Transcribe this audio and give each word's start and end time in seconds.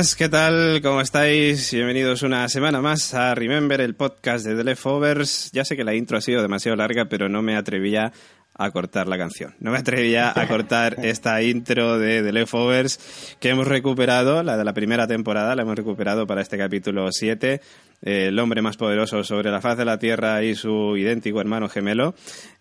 buenas, 0.00 0.16
¿qué 0.16 0.30
tal? 0.30 0.80
¿Cómo 0.82 1.02
estáis? 1.02 1.74
Bienvenidos 1.74 2.22
una 2.22 2.48
semana 2.48 2.80
más 2.80 3.12
a 3.12 3.34
Remember, 3.34 3.82
el 3.82 3.94
podcast 3.94 4.46
de 4.46 4.56
The 4.56 4.64
Leftovers. 4.64 5.50
Ya 5.52 5.62
sé 5.66 5.76
que 5.76 5.84
la 5.84 5.94
intro 5.94 6.16
ha 6.16 6.22
sido 6.22 6.40
demasiado 6.40 6.74
larga, 6.74 7.04
pero 7.04 7.28
no 7.28 7.42
me 7.42 7.54
atrevía 7.54 8.10
a 8.54 8.70
cortar 8.70 9.08
la 9.08 9.18
canción. 9.18 9.54
No 9.60 9.72
me 9.72 9.76
atrevía 9.76 10.32
a 10.34 10.48
cortar 10.48 10.96
esta 11.04 11.42
intro 11.42 11.98
de 11.98 12.22
The 12.22 12.32
Leftovers 12.32 13.36
que 13.40 13.50
hemos 13.50 13.68
recuperado, 13.68 14.42
la 14.42 14.56
de 14.56 14.64
la 14.64 14.72
primera 14.72 15.06
temporada, 15.06 15.54
la 15.54 15.62
hemos 15.64 15.76
recuperado 15.76 16.26
para 16.26 16.40
este 16.40 16.56
capítulo 16.56 17.06
7, 17.12 17.60
el 18.00 18.38
hombre 18.38 18.62
más 18.62 18.78
poderoso 18.78 19.22
sobre 19.22 19.50
la 19.50 19.60
faz 19.60 19.76
de 19.76 19.84
la 19.84 19.98
Tierra 19.98 20.42
y 20.42 20.54
su 20.54 20.96
idéntico 20.96 21.42
hermano 21.42 21.68
gemelo. 21.68 22.14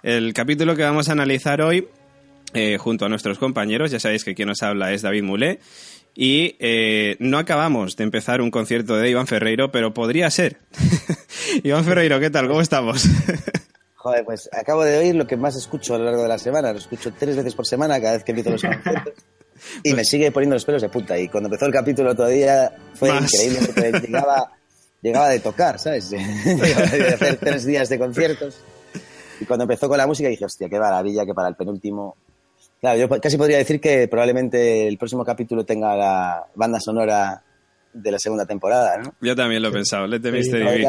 El 0.03 0.33
capítulo 0.33 0.75
que 0.75 0.83
vamos 0.83 1.07
a 1.07 1.13
analizar 1.13 1.61
hoy 1.61 1.87
eh, 2.53 2.77
junto 2.79 3.05
a 3.05 3.09
nuestros 3.09 3.37
compañeros, 3.37 3.91
ya 3.91 3.99
sabéis 3.99 4.23
que 4.23 4.33
quien 4.33 4.47
nos 4.47 4.63
habla 4.63 4.91
es 4.91 5.03
David 5.03 5.23
Mulé, 5.23 5.59
y 6.21 6.57
eh, 6.59 7.15
no 7.19 7.37
acabamos 7.37 7.95
de 7.95 8.03
empezar 8.03 8.41
un 8.41 8.51
concierto 8.51 8.97
de 8.97 9.09
Iván 9.09 9.25
Ferreiro, 9.25 9.71
pero 9.71 9.93
podría 9.93 10.29
ser. 10.29 10.57
Iván 11.63 11.85
Ferreiro, 11.85 12.19
¿qué 12.19 12.29
tal? 12.29 12.49
¿Cómo 12.49 12.59
estamos? 12.59 13.07
Joder, 13.95 14.25
pues 14.25 14.49
acabo 14.51 14.83
de 14.83 14.97
oír 14.97 15.15
lo 15.15 15.25
que 15.25 15.37
más 15.37 15.55
escucho 15.55 15.95
a 15.95 15.97
lo 15.97 16.03
largo 16.03 16.23
de 16.23 16.27
la 16.27 16.37
semana. 16.37 16.73
Lo 16.73 16.79
escucho 16.79 17.13
tres 17.17 17.37
veces 17.37 17.55
por 17.55 17.65
semana 17.65 18.01
cada 18.01 18.15
vez 18.15 18.25
que 18.25 18.33
empiezo 18.33 18.49
los 18.51 18.61
conciertos. 18.61 19.13
Y 19.83 19.93
me 19.93 20.05
sigue 20.05 20.31
poniendo 20.31 20.55
los 20.55 20.63
pelos 20.63 20.81
de 20.81 20.87
punta. 20.87 21.17
Y 21.17 21.27
cuando 21.27 21.47
empezó 21.47 21.65
el 21.65 21.73
capítulo 21.73 22.15
todavía 22.15 22.71
fue 22.95 23.11
Más. 23.11 23.33
increíble 23.33 23.59
porque 23.65 24.07
llegaba, 24.07 24.51
llegaba 25.01 25.29
de 25.29 25.39
tocar, 25.39 25.79
¿sabes? 25.79 26.09
Llegaba 26.09 26.85
de 26.85 27.13
hacer 27.13 27.37
tres 27.37 27.65
días 27.65 27.89
de 27.89 27.99
conciertos. 27.99 28.61
Y 29.39 29.45
cuando 29.45 29.63
empezó 29.63 29.89
con 29.89 29.97
la 29.97 30.07
música 30.07 30.29
dije, 30.29 30.45
hostia, 30.45 30.69
qué 30.69 30.79
maravilla 30.79 31.25
que 31.25 31.33
para 31.33 31.49
el 31.49 31.55
penúltimo... 31.55 32.15
Claro, 32.81 32.97
yo 32.99 33.09
casi 33.21 33.37
podría 33.37 33.57
decir 33.57 33.81
que 33.81 34.07
probablemente 34.07 34.87
el 34.87 34.97
próximo 34.97 35.25
capítulo 35.25 35.65
tenga 35.65 35.95
la 35.95 36.45
banda 36.55 36.79
sonora 36.79 37.43
de 37.91 38.11
la 38.11 38.19
segunda 38.19 38.45
temporada, 38.45 38.97
¿no? 38.97 39.15
Yo 39.19 39.35
también 39.35 39.63
lo 39.63 39.69
he 39.69 39.71
pensado, 39.71 40.05
Let 40.05 40.19
the 40.21 40.31
Mystery 40.31 40.85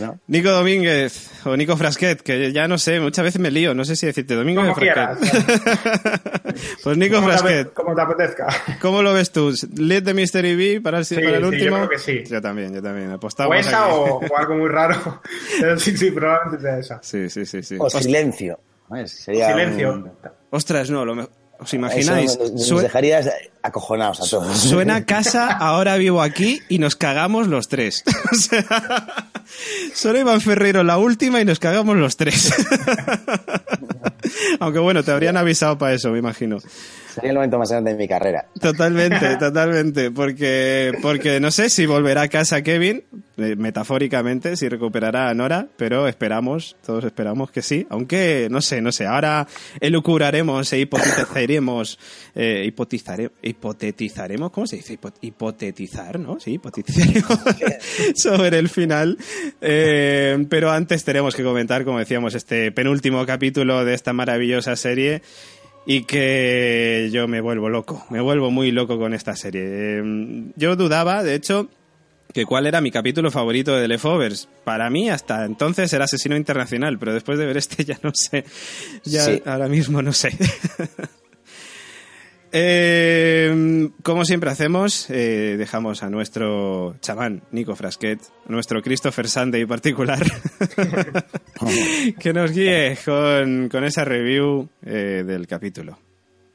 ¿no? 0.00 0.20
Nico 0.26 0.50
Domínguez 0.50 1.30
o 1.46 1.56
Nico 1.56 1.76
Frasquet, 1.78 2.20
que 2.20 2.52
ya 2.52 2.68
no 2.68 2.76
sé, 2.76 3.00
muchas 3.00 3.24
veces 3.24 3.40
me 3.40 3.50
lío, 3.50 3.74
no 3.74 3.84
sé 3.86 3.96
si 3.96 4.06
decirte 4.06 4.34
Domínguez 4.34 4.68
o. 4.68 4.74
Frasquet. 4.74 5.18
pues 6.84 6.96
Nico 6.98 7.16
Como 7.16 7.28
Frasquet, 7.28 7.72
como 7.72 7.94
te 7.94 8.02
apetezca. 8.02 8.48
¿cómo 8.80 9.02
lo 9.02 9.14
ves 9.14 9.32
tú? 9.32 9.52
¿Let 9.76 10.02
the 10.02 10.14
Mystery 10.14 10.54
Be 10.54 10.80
para 10.80 10.98
el, 10.98 11.04
Sí, 11.06 11.14
para 11.16 11.28
el 11.28 11.34
sí, 11.36 11.40
yo 11.40 11.48
último? 11.48 11.76
creo 11.76 11.88
que 11.88 11.98
sí. 11.98 12.22
Yo 12.30 12.40
también, 12.40 12.74
yo 12.74 12.82
también. 12.82 13.10
O 13.10 13.14
Apostamos 13.14 13.56
esa 13.56 13.86
aquí. 13.86 13.94
o, 13.94 14.18
o 14.18 14.36
algo 14.38 14.54
muy 14.54 14.68
raro. 14.68 15.22
Pero 15.60 15.78
sí, 15.78 15.96
sí, 15.96 16.10
probablemente 16.10 16.60
sea 16.62 16.78
esa. 16.78 17.00
Sí, 17.02 17.28
sí, 17.30 17.46
sí. 17.46 17.62
sí. 17.62 17.76
O 17.78 17.88
silencio. 17.88 18.60
¿Sabes? 18.92 19.12
Sería 19.12 19.48
Silencio. 19.50 19.92
un- 19.94 20.10
Ostras, 20.50 20.90
no, 20.90 21.04
lo 21.04 21.14
me- 21.14 21.28
¿os 21.58 21.74
imagináis? 21.74 22.32
Eso 22.32 22.74
nos, 22.74 22.82
dejarías 22.82 23.28
acojonados 23.62 24.20
a 24.20 24.28
todos. 24.30 24.56
Suena 24.56 25.04
casa, 25.06 25.50
ahora 25.52 25.96
vivo 25.96 26.22
aquí 26.22 26.60
y 26.68 26.78
nos 26.78 26.96
cagamos 26.96 27.48
los 27.48 27.68
tres. 27.68 28.02
O 28.32 28.34
sea, 28.34 29.28
solo 29.94 30.18
Iván 30.18 30.40
Ferreiro 30.40 30.82
la 30.82 30.98
última 30.98 31.40
y 31.40 31.44
nos 31.44 31.58
cagamos 31.58 31.96
los 31.96 32.16
tres. 32.16 32.52
Aunque 34.60 34.78
bueno, 34.78 35.02
te 35.02 35.10
habrían 35.12 35.36
avisado 35.36 35.78
para 35.78 35.94
eso, 35.94 36.10
me 36.10 36.18
imagino. 36.18 36.58
Sería 37.14 37.30
el 37.30 37.36
momento 37.36 37.58
más 37.58 37.70
grande 37.70 37.92
de 37.92 37.96
mi 37.98 38.08
carrera. 38.08 38.46
Totalmente, 38.60 39.36
totalmente. 39.38 40.10
Porque, 40.10 40.92
porque 41.02 41.40
no 41.40 41.50
sé 41.50 41.68
si 41.70 41.86
volverá 41.86 42.22
a 42.22 42.28
casa 42.28 42.62
Kevin, 42.62 43.04
eh, 43.36 43.56
metafóricamente, 43.56 44.56
si 44.56 44.68
recuperará 44.68 45.28
a 45.28 45.34
Nora, 45.34 45.66
pero 45.76 46.06
esperamos, 46.08 46.76
todos 46.84 47.04
esperamos 47.04 47.50
que 47.50 47.62
sí. 47.62 47.86
Aunque, 47.90 48.48
no 48.50 48.60
sé, 48.62 48.80
no 48.80 48.92
sé. 48.92 49.06
Ahora 49.06 49.46
elucubraremos 49.80 50.72
e 50.72 50.78
hipotetizaremos, 50.80 51.98
eh, 52.34 52.70
hipotizare- 52.72 53.30
hipotetizaremos, 53.42 54.50
¿cómo 54.50 54.66
se 54.66 54.76
dice? 54.76 54.98
Hipo- 54.98 55.12
hipotetizar, 55.20 56.18
¿no? 56.18 56.38
Sí, 56.40 56.52
hipotetizaremos 56.52 57.38
sobre 58.14 58.58
el 58.58 58.68
final. 58.68 59.18
Eh, 59.60 60.46
pero 60.48 60.70
antes 60.70 61.04
tenemos 61.04 61.34
que 61.34 61.42
comentar, 61.44 61.84
como 61.84 61.98
decíamos, 61.98 62.34
este 62.34 62.72
penúltimo 62.72 63.24
capítulo 63.26 63.84
de 63.84 63.94
esta 63.94 64.12
maravillosa 64.12 64.76
serie 64.76 65.22
y 65.86 66.04
que 66.04 67.08
yo 67.12 67.26
me 67.28 67.40
vuelvo 67.40 67.68
loco, 67.68 68.04
me 68.10 68.20
vuelvo 68.20 68.50
muy 68.50 68.70
loco 68.70 68.98
con 68.98 69.14
esta 69.14 69.34
serie. 69.36 69.62
Eh, 69.64 70.02
Yo 70.56 70.76
dudaba, 70.76 71.22
de 71.22 71.34
hecho, 71.34 71.68
que 72.32 72.46
cuál 72.46 72.66
era 72.66 72.80
mi 72.80 72.90
capítulo 72.90 73.30
favorito 73.30 73.74
de 73.74 73.82
The 73.82 73.88
Leftovers. 73.88 74.48
Para 74.64 74.88
mí, 74.90 75.10
hasta 75.10 75.44
entonces 75.44 75.92
era 75.92 76.04
Asesino 76.04 76.36
Internacional, 76.36 76.98
pero 76.98 77.12
después 77.12 77.38
de 77.38 77.46
ver 77.46 77.56
este 77.56 77.84
ya 77.86 77.98
no 78.02 78.10
sé. 78.14 78.44
Ya 79.04 79.22
Sí. 79.24 79.42
ahora 79.44 79.68
mismo 79.68 80.00
no 80.02 80.12
sé. 80.12 80.30
Eh, 82.54 83.88
como 84.02 84.26
siempre 84.26 84.50
hacemos, 84.50 85.08
eh, 85.08 85.56
dejamos 85.56 86.02
a 86.02 86.10
nuestro 86.10 86.96
chamán 87.00 87.42
Nico 87.50 87.74
Frasquet, 87.74 88.20
a 88.46 88.52
nuestro 88.52 88.82
Christopher 88.82 89.26
Sunday 89.26 89.64
particular, 89.64 90.20
que 92.20 92.32
nos 92.34 92.52
guíe 92.52 92.98
con, 93.02 93.70
con 93.70 93.84
esa 93.84 94.04
review 94.04 94.68
eh, 94.84 95.24
del 95.26 95.46
capítulo. 95.46 95.98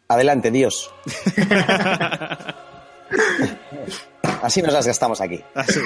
Adelante, 0.08 0.52
Dios. 0.52 0.94
Así 4.44 4.62
nos 4.62 4.74
las 4.74 4.86
gastamos 4.86 5.20
aquí. 5.20 5.44
Así. 5.56 5.80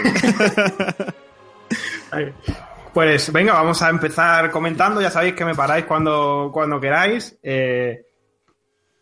Pues 2.94 3.32
venga, 3.32 3.54
vamos 3.54 3.82
a 3.82 3.90
empezar 3.90 4.52
comentando. 4.52 5.02
Ya 5.02 5.10
sabéis 5.10 5.36
que 5.36 5.46
me 5.46 5.56
paráis 5.56 5.86
cuando, 5.86 6.50
cuando 6.54 6.82
queráis. 6.82 7.38
Eh, 7.42 8.11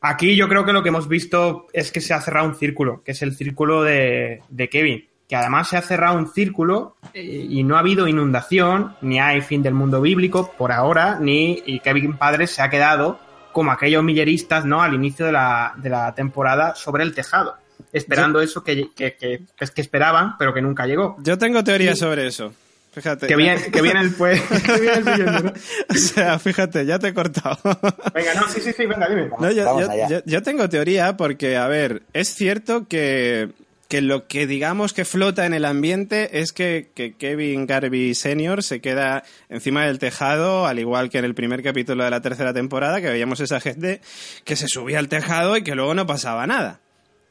aquí 0.02 0.36
yo 0.36 0.48
creo 0.48 0.66
que 0.66 0.74
lo 0.74 0.84
que 0.84 0.90
hemos 0.90 1.08
visto 1.08 1.68
es 1.74 1.92
que 1.92 2.02
se 2.02 2.14
ha 2.14 2.22
cerrado 2.22 2.48
un 2.48 2.56
círculo, 2.56 3.04
que 3.04 3.12
es 3.12 3.22
el 3.22 3.36
círculo 3.36 3.84
de, 3.84 4.42
de 4.50 4.70
Kevin. 4.70 5.06
Que 5.28 5.36
además 5.36 5.70
se 5.70 5.78
ha 5.78 5.82
cerrado 5.84 6.18
un 6.18 6.28
círculo 6.28 6.96
eh, 7.14 7.22
y 7.24 7.64
no 7.64 7.76
ha 7.76 7.80
habido 7.80 8.08
inundación, 8.08 8.96
ni 9.02 9.20
hay 9.20 9.42
fin 9.42 9.62
del 9.62 9.76
mundo 9.76 10.02
bíblico 10.02 10.54
por 10.58 10.72
ahora, 10.72 11.20
ni 11.20 11.62
y 11.66 11.80
Kevin 11.82 12.18
Padre 12.18 12.48
se 12.48 12.64
ha 12.64 12.70
quedado 12.70 13.20
como 13.52 13.72
aquellos 13.72 14.04
milleristas 14.04 14.66
¿no? 14.66 14.82
al 14.82 14.94
inicio 14.94 15.26
de 15.26 15.32
la, 15.32 15.74
de 15.78 15.90
la 15.90 16.16
temporada 16.16 16.74
sobre 16.76 17.04
el 17.04 17.14
tejado, 17.14 17.56
esperando 17.94 18.42
eso 18.42 18.64
que, 18.64 18.90
que, 18.96 19.16
que, 19.16 19.42
que 19.56 19.82
esperaban, 19.82 20.36
pero 20.38 20.54
que 20.54 20.62
nunca 20.62 20.88
llegó. 20.88 21.16
Yo 21.20 21.38
tengo 21.38 21.64
teoría 21.64 21.96
sobre 21.96 22.26
eso. 22.26 22.52
Fíjate. 22.92 23.28
Que 23.28 23.36
bien, 23.36 23.60
que 23.72 23.82
viene 23.82 24.02
el 24.02 24.12
pues. 24.14 24.42
que 24.66 24.80
viene 24.82 24.98
el 24.98 25.04
siguiente, 25.06 25.44
¿no? 25.44 25.54
o 25.90 25.94
sea, 25.94 26.40
fíjate, 26.40 26.86
ya 26.86 26.98
te 27.00 27.10
he 27.10 27.14
cortado. 27.14 27.58
Venga, 28.14 28.34
no, 28.36 28.50
sí, 28.50 28.60
sí, 28.62 28.72
sí, 28.76 28.86
venga, 28.88 29.08
dime. 29.08 29.30
No, 29.40 29.52
yo, 29.52 29.66
Vamos 29.66 29.84
yo- 29.84 29.92
allá. 29.92 30.08
yo- 30.10 30.22
yo 30.26 30.42
tengo 30.42 30.68
teoría 30.70 31.16
porque, 31.16 31.56
a 31.56 31.68
ver, 31.68 32.02
es 32.14 32.34
cierto 32.34 32.88
que, 32.88 33.50
que 33.88 34.02
lo 34.02 34.28
que 34.28 34.48
digamos 34.48 34.94
que 34.94 35.06
flota 35.06 35.46
en 35.46 35.54
el 35.54 35.66
ambiente 35.66 36.40
es 36.42 36.52
que, 36.52 36.90
que 36.96 37.14
Kevin 37.16 37.68
Garvey 37.68 38.16
Sr. 38.16 38.64
se 38.64 38.82
queda 38.82 39.24
encima 39.50 39.86
del 39.86 40.00
tejado, 40.00 40.66
al 40.66 40.80
igual 40.80 41.10
que 41.12 41.20
en 41.20 41.26
el 41.26 41.36
primer 41.36 41.62
capítulo 41.62 42.04
de 42.04 42.10
la 42.10 42.22
tercera 42.22 42.54
temporada, 42.54 43.02
que 43.02 43.10
veíamos 43.10 43.40
esa 43.40 43.60
gente 43.60 44.02
que 44.46 44.56
se 44.56 44.68
subía 44.68 44.98
al 44.98 45.10
tejado 45.10 45.56
y 45.58 45.64
que 45.64 45.76
luego 45.76 45.94
no 45.94 46.08
pasaba 46.08 46.48
nada. 46.48 46.80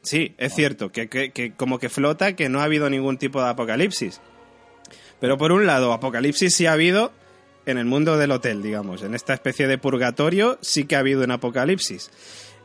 Sí, 0.03 0.35
es 0.39 0.55
cierto, 0.55 0.91
que, 0.93 1.09
que- 1.09 1.33
que 1.33 1.53
como 1.53 1.81
que 1.81 1.89
flota, 1.89 2.35
que 2.37 2.49
no 2.49 2.61
ha 2.61 2.65
habido 2.65 2.89
ningún 2.89 3.19
tipo 3.19 3.43
de 3.43 3.49
apocalipsis. 3.51 4.21
Pero 5.21 5.39
por 5.39 5.53
un 5.53 5.67
lado, 5.67 5.93
apocalipsis 5.93 6.55
sí 6.55 6.67
ha 6.67 6.73
habido 6.73 7.13
en 7.67 7.79
el 7.79 7.85
mundo 7.85 8.17
del 8.17 8.31
hotel, 8.31 8.63
digamos. 8.63 9.03
En 9.03 9.15
esta 9.15 9.35
especie 9.35 9.67
de 9.67 9.79
purgatorio 9.79 10.59
sí 10.61 10.85
que 10.85 10.97
ha 10.97 11.01
habido 11.01 11.25
un 11.25 11.31
apocalipsis. 11.33 12.11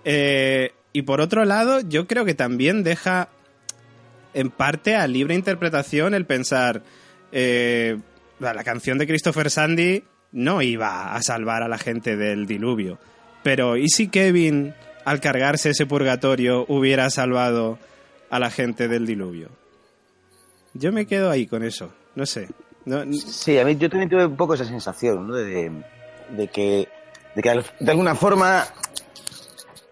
Eh, 0.05 0.73
y 0.93 1.01
por 1.01 1.21
otro 1.21 1.45
lado, 1.45 1.81
yo 1.81 2.07
creo 2.07 2.25
que 2.25 2.35
también 2.35 2.83
deja 2.83 3.29
en 4.33 4.49
parte 4.49 4.95
a 4.95 5.07
libre 5.07 5.35
interpretación 5.35 6.13
el 6.13 6.25
pensar 6.25 6.83
eh, 7.31 7.97
la 8.39 8.63
canción 8.63 8.97
de 8.97 9.07
Christopher 9.07 9.49
Sandy 9.49 10.03
no 10.31 10.61
iba 10.61 11.15
a 11.15 11.21
salvar 11.21 11.63
a 11.63 11.67
la 11.67 11.77
gente 11.77 12.15
del 12.15 12.45
diluvio. 12.45 12.99
Pero 13.43 13.77
¿y 13.77 13.89
si 13.89 14.07
Kevin, 14.07 14.73
al 15.05 15.19
cargarse 15.19 15.71
ese 15.71 15.85
purgatorio, 15.85 16.65
hubiera 16.67 17.09
salvado 17.09 17.79
a 18.29 18.39
la 18.39 18.49
gente 18.49 18.87
del 18.87 19.05
diluvio? 19.05 19.49
Yo 20.73 20.91
me 20.91 21.05
quedo 21.05 21.29
ahí 21.29 21.45
con 21.45 21.63
eso. 21.63 21.93
No 22.15 22.25
sé. 22.25 22.49
No- 22.85 23.03
Sí, 23.13 23.57
a 23.57 23.65
mí 23.65 23.75
yo 23.77 23.89
también 23.89 24.09
tuve 24.09 24.25
un 24.25 24.35
poco 24.37 24.53
esa 24.55 24.65
sensación, 24.65 25.27
¿no? 25.27 25.35
De, 25.35 25.71
de 26.29 26.47
que, 26.49 26.87
de 27.35 27.41
que 27.41 27.63
de 27.79 27.91
alguna 27.91 28.15
forma, 28.15 28.65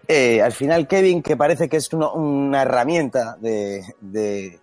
eh, 0.08 0.40
al 0.42 0.52
final 0.52 0.86
Kevin, 0.86 1.22
que 1.22 1.36
parece 1.36 1.68
que 1.68 1.78
es 1.78 1.92
uno- 1.92 2.12
una 2.14 2.62
herramienta 2.62 3.36
de, 3.40 3.82
de, 4.00 4.60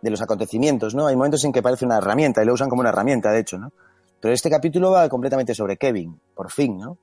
de 0.00 0.10
los 0.10 0.22
acontecimientos, 0.22 0.94
¿no? 0.94 1.06
Hay 1.06 1.16
momentos 1.16 1.44
en 1.44 1.52
que 1.52 1.62
parece 1.62 1.84
una 1.84 1.98
herramienta 1.98 2.42
y 2.42 2.46
lo 2.46 2.54
usan 2.54 2.68
como 2.68 2.80
una 2.80 2.88
herramienta, 2.90 3.30
de 3.30 3.40
hecho, 3.40 3.58
¿no? 3.58 3.72
Pero 4.20 4.32
este 4.34 4.50
capítulo 4.50 4.90
va 4.90 5.08
completamente 5.08 5.54
sobre 5.54 5.76
Kevin, 5.76 6.18
por 6.34 6.50
fin, 6.50 6.78
¿no? 6.78 6.98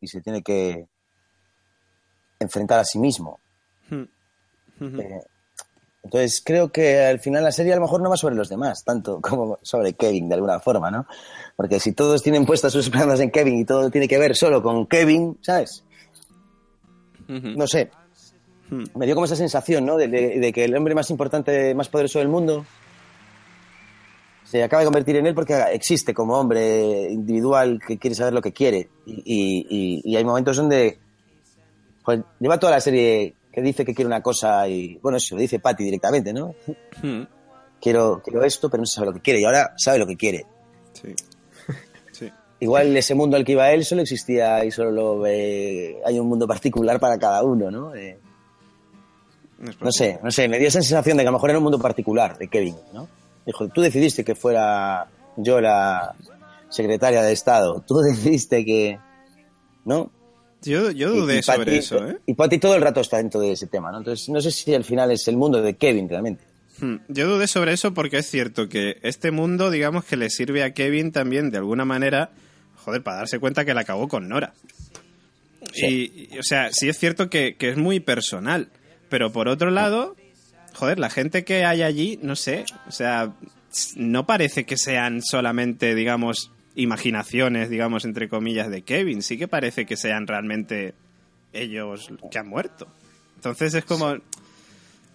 Y 0.00 0.06
se 0.08 0.20
tiene 0.22 0.42
que 0.42 0.86
enfrentar 2.38 2.78
a 2.80 2.84
sí 2.84 2.98
mismo. 2.98 3.38
Hmm. 3.90 4.04
Eh, 4.98 5.20
entonces 6.02 6.42
creo 6.44 6.72
que 6.72 7.04
al 7.04 7.20
final 7.20 7.44
la 7.44 7.52
serie 7.52 7.72
a 7.72 7.76
lo 7.76 7.82
mejor 7.82 8.00
no 8.00 8.08
va 8.08 8.16
sobre 8.16 8.34
los 8.34 8.48
demás, 8.48 8.84
tanto 8.84 9.20
como 9.22 9.58
sobre 9.62 9.92
Kevin 9.94 10.28
de 10.28 10.34
alguna 10.34 10.60
forma, 10.60 10.90
¿no? 10.90 11.06
Porque 11.56 11.78
si 11.78 11.92
todos 11.92 12.22
tienen 12.22 12.46
puestas 12.46 12.72
sus 12.72 12.86
esperanzas 12.86 13.20
en 13.20 13.30
Kevin 13.30 13.58
y 13.58 13.64
todo 13.64 13.90
tiene 13.90 14.08
que 14.08 14.18
ver 14.18 14.34
solo 14.34 14.62
con 14.62 14.86
Kevin, 14.86 15.38
¿sabes? 15.42 15.84
No 17.28 17.66
sé. 17.66 17.90
hmm. 18.70 18.84
me 18.96 19.06
dio 19.06 19.14
como 19.14 19.26
esa 19.26 19.36
sensación, 19.36 19.86
¿no? 19.86 19.96
De, 19.96 20.52
que 20.52 20.64
el 20.64 20.76
hombre 20.76 20.94
más 20.94 21.10
importante, 21.10 21.74
más 21.74 21.88
poderoso 21.88 22.18
del 22.18 22.28
mundo 22.28 22.64
se 24.42 24.64
acaba 24.64 24.80
de 24.80 24.86
convertir 24.86 25.14
en 25.14 25.26
él 25.26 25.34
porque 25.34 25.54
existe 25.72 26.12
como 26.12 26.36
hombre 26.36 27.08
individual 27.12 27.80
que 27.86 27.98
quiere 27.98 28.16
saber 28.16 28.32
lo 28.32 28.42
que 28.42 28.52
quiere. 28.52 28.88
Y, 29.06 30.16
hay 30.16 30.24
momentos 30.24 30.56
donde 30.56 30.98
pues, 32.04 32.20
lleva 32.40 32.58
toda 32.58 32.72
la 32.72 32.80
serie 32.80 33.36
que 33.52 33.62
dice 33.62 33.84
que 33.84 33.94
quiere 33.94 34.06
una 34.06 34.22
cosa 34.22 34.68
y, 34.68 34.98
bueno, 35.02 35.18
eso 35.18 35.34
lo 35.34 35.40
dice 35.40 35.58
Patty 35.58 35.84
directamente, 35.84 36.32
¿no? 36.32 36.54
Hmm. 37.02 37.22
Quiero, 37.80 38.20
quiero 38.22 38.44
esto, 38.44 38.68
pero 38.70 38.82
no 38.82 38.86
sabe 38.86 39.06
lo 39.08 39.12
que 39.14 39.20
quiere 39.20 39.40
y 39.40 39.44
ahora 39.44 39.72
sabe 39.76 39.98
lo 39.98 40.06
que 40.06 40.16
quiere. 40.16 40.46
Sí. 40.92 41.14
Igual 42.60 42.96
ese 42.96 43.14
mundo 43.14 43.36
al 43.36 43.44
que 43.44 43.52
iba 43.52 43.72
él 43.72 43.84
solo 43.84 44.02
existía 44.02 44.64
y 44.64 44.70
solo 44.70 45.24
hay 45.24 46.18
un 46.18 46.28
mundo 46.28 46.46
particular 46.46 47.00
para 47.00 47.18
cada 47.18 47.42
uno, 47.42 47.70
¿no? 47.70 47.94
Eh, 47.94 48.18
no 49.80 49.92
sé, 49.92 50.18
no 50.22 50.30
sé, 50.30 50.48
me 50.48 50.58
dio 50.58 50.68
esa 50.68 50.80
sensación 50.80 51.16
de 51.16 51.22
que 51.22 51.28
a 51.28 51.30
lo 51.30 51.36
mejor 51.36 51.50
era 51.50 51.58
un 51.58 51.64
mundo 51.64 51.78
particular 51.78 52.38
de 52.38 52.48
Kevin, 52.48 52.76
¿no? 52.92 53.08
Dijo, 53.44 53.68
tú 53.68 53.80
decidiste 53.80 54.24
que 54.24 54.34
fuera 54.34 55.08
yo 55.36 55.60
la 55.60 56.14
secretaria 56.68 57.22
de 57.22 57.32
Estado, 57.32 57.82
tú 57.86 57.98
decidiste 58.00 58.64
que, 58.64 58.98
¿no? 59.84 60.10
Yo, 60.62 60.90
yo 60.90 61.10
dudé 61.10 61.42
sobre 61.42 61.78
eso, 61.78 62.06
¿eh? 62.06 62.18
Y 62.26 62.34
Patty 62.34 62.58
todo 62.58 62.74
el 62.74 62.82
rato 62.82 63.00
está 63.00 63.16
dentro 63.16 63.40
de 63.40 63.52
ese 63.52 63.66
tema, 63.66 63.90
¿no? 63.90 63.98
Entonces, 63.98 64.28
no 64.28 64.40
sé 64.40 64.50
si 64.50 64.74
al 64.74 64.84
final 64.84 65.10
es 65.10 65.26
el 65.28 65.36
mundo 65.36 65.62
de 65.62 65.74
Kevin 65.74 66.08
realmente. 66.08 66.44
Hmm, 66.78 66.96
yo 67.08 67.28
dudé 67.28 67.46
sobre 67.46 67.72
eso 67.72 67.94
porque 67.94 68.18
es 68.18 68.26
cierto 68.26 68.68
que 68.68 68.98
este 69.02 69.30
mundo, 69.30 69.70
digamos 69.70 70.04
que 70.04 70.16
le 70.16 70.28
sirve 70.30 70.62
a 70.62 70.72
Kevin 70.72 71.12
también 71.12 71.50
de 71.50 71.58
alguna 71.58 71.84
manera 71.84 72.30
joder, 72.84 73.02
para 73.02 73.18
darse 73.18 73.38
cuenta 73.38 73.64
que 73.64 73.74
la 73.74 73.82
acabó 73.82 74.08
con 74.08 74.28
Nora. 74.28 74.52
Y, 75.74 76.36
o 76.38 76.42
sea, 76.42 76.70
sí 76.72 76.88
es 76.88 76.98
cierto 76.98 77.30
que, 77.30 77.56
es 77.58 77.76
muy 77.76 78.00
personal, 78.00 78.68
pero 79.08 79.30
por 79.30 79.48
otro 79.48 79.70
lado, 79.70 80.16
joder, 80.74 80.98
la 80.98 81.10
gente 81.10 81.44
que 81.44 81.64
hay 81.64 81.82
allí, 81.82 82.18
no 82.22 82.34
sé, 82.34 82.64
o 82.88 82.92
sea, 82.92 83.34
no 83.96 84.26
parece 84.26 84.64
que 84.64 84.76
sean 84.76 85.22
solamente, 85.22 85.94
digamos, 85.94 86.50
imaginaciones, 86.74 87.70
digamos, 87.70 88.04
entre 88.04 88.28
comillas, 88.28 88.70
de 88.70 88.82
Kevin, 88.82 89.22
sí 89.22 89.36
que 89.38 89.48
parece 89.48 89.86
que 89.86 89.96
sean 89.96 90.26
realmente 90.26 90.94
ellos 91.52 92.10
que 92.30 92.38
han 92.38 92.48
muerto. 92.48 92.86
Entonces 93.36 93.74
es 93.74 93.84
como... 93.84 94.16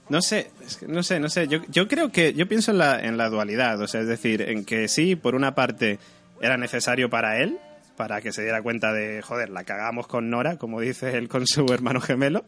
No 0.07 0.21
sé, 0.21 0.51
no 0.87 1.01
sé, 1.01 1.19
no 1.19 1.29
sé. 1.29 1.47
Yo, 1.47 1.61
yo 1.67 1.87
creo 1.87 2.11
que, 2.11 2.33
yo 2.33 2.47
pienso 2.47 2.69
en 2.69 2.77
la, 2.77 2.99
en 2.99 3.17
la 3.17 3.27
dualidad, 3.29 3.81
o 3.81 3.87
sea, 3.87 4.01
es 4.01 4.07
decir, 4.07 4.43
en 4.43 4.63
que 4.63 4.87
sí, 4.87 5.15
por 5.15 5.33
una 5.33 5.55
parte, 5.55 5.97
era 6.41 6.57
necesario 6.57 7.09
para 7.09 7.41
él, 7.41 7.57
para 7.95 8.21
que 8.21 8.31
se 8.31 8.43
diera 8.43 8.61
cuenta 8.61 8.93
de, 8.93 9.21
joder, 9.21 9.49
la 9.49 9.63
cagamos 9.63 10.07
con 10.07 10.29
Nora, 10.29 10.57
como 10.57 10.79
dice 10.81 11.17
él 11.17 11.27
con 11.27 11.47
su 11.47 11.65
hermano 11.73 12.01
gemelo. 12.01 12.45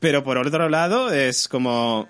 Pero 0.00 0.24
por 0.24 0.38
otro 0.38 0.68
lado, 0.68 1.12
es 1.12 1.48
como. 1.48 2.08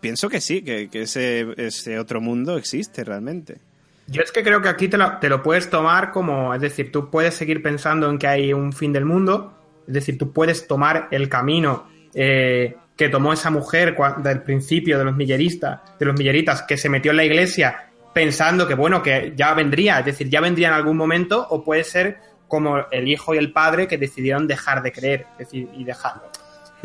Pienso 0.00 0.28
que 0.28 0.40
sí, 0.40 0.62
que, 0.62 0.90
ese, 0.92 1.46
ese, 1.56 1.98
otro 1.98 2.20
mundo 2.20 2.56
existe 2.56 3.04
realmente. 3.04 3.58
Yo 4.06 4.22
es 4.22 4.32
que 4.32 4.42
creo 4.42 4.60
que 4.60 4.68
aquí 4.68 4.88
te 4.88 4.98
lo, 4.98 5.18
te 5.18 5.28
lo 5.28 5.42
puedes 5.42 5.70
tomar 5.70 6.10
como. 6.10 6.54
Es 6.54 6.60
decir, 6.60 6.90
tú 6.92 7.10
puedes 7.10 7.34
seguir 7.34 7.62
pensando 7.62 8.10
en 8.10 8.18
que 8.18 8.26
hay 8.26 8.52
un 8.52 8.72
fin 8.72 8.92
del 8.92 9.04
mundo. 9.04 9.58
Es 9.86 9.94
decir, 9.94 10.18
tú 10.18 10.32
puedes 10.32 10.66
tomar 10.66 11.08
el 11.10 11.28
camino 11.28 11.86
eh, 12.14 12.76
que 12.96 13.08
tomó 13.08 13.32
esa 13.32 13.50
mujer 13.50 13.96
del 14.18 14.42
principio 14.42 14.98
de 14.98 15.04
los 15.04 15.16
milleristas, 15.16 15.80
de 15.98 16.06
los 16.06 16.16
milleritas, 16.16 16.62
que 16.62 16.76
se 16.76 16.88
metió 16.88 17.10
en 17.10 17.16
la 17.16 17.24
iglesia 17.24 17.88
pensando 18.12 18.68
que, 18.68 18.74
bueno, 18.74 19.02
que 19.02 19.32
ya 19.34 19.54
vendría, 19.54 20.00
es 20.00 20.04
decir, 20.04 20.28
ya 20.28 20.40
vendría 20.40 20.68
en 20.68 20.74
algún 20.74 20.96
momento, 20.96 21.46
o 21.48 21.64
puede 21.64 21.84
ser 21.84 22.18
como 22.46 22.86
el 22.90 23.08
hijo 23.08 23.34
y 23.34 23.38
el 23.38 23.52
padre 23.52 23.88
que 23.88 23.96
decidieron 23.96 24.46
dejar 24.46 24.82
de 24.82 24.92
creer, 24.92 25.26
es 25.32 25.38
decir, 25.38 25.68
y 25.74 25.84
dejarlo. 25.84 26.30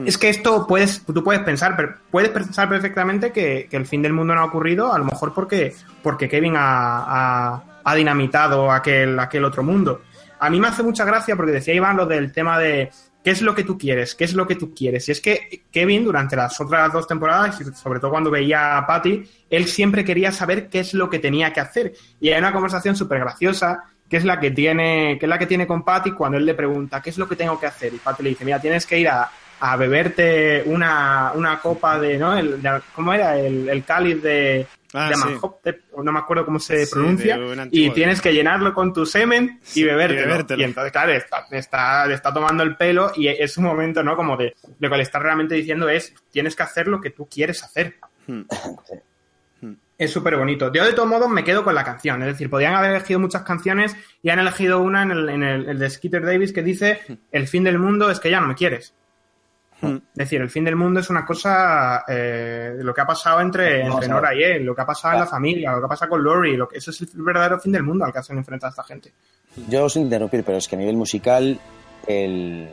Es 0.05 0.17
que 0.17 0.29
esto 0.29 0.67
puedes, 0.67 1.03
tú 1.05 1.23
puedes 1.23 1.41
pensar, 1.41 1.75
pero 1.75 1.95
puedes 2.11 2.29
pensar 2.29 2.69
perfectamente 2.69 3.31
que, 3.31 3.67
el 3.71 3.85
fin 3.85 4.01
del 4.01 4.13
mundo 4.13 4.35
no 4.35 4.41
ha 4.41 4.45
ocurrido, 4.45 4.93
a 4.93 4.99
lo 4.99 5.05
mejor 5.05 5.33
porque, 5.33 5.75
porque 6.03 6.29
Kevin 6.29 6.53
ha, 6.55 7.63
dinamitado 7.95 8.71
aquel, 8.71 9.17
aquel 9.19 9.45
otro 9.45 9.63
mundo. 9.63 10.01
A 10.39 10.49
mí 10.49 10.59
me 10.59 10.67
hace 10.67 10.83
mucha 10.83 11.05
gracia 11.05 11.35
porque 11.35 11.53
decía 11.53 11.73
Iván 11.73 11.97
lo 11.97 12.05
del 12.05 12.31
tema 12.31 12.59
de 12.59 12.91
¿Qué 13.27 13.31
es 13.31 13.41
lo 13.41 13.53
que 13.53 13.65
tú 13.65 13.77
quieres? 13.77 14.15
¿Qué 14.15 14.23
es 14.23 14.33
lo 14.33 14.47
que 14.47 14.55
tú 14.55 14.73
quieres? 14.73 15.09
Y 15.09 15.11
es 15.11 15.19
que 15.19 15.65
Kevin, 15.69 16.05
durante 16.05 16.37
las 16.37 16.61
otras 16.61 16.93
dos 16.93 17.05
temporadas, 17.05 17.59
sobre 17.75 17.99
todo 17.99 18.11
cuando 18.11 18.31
veía 18.31 18.77
a 18.77 18.87
Patty, 18.87 19.29
él 19.49 19.67
siempre 19.67 20.05
quería 20.05 20.31
saber 20.31 20.69
qué 20.69 20.79
es 20.79 20.93
lo 20.93 21.09
que 21.09 21.19
tenía 21.19 21.51
que 21.51 21.59
hacer. 21.59 21.93
Y 22.21 22.29
hay 22.29 22.39
una 22.39 22.53
conversación 22.53 22.95
súper 22.95 23.19
graciosa 23.19 23.83
que 24.09 24.15
es 24.15 24.23
la 24.23 24.39
que 24.39 24.51
tiene, 24.51 25.17
que 25.19 25.25
es 25.25 25.29
la 25.29 25.37
que 25.37 25.45
tiene 25.45 25.67
con 25.67 25.83
Patty 25.83 26.11
cuando 26.11 26.37
él 26.37 26.45
le 26.45 26.53
pregunta 26.53 27.01
¿qué 27.01 27.09
es 27.09 27.17
lo 27.17 27.27
que 27.27 27.35
tengo 27.35 27.59
que 27.59 27.65
hacer? 27.65 27.93
Y 27.93 27.97
Patty 27.97 28.23
le 28.23 28.29
dice, 28.29 28.45
mira, 28.45 28.61
tienes 28.61 28.85
que 28.85 28.97
ir 28.97 29.09
a, 29.09 29.29
beberte 29.77 30.63
una, 30.65 31.59
copa 31.61 31.99
de, 31.99 32.17
¿no? 32.17 32.37
El, 32.37 32.61
¿Cómo 32.93 33.13
era? 33.13 33.37
El, 33.37 33.69
el 33.69 33.83
cáliz 33.83 34.21
de, 34.21 34.67
Ah, 34.93 35.11
no 35.97 36.11
me 36.11 36.19
acuerdo 36.19 36.45
cómo 36.45 36.59
se 36.59 36.87
pronuncia, 36.87 37.37
y 37.71 37.89
tienes 37.91 38.21
que 38.21 38.33
llenarlo 38.33 38.73
con 38.73 38.93
tu 38.93 39.05
semen 39.05 39.59
y 39.75 39.83
bebértelo. 39.83 40.61
Y, 40.61 40.63
entonces, 40.63 40.91
claro, 40.91 41.11
está, 41.11 42.07
está, 42.09 42.33
tomando 42.33 42.63
el 42.63 42.77
pelo 42.77 43.11
y 43.15 43.27
es 43.27 43.57
un 43.57 43.65
momento, 43.65 44.01
¿no? 44.01 44.15
Como 44.15 44.37
de 44.37 44.55
lo 44.79 44.89
que 44.89 44.97
le 44.97 45.03
está 45.03 45.19
realmente 45.19 45.55
diciendo 45.55 45.89
es, 45.89 46.13
tienes 46.31 46.55
que 46.55 46.63
hacer 46.63 46.87
lo 46.87 47.01
que 47.01 47.09
tú 47.09 47.27
quieres 47.27 47.63
hacer. 47.63 47.95
Hmm. 48.27 48.41
Es 49.99 50.11
súper 50.11 50.37
bonito. 50.37 50.71
Yo, 50.71 50.85
de 50.85 50.93
todos 50.93 51.09
modos, 51.09 51.27
me 51.27 51.43
quedo 51.43 51.63
con 51.63 51.73
la 51.73 51.83
canción. 51.83 52.21
Es 52.21 52.27
decir, 52.27 52.51
podían 52.51 52.75
haber 52.75 52.91
elegido 52.91 53.19
muchas 53.19 53.41
canciones 53.41 53.95
y 54.21 54.29
han 54.29 54.37
elegido 54.37 54.79
una 54.79 55.01
en 55.01 55.09
el, 55.09 55.27
en 55.27 55.41
el 55.41 55.79
de 55.79 55.89
Skeeter 55.89 56.23
Davis 56.23 56.53
que 56.53 56.61
dice: 56.61 56.99
hmm. 57.07 57.13
El 57.31 57.47
fin 57.47 57.63
del 57.63 57.79
mundo 57.79 58.11
es 58.11 58.19
que 58.19 58.29
ya 58.29 58.39
no 58.39 58.47
me 58.47 58.53
quieres. 58.53 58.93
Hmm. 59.81 59.95
Es 59.95 60.15
decir, 60.15 60.41
el 60.41 60.49
fin 60.49 60.63
del 60.63 60.75
mundo 60.75 60.99
es 60.99 61.09
una 61.09 61.23
cosa, 61.23 62.03
eh, 62.07 62.75
lo 62.79 62.93
que 62.93 63.01
ha 63.01 63.05
pasado 63.05 63.41
entre, 63.41 63.83
Nora 63.83 64.33
y 64.33 64.41
él, 64.41 64.63
lo 64.63 64.75
que 64.75 64.81
ha 64.81 64.85
pasado 64.85 65.13
en 65.13 65.19
la 65.19 65.27
familia, 65.27 65.71
lo 65.73 65.79
que 65.79 65.85
ha 65.85 65.89
pasado 65.89 66.09
con 66.09 66.23
Lori, 66.23 66.57
lo 66.57 66.67
que, 66.67 66.77
eso 66.79 66.89
es 66.89 67.01
el 67.01 67.09
verdadero 67.13 67.59
fin 67.59 67.71
del 67.71 67.83
mundo 67.83 68.03
al 68.05 68.11
que 68.11 68.23
se 68.23 68.33
enfrenta 68.33 68.67
a 68.67 68.69
esta 68.71 68.83
gente. 68.83 69.13
Yo 69.69 69.85
os 69.85 69.95
interrumpir, 69.95 70.43
pero 70.43 70.57
es 70.57 70.67
que 70.67 70.75
a 70.75 70.79
nivel 70.79 70.97
musical, 70.97 71.59
el 72.07 72.69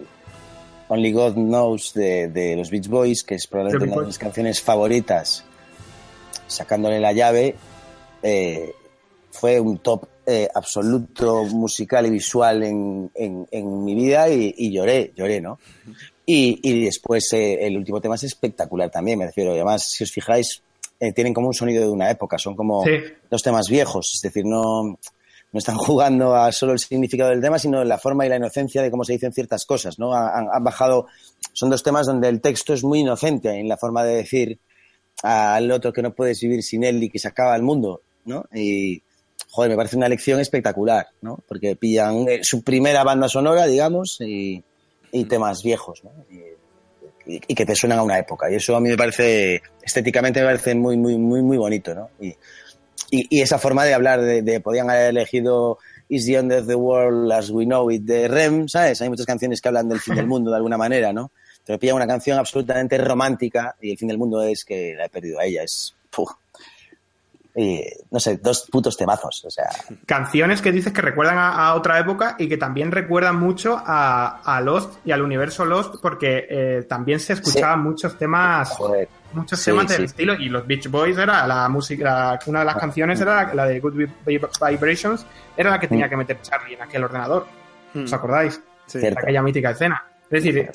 Only 0.88 1.12
God 1.12 1.34
Knows 1.34 1.92
de, 1.92 2.54
los 2.56 2.70
Beach 2.70 2.88
Boys, 2.88 3.22
que 3.22 3.34
es 3.34 3.46
probablemente 3.46 3.92
una 3.92 4.00
de 4.00 4.06
mis 4.06 4.18
canciones 4.18 4.62
favoritas, 4.62 5.44
sacándole 6.46 7.00
la 7.00 7.12
llave, 7.12 7.54
eh, 8.22 8.74
fue 9.30 9.60
un 9.60 9.78
top 9.78 10.06
eh, 10.26 10.48
absoluto 10.54 11.44
musical 11.44 12.06
y 12.06 12.10
visual 12.10 12.62
en, 12.62 13.10
mi 13.84 13.94
vida 13.94 14.30
y, 14.30 14.54
y, 14.56 14.72
lloré, 14.72 15.12
lloré, 15.14 15.42
¿no? 15.42 15.58
Y, 16.26 16.58
y 16.62 16.84
después 16.84 17.32
eh, 17.32 17.66
el 17.66 17.76
último 17.76 18.00
tema 18.00 18.14
es 18.14 18.24
espectacular 18.24 18.90
también, 18.90 19.18
me 19.18 19.26
refiero. 19.26 19.52
Además, 19.52 19.84
si 19.90 20.04
os 20.04 20.10
fijáis, 20.10 20.62
eh, 20.98 21.12
tienen 21.12 21.34
como 21.34 21.48
un 21.48 21.54
sonido 21.54 21.82
de 21.82 21.90
una 21.90 22.10
época, 22.10 22.38
son 22.38 22.56
como 22.56 22.84
dos 23.30 23.42
temas 23.42 23.66
viejos, 23.68 24.12
es 24.14 24.22
decir, 24.22 24.44
no, 24.46 24.84
no 24.84 25.58
están 25.58 25.76
jugando 25.76 26.34
a 26.34 26.50
solo 26.52 26.72
el 26.72 26.78
significado 26.78 27.30
del 27.30 27.42
tema, 27.42 27.58
sino 27.58 27.84
la 27.84 27.98
forma 27.98 28.24
y 28.24 28.30
la 28.30 28.36
inocencia 28.36 28.82
de 28.82 28.90
cómo 28.90 29.04
se 29.04 29.12
dicen 29.12 29.32
ciertas 29.32 29.66
cosas, 29.66 29.98
¿no? 29.98 30.14
Han, 30.14 30.48
han 30.50 30.64
bajado, 30.64 31.06
son 31.52 31.68
dos 31.68 31.82
temas 31.82 32.06
donde 32.06 32.28
el 32.28 32.40
texto 32.40 32.72
es 32.72 32.82
muy 32.84 33.00
inocente 33.00 33.50
en 33.50 33.68
la 33.68 33.76
forma 33.76 34.02
de 34.04 34.16
decir 34.16 34.58
al 35.22 35.70
otro 35.70 35.92
que 35.92 36.02
no 36.02 36.14
puedes 36.14 36.40
vivir 36.40 36.62
sin 36.62 36.84
él 36.84 37.02
y 37.02 37.10
que 37.10 37.18
se 37.18 37.28
acaba 37.28 37.54
el 37.54 37.62
mundo, 37.62 38.00
¿no? 38.24 38.46
Y, 38.54 39.02
joder, 39.50 39.70
me 39.70 39.76
parece 39.76 39.96
una 39.96 40.08
lección 40.08 40.40
espectacular, 40.40 41.06
¿no? 41.22 41.38
Porque 41.46 41.76
pillan 41.76 42.28
eh, 42.28 42.40
su 42.42 42.62
primera 42.62 43.04
banda 43.04 43.28
sonora, 43.28 43.66
digamos, 43.66 44.18
y, 44.20 44.62
y 45.14 45.24
temas 45.24 45.62
viejos, 45.62 46.02
¿no? 46.04 46.10
Y, 47.26 47.54
que 47.54 47.64
te 47.64 47.74
suenan 47.74 48.00
a 48.00 48.02
una 48.02 48.18
época. 48.18 48.50
Y 48.50 48.56
eso 48.56 48.76
a 48.76 48.80
mí 48.80 48.90
me 48.90 48.98
parece, 48.98 49.62
estéticamente 49.82 50.40
me 50.40 50.46
parece 50.46 50.74
muy, 50.74 50.98
muy, 50.98 51.16
muy, 51.16 51.40
muy 51.40 51.56
bonito, 51.56 51.94
¿no? 51.94 52.10
Y, 52.20 52.36
y, 53.10 53.40
esa 53.40 53.58
forma 53.58 53.84
de 53.86 53.94
hablar 53.94 54.20
de, 54.20 54.42
de, 54.42 54.60
podían 54.60 54.90
haber 54.90 55.08
elegido 55.08 55.78
Is 56.08 56.26
the 56.26 56.34
End 56.34 56.52
of 56.52 56.66
the 56.66 56.74
World 56.74 57.32
as 57.32 57.48
We 57.48 57.64
Know 57.64 57.90
It 57.90 58.02
de 58.02 58.28
Rem, 58.28 58.68
¿sabes? 58.68 59.00
Hay 59.00 59.08
muchas 59.08 59.24
canciones 59.24 59.62
que 59.62 59.68
hablan 59.68 59.88
del 59.88 60.00
fin 60.00 60.16
del 60.16 60.26
mundo 60.34 60.50
de 60.50 60.56
alguna 60.56 60.76
manera, 60.76 61.14
¿no? 61.14 61.30
Pero 61.64 61.78
pilla 61.78 61.94
una 61.94 62.06
canción 62.06 62.38
absolutamente 62.38 62.98
romántica 62.98 63.74
y 63.80 63.92
el 63.92 63.96
fin 63.96 64.08
del 64.08 64.18
mundo 64.18 64.42
es 64.42 64.64
que 64.66 64.94
la 64.94 65.06
he 65.06 65.08
perdido 65.08 65.38
a 65.38 65.46
ella. 65.46 65.62
Es, 65.62 65.94
no 68.10 68.18
sé, 68.18 68.38
dos 68.38 68.68
putos 68.70 68.96
temazos. 68.96 69.44
O 69.44 69.50
sea. 69.50 69.68
Canciones 70.06 70.60
que 70.60 70.72
dices 70.72 70.92
que 70.92 71.00
recuerdan 71.00 71.38
a, 71.38 71.74
otra 71.74 71.98
época 71.98 72.34
y 72.38 72.48
que 72.48 72.56
también 72.56 72.90
recuerdan 72.90 73.36
mucho 73.36 73.80
a, 73.84 74.60
Lost 74.62 74.98
y 75.04 75.12
al 75.12 75.22
universo 75.22 75.64
Lost, 75.64 75.96
porque 76.02 76.46
eh, 76.48 76.86
también 76.88 77.20
se 77.20 77.34
escuchaban 77.34 77.82
muchos 77.82 78.18
temas. 78.18 78.76
Muchos 79.32 79.64
temas 79.64 79.88
del 79.88 80.04
estilo. 80.04 80.34
Y 80.34 80.48
los 80.48 80.66
Beach 80.66 80.88
Boys 80.88 81.16
era 81.16 81.46
la 81.46 81.68
música. 81.68 82.38
Una 82.46 82.60
de 82.60 82.64
las 82.64 82.76
canciones 82.76 83.20
era 83.20 83.54
la, 83.54 83.66
de 83.66 83.80
Good 83.80 84.08
Vibrations, 84.26 85.26
era 85.56 85.70
la 85.70 85.78
que 85.78 85.88
tenía 85.88 86.06
mm. 86.06 86.10
que 86.10 86.16
meter 86.16 86.42
Charlie 86.42 86.74
en 86.74 86.82
aquel 86.82 87.04
ordenador. 87.04 87.46
¿Os 87.94 88.10
mm. 88.10 88.14
acordáis? 88.14 88.60
De 88.92 89.08
aquella 89.08 89.42
mítica 89.42 89.70
escena. 89.70 90.04
Es 90.24 90.42
decir, 90.42 90.70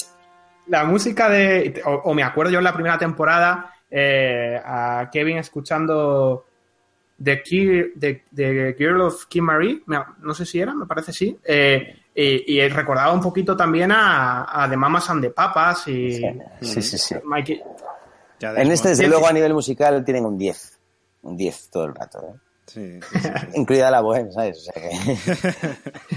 la 0.68 0.84
música 0.86 1.30
de. 1.30 1.82
O, 1.86 2.14
me 2.14 2.24
acuerdo 2.24 2.52
yo 2.52 2.60
en 2.60 2.64
la 2.64 2.74
primera 2.74 2.98
temporada. 2.98 3.74
Eh, 3.92 4.62
a 4.64 5.10
Kevin 5.12 5.40
escuchando 5.40 6.46
The, 7.24 7.42
Ki- 7.44 7.94
The- 8.00 8.24
The 8.34 8.74
Girl 8.78 9.02
of 9.02 9.26
Kim 9.28 9.44
Marie, 9.46 9.84
no, 9.88 10.34
sé 10.34 10.46
si 10.46 10.60
era, 10.60 10.74
me 10.74 10.86
parece 10.86 11.12
sí, 11.14 11.38
eh, 11.44 11.96
y, 12.16 12.60
y 12.60 12.68
recordaba 12.70 13.12
un 13.14 13.22
poquito 13.22 13.56
también 13.56 13.92
a, 13.92 14.64
a 14.64 14.70
The 14.70 14.78
Mamas 14.78 15.10
and 15.10 15.24
the 15.24 15.30
Papas 15.32 15.88
y 15.88 16.16
Sí, 16.62 16.82
sí, 16.82 16.98
sí. 16.98 17.16
Mikey- 17.24 17.62
En 18.42 18.72
este, 18.72 18.90
desde 18.90 19.08
luego, 19.10 19.28
a 19.28 19.34
nivel 19.34 19.54
musical 19.54 20.04
tienen 20.06 20.26
un 20.26 20.38
10. 20.38 20.80
Un 21.24 21.36
10 21.36 21.70
todo 21.70 21.86
el 21.86 21.96
rato, 21.96 22.20
¿eh? 22.20 22.40
Sí, 22.72 23.00
sí, 23.12 23.20
sí. 23.20 23.30
Incluida 23.56 23.90
la 23.90 24.02
bohemia, 24.02 24.32
¿sabes? 24.32 24.58
O 24.60 24.62
sea 24.62 24.74
que... 24.74 25.54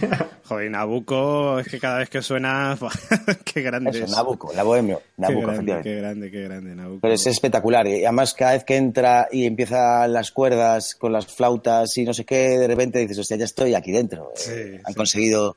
Joder, 0.45 0.71
Nabucco, 0.71 1.59
es 1.61 1.69
que 1.69 1.81
cada 1.81 1.99
vez 1.99 2.11
que 2.11 2.21
suena, 2.21 2.77
qué 3.45 3.63
grande 3.63 3.91
Eso, 3.91 4.05
es. 4.05 4.11
Nabucco, 4.11 4.53
la 4.53 4.63
bohemia. 4.63 4.99
Qué 4.99 5.05
Nabucco, 5.17 5.41
grande, 5.47 5.73
efectivamente. 5.73 5.91
qué 5.91 5.97
grande, 5.97 6.31
qué 6.31 6.43
grande, 6.43 6.75
Nabucco. 6.75 7.01
Pero 7.01 7.15
es 7.15 7.27
espectacular. 7.27 7.87
Y 7.87 8.05
además, 8.05 8.35
cada 8.35 8.53
vez 8.53 8.65
que 8.65 8.77
entra 8.77 9.29
y 9.33 9.47
empieza 9.47 10.07
las 10.09 10.31
cuerdas 10.31 10.95
con 10.95 11.13
las 11.13 11.27
flautas 11.27 11.97
y 11.97 12.05
no 12.05 12.13
sé 12.13 12.25
qué, 12.25 12.59
de 12.59 12.67
repente 12.67 12.99
dices, 12.99 13.19
hostia, 13.19 13.37
ya 13.39 13.45
estoy 13.47 13.75
aquí 13.75 13.93
dentro. 13.93 14.31
Sí, 14.35 14.51
Eh, 14.53 14.83
han 14.85 14.95
conseguido 14.95 15.57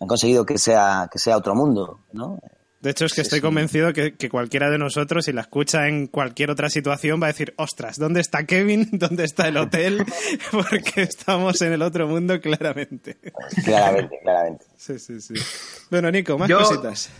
han 0.00 0.08
conseguido 0.08 0.44
que 0.44 0.58
sea, 0.58 1.08
que 1.10 1.18
sea 1.20 1.36
otro 1.36 1.54
mundo, 1.54 2.00
¿no? 2.12 2.40
De 2.82 2.90
hecho, 2.90 3.04
es 3.06 3.12
que 3.12 3.22
Sí, 3.22 3.28
estoy 3.28 3.38
sí. 3.38 3.42
convencido 3.42 3.92
que, 3.92 4.14
que 4.14 4.28
cualquiera 4.28 4.68
de 4.68 4.76
nosotros, 4.76 5.24
si 5.24 5.32
la 5.32 5.42
escucha 5.42 5.86
en 5.88 6.08
cualquier 6.08 6.50
otra 6.50 6.68
situación, 6.68 7.22
va 7.22 7.26
a 7.26 7.32
decir, 7.32 7.54
ostras, 7.56 7.96
¿dónde 7.98 8.20
está 8.20 8.44
Kevin? 8.44 8.88
¿Dónde 8.92 9.24
está 9.24 9.46
el 9.48 9.56
hotel? 9.56 10.04
Porque 10.50 11.02
estamos 11.02 11.62
en 11.62 11.72
el 11.72 11.82
otro 11.82 12.08
mundo, 12.08 12.40
claramente. 12.40 13.18
Claramente, 13.64 14.18
claramente. 14.22 14.64
Sí, 14.76 14.98
sí, 14.98 15.20
sí. 15.20 15.34
Bueno, 15.90 16.10
Nico, 16.10 16.36
más 16.36 16.48
Yo- 16.48 16.58
cositas. 16.58 17.10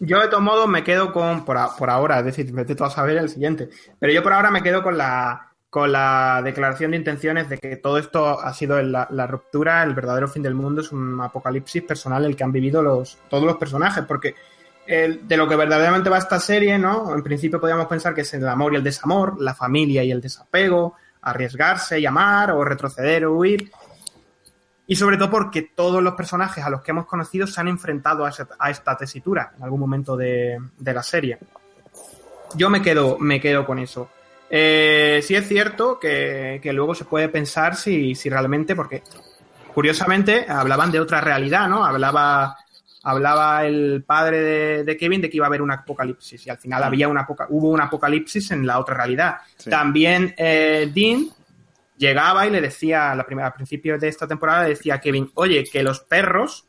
Yo 0.00 0.20
de 0.20 0.28
todos 0.28 0.44
modos 0.44 0.68
me 0.68 0.84
quedo 0.84 1.12
con, 1.12 1.44
por, 1.44 1.58
a- 1.58 1.74
por 1.76 1.90
ahora, 1.90 2.20
es 2.20 2.24
decir, 2.26 2.52
vete 2.52 2.76
tú 2.76 2.84
a 2.84 2.90
saber 2.90 3.16
el 3.16 3.28
siguiente, 3.28 3.68
pero 3.98 4.12
yo 4.12 4.22
por 4.22 4.32
ahora 4.32 4.52
me 4.52 4.62
quedo 4.62 4.80
con 4.84 4.96
la, 4.96 5.48
con 5.68 5.90
la 5.90 6.40
declaración 6.44 6.92
de 6.92 6.98
intenciones 6.98 7.48
de 7.48 7.58
que 7.58 7.74
todo 7.74 7.98
esto 7.98 8.38
ha 8.38 8.54
sido 8.54 8.80
la, 8.80 9.08
la 9.10 9.26
ruptura, 9.26 9.82
el 9.82 9.94
verdadero 9.96 10.28
fin 10.28 10.44
del 10.44 10.54
mundo, 10.54 10.82
es 10.82 10.92
un 10.92 11.20
apocalipsis 11.20 11.82
personal 11.82 12.24
el 12.24 12.36
que 12.36 12.44
han 12.44 12.52
vivido 12.52 12.80
los, 12.80 13.18
todos 13.28 13.42
los 13.42 13.56
personajes, 13.56 14.04
porque 14.06 14.36
de 14.88 15.36
lo 15.36 15.46
que 15.46 15.54
verdaderamente 15.54 16.08
va 16.08 16.18
esta 16.18 16.40
serie, 16.40 16.78
¿no? 16.78 17.14
En 17.14 17.22
principio 17.22 17.60
podríamos 17.60 17.86
pensar 17.86 18.14
que 18.14 18.22
es 18.22 18.34
el 18.34 18.48
amor 18.48 18.72
y 18.72 18.76
el 18.76 18.82
desamor, 18.82 19.40
la 19.40 19.54
familia 19.54 20.02
y 20.02 20.10
el 20.10 20.20
desapego, 20.20 20.94
arriesgarse 21.22 22.00
y 22.00 22.06
amar, 22.06 22.52
o 22.52 22.64
retroceder 22.64 23.26
o 23.26 23.34
huir. 23.34 23.70
Y 24.86 24.96
sobre 24.96 25.18
todo 25.18 25.30
porque 25.30 25.70
todos 25.74 26.02
los 26.02 26.14
personajes 26.14 26.64
a 26.64 26.70
los 26.70 26.80
que 26.80 26.92
hemos 26.92 27.04
conocido 27.04 27.46
se 27.46 27.60
han 27.60 27.68
enfrentado 27.68 28.24
a 28.24 28.70
esta 28.70 28.96
tesitura 28.96 29.52
en 29.56 29.62
algún 29.62 29.80
momento 29.80 30.16
de, 30.16 30.58
de 30.78 30.94
la 30.94 31.02
serie. 31.02 31.38
Yo 32.54 32.70
me 32.70 32.80
quedo, 32.80 33.18
me 33.18 33.40
quedo 33.40 33.66
con 33.66 33.78
eso. 33.78 34.08
Eh, 34.48 35.20
sí 35.22 35.34
es 35.34 35.46
cierto 35.46 36.00
que, 36.00 36.60
que 36.62 36.72
luego 36.72 36.94
se 36.94 37.04
puede 37.04 37.28
pensar 37.28 37.76
si, 37.76 38.14
si 38.14 38.30
realmente, 38.30 38.74
porque 38.74 39.02
curiosamente 39.74 40.46
hablaban 40.48 40.90
de 40.90 41.00
otra 41.00 41.20
realidad, 41.20 41.68
¿no? 41.68 41.84
Hablaba, 41.84 42.56
hablaba 43.02 43.64
el 43.64 44.04
padre 44.06 44.40
de, 44.40 44.84
de 44.84 44.96
Kevin 44.96 45.20
de 45.20 45.30
que 45.30 45.36
iba 45.36 45.46
a 45.46 45.48
haber 45.48 45.62
un 45.62 45.70
apocalipsis 45.70 46.46
y 46.46 46.50
al 46.50 46.58
final 46.58 46.82
había 46.82 47.08
una 47.08 47.26
hubo 47.48 47.70
un 47.70 47.80
apocalipsis 47.80 48.50
en 48.50 48.66
la 48.66 48.78
otra 48.78 48.96
realidad. 48.96 49.36
Sí. 49.56 49.70
También 49.70 50.34
eh, 50.36 50.90
Dean 50.94 51.28
llegaba 51.96 52.46
y 52.46 52.50
le 52.50 52.60
decía, 52.60 53.10
a 53.10 53.14
la 53.14 53.26
primera, 53.26 53.48
al 53.48 53.54
principio 53.54 53.98
de 53.98 54.08
esta 54.08 54.26
temporada, 54.26 54.62
le 54.62 54.70
decía 54.70 54.94
a 54.94 55.00
Kevin, 55.00 55.30
oye, 55.34 55.64
que 55.70 55.82
los 55.82 56.00
perros 56.00 56.66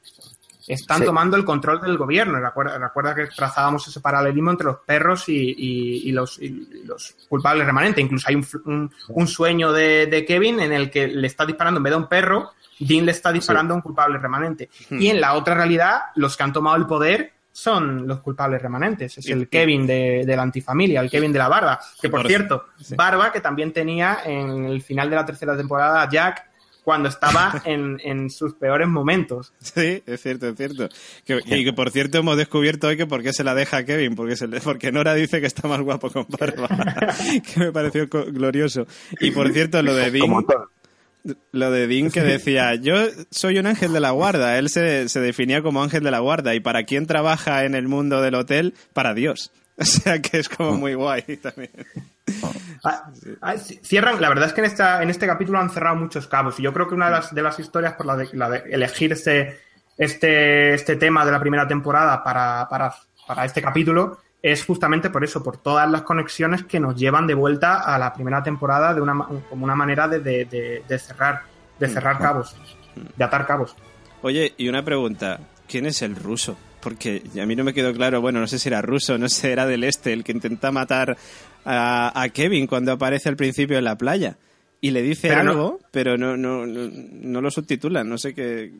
están 0.73 0.99
Sí. 0.99 1.05
tomando 1.05 1.35
el 1.35 1.43
control 1.43 1.81
del 1.81 1.97
gobierno. 1.97 2.39
Recuerda, 2.39 2.77
recuerda 2.77 3.15
que 3.15 3.27
trazábamos 3.27 3.87
ese 3.87 3.99
paralelismo 3.99 4.51
entre 4.51 4.65
los 4.67 4.77
perros 4.85 5.27
y, 5.27 5.33
y- 5.57 6.09
y 6.09 6.11
los, 6.11 6.39
y 6.39 6.83
los 6.85 7.15
culpables 7.27 7.65
remanentes. 7.65 8.03
Incluso 8.03 8.27
hay 8.29 8.35
un, 8.35 8.45
un- 8.65 8.91
un 9.09 9.27
sueño 9.27 9.71
de, 9.73 10.05
de 10.05 10.25
Kevin 10.25 10.59
en 10.59 10.71
el 10.71 10.89
que 10.91 11.07
le 11.07 11.27
está 11.27 11.45
disparando 11.45 11.79
en 11.79 11.83
vez 11.83 11.91
de 11.91 11.95
a 11.95 11.99
un 11.99 12.07
perro, 12.07 12.51
Dean 12.79 13.05
le 13.05 13.11
está 13.11 13.31
disparando 13.33 13.73
a 13.73 13.77
un 13.77 13.81
culpable 13.81 14.17
remanente. 14.19 14.69
Hmm. 14.89 15.01
Y 15.01 15.09
en 15.09 15.19
la 15.19 15.33
otra 15.33 15.53
realidad, 15.55 16.01
los 16.15 16.37
que 16.37 16.43
han 16.43 16.53
tomado 16.53 16.77
el 16.77 16.85
poder 16.85 17.33
son 17.51 18.07
los 18.07 18.19
culpables 18.21 18.61
remanentes. 18.61 19.17
Es 19.17 19.27
el 19.27 19.49
Kevin 19.49 19.85
de, 19.85 20.23
de 20.25 20.35
la 20.35 20.43
antifamilia, 20.43 21.01
el 21.01 21.09
Kevin 21.09 21.33
de 21.33 21.39
la 21.39 21.49
barba. 21.49 21.79
Que 22.01 22.07
por 22.07 22.21
Por- 22.21 22.27
cierto, 22.29 22.65
sí. 22.79 22.95
barba 22.95 23.31
que 23.33 23.41
también 23.41 23.73
tenía 23.73 24.19
en 24.23 24.65
el 24.65 24.81
final 24.81 25.09
de 25.09 25.15
la 25.17 25.25
tercera 25.25 25.57
temporada 25.57 26.07
Jack 26.09 26.48
cuando 26.89 27.07
estaba 27.07 27.61
en, 27.65 27.99
en 28.03 28.31
sus 28.31 28.55
peores 28.55 28.87
momentos. 28.87 29.53
Sí, 29.59 30.01
es 30.07 30.21
cierto, 30.23 30.47
es 30.47 30.57
cierto. 30.57 30.89
Que- 31.23 31.39
y 31.45 31.63
que 31.63 31.71
por 31.71 31.91
cierto 31.91 32.17
hemos 32.17 32.35
descubierto 32.35 32.87
hoy 32.87 32.97
que 32.97 33.05
por 33.05 33.21
qué 33.21 33.31
se 33.31 33.43
la 33.43 33.53
deja 33.53 33.77
a 33.77 33.85
Kevin, 33.85 34.15
porque, 34.15 34.35
se 34.35 34.47
le- 34.47 34.59
porque 34.59 34.91
Nora 34.91 35.13
dice 35.13 35.39
que 35.39 35.45
está 35.45 35.67
más 35.67 35.81
guapo 35.81 36.09
con 36.09 36.25
barba, 36.39 36.67
que 37.53 37.59
me 37.59 37.71
pareció 37.71 38.07
glorioso. 38.07 38.87
Y 39.19 39.29
por 39.29 39.53
cierto, 39.53 39.83
lo 39.83 39.93
de 39.93 40.09
Dean, 40.09 40.33
lo 41.51 41.69
de 41.69 41.85
Dean 41.85 42.09
que 42.09 42.21
decía, 42.23 42.73
yo 42.73 42.95
soy 43.29 43.59
un 43.59 43.67
ángel 43.67 43.93
de 43.93 43.99
la 43.99 44.09
guarda, 44.09 44.57
él 44.57 44.69
se, 44.69 45.09
se 45.09 45.19
definía 45.19 45.61
como 45.61 45.83
ángel 45.83 46.03
de 46.03 46.09
la 46.09 46.19
guarda, 46.21 46.55
y 46.55 46.59
para 46.59 46.85
quién 46.85 47.05
trabaja 47.05 47.65
en 47.65 47.75
el 47.75 47.87
mundo 47.87 48.21
del 48.23 48.33
hotel, 48.33 48.73
para 48.93 49.13
Dios. 49.13 49.51
O 49.81 49.85
sea 49.85 50.21
que 50.21 50.39
es 50.39 50.49
como 50.49 50.73
muy 50.75 50.93
guay 50.93 51.21
también. 51.41 51.69
Ah, 52.83 53.11
ah, 53.41 53.55
Cierran, 53.57 54.21
la 54.21 54.29
verdad 54.29 54.47
es 54.47 54.53
que 54.53 54.61
en, 54.61 54.65
esta, 54.65 55.01
en 55.03 55.09
este 55.09 55.27
capítulo 55.27 55.59
han 55.59 55.69
cerrado 55.69 55.95
muchos 55.95 56.27
cabos 56.27 56.59
y 56.59 56.63
yo 56.63 56.73
creo 56.73 56.87
que 56.87 56.95
una 56.95 57.05
de 57.07 57.11
las, 57.11 57.33
de 57.35 57.41
las 57.41 57.59
historias 57.59 57.93
por 57.93 58.05
la 58.05 58.15
de, 58.15 58.29
la 58.33 58.49
de 58.49 58.63
elegir 58.69 59.11
este, 59.13 59.59
este, 59.97 60.73
este 60.73 60.95
tema 60.95 61.25
de 61.25 61.31
la 61.31 61.39
primera 61.39 61.67
temporada 61.67 62.23
para, 62.23 62.67
para, 62.69 62.93
para 63.27 63.45
este 63.45 63.61
capítulo 63.61 64.19
es 64.41 64.63
justamente 64.65 65.09
por 65.09 65.23
eso, 65.25 65.43
por 65.43 65.57
todas 65.57 65.89
las 65.91 66.03
conexiones 66.03 66.63
que 66.63 66.79
nos 66.79 66.95
llevan 66.95 67.27
de 67.27 67.33
vuelta 67.33 67.81
a 67.81 67.99
la 67.99 68.13
primera 68.13 68.41
temporada 68.41 68.93
de 68.93 69.01
una, 69.01 69.13
como 69.49 69.65
una 69.65 69.75
manera 69.75 70.07
de, 70.07 70.19
de- 70.19 70.45
de- 70.45 70.83
de 70.87 70.99
cerrar, 70.99 71.41
de 71.77 71.87
cerrar 71.89 72.17
cabos, 72.19 72.55
de 73.17 73.23
atar 73.23 73.45
cabos. 73.45 73.75
Oye, 74.21 74.53
y 74.57 74.69
una 74.69 74.83
pregunta, 74.83 75.39
¿quién 75.67 75.85
es 75.85 76.01
el 76.01 76.15
ruso? 76.15 76.57
Porque 76.79 77.21
a 77.41 77.45
mí 77.45 77.57
no 77.57 77.65
me 77.65 77.73
quedó 77.73 77.93
claro, 77.93 78.21
bueno, 78.21 78.39
no 78.39 78.47
sé 78.47 78.57
si 78.59 78.69
era 78.69 78.81
ruso, 78.81 79.17
no 79.17 79.27
sé, 79.27 79.51
era 79.51 79.65
del 79.65 79.83
este, 79.83 80.13
el 80.13 80.23
que 80.23 80.31
intenta 80.31 80.71
matar 80.71 81.17
a, 81.65 82.11
a 82.21 82.29
Kevin 82.29 82.67
cuando 82.67 82.91
aparece 82.91 83.29
al 83.29 83.35
principio 83.35 83.77
en 83.77 83.83
la 83.85 83.97
playa. 83.97 84.37
Y 84.81 84.91
le 84.91 85.01
dice 85.01 85.27
Pero 85.27 85.43
no- 85.43 85.51
algo, 85.51 85.79
pero 85.91 86.17
no, 86.17 86.37
no, 86.37 86.65
no, 86.65 86.89
no 86.91 87.41
lo 87.41 87.51
subtitulan, 87.51 88.07
no 88.07 88.17
sé 88.17 88.33
qué... 88.33 88.71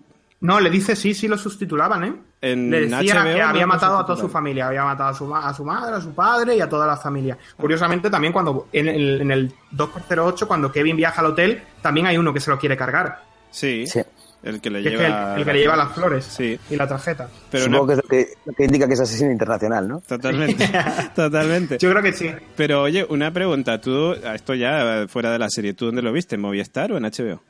No, 0.42 0.62
le 0.62 0.70
dice 0.70 0.96
sí, 0.96 1.14
sí 1.14 1.28
lo 1.28 1.38
sustitulaban, 1.38 2.04
¿eh? 2.06 2.14
En 2.42 2.72
le 2.72 2.88
decía 2.88 3.16
HBO 3.16 3.24
que 3.36 3.42
había 3.42 3.68
matado 3.68 3.98
a 3.98 4.06
toda 4.06 4.18
su 4.18 4.30
familia, 4.30 4.68
había 4.68 4.86
matado 4.86 5.10
a 5.10 5.14
su, 5.14 5.36
a 5.36 5.54
su 5.54 5.66
madre, 5.66 5.98
a 5.98 6.00
su 6.02 6.14
padre 6.14 6.56
y 6.56 6.62
a 6.62 6.70
toda 6.70 6.88
la 6.88 6.96
familia. 6.96 7.38
Curiosamente, 7.58 8.10
también 8.10 8.32
cuando 8.32 8.70
en 8.72 8.88
el, 8.88 9.20
en 9.20 9.32
el 9.32 9.52
2x08, 9.76 10.48
cuando 10.48 10.72
Kevin 10.72 10.96
viaja 10.96 11.20
al 11.20 11.28
hotel, 11.28 11.62
también 11.82 12.06
hay 12.08 12.18
uno 12.18 12.34
que 12.34 12.40
se 12.40 12.50
lo 12.50 12.58
quiere 12.58 12.78
cargar. 12.78 13.22
Sí, 13.52 13.86
Sí. 13.86 14.00
El 14.44 14.62
que 14.62 14.70
le 14.70 14.82
Que 14.82 14.90
es 14.96 15.00
lleva... 15.02 15.34
el, 15.36 15.40
el 15.40 15.46
que 15.46 15.54
le 15.54 15.60
lleva 15.60 15.76
las 15.76 15.94
flores 15.94 16.26
Sí. 16.26 16.58
y 16.70 16.76
la 16.76 16.88
tarjeta. 16.88 17.28
Pero 17.52 17.66
Supongo 17.66 17.84
no, 17.84 17.88
que 17.88 17.94
es 17.94 17.98
lo 17.98 18.10
que, 18.10 18.34
lo 18.46 18.54
que 18.54 18.64
indica 18.66 18.88
que 18.88 18.94
es 18.94 19.00
asesino 19.02 19.32
internacional, 19.32 19.88
¿no? 19.88 20.00
Totalmente, 20.02 20.70
totalmente. 21.16 21.78
Yo 21.78 21.90
creo 21.92 22.02
que 22.04 22.14
sí. 22.14 22.30
Pero 22.56 22.84
oye, 22.84 23.06
una 23.10 23.32
pregunta, 23.34 23.80
tú, 23.82 24.14
esto 24.14 24.54
ya 24.56 25.06
fuera 25.08 25.32
de 25.32 25.40
la 25.40 25.50
serie, 25.50 25.74
¿tú 25.74 25.86
dónde 25.88 26.02
lo 26.02 26.12
viste? 26.14 26.36
¿En 26.36 26.42
Movistar 26.42 26.92
o 26.92 26.98
en 26.98 27.04
HBO? 27.04 27.42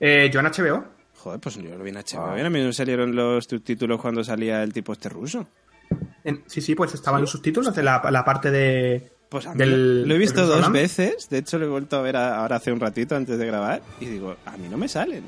Eh, 0.00 0.30
yo 0.32 0.40
en 0.40 0.46
HBO. 0.46 0.84
Joder, 1.16 1.40
pues 1.40 1.56
yo 1.56 1.76
lo 1.76 1.82
vi 1.82 1.90
en 1.90 1.96
HBO. 1.96 2.30
A 2.30 2.50
mí 2.50 2.62
no 2.62 2.72
salieron 2.72 3.14
los 3.14 3.44
subtítulos 3.44 4.00
cuando 4.00 4.22
salía 4.22 4.62
el 4.62 4.72
tipo 4.72 4.92
este 4.92 5.08
ruso. 5.08 5.46
en- 6.24 6.42
sí, 6.46 6.60
sí, 6.60 6.74
pues 6.74 6.94
estaban 6.94 7.20
los 7.20 7.30
subtítulos 7.30 7.74
de 7.74 7.82
la, 7.82 8.02
la 8.10 8.24
parte 8.24 8.50
de. 8.50 9.12
Pues 9.28 9.46
a 9.46 9.52
mí 9.52 9.58
del- 9.58 10.06
lo 10.08 10.14
he 10.14 10.18
visto 10.18 10.46
dos 10.46 10.70
veces. 10.72 11.28
De 11.28 11.38
hecho, 11.38 11.58
lo 11.58 11.66
he 11.66 11.68
vuelto 11.68 11.96
a 11.96 12.02
ver 12.02 12.16
a- 12.16 12.38
ahora 12.38 12.56
hace 12.56 12.70
un 12.72 12.80
ratito 12.80 13.16
antes 13.16 13.38
de 13.38 13.46
grabar. 13.46 13.82
Y 14.00 14.06
digo, 14.06 14.36
a 14.46 14.56
mí 14.56 14.68
no 14.68 14.76
me 14.78 14.86
salen. 14.88 15.24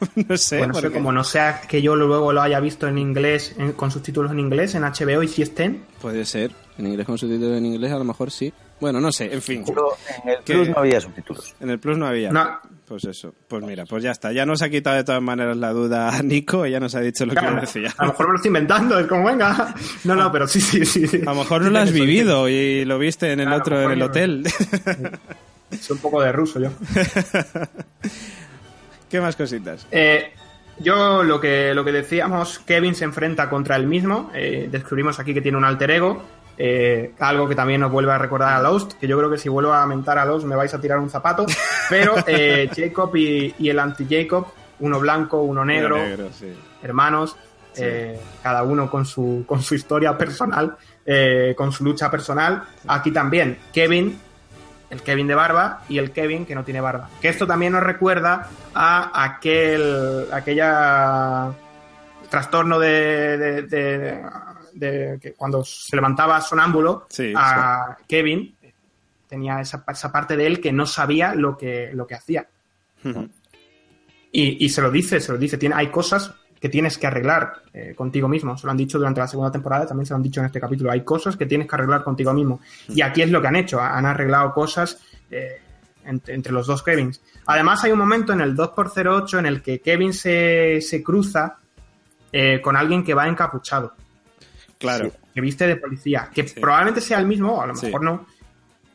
no 0.28 0.36
sé. 0.36 0.58
Bueno, 0.58 0.72
por 0.72 0.82
sé, 0.82 0.88
qué. 0.88 0.94
como 0.94 1.12
no 1.12 1.24
sea 1.24 1.60
que 1.62 1.80
yo 1.82 1.96
luego 1.96 2.32
lo 2.32 2.42
haya 2.42 2.60
visto 2.60 2.86
en 2.88 2.98
inglés, 2.98 3.54
en- 3.58 3.72
con 3.72 3.90
subtítulos 3.90 4.30
en 4.32 4.40
inglés, 4.40 4.74
en 4.74 4.82
HBO 4.82 5.22
y 5.22 5.28
si 5.28 5.42
estén. 5.42 5.84
Puede 6.00 6.24
ser. 6.24 6.52
En 6.76 6.86
inglés 6.86 7.06
con 7.06 7.16
subtítulos 7.18 7.56
en 7.58 7.66
inglés, 7.66 7.92
a 7.92 7.98
lo 7.98 8.04
mejor 8.04 8.30
sí. 8.30 8.52
Bueno, 8.80 9.00
no 9.00 9.12
sé, 9.12 9.32
en 9.32 9.40
fin. 9.40 9.62
Pero 9.64 9.96
en 10.24 10.30
el. 10.30 10.38
Plus 10.42 10.68
no 10.68 10.74
había 10.78 11.00
subtítulos. 11.00 11.54
En 11.60 11.70
el 11.70 11.78
Plus 11.78 11.96
no 11.96 12.06
había. 12.06 12.30
No. 12.32 12.58
Pues 12.86 13.04
eso. 13.04 13.32
Pues 13.48 13.64
mira, 13.64 13.86
pues 13.86 14.02
ya 14.02 14.10
está. 14.10 14.30
Ya 14.32 14.44
nos 14.44 14.60
ha 14.60 14.68
quitado 14.68 14.96
de 14.96 15.04
todas 15.04 15.22
maneras 15.22 15.56
la 15.56 15.70
duda 15.72 16.08
a 16.14 16.22
Nico. 16.22 16.64
Ella 16.66 16.80
nos 16.80 16.94
ha 16.96 17.00
dicho 17.00 17.24
lo 17.24 17.32
que 17.32 17.38
Claro, 17.38 17.60
decía. 17.60 17.94
a 17.96 18.04
lo 18.04 18.10
mejor 18.10 18.26
me 18.26 18.32
lo 18.32 18.36
estoy 18.36 18.48
inventando, 18.48 18.98
es 18.98 19.06
como 19.06 19.24
venga. 19.24 19.74
No, 20.02 20.14
no, 20.16 20.30
pero 20.32 20.46
sí, 20.48 20.60
sí, 20.60 20.84
sí. 20.84 21.06
A 21.22 21.30
lo 21.32 21.36
mejor 21.36 21.62
no 21.62 21.70
lo 21.70 21.78
has 21.78 21.92
vivido 21.92 22.48
y 22.48 22.84
lo 22.84 22.98
viste 22.98 23.32
en 23.32 23.40
el 23.40 23.46
Claro, 23.46 23.60
otro, 23.62 23.82
en 23.82 23.90
el 23.92 24.02
hotel. 24.02 24.44
Soy 25.80 25.94
un 25.96 25.98
poco 26.02 26.20
de 26.22 26.32
ruso 26.32 26.60
yo. 26.60 26.70
¿Qué 29.14 29.20
más 29.20 29.36
cositas? 29.36 29.86
Eh, 29.92 30.32
yo 30.80 31.22
lo 31.22 31.40
que, 31.40 31.72
lo 31.72 31.84
que 31.84 31.92
decíamos, 31.92 32.58
Kevin 32.58 32.96
se 32.96 33.04
enfrenta 33.04 33.48
contra 33.48 33.76
él 33.76 33.86
mismo. 33.86 34.32
eh, 34.34 34.68
descubrimos 34.68 35.20
aquí 35.20 35.32
que 35.32 35.40
tiene 35.40 35.56
un 35.56 35.64
alter 35.64 35.92
ego. 35.92 36.20
eh, 36.58 37.12
algo 37.20 37.48
que 37.48 37.54
también 37.54 37.80
nos 37.80 37.92
vuelve 37.92 38.10
a 38.10 38.18
recordar 38.18 38.54
a 38.54 38.60
Lost, 38.60 38.94
que 38.94 39.06
yo 39.06 39.16
creo 39.16 39.30
que 39.30 39.38
si 39.38 39.48
vuelvo 39.48 39.72
a 39.72 39.86
mentar 39.86 40.18
a 40.18 40.24
Lost 40.24 40.46
me 40.46 40.56
vais 40.56 40.74
a 40.74 40.80
tirar 40.80 40.98
un 40.98 41.10
zapato. 41.10 41.46
Pero 41.88 42.16
Jacob 42.74 43.14
y, 43.14 43.54
y 43.56 43.68
el 43.68 43.78
anti-Jacob, 43.78 44.48
uno 44.80 44.98
blanco, 44.98 45.42
uno 45.42 45.64
negro, 45.64 45.96
sí. 46.36 46.52
hermanos, 46.82 47.36
cada 48.42 48.64
uno 48.64 48.90
con 48.90 49.06
su, 49.06 49.44
con 49.46 49.62
su 49.62 49.76
historia 49.76 50.18
personal, 50.18 50.76
con 51.56 51.70
su 51.70 51.84
lucha 51.84 52.10
personal. 52.10 52.64
Aquí 52.88 53.12
también, 53.12 53.58
Kevin 53.72 54.18
el 54.94 55.02
Kevin 55.02 55.26
de 55.26 55.34
barba 55.34 55.82
y 55.88 55.98
el 55.98 56.12
Kevin 56.12 56.46
que 56.46 56.54
no 56.54 56.64
tiene 56.64 56.80
barba. 56.80 57.10
Que 57.20 57.28
esto 57.28 57.46
también 57.46 57.72
nos 57.72 57.82
recuerda 57.82 58.48
a 58.74 59.24
aquel 59.24 60.26
aquella 60.32 61.52
trastorno 62.30 62.78
de, 62.78 63.36
de, 63.38 63.62
de- 63.62 64.22
de- 64.72 65.18
que 65.20 65.34
cuando 65.34 65.62
se 65.64 65.94
levantaba 65.94 66.40
sonámbulo 66.40 67.06
Sí, 67.08 67.32
a 67.36 67.96
Kevin 68.08 68.56
tenía 69.28 69.60
esa, 69.60 69.84
esa 69.88 70.10
parte 70.10 70.36
de 70.36 70.46
él 70.46 70.60
que 70.60 70.72
no 70.72 70.86
sabía 70.86 71.34
lo 71.34 71.56
que, 71.56 71.90
lo 71.92 72.06
que 72.06 72.14
hacía. 72.14 72.46
Y, 74.32 74.64
y 74.64 74.68
se 74.68 74.80
lo 74.82 74.90
dice, 74.90 75.20
se 75.20 75.32
lo 75.32 75.38
dice. 75.38 75.58
Tiene, 75.58 75.74
hay 75.76 75.88
cosas 75.88 76.34
que 76.60 76.68
tienes 76.68 76.96
que 76.96 77.06
arreglar 77.06 77.52
eh, 77.72 77.94
contigo 77.94 78.26
mismo. 78.28 78.56
Se 78.56 78.66
lo 78.66 78.70
han 78.70 78.76
dicho 78.76 78.98
durante 78.98 79.20
la 79.20 79.28
segunda 79.28 79.50
temporada, 79.52 79.86
también 79.86 80.06
se 80.06 80.12
lo 80.12 80.16
han 80.16 80.22
dicho 80.22 80.40
en 80.40 80.46
este 80.46 80.60
capítulo. 80.60 80.90
Hay 80.90 81.02
cosas 81.04 81.36
que 81.36 81.46
tienes 81.46 81.68
que 81.68 81.74
arreglar 81.76 82.02
contigo 82.02 82.32
mismo. 82.32 82.60
Y 82.88 83.02
aquí 83.02 83.22
es 83.22 83.30
lo 83.30 83.40
que 83.42 83.48
han 83.48 83.56
hecho. 83.56 83.80
Han 83.80 84.06
arreglado 84.06 84.52
cosas 84.54 84.98
eh, 85.30 85.60
entre, 86.04 86.34
entre 86.34 86.52
los 86.52 86.66
dos 86.66 86.82
Kevins. 86.82 87.20
Además, 87.46 87.84
hay 87.84 87.92
un 87.92 87.98
momento 87.98 88.32
en 88.32 88.40
el 88.40 88.56
2x08 88.56 89.38
en 89.40 89.46
el 89.46 89.60
que 89.62 89.80
Kevin 89.80 90.12
se, 90.14 90.80
se 90.80 91.02
cruza 91.02 91.58
eh, 92.32 92.60
con 92.62 92.76
alguien 92.76 93.04
que 93.04 93.14
va 93.14 93.28
encapuchado, 93.28 93.94
Claro. 94.78 95.12
que 95.34 95.40
viste 95.40 95.66
de 95.66 95.76
policía, 95.76 96.30
que 96.34 96.46
Sí. 96.48 96.60
probablemente 96.60 97.00
sea 97.00 97.18
el 97.18 97.26
mismo, 97.26 97.52
o 97.54 97.62
a 97.62 97.66
lo 97.66 97.76
Sí. 97.76 97.86
mejor 97.86 98.02
no. 98.02 98.26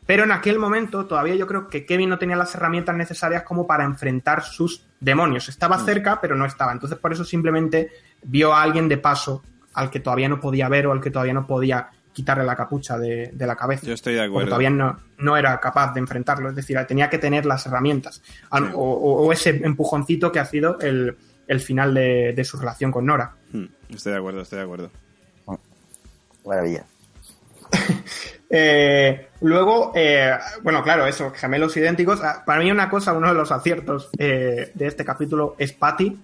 Pero 0.06 0.24
en 0.24 0.32
aquel 0.32 0.58
momento 0.58 1.06
todavía 1.06 1.36
yo 1.36 1.46
creo 1.46 1.68
que 1.68 1.86
Kevin 1.86 2.08
no 2.10 2.18
tenía 2.18 2.36
las 2.36 2.54
herramientas 2.54 2.96
necesarias 2.96 3.42
como 3.44 3.66
para 3.66 3.84
enfrentar 3.84 4.42
sus 4.42 4.84
demonios. 5.00 5.48
Estaba 5.48 5.78
Mm. 5.78 5.84
cerca, 5.86 6.20
pero 6.20 6.36
no 6.36 6.44
estaba. 6.44 6.72
Entonces 6.72 6.98
por 6.98 7.12
eso 7.12 7.24
simplemente 7.24 7.90
vio 8.22 8.52
a 8.52 8.62
alguien 8.62 8.88
de 8.88 8.98
paso 8.98 9.42
al 9.74 9.90
que 9.90 10.00
todavía 10.00 10.28
no 10.28 10.40
podía 10.40 10.68
ver 10.68 10.86
o 10.86 10.92
al 10.92 11.00
que 11.00 11.10
todavía 11.10 11.34
no 11.34 11.46
podía 11.46 11.88
quitarle 12.12 12.44
la 12.44 12.56
capucha 12.56 12.98
de, 12.98 13.30
de 13.32 13.46
la 13.46 13.54
cabeza. 13.56 13.86
Yo 13.86 13.94
estoy 13.94 14.14
de 14.14 14.18
Porque 14.20 14.28
acuerdo. 14.30 14.48
todavía 14.48 14.70
no, 14.70 14.98
no 15.18 15.36
era 15.36 15.58
capaz 15.60 15.94
de 15.94 16.00
enfrentarlo. 16.00 16.50
Es 16.50 16.56
decir, 16.56 16.76
tenía 16.88 17.08
que 17.08 17.18
tener 17.18 17.46
las 17.46 17.64
herramientas. 17.66 18.20
Sí. 18.24 18.32
O, 18.50 18.58
o- 18.58 19.26
o 19.26 19.32
ese 19.32 19.50
empujoncito 19.64 20.30
que 20.32 20.40
ha 20.40 20.44
sido 20.44 20.78
el, 20.80 21.16
el 21.46 21.60
final 21.60 21.94
de, 21.94 22.32
de 22.34 22.44
su 22.44 22.58
relación 22.58 22.90
con 22.90 23.06
Nora. 23.06 23.32
Hmm, 23.52 23.66
Estoy 23.88 24.12
de 24.12 24.18
acuerdo, 24.18 24.40
estoy 24.40 24.58
de 24.58 24.64
acuerdo. 24.64 24.90
Maravilla. 26.44 26.84
Eh, 28.52 29.28
luego, 29.42 29.92
eh, 29.94 30.32
bueno, 30.62 30.82
claro, 30.82 31.06
eso, 31.06 31.30
gemelos 31.30 31.76
idénticos. 31.76 32.20
Ah, 32.22 32.42
Para 32.44 32.60
mí 32.60 32.70
una 32.70 32.90
cosa, 32.90 33.12
uno 33.12 33.28
de 33.28 33.34
los 33.34 33.52
aciertos 33.52 34.10
eh, 34.18 34.72
de 34.74 34.86
este 34.86 35.04
capítulo 35.04 35.54
es 35.56 35.72
Patty. 35.72 36.18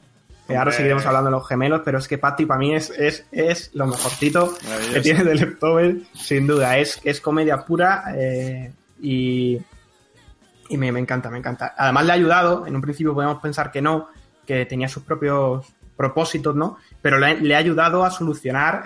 Eh, 0.48 0.56
ahora 0.56 0.70
seguiremos 0.72 1.06
hablando 1.06 1.30
de 1.30 1.36
los 1.36 1.48
gemelos, 1.48 1.82
pero 1.84 1.98
es 1.98 2.06
que 2.06 2.18
Patty 2.18 2.46
para 2.46 2.58
mí 2.58 2.74
es, 2.74 2.90
es, 2.90 3.26
es 3.32 3.70
lo 3.74 3.86
mejorcito 3.86 4.54
que 4.92 5.00
tiene 5.00 5.24
de 5.24 5.34
Leftover, 5.34 5.96
sin 6.14 6.46
duda. 6.46 6.78
Es, 6.78 7.00
es 7.04 7.20
comedia 7.20 7.64
pura 7.64 8.04
eh, 8.16 8.72
y, 9.00 9.60
y 10.68 10.76
me, 10.76 10.92
me 10.92 11.00
encanta, 11.00 11.30
me 11.30 11.38
encanta. 11.38 11.74
Además 11.76 12.06
le 12.06 12.12
ha 12.12 12.14
ayudado, 12.14 12.66
en 12.66 12.76
un 12.76 12.82
principio 12.82 13.14
podemos 13.14 13.40
pensar 13.40 13.72
que 13.72 13.82
no, 13.82 14.08
que 14.46 14.66
tenía 14.66 14.88
sus 14.88 15.02
propios 15.02 15.66
propósitos, 15.96 16.54
¿no? 16.54 16.76
Pero 17.02 17.18
le, 17.18 17.40
le 17.40 17.54
ha 17.54 17.58
ayudado 17.58 18.04
a 18.04 18.10
solucionar 18.10 18.84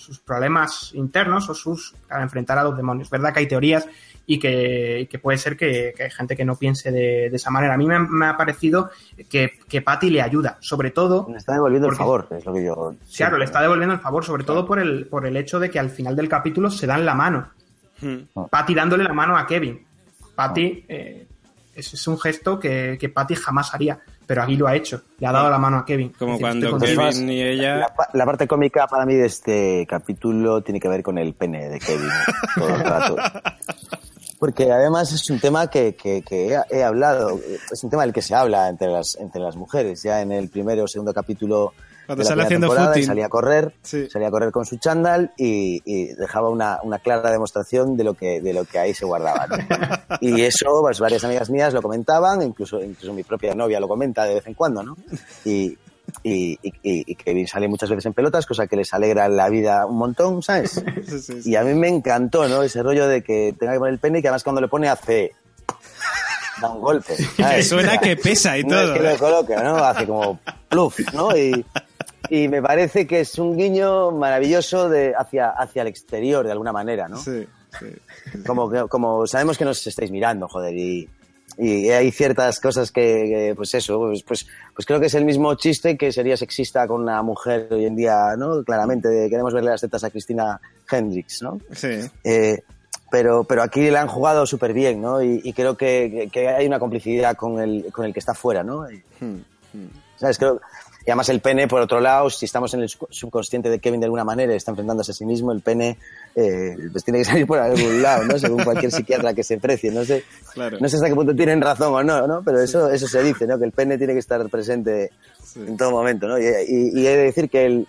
sus 0.00 0.18
problemas 0.18 0.90
internos 0.94 1.48
o 1.48 1.54
sus 1.54 1.94
a 2.08 2.22
enfrentar 2.22 2.58
a 2.58 2.64
los 2.64 2.76
demonios. 2.76 3.06
Es 3.06 3.10
verdad 3.10 3.32
que 3.32 3.40
hay 3.40 3.46
teorías 3.46 3.86
y 4.26 4.38
que, 4.38 5.08
que 5.10 5.18
puede 5.18 5.38
ser 5.38 5.56
que, 5.56 5.92
que 5.96 6.04
hay 6.04 6.10
gente 6.10 6.36
que 6.36 6.44
no 6.44 6.56
piense 6.56 6.92
de, 6.92 7.30
de 7.30 7.36
esa 7.36 7.50
manera. 7.50 7.74
A 7.74 7.76
mí 7.76 7.86
me, 7.86 7.98
me 7.98 8.26
ha 8.26 8.36
parecido 8.36 8.90
que, 9.28 9.58
que 9.68 9.82
Patty 9.82 10.10
le 10.10 10.22
ayuda, 10.22 10.56
sobre 10.60 10.90
todo 10.90 11.26
Me 11.28 11.36
está 11.36 11.54
devolviendo 11.54 11.88
el 11.88 11.96
favor, 11.96 12.28
es 12.30 12.44
lo 12.44 12.54
que 12.54 12.64
yo. 12.64 12.94
Claro, 13.16 13.38
le 13.38 13.44
está 13.44 13.60
devolviendo 13.60 13.94
el 13.94 14.00
favor, 14.00 14.24
sobre 14.24 14.44
todo 14.44 14.66
por 14.66 14.78
el, 14.78 15.06
por 15.06 15.26
el 15.26 15.36
hecho 15.36 15.58
de 15.58 15.70
que 15.70 15.78
al 15.78 15.90
final 15.90 16.14
del 16.14 16.28
capítulo 16.28 16.70
se 16.70 16.86
dan 16.86 17.04
la 17.04 17.14
mano. 17.14 17.50
Hmm. 18.00 18.46
Patty 18.48 18.74
dándole 18.74 19.04
la 19.04 19.12
mano 19.12 19.36
a 19.36 19.46
Kevin. 19.46 19.84
Patty, 20.34 20.84
eh, 20.88 21.26
ese 21.74 21.96
es 21.96 22.06
un 22.06 22.18
gesto 22.18 22.58
que, 22.58 22.96
que 23.00 23.08
Patty 23.08 23.34
jamás 23.34 23.74
haría, 23.74 24.00
pero 24.30 24.44
aquí 24.44 24.54
lo 24.54 24.68
ha 24.68 24.76
hecho. 24.76 25.02
Le 25.18 25.26
ha 25.26 25.32
dado 25.32 25.50
la 25.50 25.58
mano 25.58 25.78
a 25.78 25.84
Kevin. 25.84 26.12
Como 26.16 26.38
cuando. 26.38 26.78
Kevin 26.78 27.28
y 27.30 27.42
ella... 27.42 27.74
La, 27.78 27.88
pa- 27.88 28.08
la 28.12 28.24
parte 28.24 28.46
cómica 28.46 28.86
para 28.86 29.04
mí 29.04 29.14
de 29.16 29.26
este 29.26 29.84
capítulo 29.90 30.62
tiene 30.62 30.78
que 30.78 30.88
ver 30.88 31.02
con 31.02 31.18
el 31.18 31.34
pene 31.34 31.68
de 31.68 31.80
Kevin 31.80 32.08
todo 32.54 32.68
el 32.68 32.80
rato. 32.80 33.16
Porque 34.38 34.70
además 34.70 35.12
es 35.12 35.28
un 35.30 35.40
tema 35.40 35.66
que, 35.68 35.96
que- 35.96 36.22
que 36.22 36.54
he, 36.54 36.76
he 36.78 36.84
hablado, 36.84 37.40
es 37.72 37.82
un 37.82 37.90
tema 37.90 38.02
del 38.04 38.12
que 38.12 38.22
se 38.22 38.36
habla 38.36 38.68
entre 38.68 38.86
las, 38.86 39.16
entre 39.16 39.40
las 39.40 39.56
mujeres. 39.56 40.02
Ya 40.04 40.20
en 40.22 40.30
el 40.30 40.48
primero 40.48 40.84
o 40.84 40.86
segundo 40.86 41.12
capítulo 41.12 41.72
Cuando 42.10 42.24
sale 42.24 42.42
haciendo 42.42 42.70
footing. 42.72 43.04
salía 43.06 43.26
a 43.26 43.28
correr, 43.28 43.74
Sí. 43.82 44.08
salía 44.10 44.28
a 44.28 44.30
correr 44.30 44.50
con 44.50 44.64
su 44.66 44.78
chándal 44.78 45.32
y, 45.36 45.80
y 45.84 46.06
dejaba 46.14 46.48
una, 46.50 46.78
una 46.82 46.98
clara 46.98 47.30
demostración 47.30 47.96
de 47.96 48.04
lo 48.04 48.14
que, 48.14 48.40
de 48.40 48.52
lo 48.52 48.64
que 48.64 48.78
ahí 48.78 48.94
se 48.94 49.04
guardaba. 49.06 49.46
¿no? 49.46 49.56
Y 50.20 50.42
eso, 50.42 50.66
pues 50.82 50.98
varias 51.00 51.22
amigas 51.24 51.50
mías 51.50 51.72
lo 51.72 51.80
comentaban, 51.82 52.42
incluso, 52.42 52.82
incluso 52.82 53.12
mi 53.12 53.22
propia 53.22 53.54
novia 53.54 53.78
lo 53.80 53.88
comenta 53.88 54.24
de 54.24 54.34
vez 54.34 54.46
en 54.46 54.54
cuando, 54.54 54.82
¿no? 54.82 54.96
Y, 55.44 55.78
y, 56.24 56.58
y, 56.62 56.80
y 56.82 57.14
Kevin 57.14 57.46
sale 57.46 57.68
muchas 57.68 57.88
veces 57.88 58.06
en 58.06 58.12
pelotas, 58.14 58.44
cosa 58.44 58.66
que 58.66 58.74
les 58.76 58.92
alegra 58.92 59.28
la 59.28 59.48
vida 59.48 59.86
un 59.86 59.96
montón, 59.98 60.42
¿sabes? 60.42 60.82
Sí, 61.06 61.20
sí, 61.20 61.42
sí. 61.42 61.50
Y 61.50 61.54
a 61.56 61.62
mí 61.62 61.74
me 61.74 61.86
encantó, 61.88 62.48
¿no? 62.48 62.62
Ese 62.64 62.82
rollo 62.82 63.06
de 63.06 63.22
que 63.22 63.54
tenga 63.58 63.72
que 63.74 63.78
poner 63.78 63.94
el 63.94 64.00
pene 64.00 64.18
y 64.18 64.22
que 64.22 64.28
además 64.28 64.42
cuando 64.42 64.60
le 64.60 64.66
pone 64.68 64.88
hace... 64.88 65.32
Da 66.60 66.68
un 66.70 66.80
golpe. 66.82 67.14
Que 67.36 67.42
¿sabes? 67.42 67.68
suena 67.68 67.98
que 67.98 68.16
pesa 68.16 68.58
y 68.58 68.64
No 68.64 68.76
es 68.78 68.82
todo. 68.86 68.94
que 68.94 69.00
lo 69.00 69.10
¿eh? 69.10 69.16
coloque, 69.18 69.56
¿no? 69.56 69.76
Hace 69.76 70.06
como 70.06 70.38
pluf, 70.68 70.98
¿no? 71.14 71.34
Y, 71.36 71.64
y 72.30 72.48
me 72.48 72.62
parece 72.62 73.06
que 73.06 73.20
es 73.20 73.38
un 73.38 73.56
guiño 73.56 74.12
maravilloso 74.12 74.88
de, 74.88 75.12
hacia, 75.16 75.50
hacia 75.50 75.82
el 75.82 75.88
exterior, 75.88 76.46
de 76.46 76.52
alguna 76.52 76.72
manera, 76.72 77.08
¿no? 77.08 77.18
Sí, 77.18 77.46
sí. 77.78 77.86
Como, 78.46 78.88
como 78.88 79.26
sabemos 79.26 79.58
que 79.58 79.64
nos 79.64 79.84
estáis 79.86 80.10
mirando, 80.12 80.48
joder, 80.48 80.76
y, 80.76 81.08
y 81.58 81.90
hay 81.90 82.10
ciertas 82.12 82.60
cosas 82.60 82.92
que, 82.92 83.52
pues 83.56 83.74
eso, 83.74 83.98
pues, 83.98 84.22
pues, 84.22 84.46
pues 84.74 84.86
creo 84.86 85.00
que 85.00 85.06
es 85.06 85.14
el 85.14 85.24
mismo 85.24 85.54
chiste 85.56 85.98
que 85.98 86.12
sería 86.12 86.36
sexista 86.36 86.86
con 86.86 87.02
una 87.02 87.20
mujer 87.22 87.68
hoy 87.72 87.84
en 87.84 87.96
día, 87.96 88.36
¿no? 88.38 88.62
Claramente, 88.62 89.08
queremos 89.28 89.52
verle 89.52 89.70
las 89.72 89.80
tetas 89.80 90.04
a 90.04 90.10
Cristina 90.10 90.60
Hendricks, 90.88 91.42
¿no? 91.42 91.58
Sí. 91.72 92.00
Eh, 92.22 92.62
pero, 93.10 93.42
pero 93.42 93.64
aquí 93.64 93.90
la 93.90 94.02
han 94.02 94.08
jugado 94.08 94.46
súper 94.46 94.72
bien, 94.72 95.00
¿no? 95.00 95.20
Y, 95.20 95.40
y 95.42 95.52
creo 95.52 95.76
que, 95.76 96.30
que 96.32 96.48
hay 96.48 96.64
una 96.66 96.78
complicidad 96.78 97.36
con 97.36 97.60
el, 97.60 97.92
con 97.92 98.06
el 98.06 98.12
que 98.12 98.20
está 98.20 98.34
fuera, 98.34 98.62
¿no? 98.62 98.86
Hmm, 99.18 99.40
hmm. 99.72 99.88
¿Sabes? 100.16 100.38
Creo, 100.38 100.60
y 101.06 101.10
además 101.10 101.28
el 101.30 101.40
pene, 101.40 101.66
por 101.66 101.80
otro 101.80 102.00
lado, 102.00 102.28
si 102.30 102.44
estamos 102.44 102.72
en 102.74 102.80
el 102.82 102.88
sub- 102.88 103.08
subconsciente 103.10 103.70
de 103.70 103.78
Kevin 103.78 104.00
de 104.00 104.06
alguna 104.06 104.24
manera 104.24 104.54
está 104.54 104.70
enfrentándose 104.72 105.12
a 105.12 105.14
sí 105.14 105.24
mismo, 105.24 105.50
el 105.52 105.60
pene 105.62 105.96
eh, 106.34 106.76
pues 106.92 107.04
tiene 107.04 107.20
que 107.20 107.24
salir 107.24 107.46
por 107.46 107.58
algún 107.58 108.02
lado, 108.02 108.24
¿no? 108.24 108.38
Según 108.38 108.62
cualquier 108.64 108.92
psiquiatra 108.92 109.32
que 109.34 109.42
se 109.42 109.58
precie. 109.58 109.90
No 109.90 110.04
sé, 110.04 110.24
Claro. 110.52 110.76
no 110.80 110.88
sé 110.88 110.96
hasta 110.96 111.08
qué 111.08 111.14
punto 111.14 111.34
tienen 111.34 111.60
razón 111.60 111.94
o 111.94 112.02
no, 112.02 112.26
¿no? 112.26 112.42
Pero 112.44 112.60
eso, 112.60 112.90
eso 112.90 113.06
se 113.08 113.22
dice, 113.22 113.46
¿no? 113.46 113.58
Que 113.58 113.64
el 113.64 113.72
pene 113.72 113.96
tiene 113.98 114.12
que 114.12 114.18
estar 114.20 114.46
presente 114.50 115.10
Sí. 115.42 115.60
en 115.66 115.76
todo 115.76 115.90
momento, 115.90 116.28
¿no? 116.28 116.38
Y, 116.38 116.44
y- 116.44 117.00
y 117.00 117.06
he 117.06 117.16
de 117.16 117.24
decir 117.24 117.48
que 117.50 117.64
él 117.66 117.88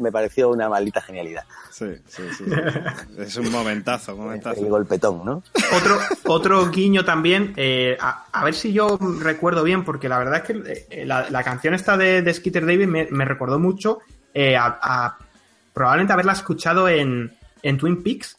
me 0.00 0.10
pareció 0.10 0.50
una 0.50 0.68
maldita 0.68 1.00
genialidad. 1.00 1.44
Sí, 1.70 1.86
sí, 2.06 2.22
sí, 2.36 2.44
sí. 2.44 2.52
Es 3.18 3.36
un 3.36 3.50
momentazo, 3.50 4.14
un 4.14 4.22
momentazo. 4.24 4.60
El 4.64 4.68
golpetón, 4.68 5.24
¿no? 5.24 5.42
Otro, 5.76 5.98
otro 6.24 6.70
guiño 6.70 7.04
también, 7.04 7.52
eh, 7.56 7.96
a, 8.00 8.26
a 8.32 8.44
ver 8.44 8.54
si 8.54 8.72
yo 8.72 8.98
recuerdo 9.20 9.62
bien, 9.62 9.84
porque 9.84 10.08
la 10.08 10.18
verdad 10.18 10.36
es 10.36 10.42
que 10.42 10.86
eh, 10.90 11.06
la, 11.06 11.30
la 11.30 11.42
canción 11.42 11.74
esta 11.74 11.96
de, 11.96 12.22
de 12.22 12.34
Skeeter 12.34 12.66
Davis 12.66 12.88
me, 12.88 13.06
me 13.10 13.24
recordó 13.24 13.58
mucho 13.58 14.00
eh, 14.34 14.56
a, 14.56 14.78
a 14.82 15.18
probablemente 15.72 16.12
haberla 16.12 16.32
escuchado 16.32 16.88
en, 16.88 17.32
en 17.62 17.78
Twin 17.78 18.02
Peaks. 18.02 18.36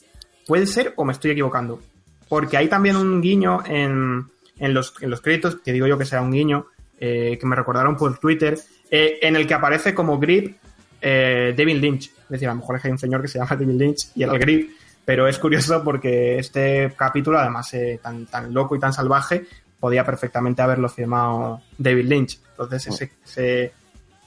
Puede 0.47 0.65
ser 0.65 0.93
o 0.95 1.06
me 1.06 1.13
estoy 1.13 1.32
equivocando. 1.32 1.82
Porque 2.30 2.58
hay 2.58 2.67
también 2.67 2.95
un 2.95 3.21
guiño 3.21 3.63
en, 3.65 4.28
en, 4.58 4.74
los, 4.74 4.93
en 5.02 5.10
los 5.10 5.21
créditos, 5.21 5.58
que 5.58 5.74
digo 5.74 5.88
yo 5.88 5.97
que 5.97 6.06
será 6.06 6.21
un 6.21 6.32
guiño, 6.32 6.67
eh, 6.97 7.38
que 7.39 7.45
me 7.45 7.56
recordaron 7.56 7.97
por 7.97 8.17
Twitter, 8.19 8.58
eh, 8.89 9.19
en 9.21 9.36
el 9.36 9.47
que 9.47 9.54
aparece 9.54 9.93
como 9.93 10.19
Grip 10.19 10.56
eh, 11.02 11.54
David 11.58 11.78
Lynch. 11.82 12.06
Es 12.24 12.30
decir, 12.30 12.48
a 12.48 12.52
lo 12.54 12.60
mejor 12.60 12.76
es 12.76 12.82
que 12.82 12.88
hay 12.88 12.92
un 12.94 12.98
señor 13.00 13.22
que 13.22 13.28
se 13.28 13.40
llama 13.40 13.50
David 13.60 13.80
Lynch 13.80 14.08
y 14.16 14.24
era 14.24 14.34
el 14.34 14.40
Grip, 14.40 14.72
pero 15.04 15.28
es 15.28 15.38
curioso 15.40 15.84
porque 15.84 16.38
este 16.40 16.94
capítulo, 16.96 17.40
además 17.40 17.74
eh, 17.74 18.00
tan, 18.02 18.26
tan 18.28 18.54
loco 18.54 18.76
y 18.76 18.80
tan 18.80 18.94
salvaje, 18.94 19.46
podía 19.80 20.06
perfectamente 20.06 20.62
haberlo 20.62 20.88
firmado 20.90 21.62
David 21.78 22.06
Lynch. 22.06 22.40
Entonces, 22.52 22.88
ese, 22.88 23.12
ese, 23.26 23.74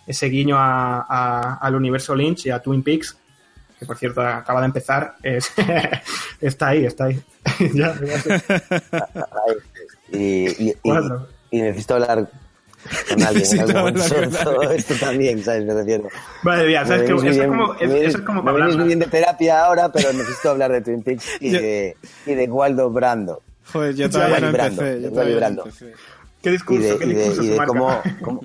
ese 0.06 0.26
guiño 0.26 0.58
a- 0.58 1.06
a- 1.08 1.54
al 1.60 1.74
universo 1.76 2.14
Lynch 2.14 2.46
y 2.46 2.50
a 2.50 2.58
Twin 2.60 2.82
Peaks, 2.82 3.16
que 3.78 3.86
por 3.86 3.96
cierto 3.96 4.20
acaba 4.20 4.60
de 4.60 4.66
empezar, 4.66 5.14
es- 5.22 5.52
está 6.40 6.68
ahí, 6.68 6.84
está 6.84 7.04
ahí. 7.04 7.20
Ya, 7.74 7.94
ya. 8.00 8.42
Y, 10.12 10.18
y- 10.18 10.70
y- 10.70 10.74
Cuatro. 10.82 11.28
y 11.50 11.60
necesito 11.62 11.94
hablar 11.94 12.28
con 13.08 13.22
alguien 13.22 13.46
en 13.52 13.60
algún 13.60 13.74
momento. 13.76 14.62
Esto 14.72 14.94
también, 15.00 15.42
¿sabes? 15.44 15.64
Me 15.64 15.74
refiero. 15.74 16.08
Vale, 16.42 16.70
ya, 16.72 16.84
¿sabes 16.86 17.02
que 17.10 17.14
eso, 17.16 17.26
es 17.26 17.46
como, 17.46 17.74
es- 17.74 17.90
eso 17.92 18.18
es 18.18 18.24
como 18.24 18.42
me 18.42 18.52
venís 18.52 18.76
muy 18.76 18.86
bien 18.86 18.98
de 18.98 19.06
terapia 19.06 19.64
ahora, 19.64 19.90
pero 19.90 20.12
necesito 20.12 20.50
hablar 20.50 20.72
de 20.72 20.80
Twin 20.82 21.02
Peaks 21.02 21.26
y, 21.40 21.50
de, 21.50 21.96
y 22.26 22.34
de 22.34 22.44
Waldo 22.50 22.90
Brando. 22.90 23.40
Joder, 23.72 23.94
yo 23.94 24.10
todavía 24.10 24.40
no 24.40 24.46
vibrando, 24.48 24.82
empecé. 24.82 25.02
Yo 25.02 25.10
todavía 25.10 25.46
empecé. 25.48 25.92
¿Qué 26.42 26.48
Y 26.50 26.52
discurso? 26.52 26.82
de, 26.88 26.98
¿Qué 26.98 27.04
y 27.06 27.14
de, 27.14 27.26
y 27.44 27.48
de 27.48 27.66
cómo, 27.66 28.02
cómo- 28.22 28.40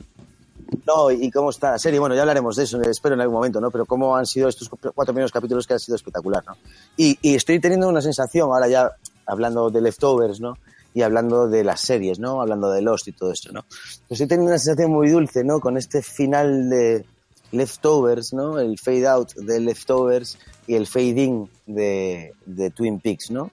No, 0.87 1.11
y 1.11 1.29
cómo 1.31 1.49
está 1.49 1.71
la 1.71 1.79
serie. 1.79 1.99
Bueno, 1.99 2.15
ya 2.15 2.21
hablaremos 2.21 2.55
de 2.55 2.63
eso, 2.63 2.81
espero 2.83 3.15
en 3.15 3.21
algún 3.21 3.35
momento, 3.35 3.59
¿no? 3.59 3.69
Pero 3.71 3.85
cómo 3.85 4.15
han 4.15 4.25
sido 4.25 4.47
estos 4.47 4.69
cuatro 4.69 5.13
primeros 5.13 5.31
capítulos 5.31 5.67
que 5.67 5.73
han 5.73 5.79
sido 5.79 5.95
espectacular, 5.97 6.43
¿no? 6.47 6.55
Y, 6.95 7.17
y 7.21 7.35
estoy 7.35 7.59
teniendo 7.59 7.89
una 7.89 8.01
sensación, 8.01 8.49
ahora 8.51 8.67
ya 8.69 8.91
hablando 9.25 9.69
de 9.69 9.81
leftovers, 9.81 10.39
¿no? 10.39 10.57
Y 10.93 11.01
hablando 11.03 11.47
de 11.47 11.63
las 11.63 11.81
series, 11.81 12.19
¿no? 12.19 12.41
Hablando 12.41 12.71
de 12.71 12.81
Lost 12.81 13.07
y 13.07 13.11
todo 13.11 13.31
esto, 13.31 13.51
¿no? 13.51 13.63
Pues 14.07 14.19
estoy 14.19 14.27
teniendo 14.27 14.51
una 14.51 14.59
sensación 14.59 14.91
muy 14.91 15.09
dulce, 15.09 15.43
¿no? 15.43 15.59
Con 15.59 15.77
este 15.77 16.01
final 16.01 16.69
de 16.69 17.05
leftovers, 17.51 18.33
¿no? 18.33 18.59
El 18.59 18.77
fade 18.79 19.07
out 19.07 19.33
de 19.35 19.59
leftovers 19.59 20.37
y 20.67 20.75
el 20.75 20.87
fade 20.87 21.21
in 21.21 21.49
de, 21.65 22.33
Twin 22.75 22.99
Peaks, 22.99 23.31
¿no? 23.31 23.51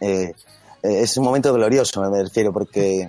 Eh, 0.00 0.34
eh, 0.82 1.00
es 1.00 1.16
un 1.16 1.24
momento 1.24 1.52
glorioso, 1.52 2.00
me 2.10 2.22
refiero, 2.22 2.52
porque 2.52 3.08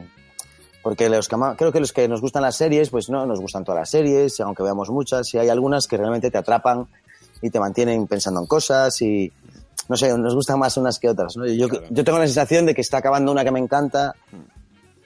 porque 0.85 1.09
los 1.09 1.27
que, 1.27 1.35
creo 1.57 1.71
que 1.71 1.79
los 1.79 1.91
que 1.91 2.07
nos 2.07 2.21
gustan 2.21 2.43
las 2.43 2.57
series, 2.57 2.91
pues 2.91 3.09
no 3.09 3.25
nos 3.25 3.39
gustan 3.39 3.63
todas 3.63 3.79
las 3.79 3.89
series, 3.89 4.39
aunque 4.39 4.61
veamos 4.61 4.91
muchas, 4.91 5.33
y 5.33 5.39
hay 5.39 5.49
algunas 5.49 5.87
que 5.87 5.97
realmente 5.97 6.29
te 6.29 6.37
atrapan 6.37 6.87
y 7.41 7.49
te 7.49 7.59
mantienen 7.59 8.05
pensando 8.05 8.39
en 8.39 8.45
cosas 8.45 9.01
y 9.01 9.33
no 9.87 9.95
sé, 9.95 10.17
nos 10.17 10.35
gustan 10.35 10.59
más 10.59 10.77
unas 10.77 10.99
que 10.99 11.09
otras. 11.09 11.35
¿no? 11.37 11.45
Yo, 11.45 11.67
yo 11.89 12.03
tengo 12.03 12.19
la 12.19 12.25
sensación 12.25 12.65
de 12.65 12.73
que 12.73 12.81
está 12.81 12.97
acabando 12.97 13.31
una 13.31 13.43
que 13.43 13.51
me 13.51 13.59
encanta 13.59 14.15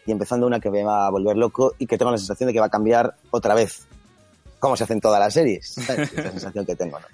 y 0.05 0.11
empezando 0.11 0.47
una 0.47 0.59
que 0.59 0.69
me 0.69 0.83
va 0.83 1.07
a 1.07 1.09
volver 1.09 1.37
loco 1.37 1.75
y 1.77 1.85
que 1.85 1.97
tengo 1.97 2.11
la 2.11 2.17
sensación 2.17 2.47
de 2.47 2.53
que 2.53 2.59
va 2.59 2.67
a 2.67 2.69
cambiar 2.69 3.15
otra 3.31 3.53
vez, 3.53 3.87
como 4.59 4.75
se 4.75 4.83
hacen 4.85 5.01
todas 5.01 5.19
las 5.19 5.33
series. 5.33 5.73
¿sabes? 5.85 6.11
Es 6.13 6.23
la 6.23 6.31
sensación 6.31 6.65
que 6.65 6.75
tengo. 6.75 6.99
¿no? 6.99 7.05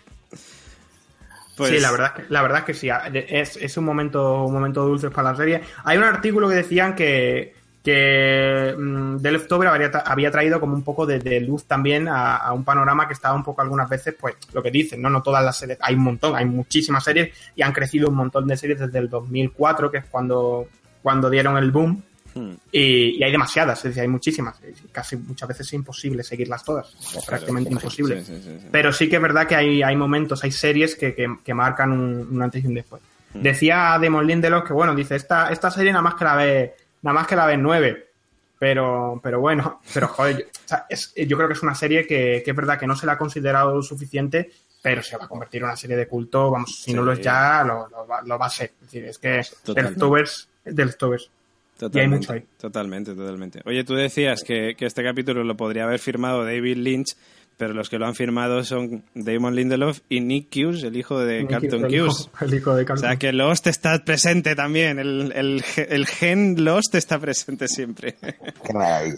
Pues... 1.58 1.72
Sí, 1.72 1.80
la 1.80 1.92
verdad, 1.92 2.14
la 2.30 2.42
verdad 2.42 2.60
es 2.60 2.66
que 2.66 2.74
sí. 2.74 2.90
Es, 3.14 3.56
es 3.58 3.78
un 3.78 3.86
momento, 3.86 4.44
un 4.44 4.54
momento 4.54 4.86
dulce 4.86 5.10
para 5.10 5.32
la 5.32 5.38
serie. 5.38 5.62
Hay 5.84 5.98
un 5.98 6.04
artículo 6.04 6.50
que 6.50 6.56
decían 6.56 6.96
que, 6.96 7.56
que 7.86 8.76
mmm, 8.76 9.22
The 9.22 9.32
Leftover 9.32 9.68
había, 9.68 9.92
había, 10.06 10.32
traído 10.32 10.60
como 10.60 10.74
un 10.74 10.82
poco 10.82 11.06
de, 11.06 11.20
de 11.20 11.40
luz 11.40 11.66
también 11.66 12.08
a, 12.08 12.38
a, 12.38 12.52
un 12.52 12.64
panorama 12.64 13.08
que 13.08 13.14
estaba 13.14 13.36
un 13.36 13.44
poco 13.44 13.62
algunas 13.62 13.88
veces, 13.88 14.16
pues 14.20 14.36
lo 14.54 14.64
que 14.64 14.72
dicen, 14.72 15.04
¿no? 15.04 15.10
No 15.12 15.22
todas 15.22 15.46
las 15.46 15.56
series, 15.56 15.78
hay 15.82 15.94
un 15.94 16.02
montón, 16.02 16.36
hay 16.36 16.46
muchísimas 16.46 17.04
series 17.04 17.32
y 17.56 17.62
han 17.62 17.72
crecido 17.72 18.10
un 18.10 18.16
montón 18.16 18.48
de 18.48 18.58
series 18.58 18.80
desde 18.80 18.98
el 18.98 19.08
2004, 19.08 19.92
que 19.92 20.00
es 20.00 20.06
cuando, 20.06 20.68
cuando 21.04 21.30
dieron 21.30 21.58
el 21.58 21.70
boom. 21.70 22.02
Hmm. 22.34 22.54
Y, 22.72 23.20
y, 23.20 23.24
hay 23.24 23.32
demasiadas, 23.32 23.78
es 23.80 23.84
decir, 23.84 24.02
hay 24.02 24.08
muchísimas. 24.08 24.60
Casi 24.92 25.16
muchas 25.16 25.48
veces 25.48 25.68
es 25.68 25.74
imposible 25.74 26.24
seguirlas 26.24 26.66
todas. 26.66 26.92
Prácticamente 27.28 27.70
claro, 27.70 27.84
imposible. 27.84 28.26
Sí, 28.26 28.36
sí, 28.36 28.58
sí, 28.62 28.68
Pero 28.72 28.92
sí 28.92 29.08
que 29.08 29.18
es 29.18 29.22
verdad 29.22 29.48
que 29.48 29.56
hay, 29.56 29.84
hay 29.84 29.96
momentos, 29.96 30.44
hay 30.44 30.52
series 30.52 30.96
que, 30.96 31.14
que, 31.14 31.28
que 31.44 31.54
marcan 31.54 31.92
un, 31.92 32.28
un, 32.32 32.42
antes 32.42 32.64
y 32.64 32.68
un 32.68 32.74
después. 32.74 33.04
Hmm. 33.32 33.44
Decía 33.44 33.96
Demon 34.02 34.26
Lindelof 34.26 34.66
que, 34.66 34.74
bueno, 34.74 34.96
dice, 34.96 35.16
esta, 35.16 35.52
esta 35.52 35.70
serie 35.70 35.92
nada 35.92 36.02
más 36.02 36.16
que 36.16 36.26
la 36.26 36.36
ve 36.36 36.76
nada 37.06 37.14
más 37.14 37.28
que 37.28 37.36
la 37.36 37.46
ven 37.46 37.62
nueve. 37.62 38.10
Pero, 38.58 39.20
pero 39.22 39.40
bueno, 39.40 39.82
pero 39.94 40.08
joder, 40.08 40.38
yo, 40.38 40.46
o 40.46 40.68
sea, 40.68 40.86
es, 40.90 41.14
yo 41.16 41.38
creo 41.38 41.48
que 41.48 41.54
es 41.54 41.62
una 41.62 41.76
serie 41.76 42.08
que, 42.08 42.42
que, 42.44 42.52
es 42.52 42.56
verdad 42.56 42.80
que 42.80 42.88
no 42.88 42.96
se 42.96 43.06
la 43.06 43.14
ha 43.14 43.18
considerado 43.18 43.82
suficiente, 43.84 44.50
pero 44.82 45.04
se 45.04 45.18
va 45.18 45.26
a 45.26 45.28
convertir 45.28 45.62
en 45.62 45.66
una 45.66 45.76
serie 45.76 45.98
de 45.98 46.08
culto, 46.08 46.50
vamos, 46.50 46.78
si 46.78 46.92
sí. 46.92 46.94
no 46.94 47.04
lo 47.04 47.12
es 47.12 47.22
ya, 47.22 47.64
lo, 47.64 47.88
lo, 47.90 48.08
va, 48.08 48.22
lo, 48.24 48.40
va, 48.40 48.48
a 48.48 48.50
ser. 48.50 48.72
Es 48.82 48.82
decir, 48.82 49.06
es 49.06 49.20
que 49.20 49.42
del 49.74 49.96
Tubers, 49.96 50.50
del 50.64 50.98
Tubers. 50.98 51.30
Totalmente, 51.78 51.98
y 51.98 52.00
hay 52.00 52.08
mucho 52.08 52.34
ahí. 52.34 52.46
Totalmente, 52.58 53.14
totalmente. 53.14 53.62
Oye, 53.66 53.84
tú 53.84 53.94
decías 53.94 54.44
que, 54.44 54.76
que 54.76 54.86
este 54.86 55.04
capítulo 55.04 55.44
lo 55.44 55.58
podría 55.58 55.84
haber 55.84 56.00
firmado 56.00 56.46
David 56.46 56.78
Lynch, 56.78 57.18
pero 57.58 57.74
los 57.74 57.90
que 57.90 57.98
lo 57.98 58.06
han 58.06 58.16
firmado 58.16 58.64
son 58.64 59.04
Damon 59.14 59.56
Lindelof 59.56 60.00
y 60.10 60.20
Nick 60.22 60.48
Hughes, 60.56 60.84
el 60.84 60.98
hijo 60.98 61.20
de 61.20 61.42
Nick 61.42 61.50
Carlton 61.52 61.86
el 61.86 62.02
Hughes. 62.02 62.30
Hijo, 62.34 62.46
el 62.46 62.54
hijo 62.54 62.76
de 62.76 62.86
Carlton. 62.86 63.06
O 63.06 63.10
sea 63.10 63.18
que 63.18 63.32
Lost 63.32 63.68
está 63.68 64.04
presente 64.04 64.56
también, 64.56 65.00
el, 65.00 65.32
el, 65.36 65.64
el 65.78 66.06
gen 66.06 66.64
Lost 66.64 66.96
está 66.96 67.20
presente 67.20 67.68
siempre. 67.68 68.16
Qué 68.64 68.74
maravilla. 68.74 69.16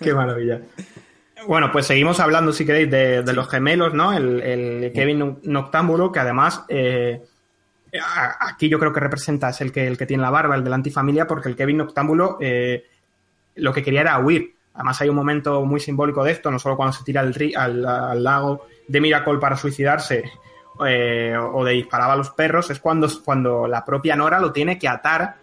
Qué 0.00 0.14
maravilla. 0.14 0.60
Bueno, 1.46 1.72
pues 1.72 1.86
seguimos 1.86 2.20
hablando, 2.20 2.52
si 2.52 2.64
queréis, 2.64 2.88
de, 2.88 3.22
de 3.22 3.26
sí. 3.26 3.34
los 3.34 3.48
gemelos, 3.48 3.92
¿no? 3.94 4.12
El, 4.12 4.40
el 4.40 4.92
Kevin 4.92 5.38
Noctámbulo, 5.42 6.12
que 6.12 6.20
además 6.20 6.62
eh, 6.68 7.20
aquí 8.40 8.68
yo 8.68 8.78
creo 8.78 8.92
que 8.92 9.00
representa, 9.00 9.48
es 9.48 9.60
el 9.60 9.72
que, 9.72 9.88
el 9.88 9.98
que 9.98 10.06
tiene 10.06 10.22
la 10.22 10.30
barba, 10.30 10.54
el 10.54 10.62
de 10.62 10.70
la 10.70 10.76
antifamilia, 10.76 11.26
porque 11.26 11.48
el 11.48 11.56
Kevin 11.56 11.78
Noctámbulo 11.78 12.38
eh, 12.40 12.84
lo 13.56 13.72
que 13.72 13.82
quería 13.82 14.02
era 14.02 14.18
huir 14.20 14.54
Además 14.74 15.00
hay 15.00 15.08
un 15.08 15.16
momento 15.16 15.62
muy 15.64 15.80
simbólico 15.80 16.24
de 16.24 16.32
esto, 16.32 16.50
no 16.50 16.58
solo 16.58 16.76
cuando 16.76 16.92
se 16.92 17.04
tira 17.04 17.20
al, 17.20 17.34
al, 17.56 17.86
al 17.86 18.22
lago 18.22 18.66
de 18.88 19.00
Miracle 19.00 19.38
para 19.38 19.56
suicidarse 19.56 20.24
eh, 20.86 21.36
o 21.36 21.64
de 21.64 21.72
disparar 21.72 22.10
a 22.10 22.16
los 22.16 22.30
perros, 22.30 22.70
es 22.70 22.80
cuando, 22.80 23.08
cuando 23.22 23.66
la 23.66 23.84
propia 23.84 24.16
Nora 24.16 24.40
lo 24.40 24.52
tiene 24.52 24.78
que 24.78 24.88
atar 24.88 25.36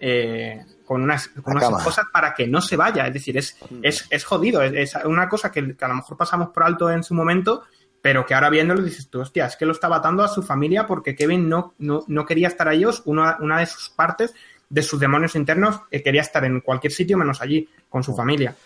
eh, 0.00 0.64
con 0.84 1.02
unas, 1.02 1.28
con 1.28 1.56
unas 1.56 1.84
cosas 1.84 2.06
para 2.12 2.34
que 2.34 2.48
no 2.48 2.60
se 2.60 2.76
vaya. 2.76 3.06
Es 3.06 3.12
decir, 3.12 3.36
es, 3.38 3.56
es, 3.82 4.06
es 4.10 4.24
jodido, 4.24 4.62
es, 4.62 4.72
es, 4.72 5.04
una 5.04 5.28
cosa 5.28 5.52
que, 5.52 5.76
que 5.76 5.84
a 5.84 5.88
lo 5.88 5.94
mejor 5.94 6.16
pasamos 6.16 6.48
por 6.48 6.64
alto 6.64 6.90
en 6.90 7.04
su 7.04 7.14
momento, 7.14 7.62
pero 8.02 8.26
que 8.26 8.34
ahora 8.34 8.50
viéndolo 8.50 8.82
dices 8.82 9.08
tú, 9.08 9.20
hostia, 9.20 9.46
es 9.46 9.56
que 9.56 9.64
lo 9.64 9.72
estaba 9.72 9.96
atando 9.96 10.24
a 10.24 10.28
su 10.28 10.42
familia 10.42 10.86
porque 10.88 11.14
Kevin 11.14 11.48
no, 11.48 11.74
no, 11.78 12.04
no 12.08 12.26
quería 12.26 12.48
estar 12.48 12.66
a 12.66 12.74
ellos, 12.74 13.02
una, 13.04 13.36
una 13.38 13.60
de 13.60 13.66
sus 13.66 13.90
partes 13.90 14.34
de 14.68 14.82
sus 14.82 14.98
demonios 14.98 15.36
internos 15.36 15.80
eh, 15.90 16.02
quería 16.02 16.22
estar 16.22 16.44
en 16.44 16.60
cualquier 16.60 16.92
sitio 16.92 17.18
menos 17.18 17.40
allí, 17.40 17.68
con 17.88 18.02
su 18.02 18.16
familia. 18.16 18.56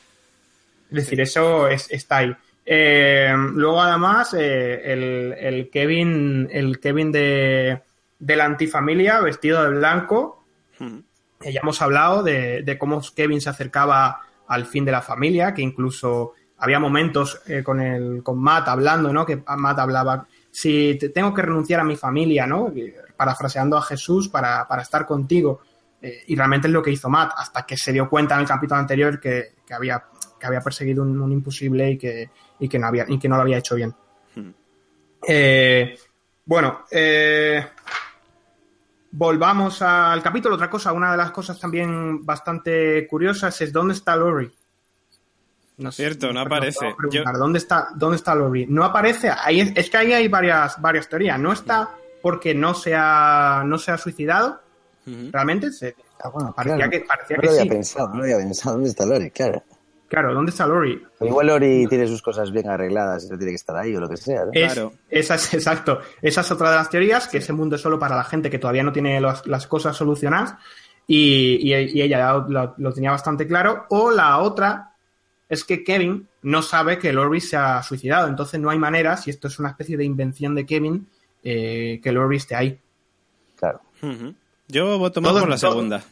Es 0.91 0.97
decir, 0.97 1.21
eso 1.21 1.69
es, 1.69 1.91
está 1.91 2.19
ahí. 2.19 2.37
Eh, 2.69 3.33
luego, 3.55 3.81
además, 3.81 4.35
eh, 4.35 4.93
el, 4.93 5.35
el, 5.39 5.71
Kevin, 5.71 6.49
el 6.51 6.81
Kevin 6.81 7.13
de, 7.13 7.81
de, 8.19 8.37
la 8.37 8.45
antifamilia, 8.45 9.21
vestido 9.21 9.63
de 9.63 9.71
blanco, 9.71 10.45
hmm. 10.81 10.99
ya 11.43 11.61
hemos 11.63 11.81
hablado 11.81 12.25
de, 12.25 12.63
de, 12.63 12.77
cómo 12.77 13.01
Kevin 13.15 13.41
se 13.41 13.51
acercaba 13.51 14.21
al 14.49 14.67
fin 14.67 14.85
de 14.85 14.91
la 14.91 15.01
familia, 15.01 15.55
que 15.55 15.63
incluso 15.63 16.35
había 16.59 16.81
momentos 16.81 17.41
eh, 17.47 17.63
con, 17.63 17.81
el, 17.81 18.23
con 18.25 18.39
Matt 18.41 18.67
hablando, 18.67 19.13
¿no? 19.13 19.25
Que 19.25 19.43
Matt 19.57 19.79
hablaba, 19.79 20.27
si 20.51 20.99
tengo 21.15 21.33
que 21.33 21.43
renunciar 21.43 21.81
a 21.81 21.85
mi 21.85 21.95
familia, 21.95 22.49
¿no? 22.49 22.73
Parafraseando 23.17 23.77
a 23.77 23.83
Jesús 23.83 24.29
para, 24.29 24.67
para 24.67 24.83
estar 24.83 25.07
contigo. 25.07 25.61
Y 26.27 26.37
realmente 26.37 26.69
es 26.69 26.73
lo 26.73 26.83
que 26.83 26.93
hizo 26.93 27.09
Matt, 27.09 27.33
hasta 27.37 27.67
que 27.67 27.77
se 27.77 27.93
dio 27.93 28.09
cuenta 28.09 28.35
en 28.35 28.43
el 28.43 28.47
capítulo 28.47 28.79
anterior 28.79 29.19
que, 29.19 29.57
que 29.67 29.75
había 29.75 30.05
que 30.47 30.57
había 30.57 30.65
perseguido 30.65 31.03
un, 31.03 31.21
un 31.21 31.33
imposible 31.33 31.91
y 31.91 31.99
que, 31.99 32.31
y 32.59 32.69
que, 32.69 32.79
no 32.79 32.87
había, 32.87 33.05
y 33.09 33.19
que 33.19 33.29
no 33.29 33.37
lo 33.37 33.43
había 33.43 33.59
hecho 33.59 33.75
bien. 33.75 33.95
Hmm. 34.35 34.51
Eh, 35.27 35.99
bueno, 36.45 36.85
eh, 36.91 37.67
volvamos 39.11 39.83
al 39.83 40.23
capítulo. 40.23 40.55
Otra 40.55 40.71
cosa, 40.71 40.93
una 40.93 41.11
de 41.11 41.17
las 41.17 41.31
cosas 41.33 41.59
también 41.59 42.25
bastante 42.25 43.07
curiosas 43.09 43.61
es 43.61 43.73
dónde 43.73 43.95
está 43.95 44.15
Lori. 44.17 44.53
No 45.79 45.93
sé, 45.93 46.05
Cierto, 46.05 46.33
no 46.33 46.41
aparece. 46.41 46.95
Yo... 47.11 47.23
¿Dónde 47.37 47.59
está, 47.59 47.89
dónde 47.95 48.17
está 48.17 48.35
Lori? 48.35 48.67
No 48.67 48.85
aparece. 48.85 49.31
Ahí 49.31 49.61
es, 49.61 49.73
es, 49.75 49.91
que 49.91 49.97
ahí 49.97 50.13
hay 50.13 50.29
varias, 50.29 50.81
varias 50.81 51.09
teorías. 51.09 51.39
No 51.39 51.53
está 51.53 51.91
porque 52.23 52.55
no 52.55 52.75
se 52.75 52.95
ha, 52.95 53.63
no 53.67 53.79
se 53.79 53.91
ha 53.91 53.99
suicidado. 53.99 54.61
Uh 55.07 55.11
-huh. 55.11 55.33
Realmente 55.33 55.71
se, 55.73 55.95
ah, 56.23 56.29
bueno, 56.31 56.53
parecía 56.55 56.77
claro. 56.77 56.91
que, 56.91 57.01
parecía 57.01 57.37
no 57.37 57.41
que 57.41 57.47
lo 57.47 57.53
había 57.53 57.63
sí. 57.63 57.69
pensado, 57.69 58.09
no 58.09 58.17
lo 58.17 58.23
había 58.23 58.39
pensado. 58.39 58.75
¿Dónde 58.75 58.89
está 58.91 59.07
Lori? 59.07 59.31
Claro. 59.31 59.63
Claro, 60.09 60.33
¿dónde 60.35 60.51
está 60.51 60.67
Lori? 60.67 61.03
Igual 61.21 61.49
Lori 61.49 61.87
tiene 61.89 62.07
sus 62.07 62.23
cosas 62.23 62.53
bien 62.53 62.69
arregladas 62.69 63.25
y 63.25 63.29
no 63.29 63.37
tiene 63.37 63.53
que 63.53 63.57
estar 63.57 63.77
ahí 63.77 63.95
o 63.97 64.01
lo 64.01 64.09
que 64.09 64.17
sea. 64.17 64.45
¿no? 64.45 64.51
Es, 64.53 64.73
claro. 64.73 64.93
Esa 65.11 65.35
es, 65.35 65.55
exacto. 65.55 66.01
Esa 66.23 66.43
es 66.43 66.51
otra 66.51 66.71
de 66.71 66.77
las 66.77 66.91
teorías, 66.91 67.27
que 67.27 67.39
ese 67.39 67.53
mundo 67.53 67.77
es 67.77 67.83
solo 67.83 67.99
para 67.99 68.17
la 68.17 68.25
gente 68.25 68.49
que 68.49 68.59
todavía 68.59 68.85
no 68.85 68.93
tiene 68.93 69.21
los, 69.21 69.47
las 69.47 69.67
cosas 69.67 69.97
solucionadas 69.97 70.55
y, 71.07 71.59
y, 71.61 71.75
y 71.75 72.03
ella 72.03 72.33
lo, 72.33 72.49
lo, 72.49 72.75
lo, 72.77 72.93
tenía 72.93 73.11
bastante 73.11 73.47
claro. 73.49 73.87
O 73.91 74.13
la 74.13 74.39
otra 74.39 74.93
es 75.49 75.65
que 75.65 75.83
Kevin 75.83 76.29
no 76.43 76.63
sabe 76.63 76.99
que 76.99 77.13
Lori 77.13 77.41
se 77.41 77.57
ha 77.57 77.83
suicidado. 77.83 78.29
Entonces 78.29 78.61
no 78.61 78.71
hay 78.71 78.79
manera, 78.79 79.17
si 79.17 79.31
esto 79.31 79.49
es 79.49 79.59
una 79.59 79.71
especie 79.71 79.97
de 79.97 80.05
invención 80.05 80.55
de 80.55 80.67
Kevin, 80.67 81.09
eh, 81.43 82.01
que 82.03 82.13
Lori 82.13 82.37
esté 82.37 82.55
ahí. 82.55 82.79
Claro. 83.57 83.81
Uh 84.03 84.07
-huh. 84.07 84.35
Yo 84.69 84.99
voto 84.99 85.21
más 85.21 85.33
por 85.33 85.49
la 85.49 85.59
segunda. 85.59 85.99
Todo, 86.01 86.09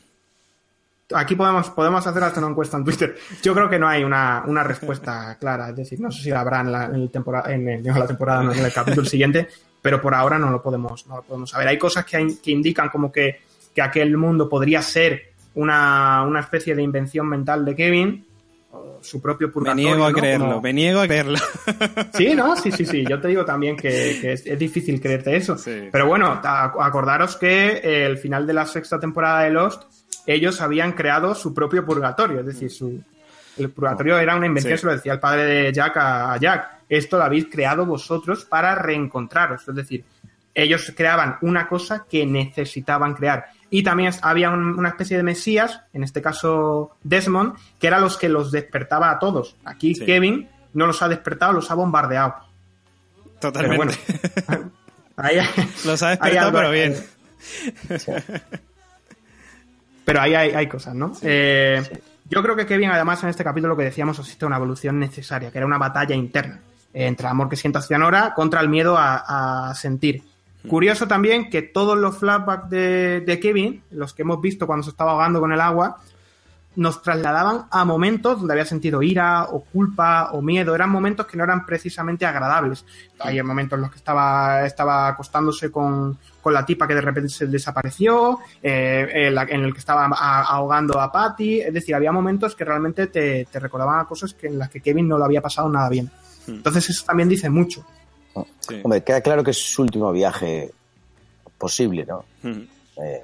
aquí 1.15 1.35
podemos, 1.35 1.71
podemos 1.71 2.07
hacer 2.07 2.23
hasta 2.23 2.41
una 2.41 2.51
encuesta 2.51 2.77
en 2.77 2.85
Twitter. 2.85 3.17
Yo 3.43 3.55
creo 3.55 3.69
que 3.69 3.79
no 3.79 3.89
hay 3.89 4.05
una, 4.05 4.43
una 4.47 4.63
respuesta 4.63 5.37
clara. 5.39 5.71
Es 5.71 5.77
decir, 5.77 6.01
no 6.01 6.11
sé 6.11 6.23
si 6.23 6.31
la 6.31 6.41
habrá 6.41 6.61
en 6.61 6.73
la, 6.73 6.85
en 6.87 6.95
el 6.95 7.11
temporada, 7.11 7.53
en, 7.53 7.69
el, 7.69 7.87
en 7.87 7.99
la 7.99 8.07
temporada, 8.07 8.43
no, 8.43 8.53
en 8.53 8.65
el 8.65 8.73
capítulo 8.73 9.07
siguiente, 9.07 9.49
pero 9.81 10.01
por 10.01 10.15
ahora 10.15 10.39
no 10.39 10.51
lo 10.51 10.63
podemos, 10.63 11.07
no 11.07 11.17
lo 11.17 11.23
podemos 11.23 11.51
saber. 11.51 11.69
Hay 11.69 11.79
cosas 11.79 12.05
que, 12.05 12.17
hay, 12.17 12.37
que 12.37 12.51
indican 12.51 12.89
como 12.89 13.11
que, 13.11 13.41
que 13.75 13.83
aquel 13.83 14.17
mundo 14.17 14.49
podría 14.49 14.83
ser 14.83 15.33
una, 15.55 16.23
una 16.23 16.41
especie 16.41 16.75
de 16.75 16.83
invención 16.83 17.29
mental 17.29 17.65
de 17.65 17.77
Kevin, 17.77 18.27
su 19.01 19.21
propio 19.21 19.53
purgatorio. 19.53 19.85
Me 19.85 19.91
niego 19.91 20.05
a 20.05 20.11
¿no? 20.11 20.17
creerlo, 20.17 20.47
Como... 20.47 20.61
me 20.63 20.73
niego 20.73 21.01
a 21.01 21.07
creerlo. 21.07 21.39
Sí, 22.15 22.35
¿no? 22.35 22.57
Sí, 22.57 22.73
sí, 22.73 22.85
sí. 22.85 23.05
Yo 23.09 23.21
te 23.21 23.29
digo 23.29 23.45
también 23.45 23.77
que, 23.77 24.19
que 24.21 24.33
es, 24.33 24.47
es, 24.47 24.59
difícil 24.59 25.01
creerte 25.01 25.37
eso. 25.37 25.57
Sí. 25.57 25.89
Pero 25.93 26.07
bueno, 26.07 26.41
acordaros 26.43 27.37
que 27.37 28.07
el 28.07 28.19
final 28.19 28.47
de 28.47 28.55
la 28.55 28.67
sexta 28.67 28.99
temporada 28.99 29.43
de 29.43 29.51
Lost 29.51 29.83
ellos 30.27 30.61
habían 30.61 30.93
creado 30.93 31.35
su 31.35 31.53
propio 31.53 31.85
purgatorio, 31.85 32.41
es 32.41 32.47
decir, 32.47 32.71
su, 32.71 33.03
el 33.59 33.71
purgatorio 33.71 34.19
era 34.19 34.37
una 34.37 34.47
invención, 34.47 34.77
sí. 34.77 34.81
se 34.81 34.87
lo 34.87 34.93
decía 34.93 35.13
el 35.15 35.21
padre 35.21 35.45
de 35.45 35.73
Jack 35.73 35.97
a, 35.97 36.33
a, 36.33 36.37
Jack, 36.39 36.83
esto 36.89 37.19
lo 37.19 37.25
habéis 37.25 37.47
creado 37.47 37.87
vosotros 37.87 38.45
para 38.45 38.75
reencontraros, 38.75 39.69
es 39.69 39.75
decir, 39.75 40.05
ellos 40.55 40.93
creaban 40.97 41.37
una 41.43 41.67
cosa 41.67 42.07
que 42.09 42.25
necesitaban 42.25 43.15
crear. 43.15 43.47
Y 43.71 43.83
también 43.83 44.13
había 44.23 44.51
un, 44.51 44.79
una 44.79 44.91
especie 44.91 45.17
de 45.17 45.25
mesías, 45.25 45.81
en 45.93 46.05
este 46.05 46.23
caso 46.23 46.97
Desmond, 47.03 47.55
que 47.81 47.89
era 47.89 47.99
los 47.99 48.17
que 48.17 48.29
los 48.29 48.53
despertaba 48.53 49.11
a 49.11 49.19
todos. 49.19 49.57
Aquí 49.65 49.95
sí. 49.97 50.07
Kevin 50.07 50.49
no 50.75 50.87
los 50.87 51.03
ha 51.03 51.09
despertado, 51.09 51.53
los 51.55 51.71
ha 51.71 51.75
bombardeado. 51.75 52.37
Totalmente. 53.41 53.99
Bueno, 54.47 54.71
ahí, 55.17 55.39
los 55.85 56.03
ha 56.03 56.11
despertado, 56.11 56.53
pero 56.53 56.71
bien. 56.71 56.95
Pero 60.05 60.21
ahí 60.21 60.35
hay, 60.35 60.51
hay 60.51 60.67
cosas, 60.69 60.95
¿no? 60.95 61.13
Eh, 61.23 61.83
yo 62.29 62.43
creo 62.43 62.57
que 62.57 62.67
Kevin, 62.67 62.91
además, 62.91 63.23
en 63.23 63.31
este 63.31 63.45
capítulo 63.45 63.75
lo 63.75 63.77
que 63.77 63.85
decíamos, 63.85 64.19
asiste 64.19 64.45
a 64.45 64.49
una 64.49 64.57
evolución 64.57 64.99
necesaria, 64.99 65.51
que 65.51 65.59
era 65.59 65.67
una 65.67 65.79
batalla 65.79 66.15
interna 66.15 66.61
eh, 66.93 67.07
entre 67.07 67.27
el 67.27 67.31
amor 67.31 67.49
que 67.49 67.57
siente 67.57 67.79
hacia 67.79 67.99
Nora 67.99 68.35
contra 68.35 68.61
el 68.61 68.69
miedo 68.69 68.97
a, 68.99 69.71
a 69.71 69.75
sentir. 69.75 70.23
Curioso 70.69 71.07
también 71.07 71.51
que 71.51 71.61
todos 71.61 71.99
los 71.99 72.17
flashbacks 72.17 72.71
de, 72.71 73.21
de 73.21 73.41
Kevin, 73.41 73.83
los 73.91 74.15
que 74.15 74.23
hemos 74.23 74.41
visto 74.41 74.67
cuando 74.67 74.83
se 74.83 74.91
estaba 74.91 75.13
ahogando 75.13 75.39
con 75.39 75.53
el 75.53 75.61
agua, 75.61 75.99
nos 76.77 77.03
trasladaban 77.03 77.67
a 77.71 77.85
momentos 77.85 78.39
donde 78.39 78.53
había 78.55 78.65
sentido 78.65 79.01
ira 79.03 79.45
o 79.45 79.61
culpa 79.65 80.31
o 80.33 80.43
miedo. 80.43 80.75
Eran 80.75 80.91
momentos 80.91 81.27
que 81.27 81.37
no 81.37 81.45
eran 81.45 81.65
precisamente 81.65 82.27
agradables. 82.27 82.85
Hay 83.21 83.41
momentos 83.43 83.77
en 83.77 83.83
los 83.83 83.91
que 83.91 83.99
estaba, 83.99 84.67
estaba 84.67 85.09
acostándose 85.09 85.71
con, 85.71 86.19
con 86.43 86.53
la 86.53 86.67
tipa 86.67 86.87
que 86.89 86.95
de 86.97 87.01
repente 87.01 87.29
se 87.31 87.47
desapareció, 87.47 88.41
eh, 88.63 89.07
en, 89.29 89.35
la- 89.35 89.45
en 89.45 89.63
el 89.65 89.73
que 89.73 89.79
estaba 89.79 90.07
a- 90.07 90.43
ahogando 90.43 91.01
a 91.01 91.11
Patty. 91.13 91.61
Es 91.61 91.73
decir, 91.73 91.95
había 91.95 92.11
momentos 92.13 92.55
que 92.57 92.65
realmente 92.65 93.07
te, 93.07 93.47
te 93.51 93.61
recordaban 93.61 94.01
a 94.01 94.05
cosas 94.05 94.35
que 94.35 94.49
en 94.49 94.59
las 94.59 94.69
que 94.71 94.81
Kevin 94.81 95.07
no 95.09 95.17
lo 95.17 95.25
había 95.25 95.41
pasado 95.41 95.69
nada 95.69 95.89
bien. 95.89 96.11
Entonces 96.49 96.91
eso 96.91 97.05
también 97.07 97.29
dice 97.29 97.49
mucho. 97.49 97.85
Sí. 98.61 98.81
Hombre, 98.83 99.03
queda 99.05 99.21
claro 99.21 99.45
que 99.45 99.53
es 99.53 99.59
su 99.73 99.83
último 99.83 100.11
viaje 100.11 100.71
posible, 101.57 102.05
¿no? 102.05 102.25
Mm. 102.43 102.63
Eh, 103.03 103.23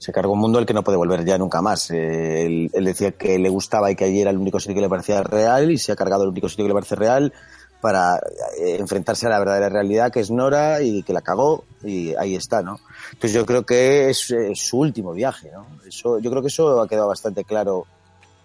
se 0.00 0.12
cargó 0.12 0.32
un 0.32 0.38
mundo 0.38 0.58
al 0.58 0.64
que 0.64 0.72
no 0.72 0.82
puede 0.82 0.96
volver 0.96 1.26
ya 1.26 1.36
nunca 1.36 1.60
más. 1.60 1.90
Eh, 1.90 2.46
él, 2.46 2.70
él 2.72 2.84
decía 2.86 3.12
que 3.12 3.38
le 3.38 3.50
gustaba 3.50 3.90
y 3.90 3.94
que 3.96 4.04
allí 4.04 4.22
era 4.22 4.30
el 4.30 4.38
único 4.38 4.58
sitio 4.58 4.74
que 4.74 4.80
le 4.80 4.88
parecía 4.88 5.22
real 5.22 5.70
y 5.70 5.76
se 5.76 5.92
ha 5.92 5.96
cargado 5.96 6.22
el 6.22 6.30
único 6.30 6.48
sitio 6.48 6.64
que 6.64 6.68
le 6.68 6.74
parece 6.74 6.96
real 6.96 7.34
para 7.82 8.16
eh, 8.58 8.76
enfrentarse 8.78 9.26
a 9.26 9.28
la 9.28 9.38
verdadera 9.38 9.68
realidad 9.68 10.10
que 10.10 10.20
es 10.20 10.30
Nora 10.30 10.80
y 10.80 11.02
que 11.02 11.12
la 11.12 11.20
cagó 11.20 11.64
y 11.84 12.14
ahí 12.14 12.34
está, 12.34 12.62
¿no? 12.62 12.78
Entonces 13.12 13.34
yo 13.34 13.44
creo 13.44 13.66
que 13.66 14.08
es, 14.08 14.30
eh, 14.30 14.52
su 14.54 14.78
último 14.78 15.12
viaje, 15.12 15.50
¿no? 15.52 15.66
Eso, 15.86 16.18
yo 16.18 16.30
creo 16.30 16.40
que 16.40 16.48
eso 16.48 16.80
ha 16.80 16.88
quedado 16.88 17.08
bastante 17.08 17.44
claro 17.44 17.86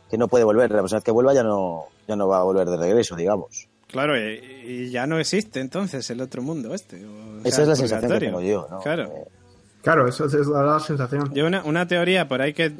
que 0.09 0.17
no 0.17 0.27
puede 0.27 0.43
volver. 0.43 0.69
La 0.71 0.81
persona 0.81 0.99
que 0.99 1.11
vuelva 1.11 1.33
ya 1.33 1.43
no, 1.43 1.85
ya 2.05 2.17
no 2.17 2.27
va 2.27 2.39
a 2.39 2.43
volver 2.43 2.67
de 2.67 2.75
regreso, 2.75 3.15
digamos. 3.15 3.69
Claro, 3.87 4.17
y, 4.17 4.41
y 4.65 4.89
ya 4.89 5.07
no 5.07 5.19
existe 5.19 5.61
entonces 5.61 6.09
el 6.09 6.19
otro 6.19 6.41
mundo 6.41 6.75
este. 6.75 7.05
o 7.05 7.39
Esa 7.45 7.55
sea, 7.55 7.63
es 7.63 7.69
la 7.69 7.75
sensación 7.77 8.11
que 8.11 8.19
tengo 8.19 8.41
yo, 8.41 8.67
¿no? 8.69 8.81
Claro. 8.81 9.03
Eh, 9.05 9.25
Claro, 9.86 10.08
eso, 10.08 10.26
eso 10.26 10.52
da 10.52 10.63
la 10.63 10.80
sensación. 10.80 11.32
Yo 11.34 11.45
una, 11.45 11.63
una 11.63 11.88
teoría 11.88 12.28
por 12.28 12.41
ahí 12.41 12.54
que, 12.54 12.71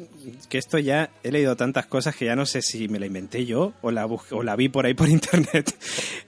que 0.48 0.58
esto 0.58 0.76
ya 0.78 1.08
he 1.22 1.30
leído 1.30 1.54
tantas 1.56 1.86
cosas 1.86 2.16
que 2.16 2.24
ya 2.26 2.34
no 2.36 2.44
sé 2.46 2.60
si 2.62 2.88
me 2.88 2.98
la 2.98 3.06
inventé 3.06 3.46
yo 3.46 3.72
o 3.80 3.92
la, 3.92 4.04
bus- 4.06 4.32
o 4.32 4.42
la 4.42 4.56
vi 4.56 4.68
por 4.68 4.86
ahí 4.86 4.94
por 4.94 5.08
internet. 5.08 5.72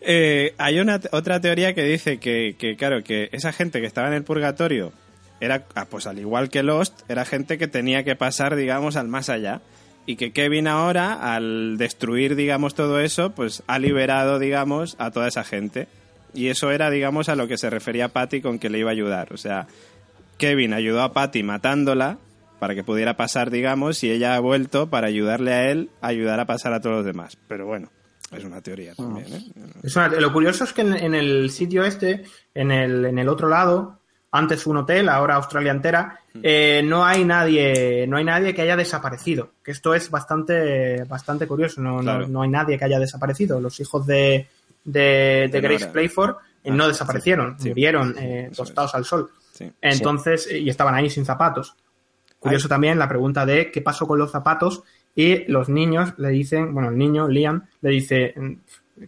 Eh, 0.01 0.55
hay 0.57 0.79
una 0.79 1.01
otra 1.13 1.41
teoría 1.41 1.75
que 1.75 1.83
dice 1.83 2.19
que, 2.19 2.55
que, 2.57 2.77
claro, 2.77 3.03
que 3.03 3.29
esa 3.33 3.53
gente 3.53 3.81
que 3.81 3.87
estaba 3.89 4.07
en 4.09 4.15
el 4.15 4.23
purgatorio 4.23 4.93
era, 5.41 5.65
ah, 5.75 5.87
pues 5.91 6.07
al 6.07 6.19
igual 6.21 6.49
que 6.49 6.63
Lost, 6.63 7.03
era 7.11 7.25
gente 7.25 7.59
que 7.59 7.67
tenía 7.69 8.05
que 8.05 8.15
pasar, 8.17 8.55
digamos, 8.57 8.95
al 8.97 9.09
más 9.09 9.29
allá. 9.29 9.61
Y 10.07 10.15
que 10.17 10.31
Kevin 10.33 10.69
ahora, 10.69 11.35
al 11.35 11.77
destruir, 11.77 12.35
digamos, 12.37 12.75
todo 12.75 12.99
eso, 13.01 13.33
pues 13.33 13.63
ha 13.67 13.79
liberado, 13.81 14.39
digamos, 14.39 14.95
a 14.99 15.11
toda 15.11 15.29
esa 15.29 15.43
gente. 15.45 15.87
Y 16.35 16.49
eso 16.49 16.71
era, 16.71 16.89
digamos, 16.91 17.29
a 17.29 17.35
lo 17.37 17.49
que 17.49 17.59
se 17.59 17.69
refería 17.69 18.09
Patty 18.09 18.41
con 18.41 18.59
que 18.59 18.71
le 18.71 18.79
iba 18.79 18.91
a 18.91 18.93
ayudar. 18.93 19.33
O 19.33 19.37
sea, 19.37 19.67
Kevin 20.39 20.73
ayudó 20.73 21.03
a 21.03 21.13
Patty 21.13 21.43
matándola 21.43 22.19
para 22.59 22.75
que 22.75 22.83
pudiera 22.85 23.17
pasar, 23.17 23.51
digamos, 23.51 24.03
y 24.03 24.11
ella 24.11 24.35
ha 24.35 24.41
vuelto 24.41 24.89
para 24.91 25.07
ayudarle 25.09 25.53
a 25.53 25.71
él 25.71 25.91
a 26.01 26.09
ayudar 26.09 26.41
a 26.41 26.47
pasar 26.47 26.73
a 26.73 26.81
todos 26.81 26.97
los 26.97 27.05
demás. 27.05 27.37
Pero 27.49 27.67
bueno, 27.67 27.89
es 28.37 28.45
una 28.45 28.61
teoría 28.61 28.95
también, 28.95 29.27
¿eh? 29.33 29.45
Es 29.83 29.95
una- 29.97 30.09
lo 30.09 30.33
curioso 30.33 30.65
es 30.65 30.73
que 30.73 30.83
en, 30.83 30.95
en 30.95 31.15
el 31.15 31.51
sitio 31.51 31.85
este, 31.85 32.25
en 32.55 32.71
el, 32.73 33.05
en 33.05 33.19
el 33.19 33.29
otro 33.29 33.49
lado, 33.49 34.01
antes 34.33 34.67
un 34.67 34.77
hotel, 34.79 35.09
ahora 35.09 35.37
Australia 35.37 35.71
entera, 35.71 36.19
eh, 36.43 36.83
no 36.85 37.05
hay 37.05 37.25
nadie, 37.25 38.07
no 38.09 38.17
hay 38.19 38.25
nadie 38.25 38.55
que 38.55 38.63
haya 38.63 38.77
desaparecido. 38.77 39.53
Que 39.65 39.71
esto 39.71 39.95
es 39.95 40.11
bastante, 40.11 41.05
bastante 41.05 41.47
curioso. 41.47 41.81
No, 41.81 41.97
no- 41.97 42.03
Claro. 42.03 42.29
no, 42.29 42.43
hay 42.43 42.49
nadie 42.51 42.77
que 42.79 42.85
haya 42.85 42.99
desaparecido. 42.99 43.61
Los 43.61 43.79
hijos 43.81 44.07
de, 44.07 44.47
de, 44.85 45.01
de 45.01 45.49
De 45.49 45.61
Grace 45.61 45.81
Nora. 45.81 45.93
Playford 45.93 46.31
eh, 46.65 46.71
Ah, 46.71 46.75
no 46.75 46.89
desaparecieron, 46.89 47.57
sí. 47.59 47.69
murieron 47.69 48.13
Sí, 48.15 48.21
eh, 48.21 48.51
tostados 48.55 48.95
al 48.97 49.05
sol. 49.05 49.31
Sí. 49.59 49.73
Entonces, 49.81 50.49
y 50.53 50.69
estaban 50.69 50.95
ahí 50.95 51.11
sin 51.11 51.25
zapatos. 51.25 51.75
Curioso 52.39 52.69
también 52.69 52.99
la 52.99 53.09
pregunta 53.09 53.45
de 53.45 53.71
qué 53.73 53.81
pasó 53.83 54.07
con 54.07 54.19
los 54.19 54.31
zapatos 54.31 54.83
y 55.15 55.51
los 55.51 55.69
niños 55.69 56.15
le 56.19 56.29
dicen, 56.29 56.73
bueno, 56.73 56.91
el 56.91 56.97
niño, 56.97 57.27
Liam, 57.27 57.65
le 57.81 57.91
dice, 57.91 58.35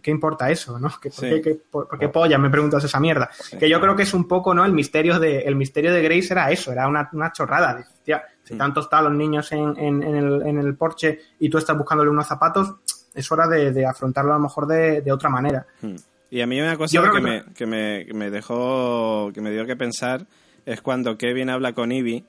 ¿qué 0.01 0.11
importa 0.11 0.49
eso? 0.51 0.77
¿no? 0.77 0.89
¿Qué, 1.01 1.09
por, 1.09 1.19
Sí. 1.19 1.29
qué, 1.29 1.41
qué- 1.41 1.55
por- 1.71 1.87
por 1.87 1.97
qué 1.97 2.09
polla 2.09 2.37
me 2.37 2.49
preguntas 2.49 2.83
esa 2.83 2.99
mierda? 2.99 3.29
Que 3.57 3.69
yo 3.69 3.79
creo 3.79 3.95
que 3.95 4.03
es 4.03 4.13
un 4.13 4.27
poco, 4.27 4.53
¿no? 4.53 4.65
El 4.65 4.73
misterio 4.73 5.17
de, 5.19 5.39
el 5.39 5.55
misterio 5.55 5.93
de 5.93 6.01
Grace 6.01 6.33
era 6.33 6.51
eso, 6.51 6.73
era 6.73 6.87
una, 6.89 7.09
una 7.13 7.31
chorrada. 7.31 7.81
"Tía, 8.03 8.21
si 8.43 8.55
Mm. 8.55 8.57
tanto 8.57 8.81
están 8.81 9.05
los 9.05 9.13
niños 9.13 9.49
en, 9.53 9.77
en- 9.77 10.03
en 10.03 10.15
el, 10.17 10.41
en 10.45 10.57
el 10.57 10.75
porche 10.75 11.19
y 11.39 11.49
tú 11.49 11.57
estás 11.57 11.77
buscándole 11.77 12.09
unos 12.09 12.27
zapatos, 12.27 12.73
es 13.15 13.31
hora 13.31 13.47
de, 13.47 13.71
de 13.71 13.85
afrontarlo 13.85 14.31
a 14.33 14.35
lo 14.37 14.41
mejor 14.43 14.67
de, 14.67 15.01
de 15.01 15.11
otra 15.13 15.29
manera. 15.29 15.65
Hmm. 15.81 15.95
Y 16.29 16.39
a 16.41 16.47
mí 16.47 16.59
una 16.61 16.75
cosa 16.77 17.01
que- 17.11 17.19
me, 17.21 17.43
que, 17.53 17.65
me, 17.65 18.05
que 18.05 18.13
me 18.13 18.29
dejó, 18.29 19.31
que 19.33 19.39
me 19.41 19.51
dio 19.51 19.65
que 19.65 19.75
pensar 19.75 20.25
es 20.65 20.81
cuando 20.81 21.17
Kevin 21.17 21.49
habla 21.49 21.73
con 21.73 21.91
Ivy 21.91 22.23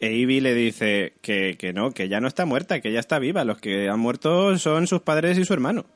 e 0.00 0.12
Ivy 0.12 0.40
le 0.40 0.54
dice 0.54 1.12
que, 1.22 1.56
que 1.58 1.72
no, 1.72 1.92
que 1.92 2.08
ya 2.08 2.20
no 2.20 2.26
está 2.26 2.44
muerta, 2.44 2.80
que 2.80 2.90
ya 2.92 2.98
está 2.98 3.20
viva. 3.20 3.44
Los 3.44 3.58
que 3.58 3.88
han 3.88 4.00
muerto 4.00 4.58
son 4.58 4.86
sus 4.88 5.02
padres 5.02 5.38
y 5.38 5.44
su 5.44 5.52
hermano. 5.54 5.86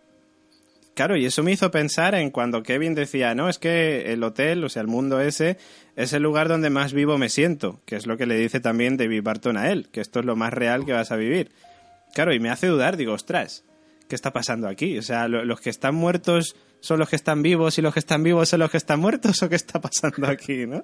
Claro, 0.95 1.16
y 1.16 1.27
eso 1.27 1.42
me 1.42 1.53
hizo 1.53 1.71
pensar 1.73 2.14
en 2.14 2.31
cuando 2.31 2.62
Kevin 2.62 2.95
decía, 2.95 3.35
no, 3.35 3.49
es 3.49 3.59
que 3.59 4.12
el 4.12 4.23
hotel, 4.23 4.62
o 4.64 4.69
sea, 4.69 4.81
el 4.83 4.88
mundo 4.88 5.21
ese, 5.21 5.59
es 5.97 6.12
el 6.12 6.23
lugar 6.23 6.49
donde 6.49 6.71
más 6.71 6.92
vivo 6.95 7.19
me 7.19 7.29
siento, 7.29 7.81
que 7.85 7.97
es 7.97 8.07
lo 8.07 8.16
que 8.16 8.27
le 8.27 8.37
dice 8.38 8.61
también 8.61 8.97
David 8.97 9.23
Barton 9.23 9.57
a 9.59 9.71
él, 9.73 9.88
que 9.90 10.01
esto 10.01 10.21
es 10.21 10.25
lo 10.25 10.37
más 10.37 10.55
real 10.55 10.87
que 10.87 10.92
vas 10.92 11.11
a 11.12 11.16
vivir. 11.16 11.51
Claro, 12.14 12.33
y 12.33 12.38
me 12.40 12.49
hace 12.49 12.69
dudar, 12.69 12.97
digo, 12.97 13.12
ostras, 13.12 13.64
¿qué 14.09 14.14
está 14.14 14.33
pasando 14.33 14.69
aquí? 14.69 14.97
O 14.97 15.03
sea, 15.03 15.27
lo- 15.29 15.45
los 15.45 15.61
que 15.61 15.69
están 15.69 15.95
muertos 15.97 16.57
son 16.81 16.99
los 17.01 17.09
que 17.11 17.16
están 17.16 17.42
vivos 17.42 17.77
y 17.77 17.83
los 17.83 17.92
que 17.92 17.99
están 18.01 18.23
vivos 18.23 18.49
son 18.49 18.61
los 18.61 18.71
que 18.71 18.77
están 18.79 19.01
muertos 19.01 19.42
o 19.42 19.49
qué 19.51 19.57
está 19.57 19.81
pasando 19.81 20.29
aquí, 20.29 20.64
¿no? 20.66 20.83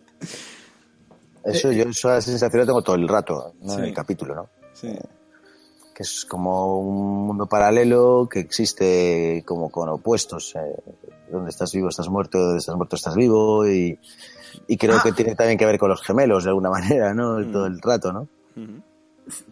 Eso, 1.44 1.72
yo 1.72 1.84
esa 1.84 2.20
sensación 2.20 2.60
la 2.60 2.66
tengo 2.66 2.82
todo 2.82 2.96
el 2.96 3.08
rato, 3.08 3.54
¿no? 3.60 3.72
Sí. 3.72 3.78
en 3.78 3.84
el 3.86 3.94
capítulo, 3.94 4.34
¿no? 4.34 4.48
Sí. 4.74 4.88
que 5.94 6.02
es 6.04 6.24
como 6.24 6.78
un 6.78 7.26
mundo 7.26 7.46
paralelo 7.46 8.26
que 8.30 8.40
existe 8.40 9.42
como 9.46 9.70
con 9.70 9.88
opuestos, 9.90 10.54
eh, 10.56 10.74
donde 11.30 11.50
estás 11.50 11.70
vivo 11.72 11.88
estás 11.90 12.08
muerto, 12.08 12.38
donde 12.38 12.58
estás 12.58 12.74
muerto 12.76 12.96
estás 12.96 13.14
vivo 13.14 13.68
y, 13.68 13.98
y 14.68 14.76
creo 14.78 14.96
Ah. 14.96 15.00
que 15.02 15.12
tiene 15.12 15.34
también 15.34 15.58
que 15.58 15.66
ver 15.66 15.78
con 15.78 15.90
los 15.90 16.00
gemelos 16.02 16.44
de 16.44 16.50
alguna 16.50 16.70
manera, 16.70 17.12
¿no? 17.12 17.38
Mm. 17.38 17.52
Todo 17.52 17.66
el 17.66 17.78
rato, 17.82 18.12
¿no? 18.12 18.20
Ujú. 18.56 18.82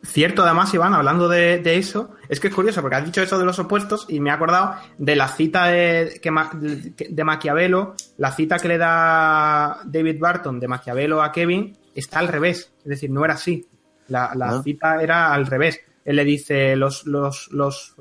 Cierto, 0.03 0.43
además, 0.43 0.75
Iván, 0.75 0.95
hablando 0.95 1.29
de, 1.29 1.59
de 1.59 1.77
eso, 1.79 2.17
es 2.29 2.41
que 2.41 2.49
es 2.49 2.55
curioso, 2.55 2.81
porque 2.81 2.97
has 2.97 3.05
dicho 3.05 3.23
eso 3.23 3.39
de 3.39 3.45
los 3.45 3.59
opuestos 3.61 4.05
y 4.09 4.19
me 4.19 4.31
he 4.31 4.33
acordado 4.33 4.75
de 4.99 5.15
la 5.15 5.29
cita 5.29 5.67
de, 5.67 6.19
que 6.21 6.31
Ma- 6.31 6.51
de 6.53 7.25
Maquiavelo, 7.25 7.95
la 8.19 8.33
cita 8.33 8.59
que 8.59 8.69
le 8.69 8.79
da 8.79 9.81
David 9.85 10.19
Barton 10.19 10.59
de 10.59 10.67
Maquiavelo 10.69 11.23
a 11.23 11.31
Kevin 11.31 11.77
está 11.95 12.19
al 12.19 12.29
revés, 12.29 12.73
es 12.81 12.85
decir, 12.85 13.11
no 13.11 13.25
era 13.25 13.35
así. 13.35 13.67
La, 14.09 14.33
la 14.35 14.49
¿No? 14.49 14.63
cita 14.63 15.01
era 15.03 15.33
al 15.33 15.47
revés. 15.47 15.81
Él 16.05 16.17
le 16.17 16.25
dice, 16.25 16.75
los, 16.75 17.07
los, 17.07 17.49
los, 17.53 17.95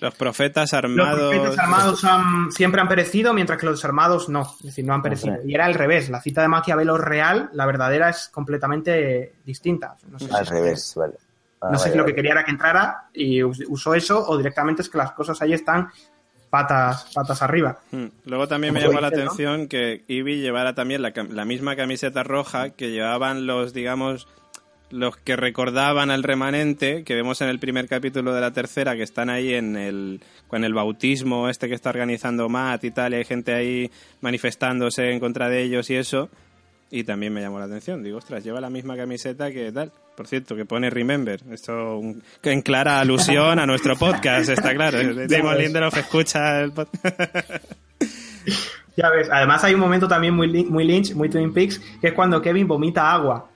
Los 0.00 0.14
profetas 0.14 0.72
los 0.72 0.74
armados. 0.84 1.34
profetas 1.34 1.58
armados 1.58 2.04
han- 2.04 2.52
siempre 2.52 2.80
han 2.80 2.88
perecido, 2.88 3.34
mientras 3.34 3.58
que 3.58 3.66
los 3.66 3.76
desarmados 3.78 4.28
no, 4.28 4.42
es 4.60 4.66
decir, 4.66 4.84
no 4.84 4.94
han 4.94 5.02
perecido. 5.02 5.36
Y 5.44 5.54
era 5.54 5.64
al 5.66 5.74
revés, 5.74 6.08
la 6.10 6.20
cita 6.20 6.40
de 6.42 6.48
Maquiavelo 6.48 6.96
real, 6.98 7.50
la 7.52 7.66
verdadera 7.66 8.08
es 8.10 8.28
completamente 8.28 9.34
distinta. 9.44 9.96
No 10.10 10.18
sé 10.18 10.26
si 10.28 10.34
Al 10.34 10.42
es- 10.42 10.48
revés, 10.50 10.92
vale. 10.96 11.14
Ah, 11.60 11.70
no 11.72 11.78
sé 11.78 11.84
vale, 11.86 11.92
si 11.92 11.98
lo 11.98 12.04
que 12.04 12.14
quería 12.14 12.32
era 12.32 12.44
que 12.44 12.52
entrara 12.52 13.08
y 13.12 13.42
us- 13.42 13.64
usó 13.68 13.94
eso 13.94 14.24
o 14.28 14.36
directamente 14.36 14.82
es 14.82 14.88
que 14.88 14.98
las 14.98 15.10
cosas 15.12 15.42
ahí 15.42 15.52
están 15.52 15.88
patas, 16.50 17.10
patas 17.14 17.42
arriba. 17.42 17.78
Mm. 17.90 18.06
Luego 18.26 18.48
también 18.48 18.72
me 18.72 18.80
llamó 18.80 19.00
la 19.00 19.10
dices, 19.10 19.24
¿no? 19.24 19.30
atención 19.32 19.68
que 19.68 20.04
Ivy 20.08 20.40
llevara 20.40 20.74
también 20.74 21.02
la, 21.02 21.12
la 21.30 21.44
misma 21.44 21.76
camiseta 21.76 22.22
roja 22.22 22.70
que 22.70 22.90
llevaban 22.90 23.46
los, 23.46 23.74
digamos, 23.74 24.28
los 24.90 25.16
que 25.18 25.36
recordaban 25.36 26.10
al 26.10 26.22
remanente 26.22 27.04
que 27.04 27.14
vemos 27.14 27.40
en 27.42 27.48
el 27.48 27.58
primer 27.58 27.88
capítulo 27.88 28.32
de 28.34 28.40
la 28.40 28.52
tercera 28.52 28.96
que 28.96 29.02
están 29.02 29.28
ahí 29.30 29.52
en 29.54 29.76
el 29.76 30.20
con 30.46 30.64
el 30.64 30.72
bautismo 30.74 31.48
este 31.48 31.68
que 31.68 31.74
está 31.74 31.90
organizando 31.90 32.48
Matt 32.48 32.84
y 32.84 32.90
tal 32.90 33.12
y 33.12 33.16
hay 33.16 33.24
gente 33.24 33.52
ahí 33.54 33.90
manifestándose 34.22 35.10
en 35.10 35.20
contra 35.20 35.48
de 35.48 35.62
ellos 35.62 35.90
y 35.90 35.96
eso. 35.96 36.30
Y 36.90 37.04
también 37.04 37.34
me 37.34 37.42
llamó 37.42 37.58
la 37.58 37.66
atención. 37.66 38.02
Digo 38.02 38.16
ostras 38.16 38.42
lleva 38.42 38.62
la 38.62 38.70
misma 38.70 38.96
camiseta 38.96 39.50
que 39.52 39.70
tal. 39.72 39.92
Por 40.16 40.26
cierto 40.26 40.56
que 40.56 40.64
pone 40.64 40.88
remember. 40.88 41.42
Esto 41.52 41.98
un- 41.98 42.22
en 42.42 42.62
clara 42.62 42.98
alusión 42.98 43.58
a 43.58 43.66
nuestro 43.66 43.94
podcast 43.96 44.48
está 44.48 44.74
claro. 44.74 44.98
Damon. 45.28 45.58
Lindelof 45.58 45.96
escucha 45.98 46.60
el 46.62 46.72
podcast 46.72 47.04
Ya 48.96 49.10
ves, 49.10 49.28
además 49.30 49.62
hay 49.62 49.74
un 49.74 49.80
momento 49.80 50.08
también 50.08 50.34
muy, 50.34 50.48
muy 50.64 50.84
Lynch, 50.84 51.12
muy 51.14 51.28
Twin 51.28 51.52
Peaks, 51.52 51.78
que 52.00 52.08
es 52.08 52.12
cuando 52.14 52.40
Kevin 52.42 52.66
vomita 52.66 53.12
agua. 53.12 53.48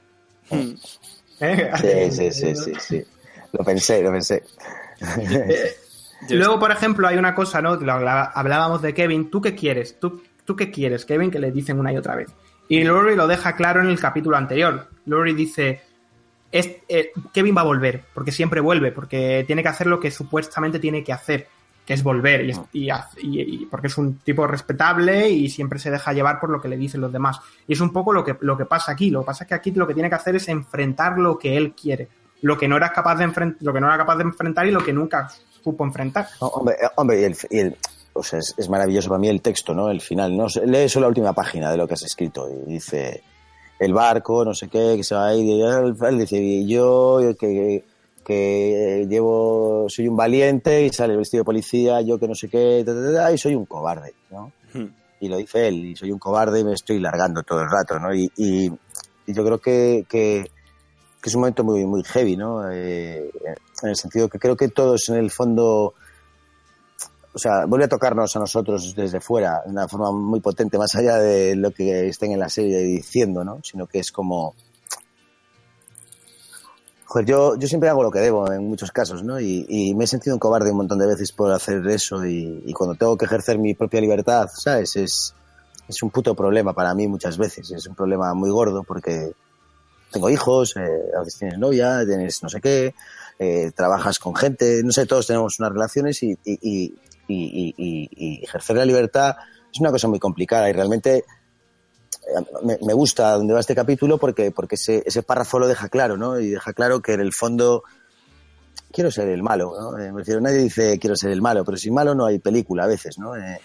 ¿Eh? 1.42 1.70
Sí, 1.80 2.30
sí, 2.30 2.32
sí, 2.32 2.56
sí, 2.56 2.72
sí. 2.78 3.04
Lo 3.52 3.64
pensé, 3.64 4.02
lo 4.02 4.12
pensé. 4.12 4.42
Luego, 6.30 6.58
por 6.58 6.70
ejemplo, 6.70 7.08
hay 7.08 7.18
una 7.18 7.34
cosa, 7.34 7.60
¿no? 7.60 7.70
Hablábamos 7.72 8.80
de 8.80 8.94
Kevin. 8.94 9.28
¿Tú 9.30 9.40
qué 9.40 9.54
quieres? 9.54 9.98
¿Tú, 9.98 10.22
¿Tú 10.44 10.54
qué 10.54 10.70
quieres, 10.70 11.04
Kevin? 11.04 11.30
Que 11.30 11.40
le 11.40 11.50
dicen 11.50 11.78
una 11.78 11.92
y 11.92 11.96
otra 11.96 12.14
vez. 12.14 12.28
Y 12.68 12.84
Laurie 12.84 13.16
lo 13.16 13.26
deja 13.26 13.56
claro 13.56 13.80
en 13.80 13.88
el 13.88 13.98
capítulo 13.98 14.36
anterior. 14.36 14.88
Laurie 15.06 15.34
dice, 15.34 15.82
es, 16.52 16.70
eh, 16.88 17.10
Kevin 17.32 17.56
va 17.56 17.62
a 17.62 17.64
volver, 17.64 18.04
porque 18.14 18.30
siempre 18.30 18.60
vuelve, 18.60 18.92
porque 18.92 19.42
tiene 19.46 19.62
que 19.62 19.68
hacer 19.68 19.88
lo 19.88 19.98
que 19.98 20.10
supuestamente 20.10 20.78
tiene 20.78 21.02
que 21.02 21.12
hacer, 21.12 21.48
que 21.84 21.94
es 21.94 22.02
volver, 22.02 22.48
y, 22.72 22.90
y, 23.22 23.66
porque 23.66 23.88
es 23.88 23.98
un 23.98 24.18
tipo 24.18 24.46
respetable 24.46 25.28
y 25.28 25.48
siempre 25.48 25.78
se 25.78 25.90
deja 25.90 26.12
llevar 26.12 26.38
por 26.38 26.50
lo 26.50 26.60
que 26.60 26.68
le 26.68 26.76
dicen 26.76 27.00
los 27.00 27.12
demás. 27.12 27.40
Y 27.66 27.72
es 27.72 27.80
un 27.80 27.92
poco 27.92 28.12
lo 28.12 28.24
que, 28.24 28.36
lo 28.40 28.56
que 28.56 28.66
pasa 28.66 28.92
aquí. 28.92 29.10
Lo 29.10 29.20
que 29.20 29.26
pasa 29.26 29.44
es 29.44 29.48
que 29.48 29.54
aquí 29.54 29.72
lo 29.72 29.86
que 29.86 29.94
tiene 29.94 30.08
que 30.08 30.14
hacer 30.14 30.36
es 30.36 30.48
enfrentar 30.48 31.18
lo 31.18 31.38
que 31.38 31.56
él 31.56 31.72
quiere, 31.72 32.08
lo 32.42 32.56
que 32.56 32.68
no 32.68 32.76
era 32.76 32.92
capaz 32.92 33.16
de, 33.16 33.54
lo 33.60 33.72
que 33.72 33.80
no 33.80 33.88
era 33.88 33.96
capaz 33.96 34.16
de 34.16 34.22
enfrentar 34.22 34.66
y 34.66 34.70
lo 34.70 34.84
que 34.84 34.92
nunca 34.92 35.28
supo 35.62 35.84
enfrentar. 35.84 36.28
hombre, 36.38 36.76
eh, 36.80 36.88
hombre, 36.96 37.20
y 37.50 37.58
el, 37.58 37.76
o 38.12 38.22
sea, 38.22 38.38
es, 38.38 38.68
maravilloso 38.68 39.08
para 39.08 39.18
mí 39.18 39.28
el 39.28 39.40
texto, 39.40 39.74
¿no? 39.74 39.90
El 39.90 40.00
final, 40.00 40.36
¿no? 40.36 40.46
Lee 40.64 40.88
solo 40.88 41.04
la 41.04 41.08
última 41.08 41.32
página 41.32 41.70
de 41.70 41.76
lo 41.76 41.88
que 41.88 41.94
has 41.94 42.02
escrito 42.02 42.48
y 42.48 42.72
dice 42.72 43.22
el 43.78 43.92
barco, 43.92 44.44
no 44.44 44.54
sé 44.54 44.68
qué, 44.68 44.94
que 44.96 45.04
se 45.04 45.14
va 45.14 45.28
a 45.28 45.34
ir, 45.34 45.44
y 45.44 45.60
él 45.60 46.18
dice, 46.18 46.64
yo 46.66 47.18
que, 47.38 47.84
que 48.22 49.06
llevo, 49.08 49.86
soy 49.88 50.08
un 50.08 50.16
valiente 50.16 50.84
y 50.84 50.90
sale 50.90 51.12
el 51.12 51.18
vestido 51.18 51.42
de 51.42 51.46
policía, 51.46 52.00
yo 52.00 52.18
que 52.18 52.28
no 52.28 52.34
sé 52.34 52.48
qué, 52.48 52.84
y 53.32 53.38
soy 53.38 53.54
un 53.54 53.66
cobarde, 53.66 54.14
¿no? 54.30 54.52
Hmm. 54.72 54.88
Y 55.20 55.28
lo 55.28 55.36
dice 55.36 55.68
él, 55.68 55.84
y 55.84 55.96
soy 55.96 56.10
un 56.10 56.18
cobarde 56.18 56.60
y 56.60 56.64
me 56.64 56.72
estoy 56.72 56.98
largando 56.98 57.42
todo 57.42 57.60
el 57.60 57.70
rato, 57.70 57.98
¿no? 57.98 58.14
Y, 58.14 58.30
y, 58.36 58.70
yo 59.26 59.44
creo 59.44 59.58
que, 59.58 60.04
que, 60.08 60.50
es 61.24 61.34
un 61.34 61.40
momento 61.42 61.64
muy, 61.64 61.84
muy 61.86 62.02
heavy, 62.04 62.36
¿no? 62.36 62.70
Eh, 62.70 63.30
en 63.82 63.88
el 63.88 63.96
sentido 63.96 64.28
que 64.28 64.38
creo 64.38 64.56
que 64.56 64.68
todos 64.68 65.08
en 65.08 65.16
el 65.16 65.30
fondo 65.30 65.94
o 67.34 67.38
sea, 67.38 67.64
vuelve 67.66 67.86
a 67.86 67.88
tocarnos 67.88 68.34
a 68.36 68.40
nosotros 68.40 68.94
desde 68.94 69.20
fuera 69.20 69.62
de 69.64 69.70
una 69.70 69.88
forma 69.88 70.12
muy 70.12 70.40
potente, 70.40 70.76
más 70.76 70.94
allá 70.94 71.16
de 71.16 71.56
lo 71.56 71.70
que 71.70 72.08
estén 72.08 72.32
en 72.32 72.40
la 72.40 72.48
serie 72.48 72.78
diciendo, 72.78 73.42
¿no? 73.44 73.60
Sino 73.62 73.86
que 73.86 74.00
es 74.00 74.12
como... 74.12 74.54
Joder, 77.12 77.28
yo, 77.28 77.58
yo 77.58 77.68
siempre 77.68 77.90
hago 77.90 78.02
lo 78.02 78.10
que 78.10 78.20
debo 78.20 78.50
en 78.50 78.66
muchos 78.66 78.90
casos, 78.90 79.22
¿no? 79.22 79.38
Y, 79.38 79.92
me 79.94 80.04
he 80.04 80.06
sentido 80.06 80.34
un 80.34 80.40
cobarde 80.40 80.70
un 80.70 80.78
montón 80.78 80.98
de 80.98 81.06
veces 81.06 81.30
por 81.30 81.52
hacer 81.52 81.86
eso 81.88 82.24
y, 82.24 82.72
cuando 82.72 82.94
tengo 82.94 83.18
que 83.18 83.26
ejercer 83.26 83.58
mi 83.58 83.74
propia 83.74 84.00
libertad, 84.00 84.48
¿sabes? 84.50 84.96
Es, 84.96 85.34
es 85.86 86.02
un 86.02 86.08
puto 86.08 86.34
problema 86.34 86.72
para 86.72 86.94
mí 86.94 87.06
muchas 87.06 87.36
veces, 87.36 87.70
es 87.70 87.86
un 87.86 87.94
problema 87.94 88.32
muy 88.32 88.48
gordo 88.48 88.82
porque 88.82 89.30
tengo 90.10 90.30
hijos, 90.30 90.74
eh, 90.78 90.80
a 91.14 91.18
veces 91.18 91.38
tienes 91.38 91.58
novia, 91.58 92.02
tienes 92.06 92.42
no 92.42 92.48
sé 92.48 92.62
qué, 92.62 92.94
eh, 93.38 93.72
trabajas 93.76 94.18
con 94.18 94.34
gente, 94.34 94.80
no 94.82 94.92
sé, 94.92 95.04
todos 95.04 95.26
tenemos 95.26 95.60
unas 95.60 95.72
relaciones 95.72 96.22
y, 96.22 96.38
y, 96.46 96.94
ejercer 98.42 98.76
la 98.76 98.86
libertad 98.86 99.36
es 99.70 99.80
una 99.80 99.90
cosa 99.90 100.08
muy 100.08 100.18
complicada 100.18 100.70
y 100.70 100.72
realmente 100.72 101.26
eh, 102.26 102.78
me, 102.80 102.94
gusta 102.94 103.32
donde 103.32 103.54
va 103.54 103.60
este 103.60 103.74
capítulo 103.74 104.18
porque, 104.18 104.50
porque 104.50 104.76
ese, 104.76 105.02
ese, 105.04 105.22
párrafo 105.22 105.58
lo 105.58 105.66
deja 105.66 105.88
claro, 105.88 106.16
¿no? 106.16 106.38
Y 106.38 106.50
deja 106.50 106.72
claro 106.72 107.00
que 107.00 107.14
en 107.14 107.20
el 107.20 107.32
fondo 107.32 107.82
quiero 108.92 109.10
ser 109.10 109.28
el 109.28 109.42
malo, 109.42 109.72
¿no? 109.78 109.98
Eh, 109.98 110.40
nadie 110.40 110.58
dice 110.58 110.98
quiero 110.98 111.16
ser 111.16 111.30
el 111.30 111.42
malo, 111.42 111.64
pero 111.64 111.76
sin 111.76 111.94
malo 111.94 112.14
no 112.14 112.26
hay 112.26 112.38
película 112.38 112.84
a 112.84 112.86
veces, 112.86 113.18
¿no? 113.18 113.36
Eh, 113.36 113.60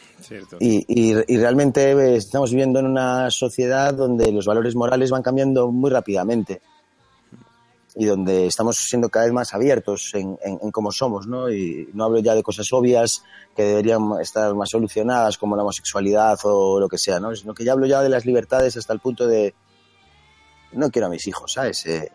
y, 0.60 0.86
y, 0.88 1.38
realmente 1.38 2.16
estamos 2.16 2.50
viviendo 2.52 2.80
en 2.80 2.88
una 2.88 3.30
sociedad 3.30 3.94
donde 3.94 4.32
los 4.32 4.46
valores 4.46 4.76
morales 4.76 5.12
van 5.12 5.22
cambiando 5.22 5.72
muy 5.72 5.92
rápidamente 5.92 6.62
y 8.00 8.06
donde 8.06 8.46
estamos 8.46 8.78
siendo 8.78 9.10
cada 9.10 9.26
vez 9.26 9.34
más 9.34 9.56
abiertos 9.56 10.12
en, 10.14 10.38
en, 10.44 10.72
cómo 10.72 10.92
somos, 10.92 11.26
¿no? 11.26 11.50
Y 11.50 11.90
no 11.94 12.04
hablo 12.04 12.20
ya 12.20 12.36
de 12.36 12.44
cosas 12.44 12.72
obvias 12.72 13.24
que 13.56 13.64
deberían 13.64 14.04
estar 14.22 14.54
más 14.54 14.70
solucionadas, 14.70 15.40
como 15.40 15.56
la 15.56 15.64
homosexualidad 15.64 16.38
o 16.44 16.80
lo 16.80 16.88
que 16.88 17.00
sea, 17.00 17.20
¿no? 17.20 17.36
Sino 17.36 17.56
que 17.56 17.64
ya 17.64 17.72
hablo 17.72 17.88
ya 17.88 18.04
de 18.04 18.10
las 18.10 18.24
libertades 18.24 18.78
hasta 18.78 18.94
el 18.94 19.00
punto 19.00 19.26
de 19.26 19.56
no 20.74 20.92
quiero 20.92 21.08
a 21.08 21.10
mis 21.10 21.26
hijos, 21.26 21.54
¿sabes? 21.54 21.88
Eh, 21.88 22.12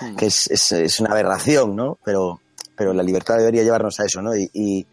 hmm. 0.00 0.16
que 0.16 0.26
es, 0.26 0.50
es, 0.50 0.72
es, 0.72 0.98
una 0.98 1.12
aberración, 1.12 1.76
¿no? 1.76 1.98
Pero, 2.04 2.40
pero 2.74 2.92
la 2.92 3.04
libertad 3.04 3.38
debería 3.38 3.62
llevarnos 3.62 4.00
a 4.00 4.06
eso, 4.06 4.22
¿no? 4.22 4.36
Y, 4.36 4.50
y, 4.52 4.86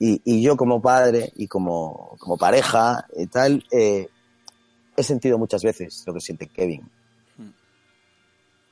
y, 0.00 0.42
yo 0.42 0.56
como 0.56 0.82
padre 0.82 1.32
y 1.36 1.46
como, 1.46 2.16
como 2.18 2.36
pareja 2.36 3.06
y 3.16 3.28
tal, 3.28 3.64
eh, 3.70 4.08
he 4.96 5.02
sentido 5.04 5.38
muchas 5.38 5.62
veces 5.62 6.02
lo 6.08 6.12
que 6.12 6.20
siente 6.20 6.48
Kevin 6.48 6.90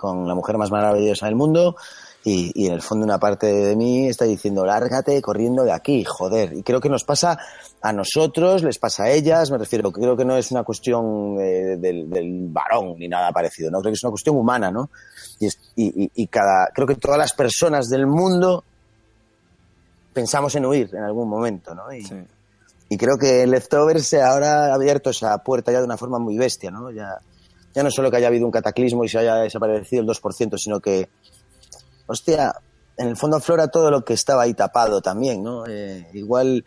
con 0.05 0.29
la 0.29 0.35
mujer 0.35 0.59
más 0.59 0.71
maravillosa 0.71 1.25
del 1.25 1.35
mundo 1.35 1.77
y, 2.23 2.67
en 2.67 2.73
el 2.73 2.83
fondo 2.83 3.05
una 3.05 3.19
parte 3.19 3.47
de 3.47 3.75
mí 3.75 4.07
está 4.09 4.25
diciendo, 4.27 4.64
lárgate 4.64 5.21
corriendo 5.23 5.64
de 5.64 5.73
aquí, 5.73 6.05
joder. 6.05 6.55
Y 6.55 6.62
creo 6.62 6.81
que 6.81 6.88
nos 6.90 7.05
pasa 7.05 7.38
a 7.81 7.93
nosotros, 7.93 8.62
les 8.62 8.79
pasa 8.79 9.05
a 9.05 9.11
ellas, 9.11 9.51
me 9.51 9.59
refiero, 9.59 9.93
creo 9.93 10.17
que 10.17 10.25
no 10.25 10.37
es 10.37 10.51
una 10.51 10.62
cuestión 10.62 11.38
eh, 11.40 11.77
del, 11.79 12.49
varón 12.49 12.97
ni 12.99 13.09
nada 13.09 13.31
parecido, 13.33 13.71
¿no? 13.71 13.81
Creo 13.81 13.93
que 13.93 13.97
es 13.97 14.05
una 14.05 14.11
cuestión 14.11 14.37
humana, 14.37 14.71
¿no? 14.71 14.90
Y, 15.38 16.11
y, 16.14 16.27
cada, 16.29 16.69
creo 16.75 16.87
que 16.87 16.95
todas 16.95 17.19
las 17.19 17.33
personas 17.33 17.88
del 17.88 18.07
mundo 18.07 18.64
pensamos 20.12 20.55
en 20.55 20.64
huir 20.64 20.90
en 20.95 21.03
algún 21.03 21.29
momento, 21.29 21.75
¿no? 21.75 21.93
Y, 21.93 22.07
y 22.88 22.97
creo 22.97 23.17
que 23.19 23.47
Leftovers 23.47 24.14
ahora 24.14 24.67
ha 24.67 24.75
abierto 24.75 25.11
esa 25.11 25.37
puerta 25.38 25.73
ya 25.73 25.79
de 25.79 25.85
una 25.85 25.97
forma 25.97 26.19
muy 26.19 26.38
bestia, 26.38 26.71
¿no? 26.71 26.90
Ya, 26.90 27.19
ya 27.75 27.83
no 27.83 27.91
solo 27.91 28.11
que 28.11 28.19
haya 28.19 28.29
habido 28.29 28.47
un 28.47 28.53
cataclismo 28.53 29.05
y 29.05 29.09
se 29.09 29.19
haya 29.19 29.37
desaparecido 29.37 30.03
el 30.03 30.09
2%, 30.09 30.59
sino 30.59 30.81
que, 30.81 31.09
hostia, 32.07 32.55
en 32.97 33.09
el 33.09 33.17
fondo 33.17 33.37
aflora 33.37 33.69
todo 33.69 33.91
lo 33.91 34.05
que 34.05 34.15
estaba 34.15 34.43
ahí 34.43 34.55
tapado 34.55 35.01
también, 35.01 35.43
¿no? 35.43 35.67
Eh, 35.67 36.07
igual, 36.13 36.65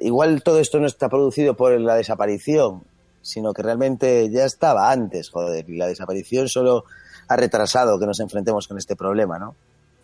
igual 0.00 0.42
todo 0.42 0.58
esto 0.58 0.80
no 0.80 0.86
está 0.86 1.08
producido 1.08 1.54
por 1.54 1.78
la 1.78 1.94
desaparición, 1.94 2.82
sino 3.20 3.52
que 3.52 3.62
realmente 3.62 4.30
ya 4.30 4.46
estaba 4.46 4.90
antes, 4.90 5.28
joder, 5.28 5.68
y 5.68 5.76
la 5.76 5.86
desaparición 5.86 6.48
solo 6.48 6.84
ha 7.28 7.36
retrasado 7.36 7.98
que 7.98 8.06
nos 8.06 8.20
enfrentemos 8.20 8.66
con 8.66 8.78
este 8.78 8.96
problema, 8.96 9.38
¿no? 9.38 9.54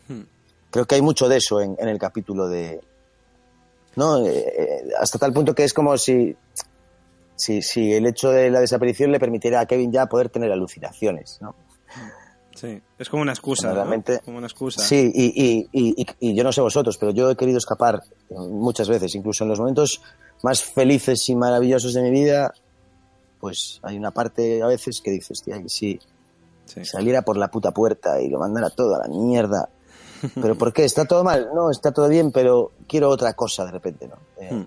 Hmm. 0.09 0.25
Creo 0.71 0.85
que 0.85 0.97
hay 0.97 1.03
mucho 1.03 1.29
de 1.29 1.39
eso 1.39 1.61
en, 1.61 1.77
el 1.79 1.99
capítulo 1.99 2.49
de... 2.49 2.81
¿no? 3.95 4.19
Eh, 4.27 4.31
eh, 4.31 4.89
hasta 5.01 5.19
tal 5.19 5.33
punto 5.33 5.55
que 5.55 5.65
es 5.65 5.73
como 5.73 5.97
si 5.97 6.37
si, 7.37 7.63
si 7.63 7.93
el 7.93 8.07
hecho 8.07 8.31
de 8.31 8.51
la 8.51 8.61
desaparición 8.61 9.13
le 9.13 9.21
permitiera 9.21 9.61
a 9.61 9.67
Kevin 9.67 9.93
ya 9.93 10.07
poder 10.07 10.31
tener 10.31 10.51
alucinaciones, 10.51 11.39
¿no? 11.41 11.55
Sí, 12.55 12.81
es 12.99 13.11
como 13.11 13.21
una 13.21 13.33
excusa. 13.33 13.71
Realmente, 13.73 14.21
Como 14.25 14.39
una 14.39 14.47
excusa. 14.47 14.81
Sí, 14.81 15.13
y, 15.15 15.69
y, 15.71 16.07
y, 16.19 16.35
yo 16.35 16.43
no 16.43 16.53
sé 16.53 16.63
vosotros, 16.63 16.97
pero 16.97 17.13
yo 17.13 17.31
he 17.31 17.37
querido 17.37 17.59
escapar 17.59 18.01
muchas 18.31 18.89
veces, 18.89 19.15
incluso 19.15 19.45
en 19.45 19.51
los 19.51 19.61
momentos 19.61 20.01
más 20.43 20.65
felices 20.65 21.29
y 21.29 21.37
maravillosos 21.37 21.93
de 21.93 22.01
mi 22.01 22.11
vida, 22.11 22.55
pues 23.41 23.79
hay 23.83 23.99
una 23.99 24.11
parte 24.11 24.63
a 24.63 24.67
veces 24.67 25.03
que 25.05 25.11
dices, 25.11 25.43
tía, 25.43 25.61
que 25.61 25.69
si 25.69 26.01
saliera 26.83 27.21
por 27.23 27.37
la 27.37 27.49
puta 27.49 27.73
puerta 27.73 28.23
y 28.23 28.31
lo 28.31 28.39
mandara 28.39 28.71
todo 28.71 28.97
a 28.97 29.07
la 29.07 29.09
mierda. 29.09 29.69
¿Pero 30.35 30.57
por 30.57 30.73
qué? 30.73 30.85
¿Está 30.85 31.05
todo 31.05 31.23
mal? 31.23 31.51
No, 31.55 31.71
está 31.71 31.93
todo 31.93 32.09
bien, 32.09 32.33
pero 32.33 32.73
quiero 32.89 33.11
otra 33.11 33.35
cosa 33.35 33.67
de 33.67 33.73
repente, 33.73 34.09
¿no? 34.09 34.17
Eh, 34.41 34.55
hmm. 34.55 34.67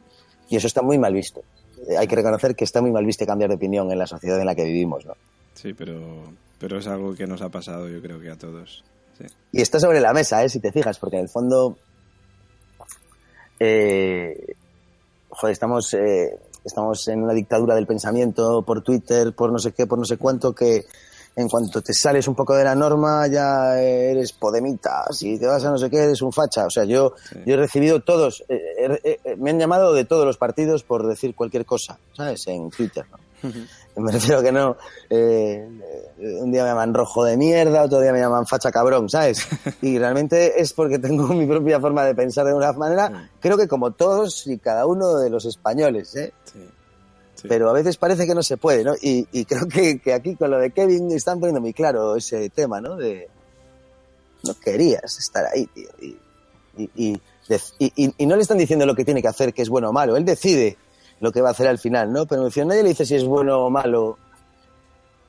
Y 0.50 0.58
eso 0.58 0.68
está 0.68 0.84
muy 0.84 1.00
mal 1.00 1.14
visto 1.14 1.42
hay 1.98 2.08
que 2.08 2.16
reconocer 2.16 2.56
que 2.56 2.64
está 2.64 2.82
muy 2.82 2.92
mal 2.92 3.06
visto 3.06 3.26
cambiar 3.26 3.50
de 3.50 3.56
opinión 3.56 3.92
en 3.92 3.98
la 3.98 4.08
sociedad 4.08 4.40
en 4.40 4.46
la 4.46 4.56
que 4.56 4.66
vivimos, 4.66 5.06
¿no? 5.06 5.14
Sí, 5.54 5.74
pero, 5.74 6.00
pero 6.60 6.80
es 6.80 6.88
algo 6.88 7.16
que 7.16 7.28
nos 7.28 7.42
ha 7.42 7.50
pasado 7.50 7.88
yo 7.88 8.02
creo 8.02 8.20
que 8.20 8.30
a 8.30 8.36
todos. 8.36 8.84
Y 9.52 9.62
está 9.62 9.80
sobre 9.80 10.00
la 10.00 10.14
mesa, 10.14 10.44
¿eh? 10.44 10.50
si 10.50 10.60
te 10.60 10.72
fijas, 10.72 11.00
porque 11.00 11.18
en 11.18 11.24
el 11.24 11.30
fondo... 11.30 11.78
Eh, 13.60 14.56
joder, 15.30 15.52
estamos, 15.52 15.94
eh, 15.94 16.40
estamos 16.64 17.08
en 17.10 17.24
una 17.24 17.34
dictadura 17.34 17.76
del 17.76 17.86
pensamiento 17.86 18.64
por 18.64 18.82
Twitter, 18.82 19.34
por 19.34 19.52
no 19.52 19.60
sé 19.60 19.74
qué, 19.74 19.86
por 19.86 20.00
no 20.00 20.06
sé 20.06 20.18
cuánto, 20.18 20.54
que 20.54 20.86
en 21.36 21.48
cuanto 21.48 21.82
te 21.82 21.94
sales 21.94 22.28
un 22.28 22.36
poco 22.36 22.56
de 22.56 22.64
la 22.64 22.76
norma 22.76 23.28
ya 23.28 23.80
eres 23.80 24.34
podemita, 24.34 25.06
si 25.12 25.38
te 25.40 25.48
vas 25.48 25.64
a 25.66 25.72
no 25.72 25.78
sé 25.78 25.90
qué 25.90 25.98
eres 25.98 26.22
un 26.22 26.34
facha. 26.34 26.66
O 26.66 26.70
sea, 26.70 26.84
yo, 26.84 27.14
yo 27.46 27.54
he 27.54 27.58
recibido 27.58 28.02
todos, 28.02 28.44
eh, 28.50 29.00
eh, 29.04 29.36
me 29.38 29.52
han 29.52 29.60
llamado 29.60 29.94
de 29.94 30.06
todos 30.06 30.26
los 30.26 30.38
partidos 30.38 30.84
por 30.84 31.08
decir 31.08 31.36
cualquier 31.36 31.66
cosa, 31.66 31.98
¿sabes? 32.14 32.46
En 32.48 32.70
Twitter, 32.70 33.06
¿no? 33.12 33.18
Me 33.96 34.14
refiero 34.14 34.42
que 34.42 34.52
no, 34.52 34.78
eh, 35.10 35.68
un 36.20 36.52
día 36.52 36.64
me 36.64 36.70
llaman 36.70 36.94
rojo 36.94 37.26
de 37.26 37.36
mierda, 37.36 37.84
otro 37.84 38.00
día 38.00 38.14
me 38.14 38.20
llaman 38.20 38.48
facha 38.48 38.72
cabrón, 38.72 39.10
¿sabes? 39.10 39.46
Y 39.82 39.98
realmente 39.98 40.62
es 40.62 40.72
porque 40.72 41.00
tengo 41.00 41.28
mi 41.28 41.46
propia 41.46 41.82
forma 41.82 42.06
de 42.06 42.16
pensar 42.16 42.46
de 42.46 42.54
una 42.54 42.72
manera, 42.74 43.30
creo 43.42 43.58
que 43.58 43.68
como 43.68 43.92
todos 43.92 44.48
y 44.48 44.58
cada 44.58 44.86
uno 44.86 45.18
de 45.18 45.30
los 45.30 45.44
españoles, 45.44 46.16
¿eh? 46.16 46.34
Sí. 46.46 46.70
Pero 47.48 47.70
a 47.70 47.74
veces 47.74 47.98
parece 47.98 48.26
que 48.28 48.36
no 48.36 48.44
se 48.44 48.58
puede, 48.58 48.84
¿no? 48.84 48.94
Y, 49.02 49.46
creo 49.46 49.68
que, 49.68 50.14
aquí 50.14 50.36
con 50.36 50.52
lo 50.52 50.60
de 50.60 50.72
Kevin 50.72 51.12
están 51.12 51.40
poniendo 51.40 51.62
muy 51.62 51.74
claro 51.74 52.16
ese 52.16 52.50
tema, 52.50 52.82
¿no? 52.82 52.96
De 52.96 53.30
no 54.44 54.54
querías 54.56 55.18
estar 55.18 55.46
ahí, 55.46 55.66
tío. 55.68 55.90
Y, 56.00 56.18
y, 56.96 58.26
no 58.26 58.36
le 58.36 58.42
están 58.42 58.58
diciendo 58.58 58.86
lo 58.86 58.96
que 58.96 59.06
tiene 59.06 59.22
que 59.22 59.28
hacer, 59.28 59.54
que 59.54 59.62
es 59.62 59.70
bueno 59.70 59.90
o 59.90 59.94
malo. 59.94 60.16
Él 60.16 60.26
decide 60.26 60.78
lo 61.20 61.32
que 61.32 61.42
va 61.42 61.50
a 61.50 61.52
hacer 61.52 61.68
al 61.68 61.80
final, 61.80 62.12
¿no? 62.12 62.26
Pero 62.26 62.44
nadie 62.66 62.84
le 62.84 62.90
dice 62.90 63.06
si 63.06 63.16
es 63.16 63.24
bueno 63.24 63.66
o 63.66 63.70
malo 63.70 64.18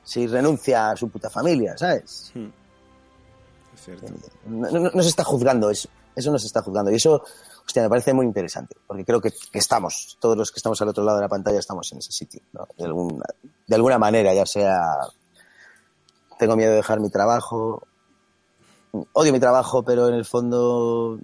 si 0.03 0.27
renuncia 0.27 0.91
a 0.91 0.97
su 0.97 1.09
puta 1.09 1.29
familia, 1.29 1.77
¿sabes? 1.77 2.31
Hmm. 2.33 2.49
Es 3.73 3.85
cierto. 3.85 4.07
No, 4.45 4.69
no, 4.69 5.03
se 5.03 5.09
está 5.09 5.23
juzgando 5.23 5.69
eso. 5.69 5.89
Eso 6.15 6.31
no 6.31 6.39
se 6.39 6.47
está 6.47 6.61
juzgando. 6.61 6.91
Y 6.91 6.95
eso 6.95 7.23
hostia, 7.71 7.83
me 7.83 7.89
parece 7.89 8.13
muy 8.13 8.25
interesante, 8.25 8.75
porque 8.85 9.05
creo 9.05 9.21
que, 9.21 9.31
estamos, 9.53 10.17
todos 10.19 10.35
los 10.35 10.51
que 10.51 10.57
estamos 10.57 10.81
al 10.81 10.89
otro 10.89 11.05
lado 11.05 11.17
de 11.19 11.23
la 11.23 11.29
pantalla 11.29 11.57
estamos 11.57 11.89
en 11.93 11.99
ese 11.99 12.11
sitio, 12.11 12.41
¿no? 12.51 12.67
de, 12.77 12.83
alguna, 12.83 13.25
de 13.65 13.75
alguna 13.75 13.97
manera, 13.97 14.33
ya 14.33 14.45
sea 14.45 14.81
tengo 16.37 16.57
miedo 16.57 16.71
de 16.71 16.77
dejar 16.77 16.99
mi 16.99 17.09
trabajo, 17.09 17.87
odio 19.13 19.31
mi 19.31 19.39
trabajo, 19.39 19.83
pero 19.83 20.09
en 20.09 20.15
el 20.15 20.25
fondo 20.25 21.19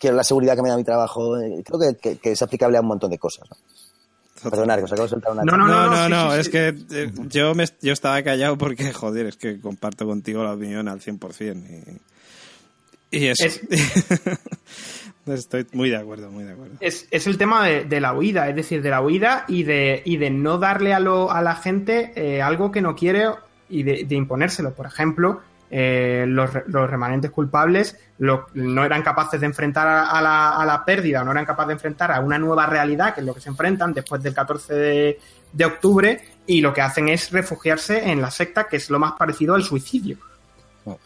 quiero 0.00 0.16
la 0.16 0.24
seguridad 0.24 0.56
que 0.56 0.62
me 0.62 0.70
da 0.70 0.76
mi 0.76 0.82
trabajo. 0.82 1.38
Eh, 1.38 1.62
creo 1.62 1.78
que, 1.78 2.18
que, 2.18 2.32
es 2.32 2.42
aplicable 2.42 2.78
a 2.78 2.80
un 2.80 2.86
montón 2.86 3.10
de 3.10 3.18
cosas. 3.18 3.46
¿no? 3.50 4.50
Perdonar, 4.50 4.78
que 4.78 4.86
os 4.86 4.92
acabo 4.92 5.04
de 5.04 5.10
soltar 5.10 5.32
una 5.32 5.44
no, 5.44 5.56
no, 5.56 5.66
no, 5.66 5.90
no, 5.90 6.08
no, 6.08 6.34
es 6.34 6.48
que 6.48 6.74
eh, 6.90 7.12
yo, 7.28 7.54
me, 7.54 7.66
yo 7.82 7.92
estaba 7.92 8.22
callado 8.22 8.56
porque, 8.58 8.92
joder, 8.94 9.26
es 9.26 9.36
que 9.36 9.60
comparto 9.60 10.06
contigo 10.06 10.42
la 10.42 10.54
opinión 10.54 10.88
al 10.88 11.00
100%. 11.00 11.54
Y, 11.54 12.15
y 13.16 13.28
eso. 13.28 13.44
Estoy 15.26 15.66
muy 15.72 15.90
de 15.90 15.96
acuerdo, 15.96 16.30
muy 16.30 16.44
de 16.44 16.52
acuerdo. 16.52 16.76
Es, 16.80 17.08
es 17.10 17.26
el 17.26 17.36
tema 17.36 17.66
de, 17.66 17.84
de, 17.84 18.00
la 18.00 18.14
huida, 18.14 18.48
es 18.48 18.54
decir, 18.54 18.80
de 18.80 18.90
la 18.90 19.00
huida 19.00 19.44
y 19.48 19.64
de, 19.64 20.02
y 20.04 20.18
de 20.18 20.30
no 20.30 20.58
darle 20.58 20.94
a, 20.94 21.00
lo, 21.00 21.32
a 21.32 21.42
la 21.42 21.56
gente 21.56 22.12
eh, 22.14 22.42
algo 22.42 22.70
que 22.70 22.80
no 22.80 22.94
quiere 22.94 23.26
y 23.68 23.82
de, 23.82 24.04
de 24.04 24.14
imponérselo. 24.14 24.72
Por 24.72 24.86
ejemplo, 24.86 25.40
eh, 25.68 26.26
los, 26.28 26.50
los, 26.68 26.88
remanentes 26.88 27.32
culpables 27.32 27.98
lo, 28.18 28.46
no 28.54 28.84
eran 28.84 29.02
capaces 29.02 29.40
de 29.40 29.46
enfrentar 29.46 29.88
a, 29.88 30.10
a, 30.10 30.22
la, 30.22 30.50
a, 30.50 30.64
la, 30.64 30.84
pérdida, 30.84 31.24
no 31.24 31.32
eran 31.32 31.44
capaces 31.44 31.68
de 31.68 31.74
enfrentar 31.74 32.12
a 32.12 32.20
una 32.20 32.38
nueva 32.38 32.66
realidad, 32.66 33.12
que 33.12 33.20
es 33.20 33.26
lo 33.26 33.34
que 33.34 33.40
se 33.40 33.48
enfrentan 33.48 33.92
después 33.92 34.22
del 34.22 34.32
14 34.32 34.74
de, 34.74 35.18
de 35.52 35.64
octubre, 35.64 36.20
y 36.46 36.60
lo 36.60 36.72
que 36.72 36.82
hacen 36.82 37.08
es 37.08 37.32
refugiarse 37.32 38.10
en 38.10 38.22
la 38.22 38.30
secta, 38.30 38.68
que 38.68 38.76
es 38.76 38.90
lo 38.90 39.00
más 39.00 39.14
parecido 39.18 39.56
al 39.56 39.64
suicidio. 39.64 40.18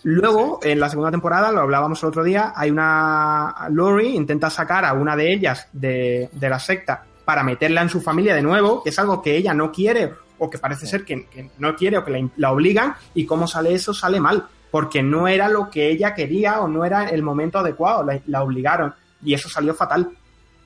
Luego, 0.03 0.61
en 0.63 0.81
la 0.81 0.89
segunda 0.89 1.11
temporada, 1.11 1.51
lo 1.53 1.61
hablábamos 1.61 2.03
el 2.03 2.09
otro 2.09 2.23
día, 2.23 2.53
hay 2.55 2.71
una. 2.71 3.69
Lori 3.71 4.15
intenta 4.15 4.51
sacar 4.51 4.85
a 4.85 4.93
una 4.93 5.17
de 5.17 5.33
ellas 5.33 5.69
de, 5.73 6.29
de, 6.33 6.49
la 6.49 6.59
secta 6.59 7.05
para 7.25 7.43
meterla 7.43 7.83
en 7.83 7.89
su 7.89 8.01
familia 8.01 8.35
de 8.35 8.43
nuevo, 8.43 8.83
que 8.83 8.91
es 8.91 8.99
algo 8.99 9.23
que 9.23 9.37
ella 9.37 9.55
no 9.55 9.73
quiere, 9.73 10.13
o 10.39 10.51
que 10.51 10.59
parece 10.59 10.87
ser 10.87 11.05
que, 11.05 11.27
que 11.27 11.51
no 11.59 11.75
quiere, 11.77 11.99
o 11.99 12.05
que 12.05 12.11
la, 12.11 12.29
la, 12.37 12.53
obligan, 12.53 12.95
y 13.15 13.25
cómo 13.25 13.47
sale 13.47 13.73
eso, 13.73 13.95
sale 13.95 14.21
mal, 14.21 14.47
porque 14.71 15.03
no 15.03 15.29
era 15.29 15.49
lo 15.49 15.71
que 15.71 15.91
ella 15.91 16.15
quería 16.15 16.61
o 16.61 16.69
no 16.69 16.85
era 16.85 17.09
el 17.09 17.23
momento 17.23 17.59
adecuado, 17.59 18.05
la, 18.05 18.21
la 18.27 18.43
obligaron, 18.43 18.95
y 19.23 19.35
eso 19.35 19.49
salió 19.49 19.75
fatal. 19.75 20.11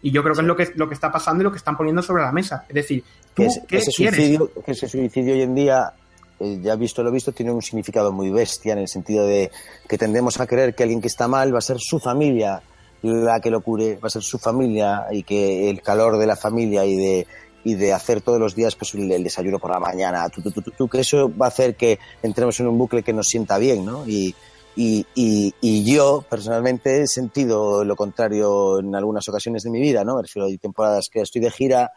Y 0.02 0.10
yo 0.10 0.22
creo 0.22 0.34
que 0.34 0.42
es 0.42 0.46
lo 0.46 0.56
que, 0.56 0.72
lo 0.74 0.88
que 0.88 0.94
está 0.94 1.10
pasando 1.10 1.42
y 1.42 1.44
lo 1.44 1.50
que 1.50 1.56
están 1.56 1.76
poniendo 1.76 2.02
sobre 2.02 2.22
la 2.22 2.32
mesa. 2.32 2.66
Es 2.68 2.74
decir, 2.74 3.02
¿tú 3.32 3.44
ese, 3.44 3.64
qué 3.66 3.78
ese 3.78 3.90
quieres? 3.90 4.16
Suicidio, 4.16 4.50
que 4.64 4.72
ese 4.72 4.86
suicidio 4.86 5.32
hoy 5.32 5.42
en 5.42 5.54
día 5.54 5.94
eh, 6.40 6.60
ya 6.62 6.76
visto 6.76 7.02
lo 7.02 7.10
visto, 7.10 7.32
tiene 7.32 7.52
un 7.52 7.62
significado 7.62 8.12
muy 8.12 8.30
bestia 8.30 8.72
en 8.72 8.80
el 8.80 8.88
sentido 8.88 9.26
de 9.26 9.50
que 9.88 9.98
tendemos 9.98 10.40
a 10.40 10.46
creer 10.46 10.74
que 10.74 10.82
alguien 10.82 11.00
que 11.00 11.08
está 11.08 11.28
mal 11.28 11.54
va 11.54 11.58
a 11.58 11.62
ser 11.62 11.78
su 11.78 11.98
familia 11.98 12.62
la 13.04 13.40
que 13.40 13.50
lo 13.50 13.60
cure, 13.60 13.96
va 13.96 14.06
a 14.06 14.10
ser 14.10 14.22
su 14.22 14.38
familia 14.38 15.06
y 15.10 15.22
que 15.22 15.68
el 15.68 15.82
calor 15.82 16.16
de 16.18 16.26
la 16.26 16.36
familia 16.36 16.84
y 16.86 16.96
de, 16.96 17.26
y 17.62 17.74
de 17.74 17.92
hacer 17.92 18.22
todos 18.22 18.40
los 18.40 18.54
días 18.54 18.76
pues 18.76 18.94
el, 18.94 19.22
desayuno 19.22 19.58
por 19.58 19.70
la 19.70 19.78
mañana, 19.78 20.28
tú, 20.30 20.40
tú, 20.40 20.62
tú, 20.62 20.88
que 20.88 21.00
eso 21.00 21.30
va 21.36 21.46
a 21.46 21.48
hacer 21.48 21.76
que 21.76 21.98
entremos 22.22 22.58
en 22.60 22.68
un 22.68 22.78
bucle 22.78 23.02
que 23.02 23.12
nos 23.12 23.26
sienta 23.26 23.58
bien, 23.58 23.84
¿no? 23.84 24.06
Y, 24.06 24.34
y, 24.76 25.06
y, 25.14 25.54
y, 25.60 25.84
yo 25.84 26.24
personalmente 26.28 27.02
he 27.02 27.06
sentido 27.06 27.84
lo 27.84 27.94
contrario 27.94 28.80
en 28.80 28.94
algunas 28.94 29.28
ocasiones 29.28 29.62
de 29.62 29.70
mi 29.70 29.80
vida, 29.80 30.02
¿no? 30.02 30.16
Me 30.16 30.22
refiero, 30.22 30.46
hay 30.46 30.58
temporadas 30.58 31.08
que 31.12 31.20
estoy 31.20 31.42
de 31.42 31.50
gira 31.50 31.92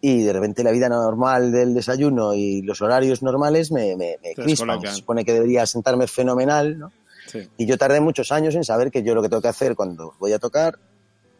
y 0.00 0.22
de 0.22 0.32
repente 0.32 0.62
la 0.62 0.70
vida 0.70 0.88
normal 0.88 1.50
del 1.50 1.74
desayuno 1.74 2.34
y 2.34 2.62
los 2.62 2.80
horarios 2.82 3.22
normales 3.22 3.72
me, 3.72 3.96
me, 3.96 4.18
me 4.22 4.34
crispan. 4.34 4.80
Se 4.80 4.94
supone 4.94 5.24
que 5.24 5.32
debería 5.32 5.66
sentarme 5.66 6.06
fenomenal, 6.06 6.78
¿no? 6.78 6.92
Sí. 7.26 7.48
Y 7.58 7.66
yo 7.66 7.76
tardé 7.76 8.00
muchos 8.00 8.32
años 8.32 8.54
en 8.54 8.64
saber 8.64 8.90
que 8.90 9.02
yo 9.02 9.14
lo 9.14 9.22
que 9.22 9.28
tengo 9.28 9.42
que 9.42 9.48
hacer 9.48 9.74
cuando 9.74 10.14
voy 10.18 10.32
a 10.32 10.38
tocar 10.38 10.78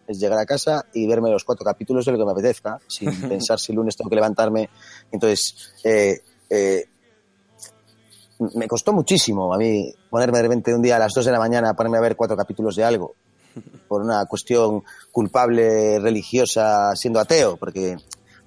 es 0.06 0.18
llegar 0.18 0.38
a 0.38 0.46
casa 0.46 0.84
y 0.92 1.06
verme 1.06 1.30
los 1.30 1.44
cuatro 1.44 1.64
capítulos 1.64 2.04
de 2.04 2.12
lo 2.12 2.18
que 2.18 2.24
me 2.24 2.32
apetezca, 2.32 2.78
sin 2.86 3.20
pensar 3.28 3.58
si 3.58 3.72
el 3.72 3.76
lunes 3.76 3.96
tengo 3.96 4.10
que 4.10 4.16
levantarme. 4.16 4.68
Entonces, 5.12 5.72
eh, 5.84 6.20
eh, 6.50 6.84
me 8.54 8.66
costó 8.68 8.92
muchísimo 8.92 9.52
a 9.52 9.58
mí 9.58 9.92
ponerme 10.10 10.38
de 10.38 10.42
repente 10.42 10.74
un 10.74 10.82
día 10.82 10.96
a 10.96 10.98
las 10.98 11.12
dos 11.12 11.24
de 11.24 11.32
la 11.32 11.38
mañana 11.38 11.70
a 11.70 11.74
ponerme 11.74 11.98
a 11.98 12.02
ver 12.02 12.16
cuatro 12.16 12.36
capítulos 12.36 12.76
de 12.76 12.84
algo 12.84 13.14
por 13.88 14.02
una 14.02 14.24
cuestión 14.26 14.84
culpable 15.10 15.98
religiosa 15.98 16.94
siendo 16.94 17.18
ateo, 17.18 17.56
porque 17.56 17.96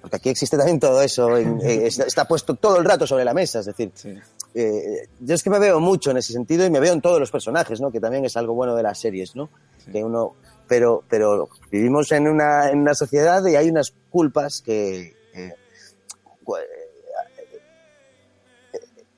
porque 0.02 0.16
aquí 0.16 0.28
existe 0.28 0.58
también 0.58 0.78
todo 0.78 1.00
eso, 1.00 1.36
en, 1.38 1.60
eh, 1.62 1.86
está, 1.86 2.04
está, 2.04 2.24
puesto 2.26 2.54
todo 2.56 2.76
el 2.76 2.84
rato 2.84 3.06
sobre 3.06 3.24
la 3.24 3.32
mesa, 3.32 3.60
es 3.60 3.66
decir, 3.66 3.92
sí. 3.94 4.12
eh, 4.54 5.08
yo 5.20 5.34
es 5.34 5.42
que 5.42 5.48
me 5.48 5.58
veo 5.58 5.80
mucho 5.80 6.10
en 6.10 6.18
ese 6.18 6.32
sentido 6.32 6.66
y 6.66 6.70
me 6.70 6.80
veo 6.80 6.92
en 6.92 7.00
todos 7.00 7.20
los 7.20 7.30
personajes, 7.30 7.80
¿no? 7.80 7.90
Que 7.90 8.00
también 8.00 8.24
es 8.24 8.36
algo 8.36 8.52
bueno 8.52 8.74
de 8.74 8.82
las 8.82 8.98
series, 8.98 9.34
¿no? 9.34 9.48
Sí. 9.78 9.92
Que 9.92 10.04
uno, 10.04 10.34
pero, 10.66 11.04
pero 11.08 11.48
vivimos 11.70 12.10
en 12.12 12.28
una, 12.28 12.68
en 12.70 12.80
una 12.80 12.94
sociedad 12.94 13.46
y 13.46 13.56
hay 13.56 13.70
unas 13.70 13.94
culpas 14.10 14.60
que, 14.60 15.14
eh, 15.34 15.54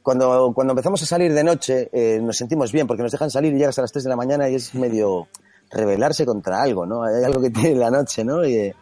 cuando, 0.03 0.53
cuando 0.55 0.73
empezamos 0.73 1.03
a 1.03 1.07
salir 1.07 1.33
de 1.33 1.43
noche 1.43 1.89
eh, 1.91 2.21
nos 2.23 2.37
sentimos 2.37 2.71
bien 2.73 2.87
porque 2.87 3.03
nos 3.03 3.11
dejan 3.11 3.31
salir 3.31 3.55
y 3.55 3.59
llegas 3.59 3.79
a 3.79 3.83
las 3.83 3.91
3 3.91 4.05
de 4.05 4.11
la 4.11 4.17
mañana 4.17 4.49
y 4.51 4.57
es 4.57 4.75
medio 4.75 5.29
rebelarse 5.71 6.27
contra 6.27 6.63
algo, 6.63 6.85
¿no? 6.85 7.05
Hay 7.05 7.25
algo 7.25 7.41
que 7.41 7.51
tiene 7.51 7.77
la 7.77 7.91
noche, 7.91 8.23
¿no? 8.23 8.45
Y, 8.45 8.55
eh, 8.55 8.75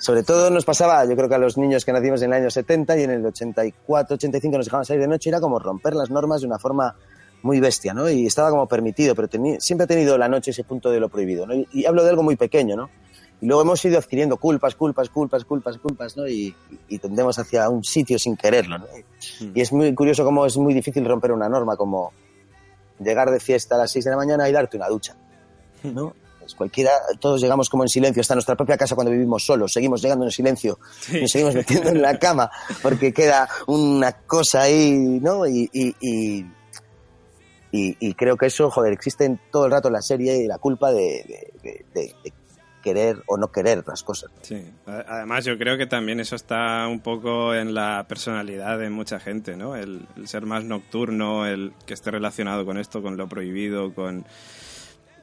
sobre 0.00 0.22
todo 0.22 0.48
nos 0.48 0.64
pasaba, 0.64 1.04
yo 1.04 1.14
creo 1.14 1.28
que 1.28 1.34
a 1.34 1.38
los 1.38 1.58
niños 1.58 1.84
que 1.84 1.92
nacimos 1.92 2.22
en 2.22 2.32
el 2.32 2.40
año 2.40 2.50
70 2.50 2.98
y 2.98 3.02
en 3.02 3.10
el 3.10 3.26
84, 3.26 4.14
85 4.14 4.56
nos 4.56 4.66
dejaban 4.66 4.86
salir 4.86 5.02
de 5.02 5.08
noche, 5.08 5.28
era 5.28 5.40
como 5.40 5.58
romper 5.58 5.94
las 5.94 6.10
normas 6.10 6.40
de 6.40 6.46
una 6.46 6.58
forma 6.58 6.96
muy 7.42 7.60
bestia, 7.60 7.92
¿no? 7.92 8.08
Y 8.08 8.24
estaba 8.24 8.48
como 8.48 8.66
permitido, 8.66 9.14
pero 9.14 9.28
siempre 9.58 9.84
ha 9.84 9.86
tenido 9.86 10.16
la 10.16 10.26
noche 10.26 10.52
ese 10.52 10.64
punto 10.64 10.90
de 10.90 11.00
lo 11.00 11.10
prohibido, 11.10 11.46
¿no? 11.46 11.54
Y, 11.54 11.68
y, 11.72 11.84
hablo 11.84 12.02
de 12.02 12.10
algo 12.10 12.22
muy 12.22 12.36
pequeño, 12.36 12.76
¿no? 12.76 12.88
Y 13.42 13.46
luego 13.46 13.60
hemos 13.60 13.84
ido 13.84 13.98
adquiriendo 13.98 14.38
culpas, 14.38 14.74
culpas, 14.74 15.10
culpas, 15.10 15.44
culpas, 15.44 15.76
culpas, 15.76 16.16
¿no? 16.16 16.26
Y, 16.26 16.54
y 16.88 16.98
tendemos 16.98 17.38
hacia 17.38 17.68
un 17.68 17.84
sitio 17.84 18.18
sin 18.18 18.38
quererlo, 18.38 18.78
¿no? 18.78 18.86
Mm. 19.40 19.52
Y 19.54 19.60
es 19.60 19.70
muy 19.70 19.94
curioso 19.94 20.24
cómo 20.24 20.46
es 20.46 20.56
muy 20.56 20.72
difícil 20.72 21.04
romper 21.04 21.32
una 21.32 21.48
norma 21.48 21.76
como 21.76 22.12
llegar 22.98 23.30
de 23.30 23.38
fiesta 23.38 23.74
a 23.74 23.78
las 23.78 23.90
6 23.90 24.06
de 24.06 24.10
la 24.12 24.16
mañana 24.16 24.48
y 24.48 24.52
darte 24.52 24.78
una 24.78 24.88
ducha, 24.88 25.14
¿no? 25.82 26.14
Pues 26.50 26.56
cualquiera, 26.56 26.90
todos 27.20 27.40
llegamos 27.40 27.68
como 27.68 27.84
en 27.84 27.88
silencio 27.88 28.20
hasta 28.20 28.34
nuestra 28.34 28.56
propia 28.56 28.76
casa 28.76 28.96
cuando 28.96 29.12
vivimos 29.12 29.44
solos, 29.44 29.72
seguimos 29.72 30.02
llegando 30.02 30.24
en 30.24 30.32
silencio, 30.32 30.80
sí. 31.00 31.20
nos 31.20 31.30
seguimos 31.30 31.54
metiendo 31.54 31.90
en 31.90 32.02
la 32.02 32.18
cama 32.18 32.50
porque 32.82 33.12
queda 33.12 33.48
una 33.68 34.12
cosa 34.12 34.62
ahí, 34.62 34.90
¿no? 35.22 35.46
Y, 35.46 35.70
y, 35.72 35.94
y, 36.00 36.46
y, 37.72 38.14
creo 38.14 38.36
que 38.36 38.46
eso, 38.46 38.68
joder, 38.68 38.92
existe 38.92 39.26
en 39.26 39.40
todo 39.52 39.66
el 39.66 39.70
rato 39.70 39.88
en 39.88 39.94
la 39.94 40.02
serie 40.02 40.42
y 40.42 40.48
la 40.48 40.58
culpa 40.58 40.90
de, 40.90 41.52
de, 41.62 41.84
de, 41.94 42.14
de 42.24 42.32
querer 42.82 43.22
o 43.26 43.36
no 43.36 43.52
querer 43.52 43.84
las 43.86 44.02
cosas. 44.02 44.32
Sí, 44.42 44.64
además 44.86 45.44
yo 45.44 45.56
creo 45.56 45.78
que 45.78 45.86
también 45.86 46.18
eso 46.18 46.34
está 46.34 46.88
un 46.88 46.98
poco 46.98 47.54
en 47.54 47.74
la 47.74 48.06
personalidad 48.08 48.76
de 48.76 48.90
mucha 48.90 49.20
gente, 49.20 49.56
¿no? 49.56 49.76
El, 49.76 50.08
el 50.16 50.26
ser 50.26 50.46
más 50.46 50.64
nocturno, 50.64 51.46
el 51.46 51.72
que 51.86 51.94
esté 51.94 52.10
relacionado 52.10 52.64
con 52.64 52.76
esto, 52.76 53.02
con 53.02 53.16
lo 53.16 53.28
prohibido, 53.28 53.94
con 53.94 54.24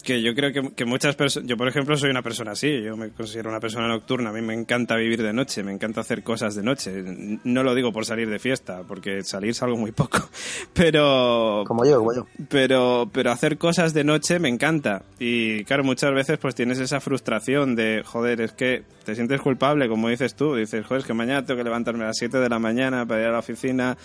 que 0.08 0.22
yo 0.22 0.34
creo 0.34 0.54
que, 0.54 0.74
que 0.74 0.86
muchas 0.86 1.18
personas, 1.18 1.50
yo 1.50 1.58
por 1.58 1.68
ejemplo 1.68 1.98
soy 1.98 2.10
una 2.10 2.22
persona 2.22 2.52
así, 2.52 2.82
yo 2.82 2.96
me 2.96 3.10
considero 3.10 3.50
una 3.50 3.60
persona 3.60 3.90
nocturna, 3.90 4.30
a 4.30 4.34
mí 4.34 4.42
me 4.42 4.54
encanta 4.54 4.96
vivir 4.96 5.22
de 5.22 5.34
noche, 5.34 5.64
me 5.64 5.74
encanta 5.74 6.00
hacer 6.00 6.24
cosas 6.24 6.56
de 6.56 6.64
noche, 6.64 7.04
no 7.44 7.62
lo 7.62 7.76
digo 7.76 7.92
por 7.92 8.06
salir 8.06 8.30
de 8.30 8.40
fiesta, 8.40 8.84
porque 8.88 9.22
salir 9.24 9.54
salgo 9.54 9.76
muy 9.76 9.92
poco, 9.92 10.20
pero... 10.74 11.66
Como 11.68 11.84
yo, 11.84 11.98
como 11.98 12.16
yo. 12.16 12.26
Pero, 12.48 13.10
pero 13.12 13.32
hacer 13.32 13.58
cosas 13.58 13.94
de 13.94 14.06
noche 14.06 14.40
me 14.40 14.48
encanta 14.48 15.04
y 15.20 15.66
claro, 15.66 15.84
muchas 15.84 16.14
veces 16.14 16.38
pues 16.38 16.56
tienes 16.56 16.80
esa 16.80 17.02
frustración 17.02 17.76
de, 17.76 18.02
joder, 18.06 18.40
es 18.40 18.54
que 18.54 18.84
te 19.04 19.14
sientes 19.14 19.42
culpable, 19.42 19.90
como 19.90 20.08
dices 20.08 20.36
tú, 20.36 20.56
dices, 20.56 20.86
joder, 20.86 21.02
es 21.02 21.06
que 21.06 21.14
mañana 21.14 21.44
tengo 21.44 21.58
que 21.58 21.66
levantarme 21.66 22.06
a 22.06 22.08
las 22.08 22.18
7 22.18 22.38
de 22.38 22.48
la 22.48 22.60
mañana 22.60 23.06
para 23.06 23.24
ir 23.24 23.28
a 23.28 23.32
la 23.34 23.40
oficina 23.40 23.98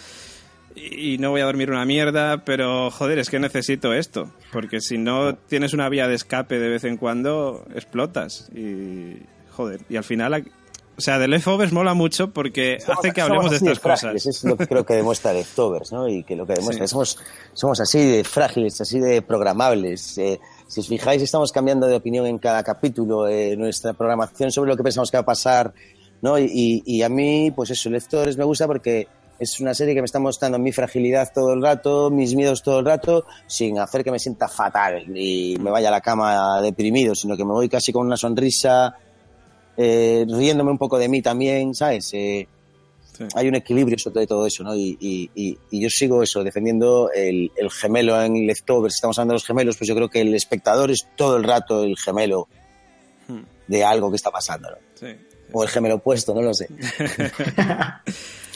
y 0.74 1.18
no 1.18 1.30
voy 1.30 1.40
a 1.40 1.44
dormir 1.44 1.70
una 1.70 1.84
mierda, 1.84 2.44
pero 2.44 2.90
joder, 2.90 3.18
es 3.18 3.30
que 3.30 3.38
necesito 3.38 3.92
esto, 3.92 4.30
porque 4.52 4.80
si 4.80 4.98
no 4.98 5.34
tienes 5.34 5.72
una 5.74 5.88
vía 5.88 6.08
de 6.08 6.14
escape 6.14 6.58
de 6.58 6.68
vez 6.68 6.84
en 6.84 6.96
cuando, 6.96 7.64
explotas 7.74 8.50
y 8.54 9.18
joder, 9.50 9.80
y 9.88 9.96
al 9.96 10.04
final 10.04 10.44
o 10.96 11.00
sea, 11.00 11.18
The 11.18 11.26
Leftovers 11.26 11.72
mola 11.72 11.94
mucho 11.94 12.30
porque 12.30 12.78
somos, 12.78 12.98
hace 12.98 13.12
que 13.12 13.22
hablemos 13.22 13.50
de 13.50 13.56
estas 13.56 13.74
de 13.74 13.80
frágiles, 13.80 14.24
cosas. 14.24 14.36
Es 14.36 14.44
lo 14.44 14.56
que 14.56 14.66
creo 14.66 14.84
que 14.84 14.94
demuestra 14.94 15.32
Leftovers, 15.32 15.90
¿no? 15.90 16.06
Y 16.06 16.22
que 16.22 16.36
lo 16.36 16.46
que 16.46 16.52
demuestra, 16.52 16.86
sí. 16.86 16.92
somos, 16.92 17.18
somos 17.54 17.80
así 17.80 17.98
de 18.04 18.24
frágiles, 18.24 18.78
así 18.80 19.00
de 19.00 19.22
programables. 19.22 20.18
Eh, 20.18 20.38
si 20.68 20.80
os 20.80 20.88
fijáis, 20.88 21.22
estamos 21.22 21.50
cambiando 21.50 21.86
de 21.86 21.96
opinión 21.96 22.26
en 22.26 22.38
cada 22.38 22.62
capítulo, 22.62 23.26
eh, 23.26 23.56
nuestra 23.56 23.94
programación 23.94 24.52
sobre 24.52 24.70
lo 24.70 24.76
que 24.76 24.82
pensamos 24.82 25.10
que 25.10 25.16
va 25.16 25.22
a 25.22 25.26
pasar, 25.26 25.72
¿no? 26.20 26.38
Y, 26.38 26.44
y, 26.44 26.82
y 26.84 27.02
a 27.02 27.08
mí, 27.08 27.50
pues 27.50 27.70
eso, 27.70 27.88
Leftovers 27.88 28.36
me 28.36 28.44
gusta 28.44 28.66
porque 28.66 29.08
es 29.38 29.60
una 29.60 29.74
serie 29.74 29.94
que 29.94 30.00
me 30.00 30.04
está 30.04 30.18
mostrando 30.18 30.58
mi 30.58 30.72
fragilidad 30.72 31.32
todo 31.34 31.52
el 31.52 31.62
rato, 31.62 32.10
mis 32.10 32.34
miedos 32.34 32.62
todo 32.62 32.78
el 32.78 32.84
rato, 32.84 33.26
sin 33.46 33.78
hacer 33.78 34.04
que 34.04 34.10
me 34.10 34.18
sienta 34.18 34.48
fatal 34.48 35.04
y 35.16 35.56
me 35.58 35.70
vaya 35.70 35.88
a 35.88 35.90
la 35.90 36.00
cama 36.00 36.60
deprimido, 36.60 37.14
sino 37.14 37.36
que 37.36 37.44
me 37.44 37.52
voy 37.52 37.68
casi 37.68 37.92
con 37.92 38.06
una 38.06 38.16
sonrisa, 38.16 38.96
eh, 39.76 40.24
riéndome 40.28 40.70
un 40.70 40.78
poco 40.78 40.98
de 40.98 41.08
mí 41.08 41.22
también, 41.22 41.74
¿sabes? 41.74 42.10
Eh, 42.12 42.46
sí. 43.16 43.24
Hay 43.34 43.48
un 43.48 43.56
equilibrio 43.56 43.98
sobre 43.98 44.26
todo 44.26 44.46
eso, 44.46 44.62
¿no? 44.62 44.74
Y, 44.74 44.96
y, 45.00 45.30
y, 45.34 45.58
y 45.70 45.80
yo 45.80 45.90
sigo 45.90 46.22
eso, 46.22 46.44
defendiendo 46.44 47.10
el, 47.12 47.50
el, 47.56 47.70
gemelo 47.70 48.20
en 48.22 48.46
Leftovers. 48.46 48.94
Estamos 48.94 49.18
hablando 49.18 49.32
de 49.32 49.36
los 49.36 49.46
gemelos, 49.46 49.76
pues 49.76 49.88
yo 49.88 49.94
creo 49.94 50.08
que 50.08 50.20
el 50.20 50.34
espectador 50.34 50.90
es 50.90 51.08
todo 51.16 51.36
el 51.36 51.44
rato 51.44 51.82
el 51.82 51.96
gemelo 51.96 52.48
hmm. 53.28 53.40
de 53.66 53.84
algo 53.84 54.10
que 54.10 54.16
está 54.16 54.30
pasando, 54.30 54.70
¿no? 54.70 54.76
Sí, 54.94 55.06
sí, 55.06 55.36
o 55.52 55.62
el 55.62 55.68
gemelo 55.68 55.96
opuesto, 55.96 56.34
no 56.34 56.42
lo 56.42 56.54
sé. 56.54 56.68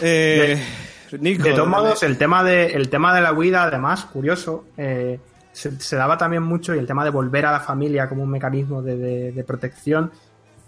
Eh, 0.00 0.62
De 1.10 1.52
todos 1.52 1.68
modos, 1.68 2.02
el 2.02 2.18
tema 2.18 2.42
de, 2.44 2.66
el 2.66 2.88
tema 2.88 3.14
de 3.14 3.20
la 3.20 3.32
huida, 3.32 3.64
además, 3.64 4.04
curioso, 4.04 4.66
eh, 4.76 5.18
se, 5.52 5.96
daba 5.96 6.18
también 6.18 6.42
mucho 6.42 6.74
y 6.74 6.78
el 6.78 6.86
tema 6.86 7.04
de 7.04 7.10
volver 7.10 7.46
a 7.46 7.52
la 7.52 7.60
familia 7.60 8.08
como 8.08 8.24
un 8.24 8.30
mecanismo 8.30 8.82
de, 8.82 9.44
protección 9.46 10.10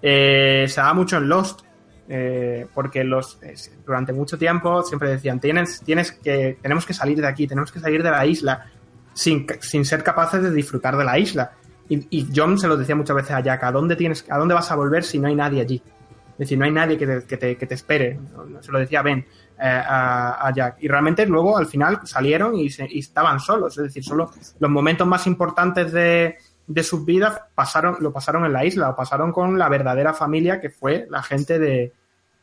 eh, 0.00 0.64
se 0.68 0.80
daba 0.80 0.94
mucho 0.94 1.18
en 1.18 1.28
Lost. 1.28 1.62
porque 2.72 3.04
los 3.04 3.38
durante 3.84 4.14
mucho 4.14 4.38
tiempo 4.38 4.82
siempre 4.82 5.10
decían 5.10 5.40
tienes, 5.40 5.82
tienes 5.84 6.12
que 6.12 6.56
tenemos 6.62 6.86
que 6.86 6.94
salir 6.94 7.20
de 7.20 7.26
aquí 7.26 7.46
tenemos 7.46 7.70
que 7.70 7.80
salir 7.80 8.02
de 8.02 8.10
la 8.10 8.24
isla 8.24 8.64
sin, 9.12 9.46
sin 9.60 9.84
ser 9.84 10.02
capaces 10.02 10.42
de 10.42 10.50
disfrutar 10.50 10.96
de 10.96 11.04
la 11.04 11.18
isla 11.18 11.52
y, 11.86 12.06
y 12.08 12.28
John 12.34 12.58
se 12.58 12.66
lo 12.66 12.78
decía 12.78 12.96
muchas 12.96 13.14
veces 13.14 13.32
a 13.32 13.40
Jack 13.40 13.62
¿a 13.62 13.72
dónde, 13.72 13.94
tienes, 13.94 14.24
¿a 14.30 14.38
dónde 14.38 14.54
vas 14.54 14.70
a 14.70 14.76
volver 14.76 15.04
si 15.04 15.18
no 15.18 15.28
hay 15.28 15.34
nadie 15.34 15.60
allí? 15.60 15.82
Es 16.38 16.46
decir, 16.46 16.56
no 16.56 16.64
hay 16.64 16.70
nadie 16.70 16.96
que 16.96 17.06
te, 17.06 17.24
que 17.24 17.36
te, 17.36 17.56
que 17.56 17.66
te 17.66 17.74
espere. 17.74 18.16
Se 18.60 18.70
lo 18.70 18.78
decía 18.78 19.02
Ben 19.02 19.18
eh, 19.18 19.24
a, 19.60 20.52
Jack. 20.54 20.76
Y 20.80 20.86
realmente 20.86 21.26
luego 21.26 21.58
al 21.58 21.66
final 21.66 22.00
salieron 22.04 22.54
y, 22.54 22.66
estaban 22.66 23.40
solos. 23.40 23.76
Es 23.76 23.84
decir, 23.84 24.04
solo 24.04 24.30
los 24.60 24.70
momentos 24.70 25.04
más 25.04 25.26
importantes 25.26 25.90
de, 25.90 26.36
de 26.68 26.82
sus 26.84 27.04
vidas 27.04 27.40
pasaron, 27.56 27.96
lo 27.98 28.12
pasaron 28.12 28.44
en 28.44 28.52
la 28.52 28.64
isla 28.64 28.90
o 28.90 28.96
pasaron 28.96 29.32
con 29.32 29.58
la 29.58 29.68
verdadera 29.68 30.14
familia 30.14 30.60
que 30.60 30.70
fue 30.70 31.08
la 31.10 31.24
gente 31.24 31.58
de, 31.58 31.92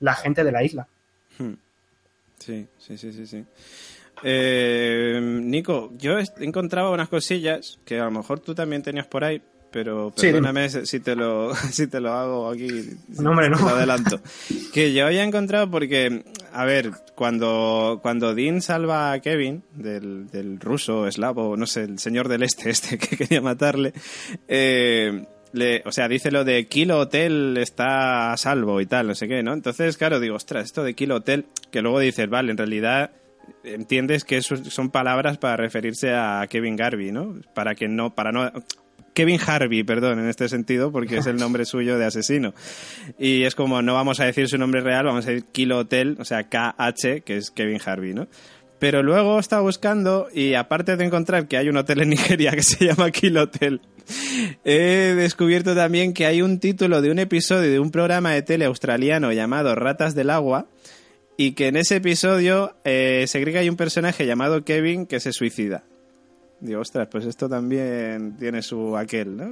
la 0.02 0.14
gente 0.14 0.44
de 0.44 0.52
la 0.52 0.64
isla. 0.64 0.88
Sí, 2.38 2.68
sí, 2.78 2.98
sí, 2.98 3.14
sí, 3.14 3.26
sí. 3.26 3.46
Eh, 4.24 5.20
Nico, 5.22 5.92
yo 5.98 6.20
he 6.20 6.26
encontrado 6.40 6.92
unas 6.92 7.10
cosillas 7.10 7.80
que 7.86 8.00
a 8.00 8.06
lo 8.06 8.12
mejor 8.12 8.40
tú 8.40 8.54
también 8.56 8.82
tenías 8.82 9.08
por 9.08 9.24
ahí, 9.24 9.42
pero 9.76 10.14
Sí, 10.16 10.28
perdóname 10.28 10.70
si 10.70 11.02
te 11.02 11.18
lo 11.18 11.54
si 11.70 11.88
te 11.88 12.00
lo 12.00 12.14
hago 12.14 12.50
aquí. 12.50 12.92
No, 13.20 13.32
hombre, 13.32 13.50
no. 13.50 13.58
te 13.58 13.64
lo 13.64 13.70
adelanto. 13.72 14.22
Que 14.74 14.94
yo 14.94 15.06
había 15.06 15.22
encontrado 15.22 15.70
porque, 15.70 16.24
a 16.54 16.64
ver, 16.64 16.92
cuando, 17.14 18.00
cuando 18.02 18.34
Dean 18.34 18.62
salva 18.62 19.12
a 19.12 19.20
Kevin 19.20 19.64
del, 19.74 20.30
del 20.30 20.62
ruso, 20.62 21.08
eslavo, 21.08 21.58
no 21.58 21.66
sé, 21.66 21.82
el 21.82 22.00
señor 22.00 22.30
del 22.30 22.44
este, 22.44 22.70
este 22.70 22.98
que 22.98 23.18
quería 23.18 23.42
matarle, 23.42 23.92
eh, 24.48 25.26
le, 25.52 25.84
o 25.86 25.92
sea, 25.92 26.08
dice 26.08 26.32
lo 26.32 26.46
de 26.46 26.68
Kilo 26.68 26.98
Hotel 26.98 27.58
está 27.58 28.32
a 28.32 28.38
salvo 28.38 28.80
y 28.80 28.86
tal, 28.86 29.08
no 29.08 29.16
sé 29.16 29.28
qué, 29.28 29.44
¿no? 29.44 29.52
Entonces, 29.52 29.98
claro, 29.98 30.22
digo, 30.22 30.38
ostras, 30.38 30.64
esto 30.64 30.86
de 30.86 30.94
Kilo 30.94 31.16
Hotel, 31.16 31.48
que 31.70 31.82
luego 31.82 32.00
dices, 32.00 32.30
vale, 32.30 32.52
en 32.52 32.58
realidad 32.58 33.12
entiendes 33.66 34.24
que 34.24 34.38
eso 34.38 34.56
son 34.56 34.90
palabras 34.90 35.38
para 35.38 35.58
referirse 35.58 36.14
a 36.14 36.46
Kevin 36.50 36.78
Garvey, 36.78 37.12
¿no? 37.12 37.36
Para 37.54 37.76
que 37.76 37.90
no, 37.90 38.16
para 38.16 38.32
no, 38.32 38.52
Kevin 39.16 39.40
Harvey, 39.44 39.84
perdón, 39.84 40.20
en 40.20 40.28
este 40.28 40.50
sentido, 40.50 40.92
porque 40.92 41.18
es 41.18 41.26
el 41.26 41.38
nombre 41.38 41.66
suyo 41.66 41.98
de 41.98 42.06
asesino. 42.06 42.54
Y 43.18 43.44
es 43.44 43.56
como, 43.56 43.82
no 43.82 43.94
vamos 43.94 44.20
a 44.20 44.26
decir 44.26 44.50
su 44.50 44.58
nombre 44.58 44.82
real, 44.82 45.06
vamos 45.06 45.26
a 45.26 45.32
decir 45.32 45.46
Kilo 45.52 45.80
Hotel, 45.80 46.18
o 46.20 46.26
sea, 46.26 46.44
KH, 46.44 47.24
que 47.24 47.38
es 47.38 47.50
Kevin 47.50 47.80
Harvey, 47.84 48.14
¿no? 48.14 48.28
Pero 48.78 49.02
luego 49.04 49.40
estaba 49.40 49.62
buscando 49.62 50.28
y 50.34 50.54
aparte 50.54 50.98
de 50.98 51.06
encontrar 51.06 51.48
que 51.48 51.56
hay 51.56 51.70
un 51.70 51.78
hotel 51.78 52.02
en 52.02 52.10
Nigeria 52.10 52.52
que 52.56 52.62
se 52.62 52.86
llama 52.86 53.10
Kilo 53.10 53.44
Hotel, 53.44 53.80
he 54.66 55.14
descubierto 55.16 55.74
también 55.74 56.14
que 56.14 56.26
hay 56.26 56.42
un 56.42 56.60
título 56.60 57.02
de 57.02 57.10
un 57.10 57.20
episodio 57.20 57.72
de 57.72 57.80
un 57.80 57.92
programa 57.92 58.32
de 58.32 58.42
tele 58.42 58.66
australiano 58.66 59.32
llamado 59.32 59.74
Ratas 59.76 60.14
del 60.14 60.30
Agua 60.30 60.68
y 61.38 61.54
que 61.54 61.68
en 61.68 61.78
ese 61.78 61.96
episodio 61.96 62.76
eh, 62.84 63.24
se 63.28 63.42
cree 63.42 63.54
que 63.54 63.60
hay 63.60 63.70
un 63.70 63.78
personaje 63.78 64.26
llamado 64.26 64.66
Kevin 64.66 65.06
que 65.06 65.22
se 65.22 65.32
suicida. 65.32 65.86
Digo, 66.60 66.82
ostras, 66.82 67.08
pues 67.12 67.26
esto 67.26 67.48
también 67.50 68.36
tiene 68.38 68.62
su 68.62 68.96
aquel, 68.98 69.36
¿no? 69.38 69.46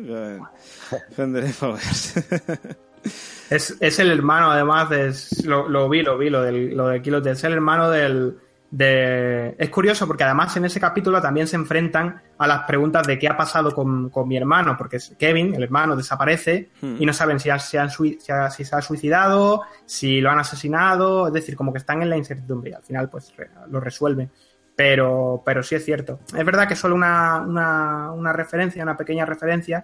Con-. 1.15 1.37
Es, 3.49 3.75
es 3.81 3.99
el 3.99 4.09
hermano, 4.11 4.49
además, 4.49 4.89
de, 4.89 5.13
lo, 5.47 5.67
lo 5.67 5.89
vi, 5.89 6.01
lo 6.01 6.17
vi, 6.17 6.29
lo, 6.29 6.41
del, 6.41 6.75
lo 6.75 6.87
de 6.87 7.01
Kilo 7.01 7.17
Hotel. 7.17 7.33
Es 7.33 7.43
el 7.43 7.53
hermano 7.53 7.89
del. 7.89 8.37
De... 8.71 9.53
Es 9.59 9.69
curioso 9.69 10.07
porque 10.07 10.23
además 10.23 10.55
en 10.57 10.65
ese 10.65 10.79
capítulo 10.79 11.21
también 11.21 11.45
se 11.45 11.55
enfrentan 11.57 12.19
a 12.39 12.47
las 12.47 12.63
preguntas 12.65 13.05
de 13.05 13.19
qué 13.19 13.27
ha 13.27 13.37
pasado 13.37 13.71
con, 13.71 14.09
con 14.09 14.27
mi 14.27 14.35
hermano, 14.35 14.75
porque 14.75 14.97
es- 14.97 15.13
Kevin, 15.19 15.53
el 15.53 15.61
hermano, 15.61 15.95
desaparece 15.95 16.69
Hmm. 16.81 16.95
y 16.97 17.05
no 17.05 17.13
saben 17.13 17.39
si, 17.39 17.51
ha- 17.51 17.59
si 17.59 17.77
han 17.77 17.89
sui- 17.91 18.17
si, 18.19 18.31
ha- 18.31 18.49
si 18.49 18.65
se 18.65 18.75
ha 18.75 18.81
suicidado, 18.81 19.61
si 19.85 20.21
lo 20.21 20.31
han 20.31 20.39
asesinado, 20.39 21.27
es 21.27 21.33
decir, 21.33 21.55
como 21.55 21.71
que 21.71 21.77
están 21.77 22.01
en 22.01 22.09
la 22.09 22.17
incertidumbre 22.17 22.71
y 22.71 22.73
al 22.73 22.81
final 22.81 23.09
pues 23.11 23.31
re- 23.37 23.49
lo 23.69 23.79
resuelven. 23.79 24.31
Pero, 24.75 25.43
pero 25.45 25.61
sí 25.63 25.75
es 25.75 25.85
cierto. 25.85 26.19
Es 26.35 26.45
verdad 26.45 26.67
que 26.67 26.73
es 26.73 26.79
solo 26.79 26.95
una, 26.95 27.41
una, 27.41 28.11
una 28.11 28.33
referencia, 28.33 28.81
una 28.83 28.97
pequeña 28.97 29.25
referencia, 29.25 29.83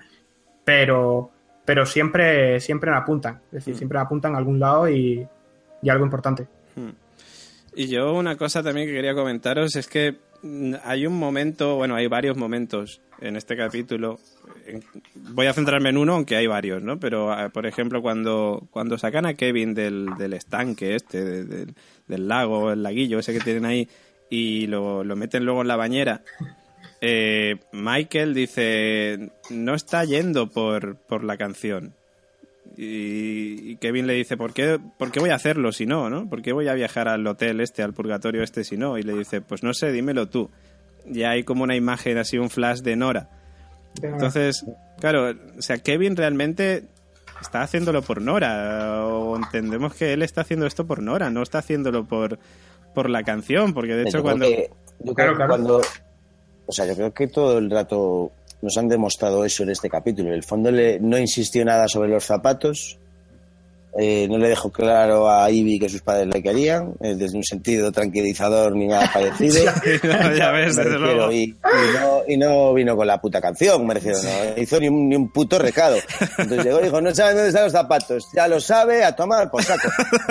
pero, 0.64 1.32
pero 1.66 1.86
siempre, 1.86 2.60
siempre 2.60 2.92
apuntan. 2.92 3.36
Es 3.48 3.52
decir, 3.52 3.76
Mm. 3.76 3.78
siempre 3.78 4.00
apuntan 4.00 4.34
a 4.36 4.38
algún 4.40 4.60
lado 4.60 4.90
y, 4.90 5.28
y 5.82 5.90
algo 5.90 6.06
importante. 6.06 6.48
Y 7.76 7.88
yo 7.88 8.14
una 8.14 8.36
cosa 8.36 8.64
también 8.64 8.88
que 8.88 8.94
quería 8.94 9.14
comentaros 9.14 9.76
es 9.76 9.88
que 9.88 10.18
mm, 10.42 10.74
hay 10.84 11.06
un 11.06 11.18
momento, 11.18 11.76
bueno, 11.76 11.96
hay 11.96 12.08
varios 12.08 12.36
momentos 12.36 13.00
en 13.22 13.36
este 13.36 13.56
capítulo. 13.56 14.18
Voy 15.34 15.46
a 15.46 15.54
centrarme 15.54 15.90
en 15.90 15.98
uno, 15.98 16.16
aunque 16.16 16.36
hay 16.36 16.48
varios, 16.48 16.82
¿no? 16.82 17.00
Pero, 17.00 17.32
ah, 17.32 17.50
por 17.50 17.68
ejemplo, 17.68 18.02
cuando, 18.02 18.68
cuando 18.72 18.98
sacan 18.98 19.26
a 19.28 19.36
Kevin 19.36 19.74
del, 19.76 20.08
del 20.18 20.34
estanque 20.34 20.96
este, 20.96 21.24
de- 21.24 21.44
del- 21.46 21.76
del 22.08 22.28
lago, 22.28 22.72
el 22.72 22.82
laguillo 22.82 23.20
ese 23.20 23.34
que 23.34 23.40
tienen 23.40 23.66
ahí, 23.66 23.88
y 24.30 24.68
lo, 24.68 25.04
lo 25.04 25.16
meten 25.16 25.46
luego 25.46 25.62
en 25.62 25.68
la 25.68 25.76
bañera, 25.76 26.22
eh, 27.02 27.58
Michael 27.72 28.34
dice, 28.34 29.32
no 29.50 29.74
está 29.74 30.04
yendo 30.04 30.50
por, 30.50 30.98
por 30.98 31.24
la 31.24 31.38
canción. 31.38 31.94
Y, 32.78 33.72
y 33.72 33.76
Kevin 33.78 34.08
le 34.08 34.14
dice, 34.14 34.38
¿por 34.38 34.54
qué, 34.54 34.80
¿por 34.98 35.12
qué 35.12 35.20
voy 35.20 35.32
a 35.32 35.36
hacerlo 35.36 35.72
si 35.72 35.86
no, 35.86 36.10
no? 36.10 36.30
¿Por 36.30 36.42
qué 36.42 36.54
voy 36.54 36.68
a 36.68 36.74
viajar 36.74 37.08
al 37.08 37.26
hotel 37.26 37.62
este, 37.62 37.84
al 37.84 37.94
purgatorio 37.94 38.44
este 38.44 38.64
si 38.64 38.78
no? 38.78 38.98
Y 38.98 39.04
le 39.04 39.14
dice, 39.14 39.42
pues 39.42 39.64
no 39.64 39.74
sé, 39.74 39.92
dímelo 39.92 40.28
tú. 40.28 40.50
Y 41.06 41.24
hay 41.24 41.44
como 41.44 41.64
una 41.64 41.76
imagen 41.76 42.18
así, 42.18 42.38
un 42.38 42.50
flash 42.50 42.80
de 42.80 42.96
Nora. 42.96 43.30
Entonces, 44.02 44.66
claro, 45.00 45.36
o 45.58 45.62
sea, 45.62 45.78
Kevin 45.80 46.16
realmente 46.16 46.84
está 47.42 47.62
haciéndolo 47.62 48.02
por 48.02 48.22
Nora, 48.22 49.06
o 49.06 49.36
entendemos 49.36 49.96
que 49.96 50.14
él 50.14 50.22
está 50.22 50.42
haciendo 50.42 50.66
esto 50.66 50.86
por 50.86 51.02
Nora, 51.02 51.30
no 51.30 51.42
está 51.42 51.60
haciéndolo 51.60 52.06
por, 52.06 52.40
por 52.94 53.10
la 53.10 53.24
canción, 53.24 53.74
porque 53.74 53.94
de 53.96 54.04
hecho 54.04 54.18
yo 54.18 54.24
cuando... 54.24 54.46
creo 54.46 54.58
que, 54.58 54.70
yo 55.04 55.14
creo 55.14 55.16
Claro, 55.16 55.32
que 55.32 55.36
claro. 55.38 55.50
cuando 55.50 55.82
o 56.66 56.72
sea 56.72 56.86
yo 56.86 56.96
creo 56.96 57.14
que 57.14 57.28
todo 57.28 57.58
el 57.58 57.70
rato 57.72 58.32
nos 58.62 58.78
han 58.78 58.88
demostrado 58.90 59.46
eso 59.46 59.64
en 59.64 59.70
este 59.70 59.90
capítulo 59.90 60.28
en 60.30 60.36
el 60.36 60.44
fondo 60.44 60.70
le- 60.72 61.00
no 61.00 61.18
insistió 61.18 61.64
nada 61.66 61.88
sobre 61.88 62.10
los 62.10 62.26
zapatos 62.26 62.99
eh, 63.98 64.28
no 64.30 64.38
le 64.38 64.50
dejó 64.50 64.72
claro 64.72 65.30
a 65.30 65.50
Ivy 65.50 65.80
que 65.80 65.90
sus 65.90 66.02
padres 66.02 66.28
le 66.28 66.44
querían 66.44 66.94
eh, 67.02 67.16
desde 67.16 67.36
un 67.38 67.44
sentido 67.44 67.92
tranquilizador 67.92 68.76
ni 68.76 68.88
nada 68.88 69.10
parecido 69.12 69.64
ya 70.38 70.52
ves, 70.52 70.76
me 70.78 70.84
desde 70.84 70.98
refiero, 70.98 71.16
luego. 71.16 71.32
y, 71.32 71.44
y 71.44 71.56
no, 72.00 72.22
y 72.28 72.38
no 72.38 72.74
vino 72.74 72.96
con 72.96 73.08
la 73.08 73.20
puta 73.20 73.42
canción, 73.42 73.86
me 73.88 73.96
refiero, 73.96 74.20
no 74.22 74.62
hizo 74.62 74.80
ni 74.80 74.88
un, 74.90 75.10
ni 75.10 75.16
un 75.16 75.32
puto 75.32 75.58
recado. 75.58 75.98
Entonces 76.38 76.66
llegó 76.66 76.80
y 76.82 76.84
dijo, 76.84 77.02
no 77.02 77.14
saben 77.16 77.36
dónde 77.36 77.50
están 77.50 77.64
los 77.64 77.72
zapatos, 77.74 78.28
ya 78.36 78.48
lo 78.48 78.60
sabe, 78.60 79.04
a 79.04 79.16
tomar 79.16 79.50
por 79.50 79.64
saco. 79.64 79.90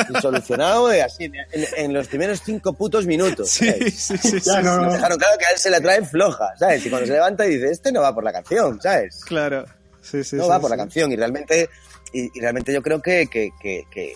Y 0.09 0.21
solucionado 0.21 0.89
de 0.89 1.03
así, 1.03 1.25
en, 1.25 1.35
en 1.77 1.93
los 1.93 2.07
primeros 2.09 2.41
cinco 2.45 2.73
putos 2.75 3.07
minutos. 3.07 3.51
Sí, 3.51 3.73
sí, 3.91 4.17
sí, 4.19 4.19
sí, 4.19 4.41
Ya, 4.45 4.63
no, 4.63 4.85
sí, 4.89 4.93
dejaron 4.97 5.19
claro 5.19 5.37
que 5.39 5.45
a 5.47 5.51
él 5.53 5.59
se 5.59 5.71
la 5.71 5.81
traen 5.81 6.07
floja, 6.07 6.47
¿sabes? 6.59 6.87
Y 6.87 6.91
cuando 6.91 7.07
se 7.07 7.13
levanta 7.15 7.45
y 7.47 7.57
dice, 7.57 7.71
este 7.73 7.91
no 7.93 8.03
va 8.03 8.15
por 8.15 8.23
la 8.25 8.33
canción, 8.33 8.81
¿sabes? 8.81 9.25
claro. 9.25 9.65
Sí, 10.01 10.25
sí, 10.25 10.37
no 10.37 10.45
sí, 10.45 10.49
va 10.49 10.59
por 10.61 10.71
sí. 10.71 10.77
la 10.77 10.83
canción 10.83 11.13
y 11.13 11.17
realmente 11.17 11.69
y, 12.13 12.37
y 12.37 12.41
realmente 12.41 12.73
yo 12.73 12.83
creo 12.83 13.01
que 13.03 13.27
que, 13.27 13.51
que, 13.61 13.85
que, 13.91 14.15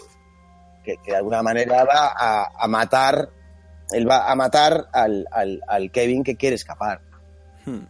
de 1.06 1.16
alguna 1.16 1.42
manera 1.42 1.84
va 1.84 2.12
a, 2.16 2.50
a 2.58 2.68
matar 2.68 3.30
él 3.92 4.08
va 4.08 4.30
a 4.30 4.34
matar 4.34 4.86
al, 4.92 5.26
al, 5.30 5.60
al 5.68 5.90
Kevin 5.90 6.24
que 6.24 6.36
quiere 6.36 6.56
escapar 6.56 7.00
Hmm. 7.64 7.84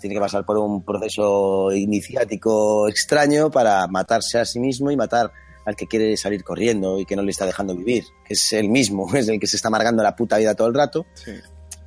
tiene 0.00 0.14
que 0.16 0.20
pasar 0.20 0.44
por 0.44 0.58
un 0.58 0.82
proceso 0.84 1.72
iniciático 1.72 2.88
extraño 2.88 3.50
para 3.50 3.86
matarse 3.86 4.38
a 4.38 4.44
sí 4.44 4.60
mismo 4.60 4.90
y 4.90 4.96
matar 4.96 5.32
al 5.64 5.74
que 5.74 5.86
quiere 5.86 6.16
salir 6.16 6.44
corriendo 6.44 7.00
y 7.00 7.04
que 7.06 7.16
no 7.16 7.22
le 7.22 7.30
está 7.30 7.46
dejando 7.46 7.74
vivir 7.74 8.04
que 8.26 8.34
es 8.34 8.52
el 8.52 8.68
mismo 8.68 9.06
es 9.16 9.28
el 9.28 9.40
que 9.40 9.46
se 9.46 9.56
está 9.56 9.68
amargando 9.68 10.02
la 10.02 10.14
puta 10.14 10.36
vida 10.38 10.54
todo 10.54 10.68
el 10.68 10.74
rato 10.74 11.06
Sí. 11.14 11.32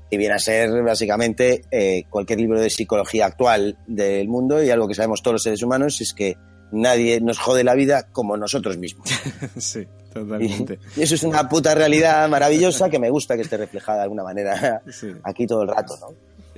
y 0.10 0.18
viene 0.18 0.34
a 0.34 0.40
ser 0.40 0.82
básicamente 0.84 1.62
eh, 1.72 2.04
cualquier 2.10 2.40
libro 2.40 2.60
de 2.60 2.70
psicología 2.72 3.28
actual 3.28 3.78
del 3.88 4.28
mundo 4.28 4.64
y 4.64 4.72
algo 4.72 4.88
que 4.88 4.96
sabemos 4.96 5.22
todos 5.22 5.34
los 5.36 5.44
seres 5.44 5.62
humanos 5.62 6.02
es 6.02 6.14
que 6.14 6.36
nadie 6.72 7.20
nos 7.22 7.40
jode 7.40 7.64
la 7.64 7.76
vida 7.76 8.08
como 8.12 8.38
nosotros 8.38 8.78
mismos. 8.78 9.10
Sí, 9.58 9.80
Y, 9.82 10.14
totalmente. 10.14 10.80
y 10.96 11.02
eso 11.02 11.16
es 11.16 11.24
una 11.24 11.48
puta 11.50 11.76
realidad 11.76 12.28
maravillosa 12.30 12.90
que 12.90 13.00
me 13.00 13.10
gusta 13.10 13.36
que 13.36 13.42
esté 13.44 13.58
reflejada 13.58 14.00
de 14.00 14.04
alguna 14.04 14.24
manera 14.24 14.82
Sí. 14.92 15.12
aquí 15.24 15.46
todo 15.48 15.64
el 15.64 15.70
rato, 15.70 15.96
¿no? 16.00 16.08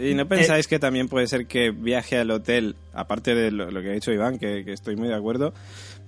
¿Y 0.03 0.15
no 0.15 0.27
pensáis 0.27 0.67
que 0.67 0.79
también 0.79 1.09
puede 1.09 1.27
ser 1.27 1.45
que 1.47 1.69
viaje 1.71 2.17
al 2.17 2.31
hotel, 2.31 2.75
aparte 2.93 3.35
de 3.35 3.51
lo, 3.51 3.69
lo 3.69 3.81
que 3.81 3.89
ha 3.89 3.93
dicho 3.93 4.11
Iván, 4.11 4.39
que, 4.39 4.63
que 4.65 4.73
estoy 4.73 4.95
muy 4.95 5.09
de 5.09 5.15
acuerdo, 5.15 5.53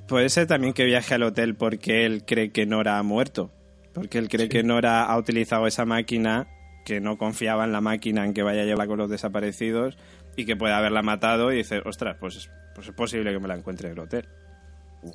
puede 0.08 0.30
ser 0.30 0.48
también 0.48 0.74
que 0.74 0.86
viaje 0.86 1.14
al 1.14 1.24
hotel 1.24 1.56
porque 1.56 2.06
él 2.06 2.24
cree 2.26 2.52
que 2.52 2.66
Nora 2.66 2.98
ha 2.98 3.04
muerto? 3.04 3.52
Porque 3.94 4.18
él 4.18 4.30
cree 4.30 4.50
que 4.50 4.64
Nora 4.64 5.04
ha 5.04 5.18
utilizado 5.18 5.68
esa 5.68 5.86
máquina, 5.86 6.48
que 6.86 7.02
no 7.02 7.18
confiaba 7.18 7.66
en 7.66 7.72
la 7.72 7.82
máquina 7.82 8.26
en 8.26 8.34
que 8.34 8.42
vaya 8.42 8.62
a 8.64 8.66
llevar 8.66 8.88
con 8.88 8.98
los 8.98 9.10
desaparecidos 9.10 9.96
y 10.36 10.46
que 10.46 10.56
puede 10.56 10.74
haberla 10.74 11.04
matado 11.04 11.52
y 11.54 11.58
dice, 11.58 11.80
ostras, 11.86 12.18
pues, 12.20 12.50
pues 12.76 12.88
es 12.88 12.94
posible 12.94 13.32
que 13.32 13.40
me 13.40 13.48
la 13.48 13.56
encuentre 13.56 13.88
en 13.88 13.94
el 13.94 14.00
hotel. 14.00 14.28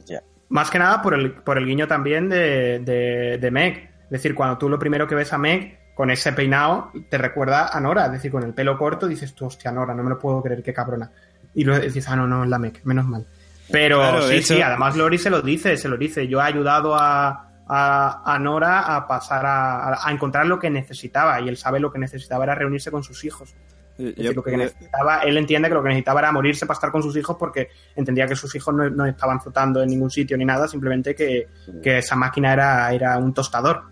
Ya. 0.07 0.23
Más 0.51 0.71
que 0.71 0.79
nada 0.79 1.03
por 1.03 1.15
el, 1.15 1.33
por 1.33 1.59
el 1.59 1.67
guiño 1.67 1.87
también 1.87 2.29
de, 2.29 2.79
de, 2.81 3.39
de 3.39 3.51
Meg. 3.51 3.91
Es 4.05 4.11
decir, 4.11 4.35
cuando 4.35 4.57
tú 4.59 4.69
lo 4.69 4.79
primero 4.79 5.07
que 5.07 5.15
ves 5.15 5.33
a 5.33 5.39
Meg 5.39 5.79
con 5.95 6.11
ese 6.11 6.33
peinado, 6.33 6.91
te 7.11 7.19
recuerda 7.19 7.69
a 7.69 7.81
Nora. 7.81 8.07
Es 8.07 8.13
decir, 8.13 8.31
con 8.31 8.43
el 8.45 8.55
pelo 8.55 8.79
corto 8.79 9.07
dices 9.07 9.35
tú, 9.35 9.47
hostia, 9.47 9.71
Nora, 9.73 9.95
no 9.95 10.03
me 10.03 10.11
lo 10.11 10.19
puedo 10.19 10.43
creer, 10.43 10.63
qué 10.63 10.73
cabrona. 10.73 11.11
Y 11.55 11.65
luego 11.65 11.83
dices, 11.83 12.09
ah, 12.09 12.17
no, 12.17 12.27
no, 12.27 12.45
es 12.45 12.51
la 12.51 12.59
Meg, 12.59 12.81
menos 12.85 13.05
mal. 13.07 13.27
Pero 13.71 13.99
Claro, 13.99 14.29
sí, 14.29 14.37
hecho- 14.37 14.55
sí, 14.55 14.63
además 14.63 14.97
Lori 14.97 15.19
se 15.19 15.29
lo 15.29 15.43
dice, 15.43 15.77
se 15.77 15.89
lo 15.89 15.97
dice. 15.99 16.27
Yo 16.29 16.41
he 16.41 16.45
ayudado 16.45 16.95
a, 16.95 17.51
a, 17.69 18.23
a 18.35 18.39
Nora 18.39 18.95
a 18.97 19.07
pasar 19.07 19.45
a, 19.45 19.89
a- 19.93 20.09
a 20.09 20.13
encontrar 20.13 20.47
lo 20.47 20.59
que 20.59 20.71
necesitaba 20.71 21.39
y 21.41 21.49
él 21.49 21.57
sabe 21.59 21.79
lo 21.81 21.93
que 21.93 21.99
necesitaba 21.99 22.45
era 22.45 22.55
reunirse 22.55 22.91
con 22.91 23.03
sus 23.03 23.25
hijos. 23.25 23.55
Es 23.99 24.15
decir, 24.15 24.37
lo 24.37 24.43
que 24.45 24.57
necesitaba, 24.57 25.19
él 25.23 25.37
entiende 25.37 25.69
que 25.69 25.75
lo 25.75 25.83
que 25.83 25.89
necesitaba 25.89 26.21
era 26.21 26.33
morirse 26.33 26.67
para 26.67 26.77
estar 26.77 26.93
con 26.93 27.03
sus 27.03 27.17
hijos 27.17 27.37
porque 27.39 27.69
entendía 27.97 28.27
que 28.27 28.37
sus 28.37 28.55
hijos 28.55 28.73
no, 28.73 28.89
no 28.89 29.07
estaban 29.07 29.41
flotando 29.41 29.83
en 29.83 29.89
ningún 29.91 30.11
sitio 30.11 30.37
ni 30.37 30.45
nada, 30.45 30.69
simplemente 30.69 31.15
que, 31.17 31.49
que 31.83 31.99
esa 31.99 32.15
máquina 32.15 32.53
era, 32.53 32.93
era 32.93 33.19
un 33.19 33.35
tostador. 33.35 33.83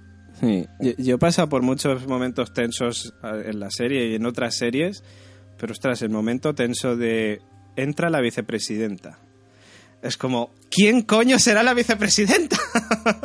Sí, 0.41 0.69
Yo, 0.81 0.93
yo 0.97 1.15
he 1.17 1.19
pasado 1.19 1.49
por 1.49 1.63
muchos 1.63 2.07
momentos 2.07 2.53
tensos 2.53 3.15
eh, 3.25 3.47
en 3.47 3.59
la 3.59 3.71
serie 3.71 4.07
y 4.07 4.15
en 4.15 4.27
otras 4.27 4.57
series, 4.57 5.03
pero 5.59 5.73
ostras, 5.73 6.03
el 6.03 6.11
momento 6.11 6.55
tenso 6.55 6.97
de 6.97 7.41
entra 7.75 8.09
la 8.09 8.21
vicepresidenta. 8.21 9.19
Es 10.07 10.17
como, 10.17 10.51
¿quién 10.71 11.03
coño 11.03 11.39
será 11.39 11.63
la 11.63 11.75
vicepresidenta? 11.75 12.57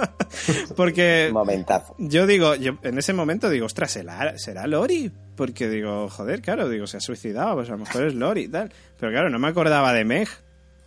Porque 0.76 1.30
Momentazo. 1.32 1.96
yo 1.98 2.26
digo, 2.28 2.56
yo 2.56 2.78
en 2.84 2.98
ese 2.98 3.14
momento 3.14 3.50
digo, 3.50 3.66
ostras, 3.66 3.92
¿será, 3.92 4.38
será 4.38 4.68
Lori? 4.68 5.12
Porque 5.36 5.70
digo, 5.70 6.10
joder, 6.10 6.42
claro, 6.42 6.70
digo, 6.70 6.88
se 6.88 6.98
ha 6.98 7.02
suicidado, 7.02 7.56
pues 7.56 7.70
a 7.70 7.74
lo 7.74 7.80
mejor 7.80 8.08
es 8.08 8.14
Lori 8.16 8.44
y 8.44 8.48
tal. 8.48 8.72
Pero 9.00 9.12
claro, 9.12 9.30
no 9.30 9.40
me 9.40 9.48
acordaba 9.48 9.94
de 9.94 10.04
Meg. 10.06 10.28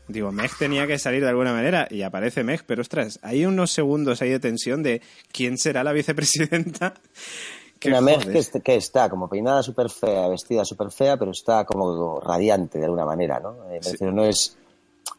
Digo, 0.09 0.33
Meg 0.33 0.51
tenía 0.59 0.87
que 0.87 0.99
salir 0.99 1.23
de 1.23 1.31
alguna 1.31 1.53
manera 1.53 1.87
y 1.91 2.03
aparece 2.03 2.45
Meg, 2.45 2.63
pero 2.67 2.83
ostras, 2.83 3.19
hay 3.23 3.47
unos 3.47 3.71
segundos 3.71 4.21
ahí 4.21 4.31
de 4.31 4.41
tensión 4.41 4.83
de 4.83 5.01
quién 5.33 5.57
será 5.59 5.83
la 5.85 5.93
vicepresidenta. 5.93 6.95
Una 7.87 8.01
Meg 8.01 8.31
que, 8.33 8.39
est- 8.39 8.63
que 8.65 8.77
está 8.77 9.11
como 9.11 9.29
peinada 9.29 9.63
súper 9.63 9.91
fea, 9.91 10.27
vestida 10.29 10.65
súper 10.65 10.91
fea, 10.91 11.19
pero 11.19 11.33
está 11.33 11.67
como 11.67 12.19
radiante 12.19 12.79
de 12.79 12.87
alguna 12.87 13.05
manera, 13.05 13.41
¿no? 13.41 13.57
Eh, 13.71 13.79
me 13.85 13.91
refiero, 13.93 14.11
no 14.11 14.25
es 14.25 14.57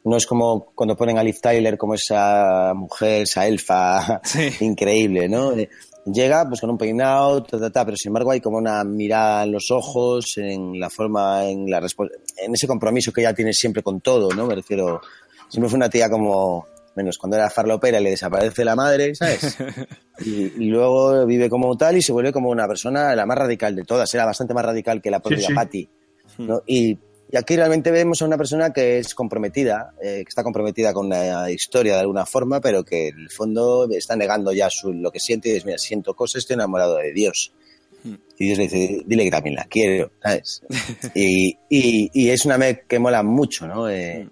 no 0.06 0.18
es 0.18 0.26
como 0.26 0.72
cuando 0.74 0.96
ponen 0.96 1.18
a 1.18 1.24
Liv 1.24 1.40
Tyler 1.42 1.78
como 1.78 1.96
esa 1.96 2.74
mujer, 2.76 3.24
esa 3.24 3.46
elfa 3.48 4.22
Sí. 4.24 4.50
increíble, 4.62 5.28
¿no? 5.28 5.52
Eh, 5.54 5.70
Llega 6.06 6.48
pues 6.48 6.62
con 6.62 6.70
un 6.70 6.78
peinado, 6.78 7.42
ta, 7.42 7.60
ta, 7.60 7.72
ta, 7.72 7.84
pero 7.84 7.98
sin 7.98 8.12
embargo 8.12 8.30
hay 8.30 8.40
como 8.40 8.58
una 8.58 8.84
mirada 8.84 9.44
en 9.44 9.52
los 9.52 9.72
ojos, 9.72 10.38
en 10.38 10.80
la 10.80 10.92
forma, 10.92 11.46
en 11.50 11.68
la 11.68 11.80
en 11.80 12.54
ese 12.54 12.68
compromiso 12.68 13.12
que 13.12 13.22
ella 13.22 13.34
tiene 13.34 13.54
siempre 13.54 13.82
con 13.82 14.02
todo, 14.02 14.30
¿no? 14.36 14.46
Me 14.46 14.54
refiero, 14.54 15.02
siempre 15.50 15.68
fue 15.68 15.78
una 15.78 15.90
tía 15.90 16.08
como, 16.08 16.68
menos 16.96 17.18
cuando 17.18 17.38
era 17.38 17.50
farlopera 17.50 18.00
y 18.00 18.04
le 18.04 18.12
desaparece 18.12 18.64
la 18.64 18.76
madre, 18.76 19.16
¿sabes? 19.16 19.58
Y, 20.20 20.44
y 20.44 20.70
luego 20.70 21.26
vive 21.26 21.50
como 21.50 21.76
tal 21.76 21.98
y 21.98 22.02
se 22.02 22.14
vuelve 22.14 22.32
como 22.32 22.50
una 22.50 22.68
persona 22.70 23.14
la 23.16 23.26
más 23.26 23.38
radical 23.38 23.76
de 23.76 23.84
todas. 23.84 24.14
Era 24.14 24.24
bastante 24.26 24.54
más 24.54 24.64
radical 24.64 25.02
que 25.02 25.12
la 25.12 25.20
propia 25.20 25.48
sí. 25.48 25.54
Patty. 25.54 25.90
¿no? 26.38 26.62
Y, 26.68 26.98
y 27.32 27.38
aquí 27.38 27.56
realmente 27.56 27.92
vemos 27.92 28.22
a 28.22 28.26
una 28.26 28.38
persona 28.38 28.72
que 28.72 29.00
es 29.00 29.16
comprometida, 29.16 29.94
eh, 30.02 30.22
que 30.24 30.30
está 30.30 30.44
comprometida 30.44 30.94
con 30.94 31.10
la 31.10 31.50
historia 31.50 31.96
de 31.96 32.02
alguna 32.02 32.26
forma, 32.26 32.62
pero 32.62 32.84
que 32.84 33.08
en 33.08 33.20
el 33.20 33.30
fondo 33.30 33.88
está 33.92 34.16
negando 34.16 34.52
ya 34.52 34.70
su, 34.70 34.94
lo 34.94 35.12
que 35.12 35.20
siente 35.20 35.50
y 35.50 35.54
dice, 35.54 35.66
mira, 35.66 35.78
siento 35.78 36.14
cosas, 36.14 36.40
estoy 36.40 36.56
enamorado 36.56 36.98
de 36.98 37.14
Dios. 37.14 37.52
Y 38.38 38.46
Dios 38.46 38.58
le 38.60 38.64
dice, 38.66 39.02
dile 39.08 39.24
que 39.24 39.32
también 39.32 39.56
la 39.56 39.66
quiero, 39.66 40.12
¿sabes? 40.22 40.62
y, 41.16 41.58
y, 41.70 42.12
y 42.14 42.30
es 42.30 42.46
una 42.46 42.58
Meg 42.58 42.86
que 42.86 43.00
mola 43.00 43.24
mucho, 43.24 43.66
¿no? 43.68 43.90
Eh, 43.90 44.30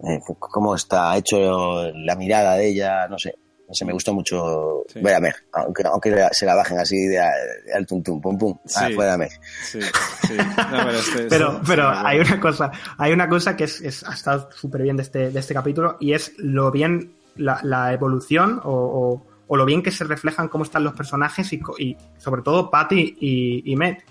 eh, 0.00 0.20
cómo 0.38 0.74
está 0.74 1.16
hecho 1.16 1.90
la 1.92 2.16
mirada 2.16 2.56
de 2.56 2.68
ella, 2.68 3.06
no 3.08 3.18
sé. 3.18 3.36
No 3.68 3.74
sé, 3.74 3.84
me 3.84 3.92
gustó 3.92 4.14
mucho 4.14 4.84
Sí. 4.88 5.00
ver 5.00 5.14
a 5.14 5.20
Meg, 5.20 5.34
aunque, 5.52 5.82
aunque 5.84 6.28
se 6.32 6.46
la 6.46 6.54
bajen 6.54 6.78
así 6.78 6.96
de, 7.08 7.16
de 7.16 7.74
al 7.74 7.84
tum 7.86 8.02
tum, 8.02 8.20
pum 8.20 8.38
pum, 8.38 8.58
ah, 8.76 8.86
Sí. 8.86 8.94
fuera 8.94 9.16
Meg. 9.18 9.30
Sí, 9.64 9.80
sí. 9.82 10.34
No, 10.36 10.78
pero 10.84 10.90
este- 10.98 11.22
Pero, 11.28 11.50
sí, 11.52 11.58
pero 11.66 11.92
sí, 11.94 12.00
hay 12.04 12.20
una 12.20 12.40
cosa, 12.40 12.70
hay 12.96 13.12
una 13.12 13.28
cosa 13.28 13.56
que 13.56 13.64
es, 13.64 13.80
es- 13.80 14.04
ha 14.04 14.14
estado 14.14 14.48
súper 14.52 14.82
bien 14.82 14.96
de 14.96 15.02
este, 15.02 15.30
de 15.30 15.40
este 15.40 15.52
capítulo 15.54 15.96
y 16.00 16.12
es 16.12 16.32
lo 16.38 16.70
bien, 16.70 17.12
la, 17.36 17.58
la 17.64 17.92
evolución 17.92 18.60
o, 18.64 18.70
o- 18.72 19.26
o 19.48 19.56
lo 19.56 19.64
bien 19.64 19.82
que 19.82 19.90
se 19.90 20.04
reflejan 20.04 20.48
cómo 20.48 20.64
están 20.64 20.82
los 20.84 20.94
personajes 20.94 21.52
y, 21.52 21.60
y 21.78 21.96
sobre 22.18 22.42
todo 22.42 22.70
Patty 22.70 23.16
y, 23.20 23.72
y 23.72 23.76
Meg. 23.76 24.04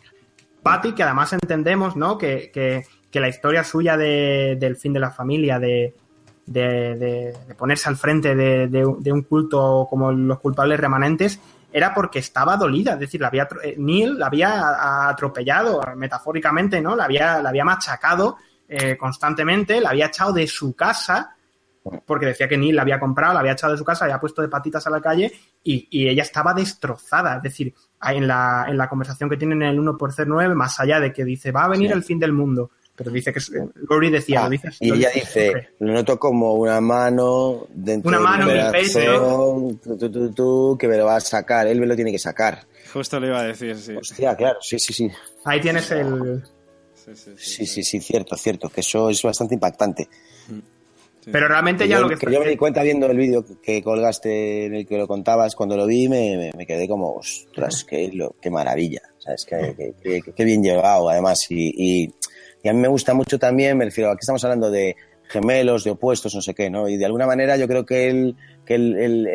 Patty, 0.63 0.93
que 0.93 1.03
además 1.03 1.31
entendemos, 1.33 1.95
¿no? 1.95 2.17
Que, 2.17 2.51
que- 2.53 2.83
que 3.11 3.19
la 3.21 3.29
historia 3.29 3.63
suya 3.63 3.95
de- 3.95 4.57
del 4.59 4.75
fin 4.75 4.91
de 4.91 4.99
la 4.99 5.11
familia, 5.11 5.59
de, 5.59 5.93
de- 6.45 6.95
de- 6.95 7.35
de 7.47 7.55
ponerse 7.55 7.89
al 7.89 7.95
frente 7.97 8.35
de, 8.35 8.67
de 8.67 9.11
un- 9.11 9.23
culto 9.23 9.87
como 9.89 10.11
los 10.11 10.39
culpables 10.39 10.79
remanentes, 10.79 11.39
era 11.71 11.93
porque 11.93 12.19
estaba 12.19 12.55
dolida, 12.55 12.93
es 12.93 12.99
decir, 12.99 13.19
la 13.19 13.27
había, 13.27 13.47
eh, 13.63 13.75
Neil 13.77 14.17
la 14.17 14.27
había 14.27 15.09
atropellado, 15.09 15.81
metafóricamente, 15.97 16.79
¿no? 16.81 16.95
La 16.95 17.05
había, 17.05 17.41
la 17.41 17.49
había 17.49 17.65
machacado 17.65 18.37
eh, 18.67 18.95
constantemente, 18.97 19.79
la 19.81 19.89
había 19.89 20.07
echado 20.07 20.31
de 20.33 20.47
su 20.47 20.73
casa, 20.75 21.35
porque 22.05 22.25
decía 22.27 22.47
que 22.47 22.57
Neil 22.57 22.75
la 22.75 22.81
había 22.81 22.99
comprado, 22.99 23.33
la 23.33 23.41
había 23.41 23.51
echado 23.51 23.73
de 23.73 23.77
su 23.77 23.85
casa, 23.85 24.05
había 24.05 24.19
puesto 24.19 24.41
de 24.41 24.47
patitas 24.47 24.87
a 24.87 24.89
la 24.89 24.99
calle 25.01 25.31
y, 25.63 25.87
y 25.91 26.07
ella 26.07 26.23
estaba 26.23 26.53
destrozada. 26.53 27.35
Es 27.37 27.43
decir, 27.43 27.73
en 28.09 28.27
la, 28.27 28.65
en 28.67 28.77
la 28.77 28.89
conversación 28.89 29.29
que 29.29 29.37
tienen 29.37 29.61
en 29.61 29.69
el 29.69 29.79
1 29.79 29.95
por 29.97 30.11
9 30.25 30.55
más 30.55 30.79
allá 30.79 30.99
de 30.99 31.13
que 31.13 31.23
dice, 31.23 31.51
va 31.51 31.65
a 31.65 31.69
venir 31.69 31.89
Sí. 31.91 31.93
el 31.97 32.03
fin 32.03 32.19
del 32.19 32.33
mundo, 32.33 32.71
pero 32.95 33.11
dice 33.11 33.31
que, 33.33 33.39
es- 33.39 33.51
Lori 33.89 34.09
decía, 34.09 34.41
Ah, 34.41 34.43
lo 34.45 34.49
dices, 34.51 34.77
y 34.79 34.89
lo 34.89 34.95
ella 34.95 35.09
dice 35.13 35.69
lo 35.79 35.93
noto 35.93 36.17
como 36.17 36.53
una 36.53 36.79
mano 36.81 37.67
dentro 37.73 38.09
Una 38.09 38.19
mano 38.19 38.49
en 38.49 38.57
el 38.57 38.71
pecho. 38.71 39.77
tú, 39.83 39.97
tú, 40.09 40.31
tú, 40.33 40.77
que 40.79 40.87
me 40.87 40.97
lo 40.97 41.05
va 41.05 41.17
a 41.17 41.19
sacar, 41.21 41.67
él 41.67 41.79
me 41.79 41.85
lo 41.87 41.95
tiene 41.95 42.11
que 42.11 42.19
sacar. 42.19 42.65
Justo 42.93 43.19
lo 43.19 43.27
iba 43.27 43.39
a 43.41 43.43
decir, 43.43 43.75
sí. 43.77 43.95
Hostia, 43.95 44.35
claro, 44.35 44.59
sí, 44.61 44.79
sí, 44.79 44.93
sí. 44.93 45.09
Ahí 45.43 45.59
tienes 45.61 45.89
el... 45.91 46.41
Sí, 46.95 47.11
sí, 47.15 47.31
sí. 47.35 47.35
Sí, 47.37 47.65
sí, 47.67 47.83
sí, 47.83 47.99
cierto, 47.99 48.35
cierto, 48.35 48.69
que 48.69 48.81
eso 48.81 49.09
es 49.09 49.21
bastante 49.21 49.53
impactante. 49.55 50.07
Sí. 50.47 51.31
Pero 51.31 51.47
realmente 51.47 51.83
Que 51.85 51.89
ya 51.89 51.95
yo, 51.97 52.03
lo 52.03 52.09
que... 52.09 52.17
que 52.25 52.31
yo 52.31 52.39
me 52.39 52.47
di 52.49 52.55
cuenta 52.55 52.81
viendo 52.83 53.07
el 53.07 53.17
vídeo 53.17 53.43
que 53.61 53.81
colgaste 53.83 54.65
en 54.67 54.75
el 54.75 54.85
que 54.87 54.97
lo 54.97 55.07
contabas, 55.07 55.55
cuando 55.55 55.75
lo 55.75 55.85
vi 55.87 56.07
me, 56.07 56.37
me- 56.37 56.51
me 56.55 56.65
quedé 56.67 56.87
como, 56.87 57.13
ostras, 57.15 57.83
qué, 57.83 58.09
lo- 58.13 58.35
qué 58.41 58.49
maravilla, 58.51 59.01
¿sabes? 59.17 59.45
Qué, 59.45 59.75
qué- 60.03 60.21
qué- 60.23 60.31
qué 60.33 60.43
bien 60.45 60.63
llevado, 60.63 61.09
además. 61.09 61.45
Y, 61.49 61.73
y- 62.05 62.13
y 62.65 62.67
a 62.69 62.73
mí 62.73 62.79
me 62.79 62.87
gusta 62.87 63.13
mucho 63.13 63.37
también, 63.37 63.77
me 63.77 63.85
refiero, 63.85 64.09
aquí 64.09 64.21
estamos 64.21 64.43
hablando 64.43 64.71
de 64.71 64.95
gemelos, 65.29 65.83
de 65.83 65.91
opuestos, 65.91 66.33
no 66.33 66.41
sé 66.41 66.55
qué, 66.55 66.69
¿no? 66.71 66.89
Y 66.89 66.97
de 66.97 67.05
alguna 67.05 67.27
manera 67.27 67.57
yo 67.57 67.67
creo 67.67 67.85
que 67.85 68.09
el, 68.09 68.35
que 68.65 68.73
el, 68.73 68.95
el- 68.97 69.27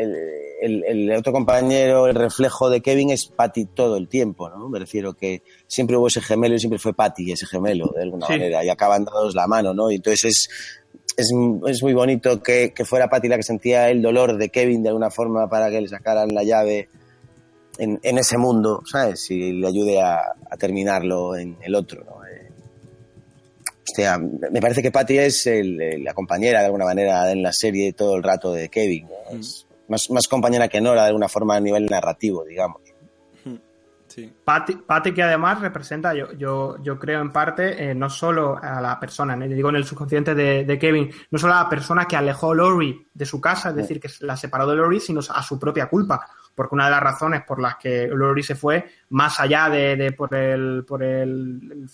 el- 0.63 0.85
el- 0.85 1.13
otro 1.13 1.33
compañero, 1.33 2.09
el 2.09 2.15
reflejo 2.17 2.69
de 2.69 2.81
Kevin 2.83 3.11
es 3.11 3.27
Patty 3.29 3.67
todo 3.67 3.97
el 3.97 4.09
tiempo, 4.09 4.51
¿no? 4.51 4.69
Me 4.69 4.81
refiero 4.81 5.15
que 5.15 5.43
siempre 5.69 5.97
hubo 5.97 6.09
ese 6.09 6.21
gemelo 6.21 6.57
y 6.57 6.59
siempre 6.59 6.81
fue 6.81 6.93
Patty 6.93 7.31
ese 7.33 7.47
gemelo, 7.47 7.93
de 7.97 8.03
alguna 8.03 8.27
Sí. 8.27 8.33
manera, 8.33 8.65
y 8.65 8.69
acaban 8.69 9.05
dados 9.05 9.35
la 9.37 9.47
mano, 9.47 9.73
¿no? 9.73 9.91
Y 9.93 9.95
entonces 9.97 10.25
es, 10.25 10.49
es, 11.17 11.33
es 11.67 11.83
muy 11.85 11.95
bonito 11.95 12.43
que, 12.43 12.73
que 12.75 12.85
fuera 12.85 13.09
Patty 13.09 13.29
la 13.29 13.37
que 13.37 13.43
sentía 13.45 13.91
el 13.91 14.03
dolor 14.03 14.37
de 14.39 14.49
Kevin 14.49 14.83
de 14.83 14.89
alguna 14.89 15.11
forma 15.11 15.49
para 15.49 15.71
que 15.71 15.81
le 15.81 15.87
sacaran 15.89 16.35
la 16.35 16.43
llave 16.43 16.89
en, 17.79 17.99
en 18.03 18.19
ese 18.19 18.37
mundo, 18.39 18.83
¿sabes? 18.91 19.31
Y 19.31 19.53
le 19.53 19.67
ayude 19.69 20.01
a, 20.01 20.19
a 20.51 20.57
terminarlo 20.59 21.37
en 21.37 21.57
el 21.63 21.75
otro, 21.77 22.05
¿no? 22.05 22.20
Hostia, 23.91 24.19
me 24.19 24.61
parece 24.61 24.83
que 24.83 24.93
Patty 24.93 25.19
es 25.19 25.47
el- 25.47 25.81
el- 25.81 26.05
la 26.05 26.15
compañera 26.15 26.61
de 26.61 26.67
alguna 26.67 26.85
manera 26.85 27.31
en 27.33 27.43
la 27.43 27.53
serie 27.53 27.93
todo 27.93 28.15
el 28.17 28.23
rato 28.23 28.53
de 28.53 28.69
Kevin. 28.69 29.09
¿no? 29.09 29.39
Es 29.39 29.67
más, 29.89 30.09
más 30.11 30.29
compañera 30.29 30.69
que 30.69 30.81
Nora 30.81 31.03
de 31.03 31.09
alguna 31.09 31.29
forma 31.29 31.57
a 31.57 31.61
nivel 31.61 31.87
narrativo, 31.87 32.45
digamos. 32.45 32.81
Sí. 34.07 34.29
Patty, 34.45 34.75
Patty 34.75 35.13
que 35.15 35.23
además 35.23 35.61
representa, 35.61 36.13
yo, 36.15 36.33
yo, 36.33 36.77
yo 36.83 36.99
creo 36.99 37.21
en 37.21 37.31
parte, 37.31 37.91
eh, 37.91 37.95
no 37.95 38.11
solo 38.11 38.59
a 38.61 38.81
la 38.81 38.99
persona, 38.99 39.37
¿no? 39.37 39.47
digo 39.47 39.69
en 39.69 39.77
el 39.77 39.85
subconsciente 39.85 40.35
de, 40.35 40.65
de 40.65 40.79
Kevin, 40.81 41.09
no 41.31 41.39
solo 41.39 41.55
a 41.55 41.63
la 41.63 41.69
persona 41.69 42.07
que 42.07 42.17
alejó 42.17 42.51
a 42.51 42.55
Lori 42.57 43.07
de 43.15 43.25
su 43.25 43.41
casa, 43.41 43.69
es 43.69 43.77
decir, 43.77 44.01
que 44.01 44.09
la 44.23 44.37
separó 44.37 44.67
de 44.67 44.75
Lori, 44.75 44.99
sino 44.99 45.21
a 45.21 45.43
su 45.45 45.61
propia 45.61 45.87
culpa. 45.89 46.27
Porque 46.57 46.75
una 46.75 46.87
de 46.87 46.91
las 46.91 47.01
razones 47.05 47.43
por 47.47 47.61
las 47.63 47.77
que 47.77 48.09
Lori 48.09 48.43
se 48.43 48.57
fue, 48.57 48.85
más 49.11 49.39
allá 49.39 49.69
de, 49.69 49.95
de 49.95 50.11
por 50.11 50.35
el, 50.35 50.85
por 50.85 51.05
el, 51.05 51.61
el- 51.71 51.89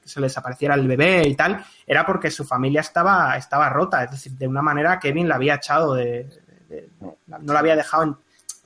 que 0.00 0.08
se 0.08 0.20
le 0.20 0.26
desapareciera 0.26 0.74
el 0.74 0.86
bebé 0.88 1.26
y 1.28 1.34
tal, 1.34 1.64
era 1.86 2.04
porque 2.06 2.30
su 2.30 2.44
familia 2.44 2.80
estaba, 2.80 3.36
estaba 3.36 3.68
rota. 3.68 4.04
Es 4.04 4.10
decir, 4.12 4.32
de 4.32 4.48
una 4.48 4.62
manera 4.62 4.98
Kevin 4.98 5.28
la 5.28 5.36
había 5.36 5.54
echado 5.56 5.94
de, 5.94 6.28
de- 6.68 6.88
de- 6.98 7.14
no 7.26 7.52
la 7.52 7.58
había 7.58 7.76
dejado 7.76 8.02
en- 8.04 8.16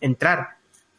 entrar. 0.01 0.49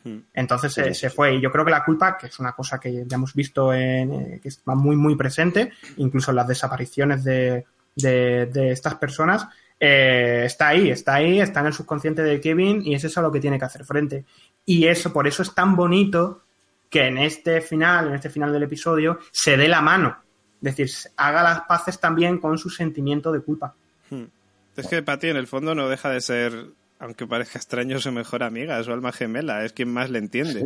Hmm. 0.04 0.20
Entonces 0.34 0.74
se, 0.74 0.94
Sí, 0.94 0.94
se 1.02 1.10
fue. 1.10 1.36
Y 1.36 1.42
yo 1.42 1.52
creo 1.52 1.66
que 1.66 1.72
la 1.72 1.84
culpa, 1.84 2.18
que 2.18 2.28
es 2.28 2.40
una 2.40 2.52
cosa 2.54 2.80
que 2.80 3.06
ya 3.06 3.16
hemos 3.16 3.34
visto 3.34 3.74
en, 3.74 4.14
eh, 4.14 4.40
que 4.42 4.50
está 4.50 4.76
muy, 4.76 4.96
muy 4.96 5.16
presente, 5.16 5.72
incluso 5.98 6.32
en 6.32 6.38
las 6.38 6.48
desapariciones 6.48 7.24
de, 7.24 7.66
de, 7.96 8.46
de 8.48 8.72
estas 8.72 8.96
personas, 8.96 9.48
eh, 9.80 10.44
está 10.46 10.70
ahí, 10.70 10.90
está 10.90 11.16
ahí, 11.16 11.42
está 11.42 11.60
en 11.62 11.66
el 11.68 11.74
subconsciente 11.74 12.22
de 12.24 12.40
Kevin 12.40 12.82
y 12.86 12.96
es 12.96 13.04
eso 13.04 13.20
a 13.20 13.24
lo 13.24 13.32
que 13.32 13.40
tiene 13.40 13.60
que 13.60 13.66
hacer 13.66 13.84
frente. 13.84 14.26
Y 14.66 14.86
eso, 14.88 15.12
por 15.12 15.28
eso 15.28 15.42
es 15.44 15.54
tan 15.54 15.76
bonito 15.76 16.44
que 16.90 17.08
en 17.08 17.18
este 17.18 17.60
final, 17.62 18.08
en 18.08 18.14
este 18.16 18.30
final 18.30 18.54
del 18.54 18.64
episodio, 18.64 19.20
se 19.32 19.58
dé 19.58 19.68
la 19.68 19.82
mano. 19.82 20.18
Es 20.64 20.76
decir, 20.76 20.90
haga 21.18 21.44
las 21.44 21.62
paces 21.62 22.00
también 22.00 22.40
con 22.40 22.58
su 22.58 22.70
sentimiento 22.70 23.32
de 23.32 23.42
culpa. 23.42 23.74
Hmm. 24.10 24.24
Es 24.78 24.88
que 24.88 25.02
Patty 25.04 25.30
en 25.30 25.38
el 25.38 25.48
fondo 25.48 25.74
no 25.76 25.88
deja 25.90 26.10
de 26.10 26.22
ser 26.22 26.66
aunque 26.98 27.28
parezca 27.28 27.60
extraño, 27.60 28.00
su 28.00 28.12
mejor 28.12 28.42
amiga, 28.42 28.82
su 28.84 28.92
alma 28.92 29.12
gemela, 29.12 29.64
es 29.66 29.74
quien 29.74 29.90
más 29.92 30.10
le 30.10 30.18
entiende. 30.20 30.66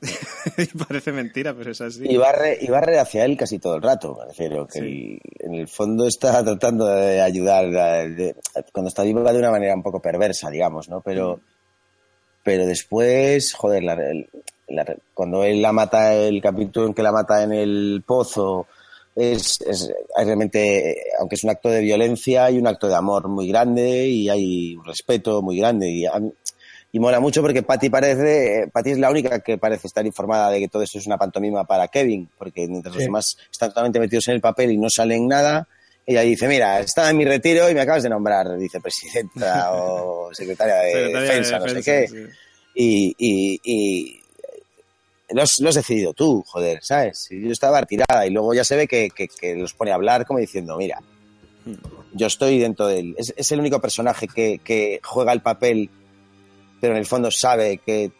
y 0.58 0.66
parece 0.78 1.12
mentira, 1.12 1.54
pero 1.54 1.70
es 1.70 1.80
así. 1.80 2.04
Y 2.08 2.16
barre, 2.16 2.58
y 2.60 2.68
barre 2.68 2.98
hacia 2.98 3.24
él 3.24 3.36
casi 3.36 3.58
todo 3.58 3.76
el 3.76 3.82
rato, 3.82 4.16
me 4.18 4.26
refiero, 4.26 4.66
que 4.66 4.80
Sí. 4.80 4.80
el- 4.80 5.20
en 5.46 5.54
el 5.54 5.68
fondo 5.68 6.06
está 6.06 6.42
tratando 6.44 6.86
de 6.86 7.20
ayudar, 7.20 7.66
de- 7.70 8.34
cuando 8.72 8.88
está 8.88 9.02
viva 9.02 9.32
de 9.32 9.38
una 9.38 9.50
manera 9.50 9.74
un 9.74 9.82
poco 9.82 10.00
perversa, 10.00 10.50
digamos, 10.50 10.88
¿no? 10.88 11.00
Pero, 11.02 11.40
pero 12.42 12.66
después, 12.66 13.52
joder, 13.54 13.82
la- 13.84 13.98
la- 14.68 14.96
cuando 15.14 15.44
él 15.44 15.60
la 15.62 15.72
mata, 15.72 16.14
el 16.14 16.40
capítulo 16.42 16.86
en 16.86 16.94
que 16.94 17.02
la 17.02 17.12
mata 17.12 17.42
en 17.42 17.52
el 17.52 18.02
pozo, 18.06 18.66
es, 19.16 19.60
es 19.62 19.90
realmente, 20.14 20.94
aunque 21.18 21.36
es 21.36 21.44
un 21.44 21.50
acto 21.50 21.70
de 21.70 21.80
violencia, 21.80 22.44
hay 22.44 22.58
un 22.58 22.66
acto 22.66 22.86
de 22.86 22.94
amor 22.94 23.28
muy 23.28 23.48
grande 23.48 24.06
y 24.06 24.28
hay 24.28 24.76
un 24.76 24.84
respeto 24.84 25.40
muy 25.40 25.58
grande. 25.58 25.88
Y, 25.88 26.04
y 26.92 27.00
mola 27.00 27.18
mucho 27.18 27.40
porque 27.40 27.62
Patty 27.62 27.88
parece, 27.88 28.68
Patty 28.72 28.90
es 28.90 28.98
la 28.98 29.10
única 29.10 29.40
que 29.40 29.56
parece 29.56 29.86
estar 29.86 30.04
informada 30.04 30.50
de 30.50 30.60
que 30.60 30.68
todo 30.68 30.82
esto 30.82 30.98
es 30.98 31.06
una 31.06 31.16
pantomima 31.16 31.64
para 31.64 31.88
Kevin, 31.88 32.28
porque 32.36 32.68
mientras 32.68 32.94
los 32.94 33.04
demás 33.04 33.38
están 33.50 33.70
totalmente 33.70 33.98
metidos 33.98 34.28
en 34.28 34.34
el 34.34 34.40
papel 34.40 34.70
y 34.70 34.76
no 34.76 34.90
salen 34.90 35.26
nada, 35.26 35.66
ella 36.04 36.20
dice, 36.20 36.46
mira, 36.46 36.78
estaba 36.80 37.10
en 37.10 37.16
mi 37.16 37.24
retiro 37.24 37.68
y 37.70 37.74
me 37.74 37.80
acabas 37.80 38.02
de 38.02 38.10
nombrar 38.10 38.56
vicepresidenta 38.58 39.72
o 39.72 40.32
secretaria 40.32 40.76
de 40.76 40.92
Secretaria 40.92 41.18
de 41.18 41.26
defensa, 41.26 41.58
no 41.58 41.68
sé 41.68 41.82
qué. 41.82 42.08
sí. 42.08 42.16
Y, 42.78 43.14
y, 43.18 43.60
y 43.64 44.20
lo, 45.30 45.42
has, 45.42 45.50
lo 45.60 45.68
has 45.68 45.74
decidido 45.74 46.12
tú, 46.14 46.42
joder, 46.46 46.78
¿sabes? 46.82 47.26
Y 47.30 47.42
yo 47.42 47.50
estaba 47.52 47.80
retirada 47.80 48.26
y 48.26 48.30
luego 48.30 48.54
ya 48.54 48.64
se 48.64 48.76
ve 48.76 48.86
que, 48.86 49.10
que, 49.10 49.28
que 49.28 49.54
los 49.56 49.74
pone 49.74 49.90
a 49.90 49.94
hablar 49.94 50.24
como 50.26 50.38
diciendo, 50.38 50.76
mira, 50.76 51.00
yo 52.12 52.26
estoy 52.26 52.58
dentro 52.58 52.86
de 52.86 53.00
él. 53.00 53.14
Es, 53.18 53.34
es 53.36 53.52
el 53.52 53.60
único 53.60 53.80
personaje 53.80 54.28
que, 54.28 54.60
que 54.62 55.00
juega 55.02 55.32
el 55.32 55.42
papel, 55.42 55.90
pero 56.80 56.92
en 56.94 56.98
el 56.98 57.06
fondo 57.06 57.30
sabe 57.30 57.78
que 57.78 58.12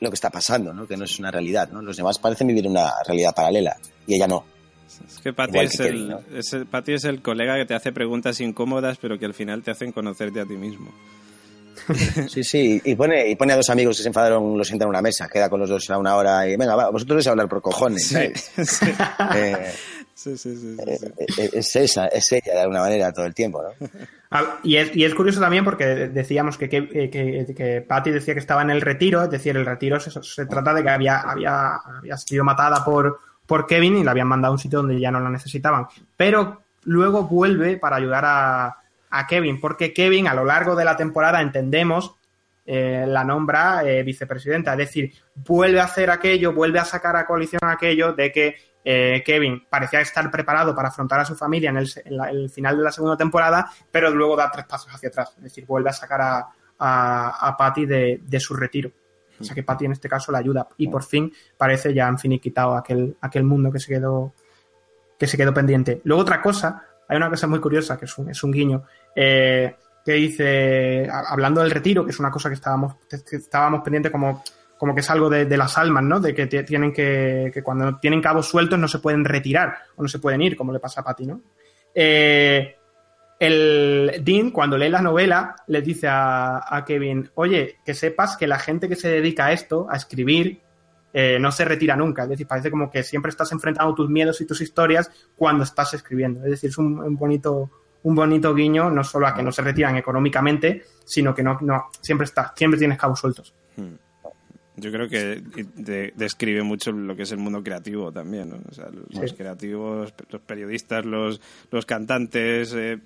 lo 0.00 0.10
que 0.10 0.14
está 0.14 0.30
pasando, 0.30 0.72
¿no? 0.72 0.86
Que 0.86 0.96
no 0.96 1.04
es 1.04 1.18
una 1.18 1.30
realidad, 1.30 1.70
¿no? 1.70 1.82
Los 1.82 1.96
demás 1.96 2.18
parecen 2.18 2.46
vivir 2.46 2.66
una 2.68 2.92
realidad 3.06 3.34
paralela 3.34 3.76
y 4.06 4.14
ella 4.16 4.28
no. 4.28 4.44
Es 5.06 5.18
que 5.20 5.32
Patty 5.32 5.58
es, 5.58 5.76
Kevin, 5.76 5.94
el, 6.02 6.08
¿no? 6.08 6.20
es 6.34 6.52
el- 6.52 6.66
Patty 6.66 6.92
es 6.94 7.04
el 7.04 7.20
colega 7.20 7.56
que 7.56 7.66
te 7.66 7.74
hace 7.74 7.92
preguntas 7.92 8.40
incómodas, 8.40 8.98
pero 8.98 9.18
que 9.18 9.26
al 9.26 9.34
final 9.34 9.62
te 9.62 9.70
hacen 9.70 9.92
conocerte 9.92 10.40
a 10.40 10.46
ti 10.46 10.54
mismo. 10.54 10.90
Sí, 12.28 12.42
sí, 12.44 12.80
y 12.84 12.94
pone, 12.94 13.28
y 13.28 13.36
pone 13.36 13.52
a 13.52 13.56
dos 13.56 13.70
amigos 13.70 13.96
que 13.96 14.02
se 14.02 14.08
enfadaron, 14.08 14.56
los 14.56 14.66
sientan 14.66 14.86
en 14.86 14.90
una 14.90 15.02
mesa, 15.02 15.28
queda 15.28 15.48
con 15.48 15.60
los 15.60 15.68
dos 15.68 15.88
a 15.90 15.98
una 15.98 16.16
hora 16.16 16.46
y 16.48 16.56
venga, 16.56 16.74
va, 16.74 16.90
vosotros 16.90 17.16
vais 17.16 17.26
a 17.26 17.30
hablar 17.30 17.48
por 17.48 17.62
cojones, 17.62 18.08
¿sabes? 18.08 18.50
sí. 18.64 18.86
Eh, 19.34 19.72
Sí, 20.16 20.34
sí, 20.38 20.56
sí, 20.56 20.76
sí, 20.78 20.82
eh, 20.90 21.12
eh, 21.36 21.50
es 21.52 21.76
esa, 21.76 22.06
es 22.06 22.32
ella 22.32 22.54
de 22.54 22.60
alguna 22.62 22.80
manera 22.80 23.12
todo 23.12 23.26
el 23.26 23.34
tiempo, 23.34 23.62
¿no? 23.62 23.88
Ah, 24.30 24.58
Y 24.64 24.76
es, 24.76 24.96
y 24.96 25.04
es 25.04 25.14
curioso 25.14 25.40
también 25.40 25.62
porque 25.64 25.84
decíamos 25.84 26.58
que, 26.58 26.68
que, 26.68 26.88
que, 26.88 27.54
que 27.54 27.80
Patty 27.80 28.10
decía 28.10 28.34
que 28.34 28.40
estaba 28.40 28.62
en 28.62 28.70
el 28.70 28.80
retiro, 28.80 29.22
es 29.22 29.30
decir, 29.30 29.56
el 29.56 29.64
retiro 29.64 30.00
se, 30.00 30.10
se 30.10 30.46
trata 30.46 30.74
de 30.74 30.82
que 30.82 30.90
había, 30.90 31.20
había, 31.20 31.76
había 31.76 32.16
sido 32.16 32.42
matada 32.42 32.84
por, 32.84 33.20
por 33.46 33.66
Kevin 33.66 33.98
y 33.98 34.04
la 34.04 34.10
habían 34.10 34.26
mandado 34.26 34.50
a 34.50 34.56
un 34.56 34.58
sitio 34.58 34.78
donde 34.80 34.98
ya 34.98 35.12
no 35.12 35.20
la 35.20 35.30
necesitaban. 35.30 35.86
Pero 36.16 36.62
luego 36.84 37.24
vuelve 37.24 37.76
para 37.76 37.96
ayudar 37.96 38.24
a, 38.26 38.76
a 39.18 39.26
Kevin, 39.26 39.60
porque 39.60 39.92
Kevin 39.92 40.28
a 40.28 40.34
lo 40.34 40.44
largo 40.44 40.74
de 40.76 40.84
la 40.84 40.96
temporada 40.96 41.40
entendemos 41.40 42.14
eh, 42.64 43.04
la 43.06 43.22
nombra 43.24 43.82
eh, 43.84 44.02
vicepresidenta, 44.02 44.72
es 44.72 44.78
decir, 44.78 45.12
vuelve 45.34 45.80
a 45.80 45.84
hacer 45.84 46.10
aquello, 46.10 46.52
vuelve 46.52 46.78
a 46.80 46.84
sacar 46.84 47.14
a 47.16 47.26
coalición 47.26 47.60
aquello 47.62 48.12
de 48.12 48.32
que 48.32 48.56
eh, 48.84 49.22
Kevin 49.24 49.64
parecía 49.68 50.00
estar 50.00 50.30
preparado 50.30 50.74
para 50.74 50.88
afrontar 50.88 51.20
a 51.20 51.24
su 51.24 51.34
familia 51.36 51.70
en 51.70 51.76
el, 51.78 51.88
en 52.04 52.16
la- 52.16 52.48
final 52.48 52.76
de 52.76 52.82
la 52.84 52.92
segunda 52.92 53.16
temporada, 53.16 53.68
pero 53.90 54.10
luego 54.10 54.36
da 54.36 54.50
tres 54.50 54.66
pasos 54.66 54.92
hacia 54.94 55.08
atrás, 55.08 55.32
es 55.36 55.42
decir, 55.44 55.64
vuelve 55.66 55.90
a 55.90 55.92
sacar 55.92 56.20
a, 56.20 56.48
a, 56.78 57.48
a 57.48 57.56
Patty 57.56 57.86
de, 57.86 58.20
de 58.22 58.40
su 58.40 58.54
retiro. 58.54 58.90
O 59.38 59.44
sea 59.44 59.54
que 59.54 59.62
Patty 59.62 59.84
en 59.84 59.92
este 59.92 60.08
caso 60.08 60.32
la 60.32 60.38
ayuda 60.38 60.66
y 60.78 60.88
por 60.88 61.02
fin 61.02 61.30
parece 61.58 61.92
ya 61.92 62.06
han 62.08 62.18
finiquitado 62.18 62.74
aquel, 62.74 63.16
aquel 63.20 63.44
mundo 63.44 63.70
que 63.70 63.78
se 63.78 63.92
quedó 63.92 64.32
que 65.18 65.26
se 65.26 65.36
quedó 65.36 65.52
pendiente. 65.52 66.00
Luego 66.04 66.22
otra 66.22 66.40
cosa, 66.40 66.82
hay 67.08 67.16
una 67.16 67.28
cosa 67.30 67.46
muy 67.46 67.58
curiosa 67.60 67.98
que 67.98 68.04
es 68.06 68.16
un, 68.18 68.30
es 68.30 68.42
un 68.42 68.50
guiño, 68.52 68.84
eh, 69.16 69.74
que 70.04 70.12
dice, 70.12 71.08
hablando 71.10 71.62
del 71.62 71.72
retiro, 71.72 72.04
que 72.04 72.12
es 72.12 72.20
una 72.20 72.30
cosa 72.30 72.48
que 72.48 72.54
estábamos, 72.54 72.94
estábamos 73.10 73.82
pendientes 73.82 74.12
como, 74.12 74.44
como 74.78 74.94
que 74.94 75.00
es 75.00 75.10
algo 75.10 75.28
de, 75.28 75.46
de 75.46 75.56
las 75.56 75.76
almas, 75.78 76.04
¿no? 76.04 76.20
De 76.20 76.32
que 76.32 76.46
tienen 76.46 76.92
que, 76.92 77.50
que 77.52 77.62
cuando 77.62 77.96
tienen 77.96 78.22
cabos 78.22 78.46
sueltos 78.46 78.78
no 78.78 78.86
se 78.86 79.00
pueden 79.00 79.24
retirar 79.24 79.74
o 79.96 80.02
no 80.02 80.08
se 80.08 80.20
pueden 80.20 80.42
ir, 80.42 80.56
como 80.56 80.72
le 80.72 80.78
pasa 80.78 81.00
a 81.00 81.04
Patty, 81.04 81.26
¿no? 81.26 81.40
Eh, 81.92 82.76
el 83.40 84.22
Dean, 84.22 84.52
cuando 84.52 84.78
lee 84.78 84.90
la 84.90 85.02
novela, 85.02 85.56
le 85.66 85.82
dice 85.82 86.06
a, 86.06 86.62
a 86.68 86.84
Kevin, 86.84 87.28
oye, 87.34 87.78
que 87.84 87.92
sepas 87.94 88.36
que 88.36 88.46
la 88.46 88.60
gente 88.60 88.88
que 88.88 88.96
se 88.96 89.08
dedica 89.08 89.46
a 89.46 89.52
esto, 89.52 89.88
a 89.90 89.96
escribir, 89.96 90.60
eh, 91.12 91.38
no 91.40 91.50
se 91.50 91.64
retira 91.64 91.96
nunca. 91.96 92.22
Es 92.22 92.28
decir, 92.28 92.46
parece 92.46 92.70
como 92.70 92.90
que 92.90 93.02
siempre 93.02 93.30
estás 93.30 93.50
enfrentando 93.50 93.92
tus 93.94 94.08
miedos 94.08 94.40
y 94.40 94.46
tus 94.46 94.60
historias 94.60 95.10
cuando 95.34 95.64
estás 95.64 95.94
escribiendo. 95.94 96.44
Es 96.44 96.50
decir, 96.50 96.70
es 96.70 96.78
un 96.78 97.16
bonito 97.16 97.70
un 98.06 98.14
bonito 98.14 98.54
guiño 98.54 98.88
no 98.88 99.02
solo 99.02 99.26
a 99.26 99.34
que 99.34 99.42
no 99.42 99.50
se 99.50 99.62
retiran 99.62 99.96
económicamente, 99.96 100.84
sino 101.04 101.34
que 101.34 101.42
no, 101.42 101.58
no 101.60 101.86
siempre 102.00 102.24
está, 102.24 102.52
siempre 102.56 102.78
tienes 102.78 102.98
cabos 102.98 103.18
sueltos. 103.18 103.52
Yo 104.78 104.92
creo 104.92 105.08
que 105.08 105.42
de- 105.74 106.12
describe 106.14 106.62
mucho 106.62 106.92
lo 106.92 107.16
que 107.16 107.22
es 107.22 107.32
el 107.32 107.38
mundo 107.38 107.62
creativo 107.62 108.12
también. 108.12 108.50
¿no? 108.50 108.58
O 108.70 108.74
sea, 108.74 108.88
los 108.90 109.30
Sí. 109.30 109.34
creativos, 109.34 110.12
los 110.28 110.40
periodistas, 110.42 111.04
los, 111.04 111.40
los 111.70 111.86
cantantes. 111.86 112.72
eh, 112.74 112.98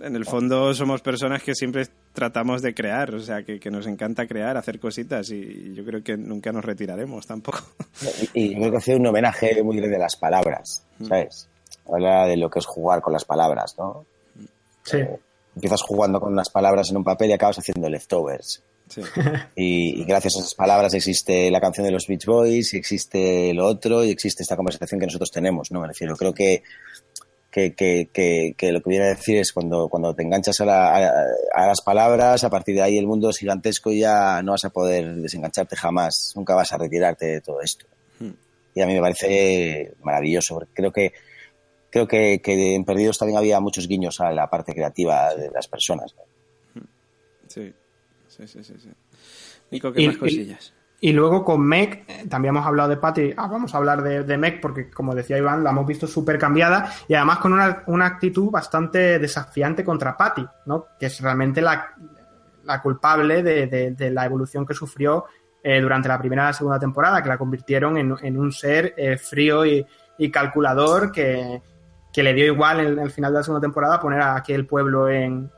en 0.00 0.16
el 0.16 0.24
fondo 0.24 0.72
somos 0.74 1.02
personas 1.02 1.42
que 1.42 1.54
siempre 1.54 1.86
tratamos 2.12 2.62
de 2.62 2.74
crear, 2.74 3.14
o 3.14 3.20
sea, 3.20 3.42
que, 3.44 3.60
que 3.60 3.70
nos 3.70 3.86
encanta 3.86 4.26
crear, 4.26 4.56
hacer 4.56 4.80
cositas 4.80 5.30
y 5.30 5.72
yo 5.74 5.84
creo 5.84 6.02
que 6.02 6.16
nunca 6.16 6.50
nos 6.52 6.64
retiraremos 6.64 7.26
tampoco. 7.26 7.60
Y, 8.34 8.44
y 8.46 8.54
yo 8.54 8.58
creo 8.60 8.70
que 8.72 8.76
hace 8.78 8.96
un 8.96 9.06
homenaje 9.06 9.62
muy 9.62 9.76
grande 9.76 9.96
a 9.96 10.00
las 10.00 10.16
palabras, 10.16 10.84
¿sabes? 11.06 11.48
Habla 11.92 12.26
de 12.26 12.36
lo 12.36 12.48
que 12.50 12.58
es 12.60 12.66
jugar 12.66 13.00
con 13.02 13.12
las 13.12 13.24
palabras, 13.24 13.74
¿no? 13.78 14.04
Sí. 14.84 14.98
Empiezas 15.56 15.82
jugando 15.82 16.20
con 16.20 16.32
unas 16.32 16.50
palabras 16.50 16.90
en 16.90 16.96
un 16.96 17.04
papel 17.04 17.30
y 17.30 17.32
acabas 17.32 17.58
haciendo 17.58 17.88
leftovers. 17.88 18.62
Sí. 18.88 19.00
Y, 19.56 20.00
y 20.02 20.04
gracias 20.04 20.36
a 20.36 20.38
esas 20.40 20.54
palabras 20.54 20.92
existe 20.94 21.50
la 21.50 21.60
canción 21.60 21.86
de 21.86 21.92
los 21.92 22.06
Beach 22.06 22.26
Boys, 22.26 22.74
y 22.74 22.76
existe 22.76 23.52
lo 23.54 23.66
otro, 23.66 24.04
y 24.04 24.10
existe 24.10 24.42
esta 24.42 24.56
conversación 24.56 25.00
que 25.00 25.06
nosotros 25.06 25.30
tenemos, 25.30 25.70
¿no? 25.70 25.80
Me 25.80 25.86
refiero, 25.88 26.16
creo 26.16 26.34
que, 26.34 26.62
que, 27.50 27.72
que, 27.74 28.08
que, 28.12 28.54
que 28.58 28.72
lo 28.72 28.82
que 28.82 28.90
viene 28.90 29.06
a 29.06 29.08
decir 29.10 29.38
es 29.38 29.52
cuando, 29.52 29.88
cuando 29.88 30.12
te 30.14 30.22
enganchas 30.24 30.60
a, 30.60 30.64
la- 30.66 30.96
a, 30.96 31.12
a 31.54 31.66
las 31.68 31.80
palabras, 31.82 32.42
a 32.44 32.50
partir 32.50 32.74
de 32.74 32.82
ahí 32.82 32.98
el 32.98 33.06
mundo 33.06 33.30
es 33.30 33.38
gigantesco 33.38 33.90
y 33.92 34.00
ya 34.00 34.42
no 34.42 34.52
vas 34.52 34.64
a 34.64 34.70
poder 34.70 35.14
desengancharte 35.16 35.76
jamás, 35.76 36.32
nunca 36.34 36.54
vas 36.56 36.72
a 36.72 36.78
retirarte 36.78 37.26
de 37.26 37.40
todo 37.40 37.60
esto. 37.62 37.86
Y 38.76 38.80
a 38.80 38.86
mí 38.86 38.94
me 38.94 39.00
parece 39.00 39.92
maravilloso, 40.02 40.54
porque 40.56 40.72
creo 40.74 40.92
que 40.92 41.12
creo 41.94 42.08
que, 42.08 42.40
que 42.42 42.74
en 42.74 42.84
Perdidos 42.84 43.18
también 43.18 43.38
había 43.38 43.60
muchos 43.60 43.86
guiños 43.86 44.20
a 44.20 44.32
la 44.32 44.50
parte 44.50 44.74
creativa 44.74 45.32
de 45.36 45.48
las 45.52 45.68
personas. 45.68 46.12
Sí, 47.46 47.72
sí, 48.26 48.46
sí, 48.48 48.64
sí. 48.64 48.74
sí. 48.78 48.90
Nico, 49.70 49.92
¿qué 49.92 50.02
Y- 50.02 50.08
más 50.08 50.16
cosillas? 50.16 50.74
Y 51.00 51.12
luego 51.12 51.44
con 51.44 51.60
Meg, 51.60 52.04
eh, 52.08 52.24
también 52.30 52.54
hemos 52.54 52.66
hablado 52.66 52.88
de 52.88 52.96
Patty, 52.96 53.34
ah, 53.36 53.46
vamos 53.46 53.74
a 53.74 53.78
hablar 53.78 54.02
de, 54.02 54.22
de 54.24 54.38
Meg 54.38 54.60
porque, 54.60 54.90
como 54.90 55.14
decía 55.14 55.36
Iván, 55.36 55.62
la 55.62 55.70
hemos 55.70 55.86
visto 55.86 56.06
súper 56.06 56.38
cambiada 56.38 56.90
y 57.06 57.14
además 57.14 57.38
con 57.38 57.52
una, 57.52 57.82
una 57.88 58.06
actitud 58.06 58.50
bastante 58.50 59.18
desafiante 59.18 59.84
contra 59.84 60.16
Patty, 60.16 60.46
¿no? 60.66 60.86
Que 60.98 61.06
es 61.06 61.20
realmente 61.20 61.60
la, 61.60 61.94
la 62.64 62.80
culpable 62.80 63.42
de, 63.42 63.66
de- 63.66 63.90
de 63.92 64.10
la 64.10 64.24
evolución 64.24 64.64
que 64.64 64.72
sufrió 64.74 65.26
eh, 65.62 65.80
durante 65.80 66.08
la 66.08 66.18
primera 66.18 66.44
y 66.44 66.46
la 66.46 66.52
segunda 66.54 66.78
temporada, 66.78 67.22
que 67.22 67.28
la 67.28 67.38
convirtieron 67.38 67.98
en, 67.98 68.14
en 68.22 68.36
un 68.38 68.50
ser 68.50 68.94
eh, 68.96 69.18
frío 69.18 69.66
y, 69.66 69.84
y 70.16 70.30
calculador 70.30 71.12
que, 71.12 71.60
que 72.14 72.22
le 72.22 72.32
dio 72.32 72.46
igual 72.46 72.80
en, 72.80 72.98
el 72.98 73.10
final 73.10 73.32
de 73.32 73.40
la 73.40 73.42
segunda 73.42 73.60
temporada 73.60 74.00
poner 74.00 74.20
a 74.22 74.36
aquel 74.36 74.66
pueblo 74.66 75.08
en, 75.08 75.50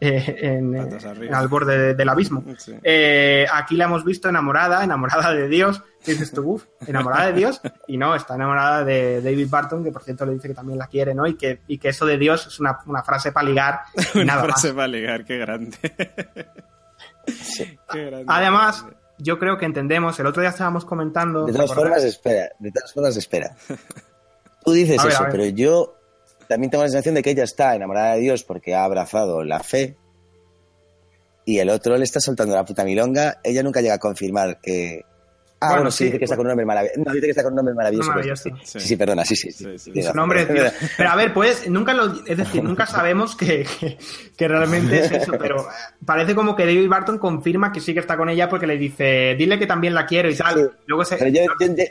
eh, 0.00 0.36
en, 0.42 0.76
eh, 0.76 0.88
en 1.22 1.34
al 1.34 1.48
borde 1.48 1.76
de- 1.76 1.94
del 1.94 2.08
abismo. 2.08 2.44
Sí. 2.58 2.72
Eh, 2.84 3.44
aquí 3.52 3.74
la 3.76 3.86
hemos 3.86 4.04
visto 4.04 4.28
enamorada, 4.28 4.84
enamorada 4.84 5.34
de 5.34 5.48
Dios. 5.48 5.82
Y 6.06 6.12
dices 6.12 6.30
tú, 6.30 6.52
uff, 6.52 6.64
enamorada 6.86 7.26
de 7.26 7.32
Dios. 7.32 7.60
Y 7.88 7.98
no, 7.98 8.14
está 8.14 8.36
enamorada 8.36 8.84
de 8.84 9.20
David 9.20 9.48
Barton, 9.50 9.82
que 9.82 9.90
por 9.90 10.04
cierto 10.04 10.24
le 10.24 10.34
dice 10.34 10.46
que 10.46 10.54
también 10.54 10.78
la 10.78 10.86
quiere, 10.86 11.12
¿no? 11.14 11.26
Y 11.26 11.34
que, 11.34 11.60
y 11.66 11.78
que 11.78 11.88
eso 11.88 12.06
de 12.06 12.16
Dios 12.16 12.46
es 12.46 12.60
una, 12.60 12.78
una 12.86 13.02
frase 13.02 13.32
para 13.32 13.46
ligar. 13.48 13.80
y 14.14 14.18
Una 14.18 14.24
nada 14.36 14.42
más. 14.42 14.50
frase 14.52 14.72
para 14.74 14.86
ligar, 14.88 15.24
qué 15.24 15.38
grande. 15.38 15.76
Qué 17.92 18.04
grande. 18.06 18.24
Además, 18.26 18.86
yo 19.18 19.38
creo 19.38 19.58
que 19.58 19.66
entendemos, 19.66 20.18
el 20.20 20.26
otro 20.26 20.40
día 20.40 20.50
estábamos 20.50 20.84
comentando. 20.84 21.44
De 21.46 21.52
todas 21.52 21.74
formas, 21.74 22.02
espera, 22.04 22.48
de 22.58 22.72
todas 22.72 22.92
formas, 22.94 23.16
espera. 23.16 23.54
Tú 24.64 24.72
dices 24.72 25.02
ver, 25.02 25.12
eso, 25.12 25.24
pero 25.30 25.46
yo 25.46 25.94
también 26.48 26.70
tengo 26.70 26.84
la 26.84 26.88
sensación 26.90 27.14
de 27.14 27.22
que 27.22 27.30
ella 27.30 27.44
está 27.44 27.74
enamorada 27.74 28.14
de 28.14 28.20
Dios 28.20 28.44
porque 28.44 28.74
ha 28.74 28.84
abrazado 28.84 29.44
la 29.44 29.60
fe 29.60 29.96
y 31.44 31.58
el 31.58 31.70
otro 31.70 31.96
le 31.96 32.04
está 32.04 32.20
soltando 32.20 32.54
la 32.54 32.64
puta 32.64 32.84
milonga. 32.84 33.40
Ella 33.42 33.62
nunca 33.62 33.80
llega 33.80 33.94
a 33.94 33.98
confirmar 33.98 34.60
que, 34.60 35.02
Ah, 35.60 35.70
Bueno, 35.70 35.76
bueno, 35.80 35.90
sí, 35.90 36.04
dice 36.04 36.18
que 36.20 36.24
está 36.24 36.36
con 36.36 36.46
un 36.46 36.50
nombre 36.50 36.64
maravilloso. 36.66 37.00
No, 37.04 37.12
dice 37.12 37.24
que 37.26 37.30
está 37.30 37.42
con 37.42 37.52
un 37.52 37.56
nombre 37.56 37.74
maravilloso. 37.74 38.12
Pues, 38.12 38.40
sí. 38.40 38.50
sí, 38.62 38.78
sí, 38.78 38.96
perdona, 38.96 39.24
sí, 39.24 39.34
sí. 39.34 39.50
Sí, 39.50 39.64
sí, 39.64 39.78
sí. 39.78 39.90
tienes 39.90 40.04
Su 40.04 40.08
razón. 40.12 40.16
nombre 40.16 40.42
es 40.42 40.48
Dios. 40.52 40.72
Pero 40.96 41.10
a 41.10 41.16
ver, 41.16 41.34
pues, 41.34 41.68
nunca 41.68 41.94
lo. 41.94 42.24
Es 42.26 42.36
decir, 42.36 42.62
nunca 42.62 42.86
sabemos 42.86 43.34
que, 43.34 43.66
que, 43.80 43.98
que 44.36 44.46
realmente 44.48 45.00
es 45.00 45.10
eso, 45.10 45.32
pero 45.36 45.66
parece 46.06 46.36
como 46.36 46.54
que 46.54 46.64
David 46.64 46.88
Barton 46.88 47.18
confirma 47.18 47.72
que 47.72 47.80
sí 47.80 47.92
que 47.92 47.98
está 47.98 48.16
con 48.16 48.28
ella 48.28 48.48
porque 48.48 48.68
le 48.68 48.78
dice, 48.78 49.34
dile 49.36 49.58
que 49.58 49.66
también 49.66 49.94
la 49.94 50.06
quiero 50.06 50.30
y 50.30 50.36
tal. 50.36 50.76
Luego 50.86 51.04
se. 51.04 51.16
Pero 51.16 51.30
yo, 51.30 51.42
yo, 51.58 51.74
yo- 51.74 51.84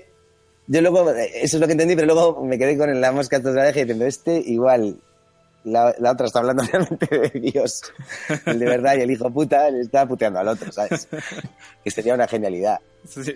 yo 0.67 0.81
luego, 0.81 1.09
eso 1.11 1.57
es 1.57 1.61
lo 1.61 1.65
que 1.65 1.73
entendí, 1.73 1.95
pero 1.95 2.07
luego 2.07 2.43
me 2.43 2.57
quedé 2.57 2.77
con 2.77 2.99
la 2.99 3.11
mosca 3.11 3.39
de 3.39 3.53
la 3.53 3.71
diciendo, 3.71 4.05
este 4.05 4.37
igual, 4.37 4.97
la, 5.63 5.95
la 5.99 6.11
otra 6.11 6.27
está 6.27 6.39
hablando 6.39 6.63
realmente 6.71 7.07
de 7.07 7.39
Dios, 7.39 7.81
el 8.45 8.59
de 8.59 8.65
verdad, 8.65 8.97
y 8.97 9.01
el 9.01 9.11
hijo 9.11 9.29
puta 9.31 9.69
le 9.69 9.81
está 9.81 10.05
puteando 10.05 10.39
al 10.39 10.47
otro, 10.49 10.71
¿sabes? 10.71 11.07
Que 11.83 11.91
sería 11.91 12.13
una 12.13 12.27
genialidad. 12.27 12.79
Sí. 13.07 13.33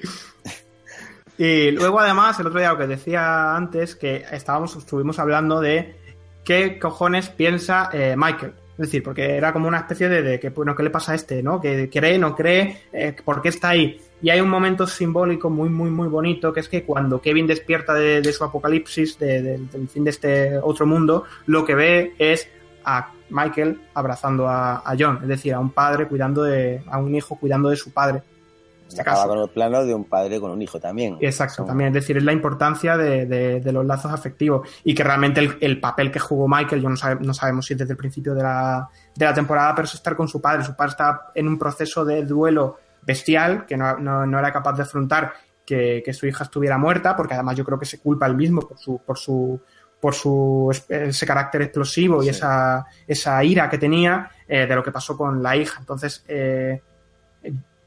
Y 1.38 1.71
luego, 1.71 2.01
además, 2.01 2.38
el 2.39 2.47
otro 2.47 2.59
día 2.59 2.73
lo 2.73 2.77
que 2.77 2.88
decía 2.88 3.55
antes, 3.55 3.95
que 3.95 4.25
estábamos, 4.32 4.75
estuvimos 4.75 5.17
hablando 5.17 5.61
de 5.61 5.95
qué 6.43 6.77
cojones 6.77 7.29
piensa 7.29 7.89
eh, 7.93 8.15
Michael. 8.17 8.53
Es 8.73 8.88
decir, 8.88 9.03
porque 9.03 9.38
era 9.38 9.53
como 9.53 9.67
una 9.67 9.79
especie 9.79 10.09
de, 10.09 10.21
de 10.21 10.39
que, 10.39 10.49
bueno, 10.49 10.75
¿qué 10.75 10.84
le 10.84 10.89
pasa 10.89 11.13
a 11.13 11.15
este? 11.15 11.41
¿No? 11.41 11.61
Que 11.61 11.89
cree, 11.89 12.17
no 12.17 12.36
cree, 12.36 12.84
eh, 12.91 13.15
¿por 13.23 13.41
qué 13.41 13.49
está 13.49 13.69
ahí? 13.69 14.01
Y 14.22 14.30
hay 14.30 14.39
un 14.41 14.49
momento 14.49 14.86
simbólico 14.86 15.49
muy, 15.49 15.69
muy, 15.69 15.89
muy 15.89 16.07
bonito, 16.07 16.53
que 16.53 16.59
es 16.59 16.69
que 16.69 16.84
cuando 16.84 17.19
Kevin 17.22 17.47
despierta 17.47 17.93
de, 17.93 18.22
de 18.22 18.32
su 18.34 18.43
apocalipsis, 18.43 19.17
de- 19.17 19.41
de- 19.41 19.57
del 19.57 19.88
fin 19.89 20.03
de 20.03 20.09
este 20.11 20.57
otro 20.59 20.86
mundo, 20.86 21.24
lo 21.47 21.65
que 21.65 21.74
ve 21.76 22.13
es 22.19 22.47
a 22.86 23.11
Michael 23.30 23.82
abrazando 23.93 24.47
a, 24.47 24.78
a 24.78 24.95
John, 24.99 25.19
es 25.22 25.28
decir, 25.28 25.53
a 25.53 25.59
un 25.59 25.72
padre 25.72 26.07
cuidando 26.07 26.43
de, 26.43 26.84
a 26.89 26.97
un 26.99 27.13
hijo 27.15 27.36
cuidando 27.36 27.69
de 27.69 27.76
su 27.78 27.91
padre. 27.91 28.22
Este 28.88 29.01
Acaba 29.01 29.26
con 29.26 29.39
el 29.39 29.47
plano 29.49 29.86
de 29.86 29.93
un 29.95 30.03
padre 30.03 30.38
con 30.41 30.51
un 30.51 30.61
hijo 30.61 30.78
también. 30.78 31.17
Exacto, 31.22 31.63
también. 31.63 31.88
Es 31.88 31.93
decir, 31.93 32.17
es 32.17 32.24
la 32.24 32.34
importancia 32.34 32.97
de, 32.97 33.26
de- 33.26 33.59
de 33.61 33.72
los 33.72 33.86
lazos 33.86 34.11
afectivos 34.11 34.67
y 34.84 34.93
que 34.93 35.03
realmente 35.03 35.39
el, 35.39 35.57
el 35.61 35.80
papel 35.80 36.11
que 36.11 36.19
jugó 36.19 36.45
Michael, 36.47 36.82
yo 36.82 36.89
no, 36.89 36.97
sabe- 36.97 37.26
no 37.26 37.34
sabemos 37.34 37.65
si 37.65 37.74
desde 37.76 37.93
el 37.93 37.97
principio 37.97 38.36
de 38.36 38.43
la, 38.43 38.89
de 39.15 39.26
la 39.26 39.34
temporada, 39.34 39.74
pero 39.74 39.86
es 39.86 39.93
estar 39.93 40.15
con 40.15 40.28
su 40.28 40.41
padre. 40.41 40.65
Su 40.65 40.76
padre 40.76 40.89
está 40.91 41.32
en 41.34 41.47
un 41.47 41.57
proceso 41.57 42.03
de 42.03 42.26
duelo 42.26 42.78
bestial 43.02 43.66
que 43.66 43.78
no, 43.78 43.97
no- 43.97 44.26
no 44.26 44.39
era 44.39 44.52
capaz 44.52 44.74
de 44.74 44.84
afrontar 44.84 45.34
que, 45.66 46.02
que 46.06 46.14
su 46.14 46.26
hija 46.28 46.43
estuviera 46.43 46.78
muerta, 46.78 47.16
porque 47.16 47.34
además 47.34 47.56
yo 47.56 47.64
creo 47.66 47.80
que 47.80 47.86
se 47.86 47.99
culpa 47.99 48.26
él 48.28 48.36
mismo 48.36 48.62
por 48.62 48.78
su, 48.78 48.99
por 49.06 49.18
su, 49.18 49.62
por 49.99 50.14
su 50.16 50.70
ese 50.89 51.26
carácter 51.26 51.62
explosivo 51.64 52.24
y 52.24 52.30
esa, 52.30 52.86
esa 53.08 53.43
ira 53.43 53.70
que 53.70 53.78
tenía 53.78 54.30
eh, 54.47 54.66
de 54.66 54.76
lo 54.76 54.84
que 54.84 54.91
pasó 54.91 55.16
con 55.16 55.41
la 55.43 55.56
hija. 55.56 55.80
Entonces, 55.80 56.26
eh, 56.28 56.82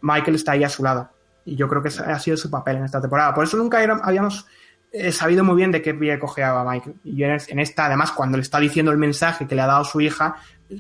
Michael 0.01 0.37
está 0.37 0.53
ahí 0.53 0.65
a 0.65 0.69
su 0.69 0.83
lado. 0.83 1.11
Y 1.45 1.57
yo 1.57 1.69
creo 1.69 1.83
que 1.83 1.89
ese 1.89 2.03
ha 2.03 2.19
sido 2.19 2.37
su 2.37 2.51
papel 2.51 2.77
en 2.77 2.85
esta 2.85 3.01
temporada. 3.01 3.35
Por 3.35 3.45
eso 3.45 3.57
nunca 3.57 3.83
era- 3.83 4.01
habíamos 4.03 4.47
eh, 4.93 5.11
sabido 5.12 5.43
muy 5.45 5.57
bien 5.57 5.73
de 5.73 5.83
qué 5.83 5.93
pie 5.93 6.19
cojeaba 6.19 6.65
Michael. 6.71 6.97
Y 7.05 7.23
en, 7.25 7.37
en 7.49 7.59
esta, 7.59 7.87
además, 7.87 8.12
cuando 8.12 8.37
le 8.39 8.43
está 8.43 8.61
diciendo 8.61 8.93
el 8.93 8.99
mensaje 8.99 9.47
que 9.47 9.55
le 9.55 9.62
ha 9.62 9.67
dado 9.67 9.85
su 9.85 10.01
hija, 10.01 10.37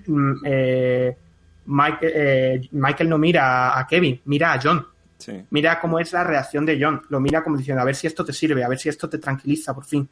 mm, 0.06 0.32
eh, 0.44 1.18
Michael, 1.66 2.12
eh, 2.14 2.68
Michael 2.72 3.08
no 3.08 3.18
mira 3.18 3.78
a- 3.78 3.86
Kevin, 3.86 4.20
mira 4.26 4.52
a 4.52 4.60
John. 4.62 4.86
Sí. 5.18 5.42
Mira 5.50 5.80
cómo 5.80 5.98
es 5.98 6.12
la 6.12 6.24
reacción 6.24 6.66
de 6.66 6.78
John. 6.80 7.00
Lo 7.08 7.20
mira 7.20 7.42
como 7.42 7.56
diciendo, 7.56 7.80
a 7.80 7.84
ver 7.86 7.94
si 7.94 8.06
esto 8.06 8.24
te 8.24 8.32
sirve, 8.32 8.62
a 8.64 8.68
ver 8.68 8.78
si 8.78 8.88
esto 8.88 9.08
te 9.08 9.18
tranquiliza 9.18 9.72
por 9.74 9.84
fin. 9.84 10.08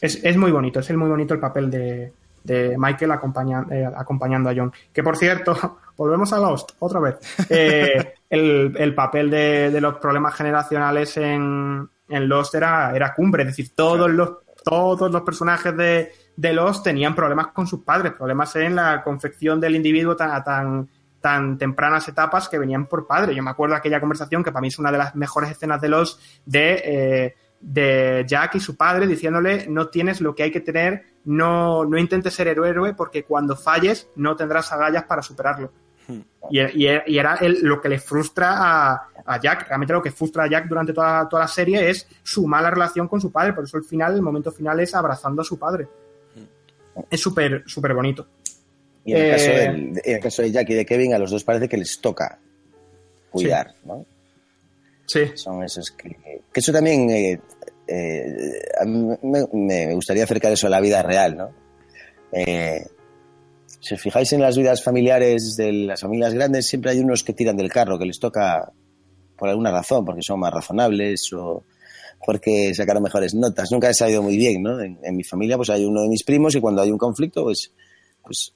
Es, 0.00 0.22
es 0.22 0.36
muy 0.36 0.50
bonito, 0.52 0.80
es 0.80 0.90
el 0.90 0.98
muy 0.98 1.08
bonito 1.08 1.32
el 1.34 1.40
papel 1.40 1.70
de, 1.70 2.12
de 2.44 2.74
Michael 2.78 3.12
acompaña- 3.12 3.66
eh, 3.70 3.88
acompañando 3.96 4.50
a 4.50 4.54
John. 4.54 4.72
Que 4.92 5.02
por 5.02 5.16
cierto, 5.16 5.78
volvemos 5.96 6.32
a 6.32 6.38
Lost 6.38 6.72
otra 6.78 7.00
vez. 7.00 7.16
Eh, 7.48 8.14
el, 8.30 8.74
el 8.78 8.94
papel 8.94 9.30
de, 9.30 9.70
de 9.70 9.80
los 9.80 9.96
problemas 9.96 10.34
generacionales 10.34 11.16
en, 11.16 11.88
en 12.08 12.28
Lost 12.28 12.54
era, 12.54 12.94
era 12.94 13.14
cumbre, 13.14 13.42
es 13.42 13.48
decir, 13.48 13.70
todos 13.74 14.10
los, 14.10 14.30
todos 14.64 15.10
los 15.10 15.22
personajes 15.22 15.74
de, 15.76 16.12
de 16.36 16.52
Lost 16.52 16.84
tenían 16.84 17.14
problemas 17.14 17.48
con 17.48 17.66
sus 17.66 17.82
padres, 17.82 18.12
problemas 18.12 18.54
en 18.56 18.76
la 18.76 19.02
confección 19.02 19.58
del 19.60 19.74
individuo 19.76 20.14
tan, 20.16 20.30
a 20.30 20.44
tan, 20.44 20.88
tan 21.20 21.56
tempranas 21.58 22.06
etapas 22.08 22.48
que 22.48 22.58
venían 22.58 22.86
por 22.86 23.06
padre. 23.06 23.34
Yo 23.34 23.42
me 23.42 23.50
acuerdo 23.50 23.72
de 23.74 23.78
aquella 23.78 24.00
conversación 24.00 24.44
que 24.44 24.52
para 24.52 24.60
mí 24.60 24.68
es 24.68 24.78
una 24.78 24.92
de 24.92 24.98
las 24.98 25.14
mejores 25.14 25.50
escenas 25.50 25.80
de 25.80 25.88
Lost 25.88 26.20
de, 26.44 26.82
eh, 26.84 27.34
de 27.60 28.24
Jack 28.26 28.56
y 28.56 28.60
su 28.60 28.76
padre 28.76 29.06
diciéndole 29.06 29.66
no 29.68 29.88
tienes 29.88 30.20
lo 30.20 30.34
que 30.34 30.42
hay 30.42 30.50
que 30.52 30.60
tener, 30.60 31.06
no, 31.24 31.84
no 31.86 31.96
intentes 31.96 32.34
ser 32.34 32.48
héroe 32.48 32.92
porque 32.94 33.24
cuando 33.24 33.56
falles 33.56 34.08
no 34.16 34.36
tendrás 34.36 34.70
agallas 34.72 35.04
para 35.04 35.22
superarlo. 35.22 35.72
Y, 36.50 36.60
y- 36.60 37.02
y 37.06 37.18
era 37.18 37.34
el- 37.40 37.58
lo 37.62 37.80
que 37.80 37.88
le 37.88 37.98
frustra 37.98 38.54
a, 38.92 39.08
a 39.24 39.40
Jack. 39.40 39.66
Realmente 39.66 39.92
lo 39.92 40.00
que 40.02 40.12
frustra 40.12 40.44
a 40.44 40.48
Jack 40.48 40.68
durante 40.68 40.92
toda, 40.92 41.28
toda 41.28 41.42
la 41.42 41.48
serie 41.48 41.90
es 41.90 42.06
su 42.22 42.46
mala 42.46 42.70
relación 42.70 43.08
con 43.08 43.20
su 43.20 43.32
padre. 43.32 43.54
Por 43.54 43.64
eso 43.64 43.76
el 43.78 43.82
final, 43.84 44.14
el 44.14 44.22
momento 44.22 44.52
final 44.52 44.78
es 44.78 44.94
abrazando 44.94 45.42
a 45.42 45.44
su 45.44 45.58
padre. 45.58 45.88
Es 47.10 47.20
súper, 47.20 47.62
súper 47.66 47.94
bonito. 47.94 48.26
Y 49.04 49.12
en, 49.12 49.18
el 49.18 49.24
Eh, 49.26 49.30
caso 49.30 49.50
del- 49.52 50.00
en 50.04 50.14
el 50.16 50.20
caso 50.20 50.42
de 50.42 50.50
Jack 50.52 50.70
y 50.70 50.74
de 50.74 50.86
Kevin, 50.86 51.14
a 51.14 51.18
los 51.18 51.30
dos 51.30 51.44
parece 51.44 51.68
que 51.68 51.76
les 51.76 52.00
toca 52.00 52.38
cuidar, 53.30 53.74
¿no? 53.84 54.04
Sí, 55.06 55.20
Son 55.34 55.62
esos 55.62 55.90
que... 55.92 56.16
Que 56.52 56.60
eso 56.60 56.72
también... 56.72 57.08
eh, 57.10 57.40
eh, 57.88 58.58
a 58.80 58.84
mí 58.84 59.16
me, 59.22 59.46
me 59.52 59.94
gustaría 59.94 60.24
acercar 60.24 60.50
eso 60.52 60.66
a 60.66 60.70
la 60.70 60.80
vida 60.80 61.02
real, 61.02 61.36
¿no? 61.36 61.50
Eh, 62.32 62.84
si 63.78 63.94
os 63.94 64.00
fijáis 64.00 64.32
en 64.32 64.40
las 64.40 64.56
vidas 64.56 64.82
familiares 64.82 65.54
de 65.56 65.70
las 65.72 66.00
familias 66.00 66.34
grandes, 66.34 66.66
siempre 66.66 66.90
hay 66.90 66.98
unos 66.98 67.22
que 67.22 67.32
tiran 67.32 67.56
del 67.56 67.70
carro, 67.70 67.98
que 67.98 68.06
les 68.06 68.18
toca 68.18 68.72
por 69.36 69.48
alguna 69.48 69.70
razón, 69.70 70.04
porque 70.04 70.22
son 70.22 70.40
más 70.40 70.52
razonables 70.52 71.32
o 71.34 71.62
porque 72.24 72.74
sacaron 72.74 73.02
mejores 73.02 73.34
notas. 73.34 73.70
Nunca 73.70 73.90
he 73.90 73.94
sabido 73.94 74.22
muy 74.22 74.36
bien, 74.36 74.62
¿no? 74.62 74.80
En, 74.80 74.98
mi 75.16 75.24
familia 75.24 75.56
pues 75.56 75.70
hay 75.70 75.84
uno 75.84 76.02
de 76.02 76.08
mis 76.08 76.22
primos 76.24 76.54
y 76.54 76.60
cuando 76.60 76.82
hay 76.82 76.90
un 76.90 76.98
conflicto 76.98 77.44
pues, 77.44 77.72
pues 78.22 78.52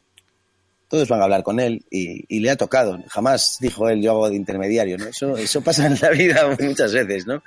todos 0.89 1.09
van 1.09 1.21
a 1.21 1.25
hablar 1.25 1.43
con 1.43 1.61
él 1.61 1.85
y, 1.91 2.41
le 2.41 2.51
ha 2.51 2.57
tocado. 2.57 2.99
Jamás 3.09 3.59
dijo 3.61 3.89
él 3.89 4.03
yo 4.03 4.11
hago 4.13 4.31
de 4.31 4.37
intermediario, 4.37 4.99
¿no? 4.99 5.07
Eso, 5.07 5.37
eso 5.37 5.61
pasa 5.63 5.87
en 5.87 5.97
la 6.01 6.11
vida 6.11 6.57
muchas 6.61 6.93
veces, 6.93 7.27
¿no? 7.27 7.43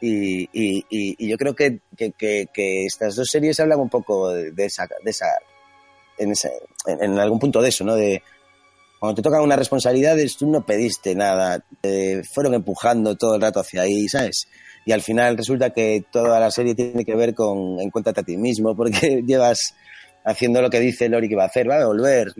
Y, 0.00 0.42
y, 0.52 0.84
y- 0.90 1.28
yo 1.28 1.36
creo 1.36 1.54
que, 1.54 1.78
que, 1.96 2.10
que- 2.10 2.48
que 2.52 2.86
estas 2.86 3.14
dos 3.14 3.28
series 3.30 3.60
hablan 3.60 3.78
un 3.78 3.88
poco 3.88 4.30
de, 4.30 4.50
de 4.50 4.64
esa, 4.64 4.88
de 5.04 5.10
esa, 5.10 5.26
en, 6.18 6.32
esa- 6.32 6.50
en, 6.86 7.04
en 7.04 7.18
algún 7.20 7.38
punto 7.38 7.62
de 7.62 7.68
eso, 7.68 7.84
¿no? 7.84 7.94
De 7.94 8.20
cuando 8.98 9.16
te 9.16 9.22
tocan 9.22 9.42
unas 9.42 9.58
responsabilidades, 9.58 10.36
tú 10.36 10.48
no 10.50 10.64
pediste 10.66 11.14
nada, 11.14 11.64
te 11.80 12.22
fueron 12.24 12.54
empujando 12.54 13.16
todo 13.16 13.34
el 13.36 13.42
rato 13.42 13.60
hacia 13.60 13.82
ahí, 13.82 14.08
¿sabes? 14.08 14.48
Y 14.84 14.92
al 14.92 15.02
final 15.02 15.36
resulta 15.36 15.70
que 15.70 16.04
toda 16.10 16.40
la 16.40 16.50
serie 16.50 16.74
tiene 16.74 17.04
que 17.04 17.14
ver 17.14 17.34
con 17.34 17.80
encuéntrate 17.80 18.20
a 18.20 18.24
ti 18.24 18.36
mismo, 18.36 18.74
porque 18.74 19.22
llevas 19.26 19.74
haciendo 20.24 20.60
lo 20.60 20.70
que 20.70 20.80
dice 20.80 21.08
Lori 21.08 21.28
que 21.28 21.36
va 21.36 21.44
a 21.44 21.46
hacer, 21.46 21.68
va 21.68 21.80
a 21.80 21.86
volver. 21.86 22.32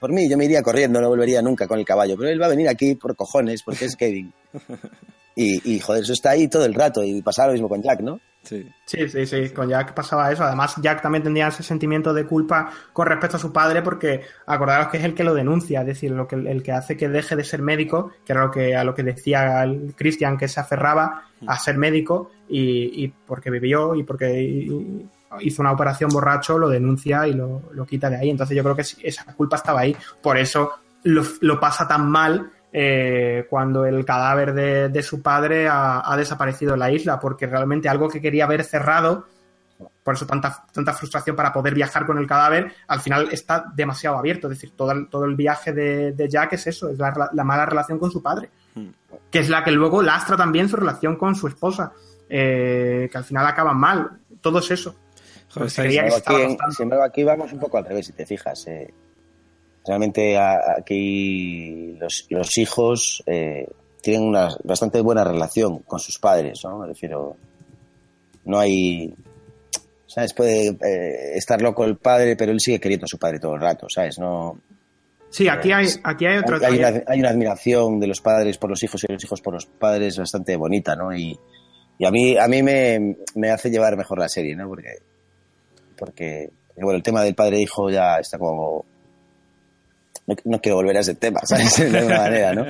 Por 0.00 0.12
mí, 0.12 0.28
yo 0.28 0.36
me 0.36 0.44
iría 0.44 0.62
corriendo, 0.62 1.00
no 1.00 1.08
volvería 1.08 1.40
nunca 1.40 1.66
con 1.66 1.78
el 1.78 1.84
caballo, 1.84 2.16
pero 2.16 2.28
él 2.28 2.40
va 2.40 2.46
a 2.46 2.50
venir 2.50 2.68
aquí 2.68 2.94
por 2.94 3.16
cojones, 3.16 3.62
porque 3.62 3.86
es 3.86 3.96
Kevin. 3.96 4.32
Y, 5.36 5.74
y 5.74 5.80
joder, 5.80 6.02
eso 6.04 6.12
está 6.12 6.30
ahí 6.30 6.48
todo 6.48 6.64
el 6.64 6.74
rato, 6.74 7.02
y 7.02 7.20
pasaba 7.22 7.48
lo 7.48 7.52
mismo 7.54 7.68
con 7.68 7.82
Jack, 7.82 8.00
¿no? 8.00 8.20
Sí. 8.44 8.68
Sí, 8.84 9.08
sí, 9.08 9.24
sí, 9.26 9.48
con 9.50 9.68
Jack 9.70 9.94
pasaba 9.94 10.30
eso. 10.30 10.44
Además, 10.44 10.74
Jack 10.82 11.00
también 11.00 11.22
tendría 11.24 11.48
ese 11.48 11.62
sentimiento 11.62 12.12
de 12.12 12.26
culpa 12.26 12.70
con 12.92 13.06
respecto 13.06 13.38
a 13.38 13.40
su 13.40 13.50
padre, 13.52 13.80
porque 13.80 14.20
acordaros 14.46 14.88
que 14.88 14.98
es 14.98 15.04
el 15.04 15.14
que 15.14 15.24
lo 15.24 15.32
denuncia, 15.34 15.80
es 15.80 15.86
decir, 15.86 16.10
lo 16.10 16.28
que, 16.28 16.36
el 16.36 16.62
que 16.62 16.72
hace 16.72 16.96
que 16.96 17.08
deje 17.08 17.36
de 17.36 17.44
ser 17.44 17.62
médico, 17.62 18.12
que 18.24 18.32
era 18.32 18.44
lo 18.44 18.50
que, 18.50 18.76
a 18.76 18.84
lo 18.84 18.94
que 18.94 19.02
decía 19.02 19.62
el 19.64 19.94
Christian, 19.96 20.36
que 20.36 20.46
se 20.48 20.60
aferraba 20.60 21.24
a 21.46 21.58
ser 21.58 21.78
médico 21.78 22.30
y, 22.48 23.04
y 23.04 23.08
porque 23.08 23.50
vivió 23.50 23.94
y 23.94 24.02
porque 24.04 24.42
y- 24.42 25.06
hizo 25.40 25.62
una 25.62 25.72
operación 25.72 26.10
borracho, 26.10 26.58
lo 26.58 26.68
denuncia 26.68 27.26
y 27.26 27.32
lo, 27.32 27.62
lo 27.72 27.86
quita 27.86 28.08
de 28.10 28.16
ahí. 28.16 28.30
Entonces, 28.30 28.54
yo 28.56 28.62
creo 28.62 28.76
que 28.76 28.84
sí, 28.84 28.98
esa 29.02 29.24
culpa 29.34 29.56
estaba 29.56 29.80
ahí. 29.80 29.96
Por 30.22 30.36
eso 30.38 30.70
lo, 31.04 31.22
lo 31.40 31.58
pasa 31.58 31.88
tan 31.88 32.08
mal 32.10 32.50
eh, 32.76 33.46
cuando 33.48 33.86
el 33.86 34.04
cadáver 34.04 34.52
de, 34.52 34.88
de 34.88 35.02
su 35.04 35.22
padre 35.22 35.68
ha, 35.68 36.02
ha 36.04 36.16
desaparecido 36.16 36.74
en 36.74 36.80
la 36.80 36.90
isla, 36.90 37.20
porque 37.20 37.46
realmente 37.46 37.88
algo 37.88 38.08
que 38.08 38.20
quería 38.20 38.48
ver 38.48 38.64
cerrado, 38.64 39.26
por 40.02 40.14
eso 40.14 40.26
tanta, 40.26 40.64
tanta 40.72 40.92
frustración 40.92 41.36
para 41.36 41.52
poder 41.52 41.72
viajar 41.74 42.04
con 42.04 42.18
el 42.18 42.26
cadáver, 42.26 42.72
al 42.88 43.00
final 43.00 43.28
está 43.30 43.64
demasiado 43.74 44.18
abierto. 44.18 44.48
Es 44.48 44.58
decir, 44.58 44.72
todo 44.76 44.90
el, 44.90 45.08
todo 45.08 45.24
el 45.24 45.36
viaje 45.36 45.72
de, 45.72 46.12
de 46.12 46.28
Jack 46.28 46.54
es 46.54 46.66
eso, 46.66 46.90
es 46.90 46.98
la, 46.98 47.30
la 47.32 47.44
mala 47.44 47.64
relación 47.64 47.98
con 47.98 48.10
su 48.10 48.20
padre, 48.20 48.50
Hmm. 48.74 48.88
que 49.30 49.38
es 49.38 49.48
la 49.48 49.62
que 49.62 49.70
luego 49.70 50.02
lastra 50.02 50.36
también 50.36 50.68
su 50.68 50.74
relación 50.74 51.14
con 51.14 51.36
su 51.36 51.46
esposa, 51.46 51.92
eh, 52.28 53.08
que 53.08 53.16
al 53.18 53.22
final 53.22 53.46
acaban 53.46 53.76
mal. 53.76 54.18
Todo 54.40 54.58
es 54.58 54.68
eso. 54.72 54.96
Joder, 55.54 55.70
Sin 55.70 55.84
embargo, 55.84 56.16
aquí, 56.16 56.56
sin 56.74 56.82
embargo, 56.82 57.04
aquí 57.04 57.22
vamos 57.22 57.52
un 57.52 57.60
poco 57.60 57.78
al 57.78 57.84
revés, 57.84 58.06
si 58.06 58.12
te 58.14 58.26
fijas. 58.26 58.66
eh. 58.66 58.92
Realmente 59.86 60.38
aquí 60.38 61.96
los, 61.98 62.26
los 62.30 62.58
hijos 62.58 63.22
eh, 63.26 63.68
tienen 64.00 64.28
una 64.28 64.48
bastante 64.64 65.00
buena 65.00 65.24
relación 65.24 65.80
con 65.80 65.98
sus 65.98 66.18
padres, 66.18 66.60
¿no? 66.64 66.78
Me 66.78 66.86
refiero, 66.86 67.36
no 68.44 68.58
hay... 68.58 69.14
¿Sabes? 70.06 70.32
Puede 70.32 70.68
eh, 70.68 71.36
estar 71.36 71.60
loco 71.60 71.84
el 71.84 71.96
padre, 71.96 72.36
pero 72.36 72.52
él 72.52 72.60
sigue 72.60 72.78
queriendo 72.78 73.04
a 73.04 73.08
su 73.08 73.18
padre 73.18 73.40
todo 73.40 73.54
el 73.54 73.60
rato, 73.60 73.88
¿sabes? 73.88 74.18
No, 74.18 74.58
Sí, 75.34 75.48
aquí 75.48 75.72
hay, 75.72 75.88
aquí 76.04 76.26
hay 76.26 76.38
otro... 76.38 76.64
Hay, 76.64 76.78
una, 76.78 77.02
hay 77.08 77.18
una 77.18 77.30
admiración 77.30 77.98
de 77.98 78.06
los 78.06 78.20
padres 78.20 78.56
por 78.56 78.70
los 78.70 78.80
hijos 78.84 79.02
y 79.02 79.12
los 79.12 79.24
hijos 79.24 79.40
por 79.40 79.54
los 79.54 79.66
padres 79.66 80.16
bastante 80.16 80.54
bonita, 80.54 80.94
¿no? 80.94 81.12
Y, 81.12 81.36
y 81.98 82.06
a 82.06 82.12
mí, 82.12 82.38
a 82.38 82.46
mí 82.46 82.62
me, 82.62 83.16
me, 83.34 83.50
hace 83.50 83.68
llevar 83.68 83.96
mejor 83.96 84.20
la 84.20 84.28
serie, 84.28 84.54
¿no? 84.54 84.68
Porque, 84.68 84.98
porque, 85.98 86.50
bueno, 86.76 86.98
el 86.98 87.02
tema 87.02 87.24
del 87.24 87.34
padre-hijo 87.34 87.90
e 87.90 87.94
ya 87.94 88.20
está 88.20 88.38
como... 88.38 88.84
No, 90.26 90.60
quiero 90.60 90.76
volver 90.76 90.96
a 90.96 91.00
ese 91.00 91.14
tema, 91.14 91.40
¿sabes? 91.44 91.76
De 91.76 91.98
alguna 91.98 92.18
manera, 92.18 92.54
¿no? 92.54 92.66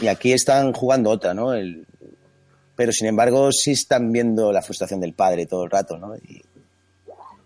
Y 0.00 0.06
aquí 0.06 0.32
están 0.32 0.72
jugando 0.72 1.10
otra, 1.10 1.34
¿no? 1.34 1.52
El, 1.52 1.86
pero 2.74 2.92
sin 2.92 3.08
embargo 3.08 3.52
sí 3.52 3.72
están 3.72 4.10
viendo 4.10 4.52
la 4.52 4.62
frustración 4.62 5.00
del 5.00 5.12
padre 5.14 5.46
todo 5.46 5.64
el 5.64 5.70
rato, 5.70 5.98
¿no? 5.98 6.16
Y, 6.16 6.42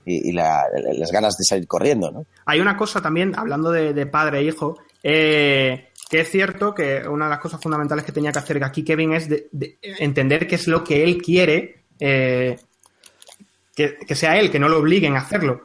y, 0.05 0.33
la, 0.33 0.64
las 0.95 1.11
ganas 1.11 1.37
de 1.37 1.45
salir 1.45 1.66
corriendo, 1.66 2.12
¿no? 2.12 2.27
Hay 2.45 2.61
una 2.61 2.77
cosa 2.77 3.03
también, 3.03 3.35
hablando 3.37 3.72
de, 3.72 4.07
padre 4.07 4.39
e 4.39 4.45
hijo, 4.45 4.79
eh, 5.03 5.89
que 6.09 6.20
es 6.20 6.31
cierto 6.31 6.72
que 6.72 7.07
una 7.09 7.24
de 7.24 7.31
las 7.31 7.41
cosas 7.41 7.61
fundamentales 7.61 8.05
que 8.05 8.12
tenía 8.12 8.31
que 8.31 8.39
hacer 8.39 8.62
aquí 8.62 8.85
Kevin 8.85 9.14
es 9.14 9.29
de 9.29 9.49
entender 9.83 10.47
qué 10.47 10.55
es 10.55 10.68
lo 10.68 10.85
que 10.85 11.03
él 11.03 11.20
quiere, 11.20 11.83
eh, 11.99 12.57
que, 13.74 13.97
que, 13.97 14.14
sea 14.14 14.39
él, 14.39 14.51
que 14.51 14.61
no 14.61 14.68
lo 14.68 14.79
obliguen 14.79 15.16
a 15.16 15.20
hacerlo. 15.20 15.62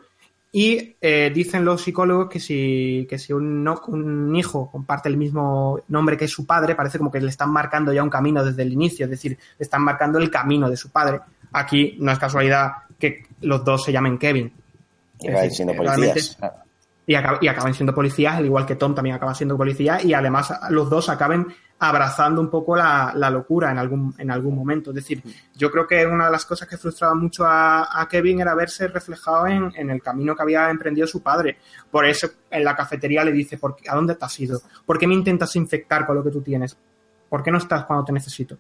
Y 0.54 0.98
eh, 1.00 1.32
dicen 1.34 1.64
los 1.64 1.82
psicólogos 1.82 2.30
que 2.30 2.40
si, 2.40 3.08
que 3.10 3.18
si 3.18 3.32
un, 3.32 3.64
no, 3.64 3.82
un, 3.88 4.36
hijo 4.36 4.70
comparte 4.70 5.08
el 5.08 5.16
mismo 5.16 5.80
nombre 5.88 6.18
que 6.18 6.28
su 6.28 6.46
padre, 6.46 6.76
parece 6.76 6.98
como 6.98 7.10
que 7.10 7.22
le 7.22 7.30
están 7.30 7.52
marcando 7.52 7.94
ya 7.94 8.04
un 8.04 8.10
camino 8.10 8.44
desde 8.44 8.64
el 8.64 8.74
inicio, 8.74 9.06
es 9.06 9.12
decir, 9.12 9.38
le 9.58 9.64
están 9.64 9.82
marcando 9.82 10.20
el 10.20 10.30
camino 10.30 10.70
de 10.70 10.76
su 10.76 10.90
padre. 10.90 11.22
Aquí 11.54 11.96
no 12.00 12.12
es 12.12 12.20
casualidad 12.20 12.74
que 13.00 13.24
los 13.42 13.64
dos 13.64 13.86
se 13.86 13.94
llamen 13.94 14.18
Kevin. 14.18 14.52
Y 15.22 15.30
decir, 15.30 15.52
siendo 15.52 15.74
policías. 15.74 16.38
Y, 17.08 17.16
acab 17.16 17.42
y, 17.42 17.48
acaban 17.48 17.74
siendo 17.74 17.96
policías, 17.96 18.36
al 18.36 18.46
igual 18.46 18.66
que 18.66 18.76
Tom 18.76 18.94
también 18.94 19.16
acaba 19.16 19.34
siendo 19.34 19.56
policía, 19.56 20.04
y 20.04 20.14
además 20.14 20.54
los 20.70 20.90
dos 20.90 21.08
acaben 21.08 21.48
abrazando 21.84 22.40
un 22.40 22.50
poco 22.50 22.76
la, 22.76 23.12
locura 23.32 23.72
en 23.72 23.80
algún, 23.80 24.14
en 24.20 24.30
algún 24.30 24.56
momento. 24.56 24.92
Es 24.92 24.98
decir, 24.98 25.24
yo 25.56 25.72
creo 25.72 25.88
que 25.88 26.06
una 26.06 26.26
de 26.26 26.32
las 26.32 26.46
cosas 26.46 26.68
que 26.68 26.78
frustraba 26.78 27.16
mucho 27.16 27.44
a, 27.44 28.08
Kevin 28.08 28.40
era 28.40 28.54
verse 28.54 28.88
reflejado 28.88 29.48
en, 29.48 29.90
el 29.90 30.00
camino 30.00 30.36
que 30.36 30.44
había 30.44 30.70
emprendido 30.70 31.08
su 31.08 31.24
padre. 31.24 31.58
Por 31.90 32.06
eso 32.06 32.30
en 32.52 32.64
la 32.64 32.76
cafetería 32.76 33.24
le 33.24 33.32
dice, 33.32 33.58
¿por 33.58 33.78
¿a 33.90 33.96
dónde 33.96 34.14
te 34.14 34.24
has 34.24 34.40
ido? 34.40 34.62
¿Por 34.86 35.00
qué 35.00 35.08
me 35.08 35.16
intentas 35.16 35.56
infectar 35.56 36.06
con 36.06 36.16
lo 36.16 36.24
que 36.24 36.30
tú 36.30 36.42
tienes? 36.42 36.78
¿Por 37.28 37.42
qué 37.42 37.50
no 37.50 37.58
estás 37.58 37.86
cuando 37.86 38.06
te 38.06 38.12
necesito? 38.14 38.56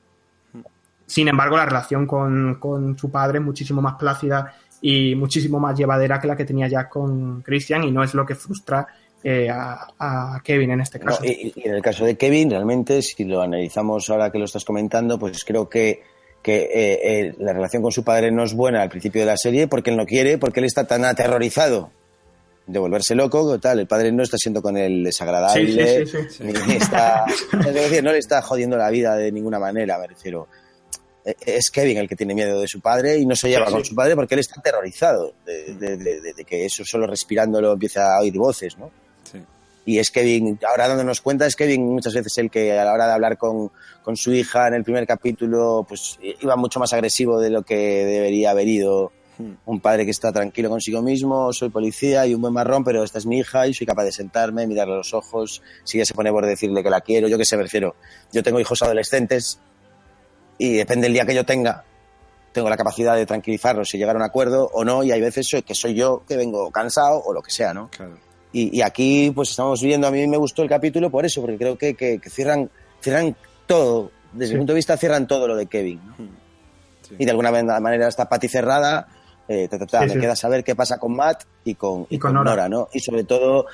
Sin 1.05 1.27
embargo, 1.27 1.57
la 1.57 1.65
relación 1.65 2.07
con, 2.07 2.55
con 2.55 2.97
su 2.97 3.11
padre 3.11 3.37
es 3.37 3.45
muchísimo 3.45 3.83
más 3.83 3.97
plácida 3.99 4.55
y 4.81 5.13
muchísimo 5.13 5.59
más 5.59 5.77
llevadera 5.77 6.19
que 6.19 6.27
la 6.27 6.35
que 6.35 6.45
tenía 6.45 6.67
ya 6.67 6.89
con 6.89 7.43
Christian 7.43 7.83
y 7.83 7.91
no 7.91 8.01
es 8.01 8.15
lo 8.15 8.25
que 8.25 8.33
frustra 8.33 8.87
eh, 9.23 9.49
a, 9.49 9.87
a, 9.99 10.41
Kevin 10.43 10.71
en 10.71 10.81
este 10.81 10.99
caso. 10.99 11.21
No, 11.21 11.29
y, 11.29 11.53
y, 11.55 11.67
en 11.67 11.75
el 11.75 11.81
caso 11.81 12.05
de 12.05 12.17
Kevin, 12.17 12.49
realmente, 12.49 13.01
si 13.01 13.23
lo 13.23 13.41
analizamos 13.41 14.09
ahora 14.09 14.31
que 14.31 14.39
lo 14.39 14.45
estás 14.45 14.65
comentando, 14.65 15.19
pues 15.19 15.43
creo 15.45 15.69
que, 15.69 16.01
que 16.41 16.63
eh, 16.63 16.99
eh, 17.03 17.35
la 17.39 17.53
relación 17.53 17.83
con 17.83 17.91
su 17.91 18.03
padre 18.03 18.31
no 18.31 18.43
es 18.43 18.53
buena 18.53 18.81
al 18.81 18.89
principio 18.89 19.21
de 19.21 19.27
la 19.27 19.37
serie 19.37 19.67
porque 19.67 19.91
él 19.91 19.97
no 19.97 20.05
quiere, 20.05 20.37
porque 20.37 20.59
él 20.59 20.65
está 20.65 20.85
tan 20.87 21.05
aterrorizado 21.05 21.91
de 22.65 22.79
volverse 22.79 23.15
loco, 23.15 23.59
tal, 23.59 23.79
el 23.79 23.87
padre 23.87 24.11
no 24.11 24.23
está 24.23 24.37
siendo 24.37 24.61
con 24.61 24.77
él 24.77 25.03
desagradable, 25.03 26.05
sí, 26.05 26.11
sí, 26.11 26.17
sí, 26.29 26.43
ni 26.43 26.75
está, 26.75 27.25
es 27.67 27.73
decir, 27.73 28.03
no 28.03 28.11
le 28.11 28.19
está 28.19 28.41
jodiendo 28.41 28.77
la 28.77 28.89
vida 28.89 29.15
de 29.15 29.31
ninguna 29.31 29.59
manera, 29.59 29.97
me 29.97 30.07
refiero. 30.07 30.47
Eh, 31.25 31.35
Es 31.45 31.69
Kevin 31.69 31.97
el 31.97 32.07
que 32.07 32.15
tiene 32.15 32.33
miedo 32.33 32.59
de 32.61 32.67
su 32.67 32.79
padre 32.79 33.17
y 33.17 33.25
no 33.25 33.35
se 33.35 33.49
lleva 33.49 33.65
con 33.65 33.83
su 33.83 33.93
padre 33.93 34.15
porque 34.15 34.35
él 34.35 34.39
está 34.39 34.59
aterrorizado 34.59 35.33
de, 35.45 35.75
de, 35.75 35.97
de, 35.97 36.33
de, 36.33 36.45
que 36.45 36.65
eso 36.65 36.83
solo 36.85 37.05
respirándolo 37.05 37.73
empieza 37.73 38.15
a 38.15 38.21
oír 38.21 38.33
voces, 38.33 38.77
¿no? 38.77 38.89
Y 39.85 39.99
es 39.99 40.11
Kevin, 40.11 40.59
ahora 40.67 40.87
dándonos 40.87 41.21
cuenta, 41.21 41.45
es 41.45 41.55
Kevin 41.55 41.85
muchas 41.85 42.13
veces 42.13 42.37
el 42.37 42.51
que 42.51 42.77
a 42.77 42.85
la 42.85 42.93
hora 42.93 43.07
de 43.07 43.13
hablar 43.13 43.37
con, 43.37 43.71
con, 44.03 44.15
su 44.15 44.31
hija 44.31 44.67
en 44.67 44.75
el 44.75 44.83
primer 44.83 45.07
capítulo, 45.07 45.85
pues 45.87 46.19
iba 46.21 46.55
mucho 46.55 46.79
más 46.79 46.93
agresivo 46.93 47.39
de 47.39 47.49
lo 47.49 47.63
que 47.63 48.05
debería 48.05 48.51
haber 48.51 48.67
ido 48.67 49.11
un 49.65 49.79
padre 49.79 50.05
que 50.05 50.11
está 50.11 50.31
tranquilo 50.31 50.69
consigo 50.69 51.01
mismo, 51.01 51.51
soy 51.53 51.69
policía 51.69 52.25
y 52.27 52.33
un 52.35 52.41
buen 52.41 52.53
marrón, 52.53 52.83
pero 52.83 53.03
esta 53.03 53.17
es 53.17 53.25
mi 53.25 53.39
hija 53.39 53.67
y 53.67 53.73
soy 53.73 53.87
capaz 53.87 54.03
de 54.03 54.11
sentarme, 54.11 54.67
mirarle 54.67 54.93
a 54.93 54.97
los 54.97 55.13
ojos, 55.13 55.61
si 55.83 55.97
ella 55.97 56.05
se 56.05 56.13
pone 56.13 56.31
por 56.31 56.45
decirle 56.45 56.83
que 56.83 56.89
la 56.89 57.01
quiero, 57.01 57.27
yo 57.27 57.37
que 57.37 57.45
sé, 57.45 57.57
me 57.57 57.63
refiero, 57.63 57.95
yo 58.31 58.43
tengo 58.43 58.59
hijos 58.59 58.81
adolescentes 58.83 59.59
y 60.57 60.73
depende 60.73 61.05
del 61.05 61.13
día 61.13 61.25
que 61.25 61.33
yo 61.33 61.45
tenga, 61.45 61.83
tengo 62.51 62.69
la 62.69 62.77
capacidad 62.77 63.15
de 63.15 63.25
tranquilizarlos 63.25 63.93
y 63.93 63.97
llegar 63.97 64.15
a 64.15 64.19
un 64.19 64.25
acuerdo 64.25 64.69
o 64.73 64.83
no, 64.83 65.03
y 65.03 65.11
hay 65.11 65.21
veces 65.21 65.47
que 65.65 65.73
soy 65.75 65.95
yo 65.95 66.23
que 66.27 66.37
vengo 66.37 66.69
cansado 66.71 67.21
o 67.23 67.33
lo 67.33 67.41
que 67.41 67.51
sea, 67.51 67.73
¿no? 67.73 67.89
Claro. 67.89 68.30
Y, 68.53 68.77
y, 68.77 68.81
aquí 68.81 69.31
pues 69.33 69.51
estamos 69.51 69.81
viendo, 69.81 70.07
a 70.07 70.11
mí 70.11 70.27
me 70.27 70.37
gustó 70.37 70.61
el 70.61 70.69
capítulo 70.69 71.09
por 71.09 71.25
eso, 71.25 71.41
porque 71.41 71.57
creo 71.57 71.77
que, 71.77 71.95
que, 71.95 72.19
que 72.19 72.29
cierran, 72.29 72.69
cierran 72.99 73.35
todo, 73.65 74.11
desde 74.33 74.49
sí. 74.49 74.53
mi 74.55 74.59
punto 74.59 74.73
de 74.73 74.77
vista 74.77 74.97
cierran 74.97 75.25
todo 75.25 75.47
lo 75.47 75.55
de 75.55 75.67
Kevin. 75.67 76.01
¿no? 76.05 76.15
Sí. 77.01 77.15
Y 77.19 77.25
de 77.25 77.31
alguna 77.31 77.51
manera 77.51 78.07
está 78.07 78.27
Pati 78.27 78.49
cerrada, 78.49 79.07
eh, 79.47 79.67
ta, 79.69 79.79
ta, 79.79 79.85
ta, 79.85 80.07
sí, 80.07 80.15
me 80.15 80.21
queda 80.21 80.35
saber 80.35 80.63
qué 80.63 80.75
pasa 80.75 80.97
con 80.97 81.15
Matt 81.15 81.43
y 81.63 81.75
con, 81.75 82.07
y, 82.09 82.15
y 82.15 82.19
con, 82.19 82.33
con 82.33 82.43
Nora. 82.43 82.67
Nora. 82.67 82.69
¿no? 82.69 82.89
Y 82.93 82.99
sobre 82.99 83.23
todo 83.23 83.67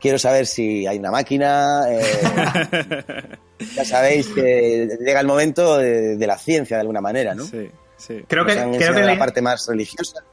quiero 0.00 0.18
saber 0.18 0.46
si 0.46 0.86
hay 0.86 0.98
una 0.98 1.10
máquina. 1.10 1.86
Eh, 1.88 3.38
ya 3.74 3.84
sabéis 3.84 4.28
que 4.28 4.88
llega 5.00 5.20
el 5.20 5.26
momento 5.26 5.78
de, 5.78 6.16
de, 6.16 6.26
la 6.26 6.38
ciencia 6.38 6.76
de 6.76 6.80
alguna 6.80 7.00
manera, 7.00 7.34
¿no? 7.34 7.44
Sí, 7.44 7.70
sí. 7.96 8.24
Creo 8.26 8.44
que, 8.44 8.54
creo 8.54 8.94
que 8.94 9.02
la 9.02 9.18
parte 9.18 9.42
más 9.42 9.66
religiosa 9.68 10.24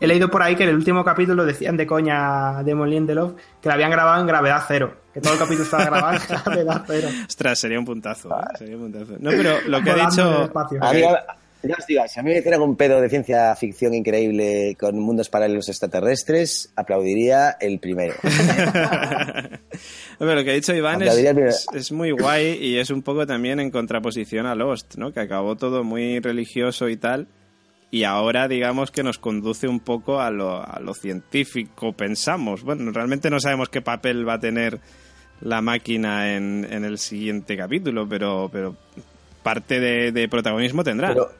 he 0.00 0.06
leído 0.06 0.30
por 0.30 0.42
ahí 0.42 0.56
que 0.56 0.64
en 0.64 0.70
el 0.70 0.76
último 0.76 1.04
capítulo 1.04 1.44
decían 1.44 1.76
de 1.76 1.86
coña 1.86 2.62
de 2.62 2.74
Molin 2.74 3.06
de 3.06 3.14
Love 3.14 3.34
que 3.60 3.68
lo 3.68 3.74
habían 3.74 3.90
grabado 3.90 4.20
en 4.20 4.26
gravedad 4.26 4.64
cero. 4.66 4.94
Que 5.12 5.20
todo 5.20 5.34
el 5.34 5.38
capítulo 5.38 5.64
estaba 5.64 5.84
grabado 5.84 6.16
en 6.16 6.22
gravedad 6.44 6.84
cero. 6.86 7.08
Ostras, 7.28 7.58
sería 7.58 7.78
un 7.78 7.84
puntazo, 7.84 8.30
¿eh? 8.30 8.44
Sería 8.58 8.76
un 8.76 8.90
puntazo. 8.90 9.12
No, 9.20 9.30
pero 9.30 9.60
lo 9.66 9.82
que 9.82 9.90
ha 9.90 10.08
dicho. 10.08 10.50
A 10.80 10.92
mí, 10.92 11.02
ya 11.62 11.74
os 11.78 11.86
digo, 11.86 12.02
si 12.08 12.18
a 12.18 12.22
mí 12.22 12.30
me 12.30 12.38
hicieran 12.38 12.62
un 12.62 12.74
pedo 12.74 13.02
de 13.02 13.10
ciencia 13.10 13.54
ficción 13.54 13.92
increíble 13.92 14.74
con 14.80 14.98
mundos 14.98 15.28
paralelos 15.28 15.68
extraterrestres, 15.68 16.72
aplaudiría 16.74 17.58
el 17.60 17.78
primero. 17.80 18.14
pero 20.18 20.34
lo 20.34 20.42
que 20.42 20.50
ha 20.52 20.54
dicho 20.54 20.74
Iván 20.74 21.02
es, 21.02 21.66
es, 21.74 21.92
muy 21.92 22.12
guay 22.12 22.56
y 22.58 22.78
es 22.78 22.88
un 22.88 23.02
poco 23.02 23.26
también 23.26 23.60
en 23.60 23.70
contraposición 23.70 24.46
a 24.46 24.54
Lost, 24.54 24.96
¿no? 24.96 25.12
Que 25.12 25.20
acabó 25.20 25.56
todo 25.56 25.84
muy 25.84 26.18
religioso 26.20 26.88
y 26.88 26.96
tal 26.96 27.28
y 27.90 28.04
ahora 28.04 28.46
digamos 28.46 28.90
que 28.90 29.02
nos 29.02 29.18
conduce 29.18 29.66
un 29.66 29.80
poco 29.80 30.20
a 30.20 30.30
lo, 30.30 30.56
a 30.56 30.78
lo, 30.80 30.94
científico, 30.94 31.92
pensamos. 31.92 32.62
Bueno, 32.62 32.90
realmente 32.92 33.30
no 33.30 33.40
sabemos 33.40 33.68
qué 33.68 33.82
papel 33.82 34.28
va 34.28 34.34
a 34.34 34.40
tener 34.40 34.78
la 35.40 35.60
máquina 35.60 36.34
en, 36.36 36.66
en 36.70 36.84
el 36.84 36.98
siguiente 36.98 37.56
capítulo, 37.56 38.08
pero, 38.08 38.48
pero 38.52 38.76
parte 39.42 39.80
de, 39.80 40.12
de 40.12 40.28
protagonismo 40.28 40.84
tendrá. 40.84 41.08
Pero, 41.08 41.32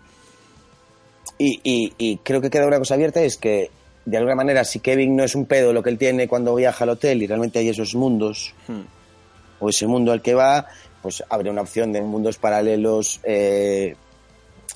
y, 1.39 1.61
y, 1.63 1.93
y, 1.99 2.17
creo 2.19 2.41
que 2.41 2.51
queda 2.51 2.67
una 2.67 2.79
cosa 2.79 2.95
abierta, 2.95 3.23
es 3.23 3.37
que 3.37 3.71
de 4.05 4.17
alguna 4.17 4.35
manera 4.35 4.65
si 4.65 4.81
Kevin 4.81 5.17
no 5.17 5.25
es 5.25 5.35
un 5.35 5.47
pedo 5.47 5.73
lo 5.73 5.83
que 5.83 5.91
él 5.91 5.99
tiene 5.99 6.27
cuando 6.27 6.55
viaja 6.55 6.85
al 6.85 6.91
hotel 6.91 7.23
y 7.23 7.27
realmente 7.27 7.61
hay 7.61 7.69
esos 7.69 7.95
mundos, 7.95 8.55
hmm. 8.67 8.81
o 9.61 9.69
ese 9.69 9.87
mundo 9.87 10.13
al 10.13 10.21
que 10.21 10.35
va, 10.35 10.67
pues 11.01 11.23
abre 11.29 11.51
una 11.51 11.63
opción 11.63 11.93
de 11.93 12.03
mundos 12.03 12.39
paralelos. 12.39 13.21
Eh, 13.23 13.95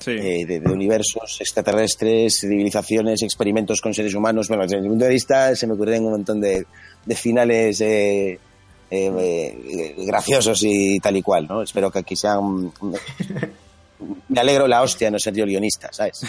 Eh, 0.07 0.45
de, 0.45 0.59
de, 0.59 0.71
universos 0.71 1.37
extraterrestres, 1.39 2.39
civilizaciones, 2.39 3.21
experimentos 3.23 3.81
con 3.81 3.93
seres 3.93 4.13
humanos. 4.13 4.47
Bueno, 4.47 4.63
desde 4.63 4.81
mi 4.81 4.89
punto 4.89 5.05
de 5.05 5.11
vista 5.11 5.55
se 5.55 5.67
me 5.67 5.73
ocurren 5.73 6.05
un 6.05 6.11
montón 6.11 6.41
de, 6.41 6.65
de 7.05 7.15
finales 7.15 7.81
eh, 7.81 8.39
eh, 8.91 9.95
graciosos 10.05 10.61
y 10.63 10.99
tal 10.99 11.17
y 11.17 11.21
cual, 11.21 11.47
¿no? 11.47 11.61
Espero 11.61 11.89
que 11.91 11.99
aquí 11.99 12.15
sean... 12.15 12.71
Me 14.27 14.41
alegro 14.41 14.67
la 14.67 14.81
hostia 14.81 15.09
no 15.09 15.17
ser 15.17 15.33
yo 15.33 15.45
guionista, 15.45 15.91
¿sabes? 15.91 16.19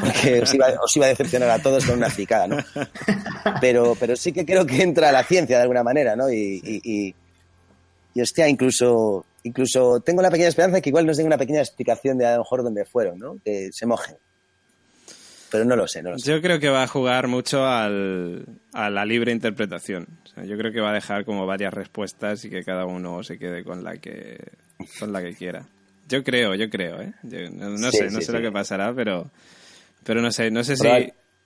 Porque 0.00 0.40
os 0.40 0.54
iba, 0.54 0.68
os 0.82 0.96
iba 0.96 1.06
a 1.06 1.08
decepcionar 1.08 1.50
a 1.50 1.60
todos 1.60 1.84
con 1.84 1.96
una 1.96 2.08
fricada, 2.08 2.46
¿no? 2.46 2.56
Pero, 3.60 3.96
pero 3.98 4.14
sí 4.14 4.32
que 4.32 4.46
creo 4.46 4.64
que 4.64 4.80
entra 4.82 5.10
la 5.10 5.24
ciencia 5.24 5.56
de 5.56 5.62
alguna 5.62 5.82
manera, 5.82 6.14
¿no? 6.14 6.30
Y, 6.30 6.62
y, 6.64 6.80
y, 6.84 7.14
y 8.14 8.20
hostia, 8.20 8.48
incluso 8.48 9.26
incluso 9.48 10.00
tengo 10.00 10.22
la 10.22 10.30
pequeña 10.30 10.48
esperanza 10.48 10.76
de 10.76 10.82
que 10.82 10.90
igual 10.90 11.06
nos 11.06 11.16
den 11.16 11.26
una 11.26 11.38
pequeña 11.38 11.60
explicación 11.60 12.18
de 12.18 12.26
a 12.26 12.32
lo 12.32 12.38
mejor 12.38 12.62
dónde 12.62 12.84
fueron, 12.84 13.18
¿no? 13.18 13.38
Que 13.44 13.70
se 13.72 13.86
mojen. 13.86 14.16
Pero 15.50 15.64
no 15.64 15.76
lo 15.76 15.88
sé, 15.88 16.02
no 16.02 16.10
lo 16.10 16.18
sé. 16.18 16.30
Yo 16.30 16.42
creo 16.42 16.60
que 16.60 16.68
va 16.68 16.82
a 16.82 16.86
jugar 16.86 17.26
mucho 17.26 17.64
al, 17.64 18.44
a 18.72 18.90
la 18.90 19.04
libre 19.04 19.32
interpretación. 19.32 20.06
O 20.24 20.28
sea, 20.28 20.44
yo 20.44 20.58
creo 20.58 20.72
que 20.72 20.80
va 20.80 20.90
a 20.90 20.94
dejar 20.94 21.24
como 21.24 21.46
varias 21.46 21.72
respuestas 21.72 22.44
y 22.44 22.50
que 22.50 22.62
cada 22.62 22.84
uno 22.84 23.22
se 23.22 23.38
quede 23.38 23.64
con 23.64 23.82
la 23.82 23.96
que, 23.96 24.38
con 25.00 25.12
la 25.12 25.22
que 25.22 25.34
quiera. 25.34 25.66
Yo 26.06 26.22
creo, 26.22 26.54
yo 26.54 26.68
creo, 26.68 27.00
¿eh? 27.00 27.14
Yo, 27.22 27.50
no, 27.50 27.70
no 27.70 27.90
sí, 27.90 27.98
sé, 27.98 28.04
no 28.04 28.10
sí, 28.10 28.16
sé 28.16 28.26
sí. 28.26 28.32
lo 28.32 28.40
que 28.40 28.52
pasará, 28.52 28.92
pero, 28.94 29.30
pero 30.04 30.20
no 30.20 30.30
sé, 30.30 30.50
no 30.50 30.62
sé 30.64 30.76
si, 30.76 30.88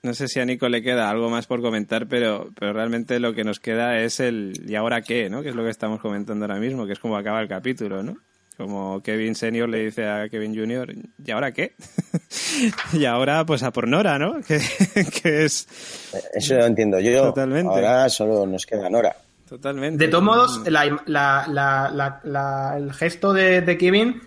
no 0.02 0.14
sé 0.14 0.26
si 0.28 0.40
a 0.40 0.44
Nico 0.44 0.68
le 0.68 0.82
queda 0.82 1.08
algo 1.10 1.30
más 1.30 1.46
por 1.46 1.60
comentar, 1.62 2.06
pero, 2.08 2.50
pero 2.58 2.72
realmente 2.72 3.20
lo 3.20 3.34
que 3.34 3.44
nos 3.44 3.60
queda 3.60 3.98
es 4.00 4.18
el 4.20 4.52
¿y 4.66 4.74
ahora 4.74 5.02
qué? 5.02 5.30
¿no? 5.30 5.42
Que 5.42 5.50
es 5.50 5.54
lo 5.54 5.64
que 5.64 5.70
estamos 5.70 6.00
comentando 6.00 6.44
ahora 6.44 6.58
mismo, 6.58 6.86
que 6.86 6.92
es 6.94 6.98
como 6.98 7.16
acaba 7.16 7.40
el 7.40 7.48
capítulo, 7.48 8.02
¿no? 8.02 8.16
Como 8.56 9.02
Kevin 9.02 9.34
Senior 9.34 9.68
le 9.68 9.84
dice 9.84 10.06
a 10.06 10.28
Kevin 10.28 10.54
Junior, 10.54 10.92
¿y 11.24 11.30
ahora 11.30 11.52
qué? 11.52 11.72
y 12.92 13.04
ahora 13.06 13.46
pues 13.46 13.62
a 13.62 13.70
por 13.72 13.88
Nora, 13.88 14.18
¿no? 14.18 14.40
que, 14.46 14.60
que 15.22 15.44
es... 15.44 15.66
Eso 16.34 16.54
lo 16.56 16.66
entiendo 16.66 17.00
yo. 17.00 17.22
Totalmente. 17.28 17.68
Ahora 17.72 18.08
solo 18.08 18.46
nos 18.46 18.66
queda 18.66 18.90
Nora. 18.90 19.16
Totalmente. 19.48 20.04
De 20.04 20.10
todos 20.10 20.24
modos, 20.24 20.62
la- 20.70 20.84
la- 21.06 21.46
la- 21.48 21.90
la- 21.92 22.20
la- 22.24 22.74
el 22.76 22.92
gesto 22.92 23.32
de, 23.32 23.60
de 23.62 23.78
Kevin 23.78 24.20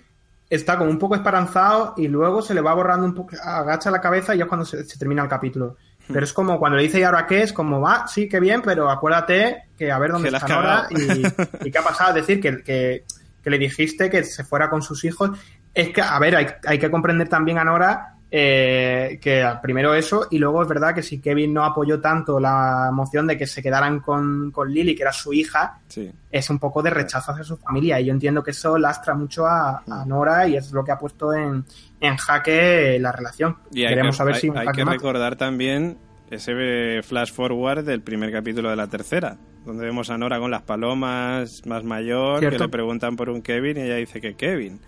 está 0.49 0.77
como 0.77 0.89
un 0.89 0.99
poco 0.99 1.15
esperanzado 1.15 1.93
y 1.97 2.07
luego 2.07 2.41
se 2.41 2.53
le 2.53 2.61
va 2.61 2.73
borrando 2.73 3.05
un 3.05 3.13
poco, 3.13 3.35
agacha 3.41 3.91
la 3.91 4.01
cabeza 4.01 4.35
y 4.35 4.39
ya 4.39 4.43
es 4.45 4.49
cuando 4.49 4.65
se, 4.65 4.83
se 4.83 4.97
termina 4.97 5.23
el 5.23 5.29
capítulo. 5.29 5.77
Pero 6.07 6.23
es 6.23 6.33
como 6.33 6.59
cuando 6.59 6.77
le 6.77 6.83
dice, 6.83 6.99
¿y 6.99 7.03
ahora 7.03 7.25
qué? 7.25 7.41
Es 7.41 7.51
como, 7.51 7.81
va, 7.81 8.07
sí, 8.07 8.29
qué 8.29 8.39
bien, 8.39 8.61
pero 8.61 8.89
acuérdate 8.91 9.63
que 9.77 9.91
a 9.91 9.97
ver 9.97 10.11
dónde 10.11 10.29
está 10.29 10.47
Nora 10.47 10.87
cagado. 10.87 11.59
y, 11.61 11.67
y 11.67 11.71
qué 11.71 11.77
ha 11.79 11.83
pasado. 11.83 12.11
Es 12.11 12.27
decir, 12.27 12.39
que, 12.39 12.61
que, 12.61 13.03
que 13.43 13.49
le 13.49 13.57
dijiste 13.57 14.09
que 14.09 14.23
se 14.23 14.43
fuera 14.43 14.69
con 14.69 14.81
sus 14.83 15.03
hijos. 15.03 15.31
Es 15.73 15.89
que, 15.89 16.01
a 16.01 16.17
ver, 16.19 16.35
hay, 16.35 16.47
hay 16.67 16.77
que 16.77 16.91
comprender 16.91 17.27
también 17.27 17.57
a 17.57 17.63
Nora 17.63 18.14
eh, 18.37 19.17
que 19.21 19.47
primero 19.61 19.93
eso 19.93 20.27
y 20.29 20.39
luego 20.39 20.61
es 20.61 20.67
verdad 20.67 20.93
que 20.93 21.01
si 21.01 21.19
Kevin 21.21 21.53
no 21.53 21.63
apoyó 21.63 22.01
tanto 22.01 22.37
la 22.37 22.89
moción 22.91 23.27
de 23.27 23.37
que 23.37 23.47
se 23.47 23.63
quedaran 23.63 24.01
con, 24.01 24.51
con 24.51 24.69
Lily, 24.73 24.93
que 24.93 25.03
era 25.03 25.13
su 25.13 25.31
hija, 25.31 25.79
Sí. 25.87 26.11
es 26.29 26.49
un 26.49 26.59
poco 26.59 26.83
de 26.83 26.89
rechazo 26.89 27.31
hacia 27.31 27.45
su 27.45 27.55
familia. 27.55 27.97
Y 28.01 28.05
yo 28.07 28.11
entiendo 28.11 28.43
que 28.43 28.51
eso 28.51 28.77
lastra 28.77 29.13
mucho 29.13 29.45
a, 29.47 29.81
Mm. 29.85 29.91
a 29.93 30.05
Nora 30.05 30.47
y 30.49 30.57
es 30.57 30.69
lo 30.73 30.83
que 30.83 30.91
ha 30.91 30.99
puesto 30.99 31.33
en, 31.33 31.63
en 32.01 32.17
jaque 32.17 32.97
la 32.99 33.13
relación. 33.13 33.55
Y 33.71 33.83
hay 33.83 33.89
Queremos 33.89 34.15
que, 34.15 34.17
saber 34.17 34.33
hay- 34.35 34.41
si 34.41 34.49
hay 34.53 34.67
que 34.67 34.83
recordar 34.83 35.37
también 35.37 35.97
ese 36.29 36.51
eh, 36.97 37.03
flash 37.03 37.31
forward 37.31 37.85
del 37.85 38.01
primer 38.01 38.33
capítulo 38.33 38.69
de 38.69 38.75
la 38.75 38.87
tercera, 38.87 39.37
donde 39.65 39.85
vemos 39.85 40.09
a 40.09 40.17
Nora 40.17 40.39
con 40.39 40.51
las 40.51 40.63
palomas 40.63 41.61
más 41.65 41.85
mayor, 41.85 42.39
Cierto. 42.39 42.57
que 42.57 42.63
le 42.65 42.69
preguntan 42.69 43.15
por 43.15 43.29
un 43.29 43.41
Kevin 43.41 43.77
y 43.77 43.81
ella 43.83 43.95
dice 43.95 44.19
que 44.19 44.35
Kevin. 44.35 44.81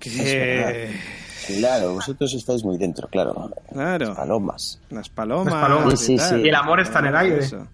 Que... 0.00 0.90
Claro, 1.46 1.94
vosotros 1.94 2.32
estáis 2.34 2.64
muy 2.64 2.78
dentro, 2.78 3.08
claro. 3.08 3.50
Claro, 3.72 4.14
Palomas. 4.14 4.80
las 4.90 5.08
palomas. 5.08 5.52
Las 5.52 5.62
palomas. 5.62 5.94
y 5.94 5.96
Sí, 5.96 6.04
sí, 6.06 6.16
tal. 6.16 6.40
sí. 6.40 6.46
Y 6.46 6.48
el 6.48 6.54
amor 6.54 6.80
está 6.80 6.98
en 7.00 7.06
el 7.06 7.16
aire. 7.16 7.38
Eso. 7.40 7.66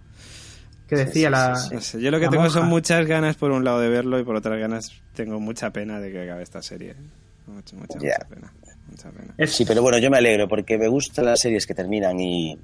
Que 0.89 0.97
decía 0.97 1.13
Sí, 1.13 1.21
sí, 1.25 1.31
la. 1.31 1.57
sí, 1.57 1.69
sí. 1.69 1.75
No 1.75 1.81
sé, 1.81 2.01
yo 2.03 2.11
lo 2.11 2.19
que 2.21 2.29
tengo 2.29 2.43
monja. 2.43 2.59
son 2.61 2.69
muchas 2.69 3.07
ganas 3.07 3.37
por 3.37 3.51
un 3.51 3.65
lado 3.65 3.81
de 3.81 3.89
verlo 3.89 4.19
y 4.19 4.25
por 4.25 4.37
otras 4.37 4.59
ganas 4.59 4.93
tengo 5.15 5.41
mucha 5.41 5.71
pena 5.71 6.01
de 6.01 6.13
que 6.13 6.23
acabe 6.25 6.43
esta 6.43 6.61
serie. 6.63 6.95
Mucha, 7.47 7.77
mucha, 7.77 7.99
mucha 7.99 8.27
pena. 8.29 8.53
Mucha 8.91 9.11
pena. 9.11 9.35
Es- 9.39 9.53
Sí, 9.53 9.65
pero 9.65 9.81
bueno, 9.81 9.99
yo 9.99 10.11
me 10.11 10.19
alegro 10.19 10.49
porque 10.49 10.77
me 10.77 10.89
gustan 10.89 11.25
las 11.27 11.41
series 11.41 11.67
que 11.67 11.75
terminan 11.75 12.19
y, 12.21 12.59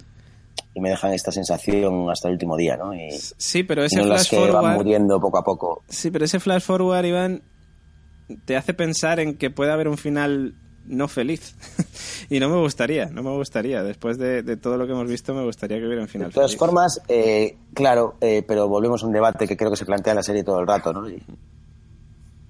y 0.75 0.81
me 0.81 0.91
dejan 0.91 1.13
esta 1.15 1.33
sensación 1.33 2.11
hasta 2.11 2.29
el 2.29 2.33
último 2.35 2.57
día, 2.57 2.77
¿no? 2.77 2.93
Y, 2.93 3.11
Sí, 3.39 3.63
pero 3.63 3.83
y 3.83 3.87
ese 3.87 3.97
no 3.97 4.05
las 4.07 4.29
flash 4.29 4.31
que 4.31 4.51
van 4.53 4.53
forward... 4.63 4.75
muriendo 4.77 5.21
poco 5.21 5.39
a 5.39 5.45
poco. 5.45 5.83
Sí, 5.89 6.11
pero 6.11 6.27
ese 6.27 6.39
flash 6.39 6.63
forward, 6.63 7.07
Iván, 7.07 7.43
te 8.45 8.57
hace 8.59 8.75
pensar 8.75 9.21
en 9.21 9.37
que 9.39 9.49
puede 9.51 9.73
haber 9.73 9.89
un 9.89 9.97
final 9.97 10.55
no 10.89 11.07
feliz. 11.09 11.55
y 12.31 12.41
no 12.41 12.49
me 12.49 12.57
gustaría, 12.61 13.07
no 13.07 13.23
me 13.23 13.31
gustaría. 13.31 13.83
Después 13.83 14.19
de, 14.19 14.43
de 14.43 14.57
todo 14.57 14.77
lo 14.77 14.87
que 14.87 14.93
hemos 14.93 15.09
visto, 15.09 15.35
me 15.35 15.45
gustaría 15.45 15.79
que 15.79 15.87
hubiera 15.87 16.03
un 16.03 16.09
final 16.09 16.29
De 16.29 16.35
todas 16.35 16.51
feliz. 16.53 16.59
formas, 16.59 17.01
eh, 17.09 17.57
claro, 17.75 18.17
eh, 18.21 18.43
pero 18.47 18.69
volvemos 18.69 19.03
a 19.03 19.07
un 19.07 19.13
debate 19.13 19.47
que 19.47 19.57
creo 19.57 19.71
que 19.71 19.77
se 19.77 19.87
plantea 19.87 20.13
en 20.13 20.17
la 20.17 20.23
serie 20.23 20.45
todo 20.45 20.61
el 20.61 20.67
rato, 20.67 20.93
¿no? 20.93 21.09
Y, 21.09 21.23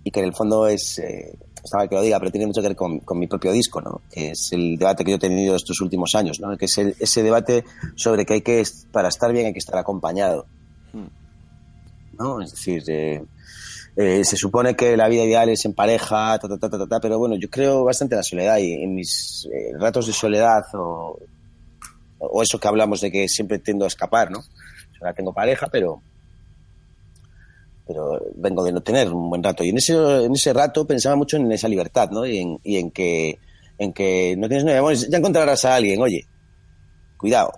y 0.04 0.10
que 0.10 0.20
en 0.20 0.26
el 0.26 0.34
fondo 0.34 0.66
es, 0.68 0.98
eh, 1.00 1.36
está 1.62 1.78
mal 1.78 1.88
que 1.88 1.94
lo 1.96 2.02
diga, 2.02 2.18
pero 2.18 2.30
tiene 2.30 2.46
mucho 2.46 2.62
que 2.62 2.68
ver 2.68 2.76
con, 2.76 3.00
con 3.00 3.18
mi 3.18 3.26
propio 3.26 3.52
disco, 3.52 3.80
¿no? 3.80 4.00
Que 4.10 4.30
es 4.30 4.52
el 4.52 4.76
debate 4.78 5.04
que 5.04 5.10
yo 5.10 5.16
he 5.16 5.20
tenido 5.20 5.54
estos 5.56 5.80
últimos 5.80 6.14
años, 6.14 6.40
¿no? 6.40 6.56
Que 6.56 6.64
es 6.66 6.78
el- 6.78 6.96
ese 6.98 7.22
debate 7.22 7.64
sobre 7.96 8.24
que 8.24 8.34
hay 8.34 8.40
que, 8.42 8.62
para 8.92 9.08
estar 9.08 9.32
bien 9.32 9.46
hay 9.46 9.52
que 9.52 9.58
estar 9.58 9.76
acompañado, 9.78 10.46
¿no? 12.18 12.40
Es 12.40 12.52
decir, 12.52 12.82
eh, 14.00 14.24
se 14.24 14.36
supone 14.36 14.76
que 14.76 14.96
la 14.96 15.08
vida 15.08 15.24
ideal 15.24 15.48
es 15.48 15.64
en 15.64 15.74
pareja, 15.74 16.38
ta, 16.38 16.48
ta, 16.48 16.70
ta, 16.70 16.86
ta, 16.86 17.00
pero 17.00 17.18
bueno, 17.18 17.34
yo 17.34 17.50
creo 17.50 17.82
bastante 17.82 18.14
en 18.14 18.18
la 18.18 18.22
soledad 18.22 18.58
y 18.58 18.72
en 18.74 18.94
mis 18.94 19.48
eh, 19.52 19.72
ratos 19.76 20.06
de 20.06 20.12
soledad 20.12 20.62
o, 20.74 21.18
o 22.20 22.42
eso 22.42 22.60
que 22.60 22.68
hablamos 22.68 23.00
de 23.00 23.10
que 23.10 23.28
siempre 23.28 23.58
tiendo 23.58 23.84
a 23.84 23.88
escapar, 23.88 24.30
¿no? 24.30 24.38
Ahora 25.00 25.14
tengo 25.14 25.34
pareja, 25.34 25.66
pero 25.66 26.00
pero 27.88 28.20
vengo 28.36 28.62
de 28.62 28.70
no 28.70 28.82
tener 28.82 29.12
un 29.12 29.30
buen 29.30 29.42
rato. 29.42 29.64
Y 29.64 29.70
en 29.70 29.78
ese, 29.78 29.94
en 29.94 30.32
ese 30.32 30.52
rato 30.52 30.86
pensaba 30.86 31.16
mucho 31.16 31.36
en 31.36 31.50
esa 31.50 31.66
libertad, 31.66 32.08
¿no? 32.12 32.24
Y 32.24 32.38
en, 32.38 32.60
y 32.62 32.76
en 32.76 32.92
que 32.92 33.40
en 33.78 33.92
que 33.92 34.36
no 34.38 34.46
tienes 34.46 34.62
nueve 34.62 34.76
demonios, 34.76 35.08
ya 35.08 35.18
encontrarás 35.18 35.64
a 35.64 35.74
alguien, 35.74 36.00
oye, 36.00 36.24
cuidado. 37.16 37.50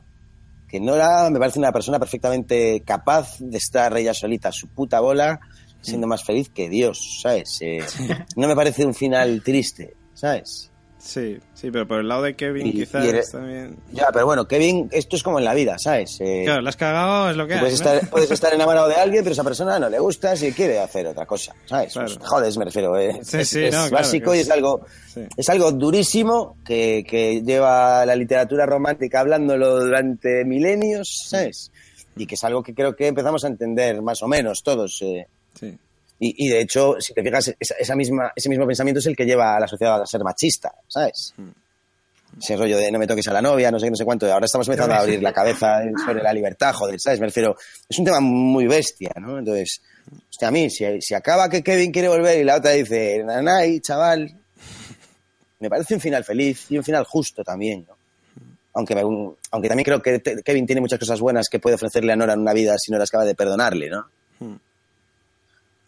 Que 0.69 0.81
Nora 0.81 1.29
me 1.29 1.39
parece 1.39 1.59
una 1.59 1.73
persona 1.73 1.99
perfectamente 1.99 2.81
capaz 2.83 3.41
de 3.41 3.59
estar 3.59 3.95
ella 3.99 4.15
solita 4.15 4.53
su 4.53 4.69
puta 4.69 5.01
bola, 5.01 5.41
siendo 5.81 6.07
más 6.07 6.25
feliz 6.25 6.49
que 6.51 6.69
Dios, 6.69 7.21
¿sabes? 7.23 7.59
Eh, 7.63 7.79
no 8.37 8.49
me 8.49 8.55
parece 8.57 8.85
un 8.85 8.95
final 8.95 9.43
triste, 9.45 9.95
¿sabes? 10.15 10.67
Sí, 11.03 11.39
sí, 11.55 11.71
pero 11.71 11.89
por 11.89 12.01
el 12.01 12.09
lado 12.09 12.25
de 12.25 12.37
Kevin 12.37 12.67
Y- 12.67 12.73
quizás 12.73 13.03
y 13.07 13.09
eres- 13.09 13.31
también... 13.33 13.79
Ya, 13.91 14.09
pero 14.13 14.27
bueno, 14.27 14.47
Kevin, 14.47 14.87
esto 14.93 15.17
es 15.17 15.23
como 15.23 15.39
en 15.39 15.47
la 15.47 15.55
vida, 15.55 15.79
¿sabes? 15.79 16.19
Eh, 16.21 16.43
Claro, 16.45 16.61
la 16.61 16.69
has 16.69 16.77
cagado, 16.77 17.31
es 17.31 17.39
lo 17.39 17.47
que 17.47 17.57
puedes, 17.57 17.81
¿no? 17.83 17.91
estar, 17.91 18.11
puedes 18.11 18.31
estar 18.31 18.53
enamorado 18.53 18.87
de 18.87 18.97
alguien, 18.97 19.23
pero 19.25 19.33
esa 19.33 19.43
persona 19.43 19.79
no 19.79 19.89
le 19.89 19.99
gusta 19.99 20.37
si 20.37 20.53
quiere 20.53 20.79
hacer 20.79 21.07
otra 21.07 21.25
cosa, 21.25 21.55
¿sabes? 21.65 21.95
Claro. 21.95 22.07
Pues, 22.15 22.29
joder, 22.29 22.59
me 22.59 22.65
refiero, 22.67 22.99
¿eh? 22.99 23.19
Sí, 23.23 23.39
es, 23.39 23.49
sí, 23.49 23.65
es 23.65 23.73
no, 23.75 23.81
claro 23.89 23.95
básico 23.95 24.33
que 24.33 24.37
y 24.37 24.41
es- 24.41 24.47
es 24.49 24.53
algo, 24.53 24.85
Sí. 25.15 25.21
es 25.39 25.49
algo 25.49 25.73
durísimo 25.73 26.59
que, 26.67 27.03
que 27.09 27.41
lleva 27.41 28.05
la 28.05 28.15
literatura 28.15 28.67
romántica 28.67 29.21
hablándolo 29.21 29.81
durante 29.81 30.45
milenios, 30.45 31.29
¿sabes? 31.31 31.73
Y 32.15 32.27
que 32.27 32.35
es 32.35 32.45
algo 32.45 32.63
que 32.63 32.75
creo 32.75 32.95
que 32.95 33.07
empezamos 33.07 33.43
a 33.45 33.49
entender 33.49 34.03
más 34.03 34.23
o 34.23 34.29
menos 34.29 34.63
todos. 34.63 35.01
eh. 35.01 35.27
Sí. 35.59 35.77
Y, 36.19 36.47
y 36.47 36.49
de 36.51 36.61
hecho, 36.61 36.97
si 37.01 37.15
te 37.15 37.23
fijas, 37.23 37.55
esa, 37.59 37.75
esa 37.79 37.97
misma, 37.97 38.31
ese 38.37 38.49
mismo 38.51 38.67
pensamiento 38.67 38.99
es 38.99 39.07
el 39.07 39.17
que 39.17 39.25
lleva 39.25 39.57
a 39.57 39.61
la 39.61 39.67
sociedad 39.67 40.03
a 40.03 40.07
ser 40.07 40.23
machista, 40.23 40.73
¿sabes? 40.87 41.33
Hmm. 41.37 41.49
Ese 42.39 42.57
rollo 42.57 42.77
de 42.79 42.93
no 42.93 42.99
me 42.99 43.07
toques 43.07 43.27
a 43.29 43.33
la 43.33 43.43
novia, 43.43 43.71
no 43.71 43.79
sé 43.81 43.87
qué, 43.87 43.91
no 43.91 43.97
sé 43.97 44.05
cuánto. 44.05 44.31
Ahora 44.33 44.45
estamos 44.47 44.69
empezando 44.69 44.95
a 44.95 44.99
abrir 45.01 45.21
la 45.23 45.33
cabeza 45.33 45.81
sobre 46.07 46.23
la 46.23 46.33
libertad, 46.33 46.73
joder, 46.75 47.01
¿sabes? 47.01 47.19
Me 47.21 47.27
refiero, 47.27 47.57
es 47.89 47.99
un 47.99 48.05
tema 48.05 48.21
muy 48.21 48.67
bestia, 48.67 49.11
¿no? 49.21 49.39
Entonces, 49.39 49.81
hostia, 50.31 50.49
a 50.49 50.51
mí, 50.51 50.71
si, 50.71 50.85
si 51.01 51.15
acaba 51.15 51.49
que 51.49 51.63
Kevin 51.63 51.91
quiere 51.91 52.09
volver 52.09 52.39
y 52.39 52.45
la 52.45 52.57
otra 52.57 52.71
dice, 52.73 53.23
nanay, 53.25 53.81
chaval, 53.81 54.31
me 55.59 55.69
parece 55.69 55.95
un 55.95 56.01
final 56.01 56.23
feliz 56.25 56.67
y 56.71 56.79
un 56.79 56.85
final 56.85 57.05
justo 57.05 57.43
también, 57.43 57.85
¿no? 57.89 57.97
Aunque, 58.75 58.95
me- 58.95 59.01
aunque 59.03 59.69
también 59.69 59.85
creo 59.85 60.01
que 60.01 60.21
Kevin 60.45 60.67
tiene 60.67 60.81
muchas 60.81 60.99
cosas 61.01 61.19
buenas 61.21 61.49
que 61.49 61.59
puede 61.59 61.75
ofrecerle 61.75 62.13
a 62.13 62.17
Nora 62.17 62.35
en 62.35 62.41
una 62.41 62.53
vida 62.53 62.77
si 62.79 62.93
Nora 62.93 63.05
acaba 63.05 63.25
de 63.25 63.35
perdonarle, 63.35 63.89
¿no? 63.91 64.07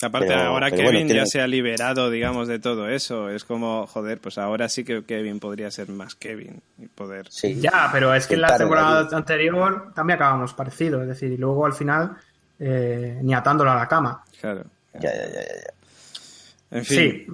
Aparte, 0.02 0.28
Pero- 0.28 0.40
ahora 0.42 0.66
pero 0.66 0.76
Kevin 0.78 0.92
bueno, 0.92 1.06
tiene- 1.06 1.20
ya 1.20 1.26
se 1.26 1.40
ha 1.40 1.46
liberado, 1.46 2.10
digamos, 2.10 2.48
de 2.48 2.58
todo 2.58 2.88
eso. 2.88 3.28
Es 3.30 3.44
como, 3.44 3.86
joder, 3.86 4.18
pues 4.20 4.36
ahora 4.38 4.68
sí 4.68 4.84
que 4.84 5.04
Kevin 5.04 5.38
podría 5.40 5.70
ser 5.70 5.88
más 5.90 6.14
Kevin 6.16 6.60
y 6.78 6.86
poder... 6.88 7.26
Sí. 7.30 7.60
Ya, 7.60 7.88
pero 7.92 8.12
es 8.14 8.26
que 8.26 8.34
en 8.34 8.40
la 8.42 8.56
temporada 8.58 9.00
ahí. 9.02 9.06
anterior 9.12 9.92
también 9.94 10.16
acabamos 10.16 10.54
parecido. 10.54 11.02
Es 11.02 11.08
decir, 11.08 11.30
y 11.32 11.36
luego 11.36 11.64
al 11.66 11.72
final 11.72 12.16
eh, 12.58 13.18
ni 13.22 13.32
atándolo 13.34 13.70
a 13.70 13.76
la 13.76 13.88
cama. 13.88 14.24
Claro. 14.40 14.64
Ya, 14.94 15.00
ya, 15.00 15.10
ya, 15.26 15.32
ya, 15.34 15.42
ya. 15.42 16.78
En 16.78 16.84
fin. 16.84 16.98
Sí, 16.98 17.26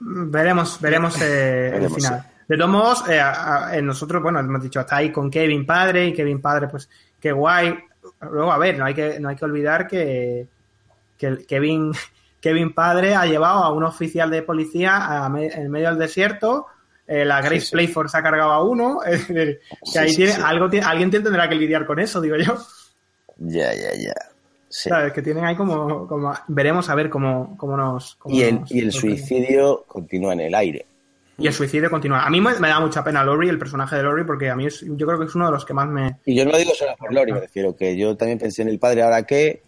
veremos, 0.00 0.80
veremos 0.80 1.20
eh, 1.22 1.76
el 1.76 1.90
final. 1.90 2.24
De 2.46 2.56
todos 2.56 2.70
modos, 2.70 3.08
eh, 3.08 3.18
a- 3.20 3.68
a- 3.68 3.76
eh, 3.76 3.82
nosotros, 3.82 4.22
bueno, 4.22 4.38
hemos 4.40 4.62
dicho, 4.62 4.80
hasta 4.80 4.96
ahí 4.96 5.10
con 5.10 5.30
Kevin 5.30 5.64
padre 5.66 6.06
y 6.08 6.12
Kevin 6.12 6.40
padre, 6.40 6.68
pues 6.68 6.88
qué 7.20 7.32
guay. 7.32 7.74
Luego, 8.30 8.52
a 8.52 8.58
ver, 8.58 8.78
no 8.78 8.84
hay 8.84 8.94
que, 8.94 9.18
no 9.18 9.28
hay 9.30 9.36
que 9.36 9.44
olvidar 9.44 9.86
que, 9.88 10.46
que 11.18 11.44
Kevin, 11.46 11.92
Kevin 12.40 12.72
padre 12.74 13.14
ha 13.14 13.26
llevado 13.26 13.64
a 13.64 13.72
un 13.72 13.84
oficial 13.84 14.30
de 14.30 14.42
policía 14.42 15.24
a 15.24 15.28
me- 15.28 15.46
en 15.46 15.70
medio 15.70 15.88
del 15.90 15.98
desierto. 15.98 16.66
eh, 17.06 17.24
la 17.24 17.40
Grace 17.40 17.60
Sí, 17.60 17.66
sí. 17.66 17.72
Playford 17.72 18.08
se 18.08 18.16
ha 18.18 18.22
cargado 18.22 18.50
a 18.52 18.62
uno. 18.62 19.00
es 19.06 19.28
decir, 19.28 19.60
que 19.92 19.98
ahí 19.98 20.14
tiene, 20.14 20.32
algo 20.32 20.68
alguien 20.84 21.10
tendrá 21.10 21.48
que 21.48 21.54
lidiar 21.54 21.86
con 21.86 21.98
eso, 22.00 22.20
digo 22.20 22.36
yo. 22.36 22.56
Ya, 23.38 23.74
ya, 23.74 23.92
ya. 23.94 24.14
Sí. 24.68 24.88
¿Sabes? 24.88 25.12
Que 25.12 25.22
tienen 25.22 25.44
ahí 25.44 25.54
como, 25.56 26.06
como 26.08 26.32
veremos 26.48 26.88
a 26.90 26.94
ver 26.94 27.08
cómo, 27.10 27.56
cómo 27.56 27.76
nos. 27.76 28.16
cómo 28.16 28.34
Y 28.34 28.42
el, 28.42 28.60
nos- 28.60 28.72
y 28.72 28.80
el 28.80 28.92
suicidio 28.92 29.84
continúa 29.86 30.32
en 30.32 30.40
el 30.40 30.54
aire. 30.54 30.86
Y 31.36 31.46
el 31.48 31.52
suicidio 31.52 31.90
continúa. 31.90 32.24
A 32.24 32.30
mí 32.30 32.40
me, 32.40 32.58
me 32.60 32.68
da 32.68 32.78
mucha 32.78 33.02
pena 33.02 33.24
Lori, 33.24 33.48
el 33.48 33.58
personaje 33.58 33.96
de 33.96 34.02
Lori, 34.04 34.22
porque 34.24 34.48
a 34.50 34.54
mí 34.56 34.66
es, 34.66 34.80
yo 34.82 35.04
creo 35.06 35.18
que 35.18 35.24
es 35.26 35.34
uno 35.34 35.46
de 35.46 35.52
los 35.52 35.64
que 35.64 35.74
más 35.74 35.88
me. 35.88 36.18
Y 36.24 36.36
yo 36.36 36.44
no 36.44 36.52
lo 36.52 36.58
digo 36.58 36.72
solo 36.74 36.94
por 36.96 37.12
Lori, 37.12 37.32
me 37.32 37.40
refiero 37.40 37.74
que 37.74 37.96
yo 37.96 38.16
también 38.16 38.38
pensé 38.38 38.62
en 38.62 38.68
el 38.68 38.78
padre 38.78 39.02
ahora 39.02 39.24
que 39.24 39.62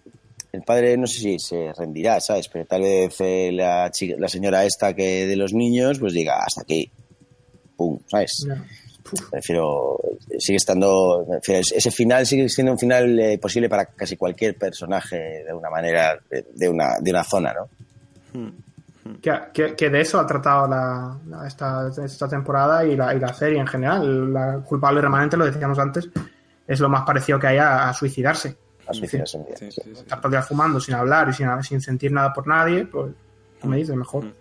el 0.56 0.62
padre 0.62 0.96
no 0.96 1.06
sé 1.06 1.18
si 1.20 1.38
se 1.38 1.72
rendirá, 1.76 2.20
¿sabes? 2.20 2.48
Pero 2.48 2.64
tal 2.66 2.82
vez 2.82 3.14
eh, 3.20 3.50
la, 3.52 3.90
chica- 3.90 4.16
la 4.18 4.28
señora 4.28 4.64
esta 4.64 4.94
que 4.94 5.26
de 5.26 5.36
los 5.36 5.52
niños 5.52 5.98
pues 5.98 6.12
diga 6.12 6.42
hasta 6.44 6.62
aquí. 6.62 6.90
Pum, 7.76 7.98
¿sabes? 8.06 8.46
Uf, 9.12 9.20
Me 9.32 9.38
refiero, 9.38 9.98
sigue 10.38 10.56
estando, 10.56 11.24
ese 11.46 11.90
final 11.92 12.26
sigue 12.26 12.48
siendo 12.48 12.72
un 12.72 12.78
final 12.78 13.18
eh, 13.20 13.38
posible 13.38 13.68
para 13.68 13.84
casi 13.86 14.16
cualquier 14.16 14.56
personaje 14.56 15.44
de 15.46 15.52
una 15.52 15.70
manera, 15.70 16.18
de, 16.28 16.44
de 16.54 16.68
una, 16.68 16.98
de 17.00 17.10
una 17.10 17.22
zona, 17.22 17.52
¿no? 17.54 17.68
que, 19.22 19.32
que- 19.54 19.76
que 19.76 19.90
de 19.90 20.00
eso 20.00 20.18
ha 20.18 20.26
tratado 20.26 20.66
la, 20.66 21.16
la- 21.28 21.46
esta, 21.46 21.88
esta 22.04 22.28
temporada 22.28 22.84
y 22.84 22.96
la, 22.96 23.14
y 23.14 23.20
la 23.20 23.32
serie 23.32 23.60
en 23.60 23.66
general. 23.66 24.32
La 24.32 24.58
culpable 24.66 25.00
remanente, 25.00 25.36
lo 25.36 25.44
decíamos 25.46 25.78
antes, 25.78 26.08
es 26.66 26.80
lo 26.80 26.88
más 26.88 27.04
parecido 27.06 27.38
que 27.38 27.46
hay 27.46 27.58
a, 27.58 27.88
a 27.88 27.94
suicidarse. 27.94 28.56
A 28.86 28.94
suicidarse 28.94 29.38
en 29.38 29.44
Sí, 29.56 29.70
sí. 29.70 29.70
sí, 29.70 29.80
sí. 29.94 30.00
Estar 30.00 30.18
todo 30.18 30.28
el 30.28 30.32
día 30.32 30.42
fumando 30.42 30.80
sin 30.80 30.94
hablar 30.94 31.28
y 31.28 31.32
sin, 31.32 31.48
sin 31.62 31.80
sentir 31.80 32.12
nada 32.12 32.32
por 32.32 32.46
nadie, 32.46 32.84
pues, 32.86 33.12
¿qué 33.60 33.68
me 33.68 33.76
dices? 33.76 33.96
Mejor. 33.96 34.32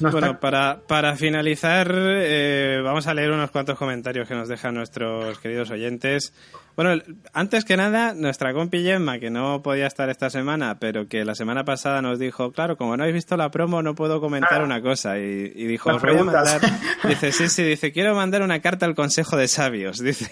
bueno, 0.00 0.40
para, 0.40 0.80
para 0.86 1.16
finalizar, 1.16 1.90
eh, 1.94 2.80
vamos 2.84 3.06
a 3.06 3.14
leer 3.14 3.30
unos 3.30 3.50
cuantos 3.50 3.78
comentarios 3.78 4.28
que 4.28 4.34
nos 4.34 4.48
dejan 4.48 4.74
nuestros 4.74 5.38
queridos 5.38 5.70
oyentes. 5.70 6.32
Bueno, 6.78 7.02
antes 7.32 7.64
que 7.64 7.76
nada, 7.76 8.14
nuestra 8.14 8.54
compi 8.54 8.84
Gemma, 8.84 9.18
que 9.18 9.30
no 9.30 9.62
podía 9.62 9.88
estar 9.88 10.10
esta 10.10 10.30
semana, 10.30 10.78
pero 10.78 11.08
que 11.08 11.24
la 11.24 11.34
semana 11.34 11.64
pasada 11.64 12.00
nos 12.02 12.20
dijo, 12.20 12.52
claro, 12.52 12.76
como 12.76 12.96
no 12.96 13.02
habéis 13.02 13.16
visto 13.16 13.36
la 13.36 13.50
promo, 13.50 13.82
no 13.82 13.96
puedo 13.96 14.20
comentar 14.20 14.62
una 14.62 14.80
cosa. 14.80 15.18
Y, 15.18 15.48
dijo, 15.66 15.90
os 15.90 16.00
voy 16.00 16.16
a 16.16 16.22
mandar... 16.22 16.60
Dice, 17.02 17.32
sí, 17.32 17.48
sí, 17.48 17.64
dice, 17.64 17.90
quiero 17.90 18.14
mandar 18.14 18.42
una 18.42 18.60
carta 18.60 18.86
al 18.86 18.94
Consejo 18.94 19.36
de 19.36 19.48
Sabios. 19.48 19.98
Dice, 20.04 20.30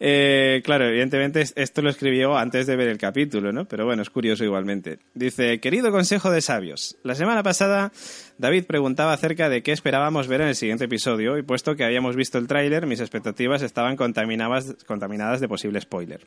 eh, 0.00 0.62
claro, 0.64 0.86
evidentemente 0.86 1.44
esto 1.56 1.82
lo 1.82 1.90
escribió 1.90 2.38
antes 2.38 2.66
de 2.66 2.76
ver 2.76 2.88
el 2.88 2.96
capítulo, 2.96 3.52
¿no? 3.52 3.66
Pero 3.66 3.84
bueno, 3.84 4.00
es 4.00 4.08
curioso 4.08 4.44
igualmente. 4.44 5.00
Dice, 5.12 5.60
querido 5.60 5.92
Consejo 5.92 6.30
de 6.30 6.40
Sabios, 6.40 6.96
la 7.02 7.14
semana 7.14 7.42
pasada 7.42 7.92
David 8.38 8.64
preguntaba 8.64 9.12
acerca 9.12 9.48
de 9.48 9.62
qué 9.62 9.72
esperábamos 9.72 10.26
ver 10.26 10.40
en 10.40 10.48
el 10.48 10.54
siguiente 10.56 10.86
episodio 10.86 11.38
y 11.38 11.42
puesto 11.42 11.76
que 11.76 11.84
habíamos 11.84 12.16
visto 12.16 12.38
el 12.38 12.48
tráiler, 12.48 12.86
mis 12.86 13.00
expectativas 13.00 13.62
estaban 13.62 13.96
contaminadas, 13.96 14.76
contaminadas 14.86 15.33
de 15.40 15.48
posible 15.48 15.80
spoiler. 15.80 16.26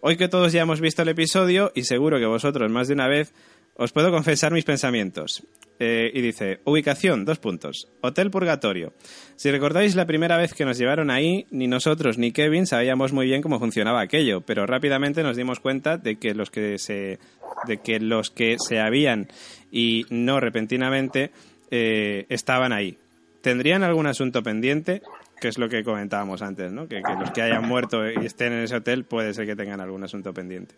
Hoy 0.00 0.16
que 0.16 0.28
todos 0.28 0.52
ya 0.52 0.62
hemos 0.62 0.80
visto 0.80 1.02
el 1.02 1.08
episodio 1.08 1.72
y 1.74 1.84
seguro 1.84 2.18
que 2.18 2.26
vosotros 2.26 2.70
más 2.70 2.88
de 2.88 2.94
una 2.94 3.08
vez, 3.08 3.32
os 3.76 3.92
puedo 3.92 4.10
confesar 4.10 4.52
mis 4.52 4.64
pensamientos. 4.64 5.46
Eh, 5.80 6.12
y 6.14 6.20
dice, 6.20 6.60
ubicación, 6.64 7.24
dos 7.24 7.38
puntos. 7.38 7.88
Hotel 8.00 8.30
Purgatorio. 8.30 8.92
Si 9.34 9.50
recordáis 9.50 9.96
la 9.96 10.06
primera 10.06 10.36
vez 10.36 10.54
que 10.54 10.64
nos 10.64 10.78
llevaron 10.78 11.10
ahí, 11.10 11.46
ni 11.50 11.66
nosotros 11.66 12.16
ni 12.16 12.30
Kevin 12.30 12.66
sabíamos 12.66 13.12
muy 13.12 13.26
bien 13.26 13.42
cómo 13.42 13.58
funcionaba 13.58 14.00
aquello, 14.00 14.40
pero 14.42 14.66
rápidamente 14.66 15.24
nos 15.24 15.36
dimos 15.36 15.58
cuenta 15.58 15.98
de 15.98 16.16
que 16.16 16.34
los 16.34 16.50
que 16.50 16.78
se, 16.78 17.18
de 17.66 17.78
que 17.78 17.98
los 17.98 18.30
que 18.30 18.56
se 18.58 18.78
habían 18.78 19.26
y 19.72 20.06
no 20.10 20.38
repentinamente 20.38 21.32
eh, 21.72 22.26
estaban 22.28 22.72
ahí. 22.72 22.98
¿Tendrían 23.40 23.82
algún 23.82 24.06
asunto 24.06 24.42
pendiente? 24.42 25.02
Que 25.44 25.48
es 25.48 25.58
lo 25.58 25.68
que 25.68 25.84
comentábamos 25.84 26.40
antes, 26.40 26.72
¿no? 26.72 26.88
Que, 26.88 27.02
los 27.20 27.30
que 27.32 27.42
hayan 27.42 27.68
muerto 27.68 28.10
y 28.10 28.24
estén 28.24 28.54
en 28.54 28.60
ese 28.60 28.76
hotel 28.76 29.04
puede 29.04 29.34
ser 29.34 29.44
que 29.44 29.54
tengan 29.54 29.78
algún 29.78 30.02
asunto 30.02 30.32
pendiente. 30.32 30.74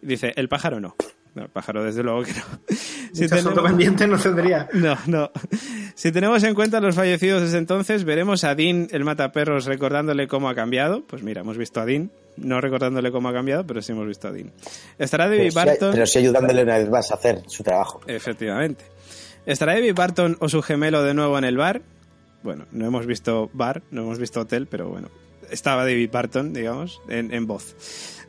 Dice, 0.00 0.32
el 0.36 0.48
pájaro 0.48 0.80
no. 0.80 0.96
No, 1.34 1.42
el 1.42 1.50
pájaro 1.50 1.84
desde 1.84 2.02
luego 2.02 2.22
que 2.22 2.32
no. 2.32 2.76
Si 3.12 3.24
asunto 3.24 3.62
pendiente 3.62 4.06
no 4.06 4.16
tendría. 4.16 4.70
No, 4.72 4.96
no. 5.06 5.30
Si 5.94 6.12
tenemos 6.12 6.42
en 6.44 6.54
cuenta 6.54 6.80
los 6.80 6.94
fallecidos 6.94 7.42
desde 7.42 7.58
entonces, 7.58 8.04
veremos 8.04 8.42
a 8.44 8.54
Dean, 8.54 8.88
el 8.90 9.04
mataperros, 9.04 9.66
recordándole 9.66 10.28
cómo 10.28 10.48
ha 10.48 10.54
cambiado. 10.54 11.04
Pues 11.06 11.22
mira, 11.22 11.42
hemos 11.42 11.58
visto 11.58 11.82
a 11.82 11.84
Dean, 11.84 12.10
no 12.38 12.62
recordándole 12.62 13.12
cómo 13.12 13.28
ha 13.28 13.34
cambiado, 13.34 13.66
pero 13.66 13.82
sí 13.82 13.92
hemos 13.92 14.06
visto 14.06 14.28
a 14.28 14.32
Dean. 14.32 14.50
Estará 14.98 15.28
David 15.28 15.52
Barton. 15.52 15.92
pero 15.92 16.06
sí 16.06 16.20
ayudándole 16.20 16.62
una 16.62 16.78
vez 16.78 16.88
más 16.88 17.10
a 17.10 17.16
hacer 17.16 17.42
su 17.48 17.62
trabajo. 17.62 18.00
Efectivamente. 18.06 18.86
¿Estará 19.44 19.74
David 19.74 19.92
Barton 19.94 20.38
o 20.40 20.48
su 20.48 20.62
gemelo 20.62 21.02
de 21.02 21.12
nuevo 21.12 21.36
en 21.36 21.44
el 21.44 21.58
bar? 21.58 21.82
Bueno, 22.42 22.66
no 22.72 22.86
hemos 22.86 23.06
visto 23.06 23.50
bar, 23.52 23.82
no 23.90 24.02
hemos 24.02 24.18
visto 24.18 24.40
hotel, 24.40 24.66
pero 24.66 24.88
bueno. 24.88 25.08
Estaba 25.50 25.84
David 25.84 26.10
Barton, 26.10 26.52
digamos, 26.52 27.00
en, 27.08 27.46
voz. 27.46 27.76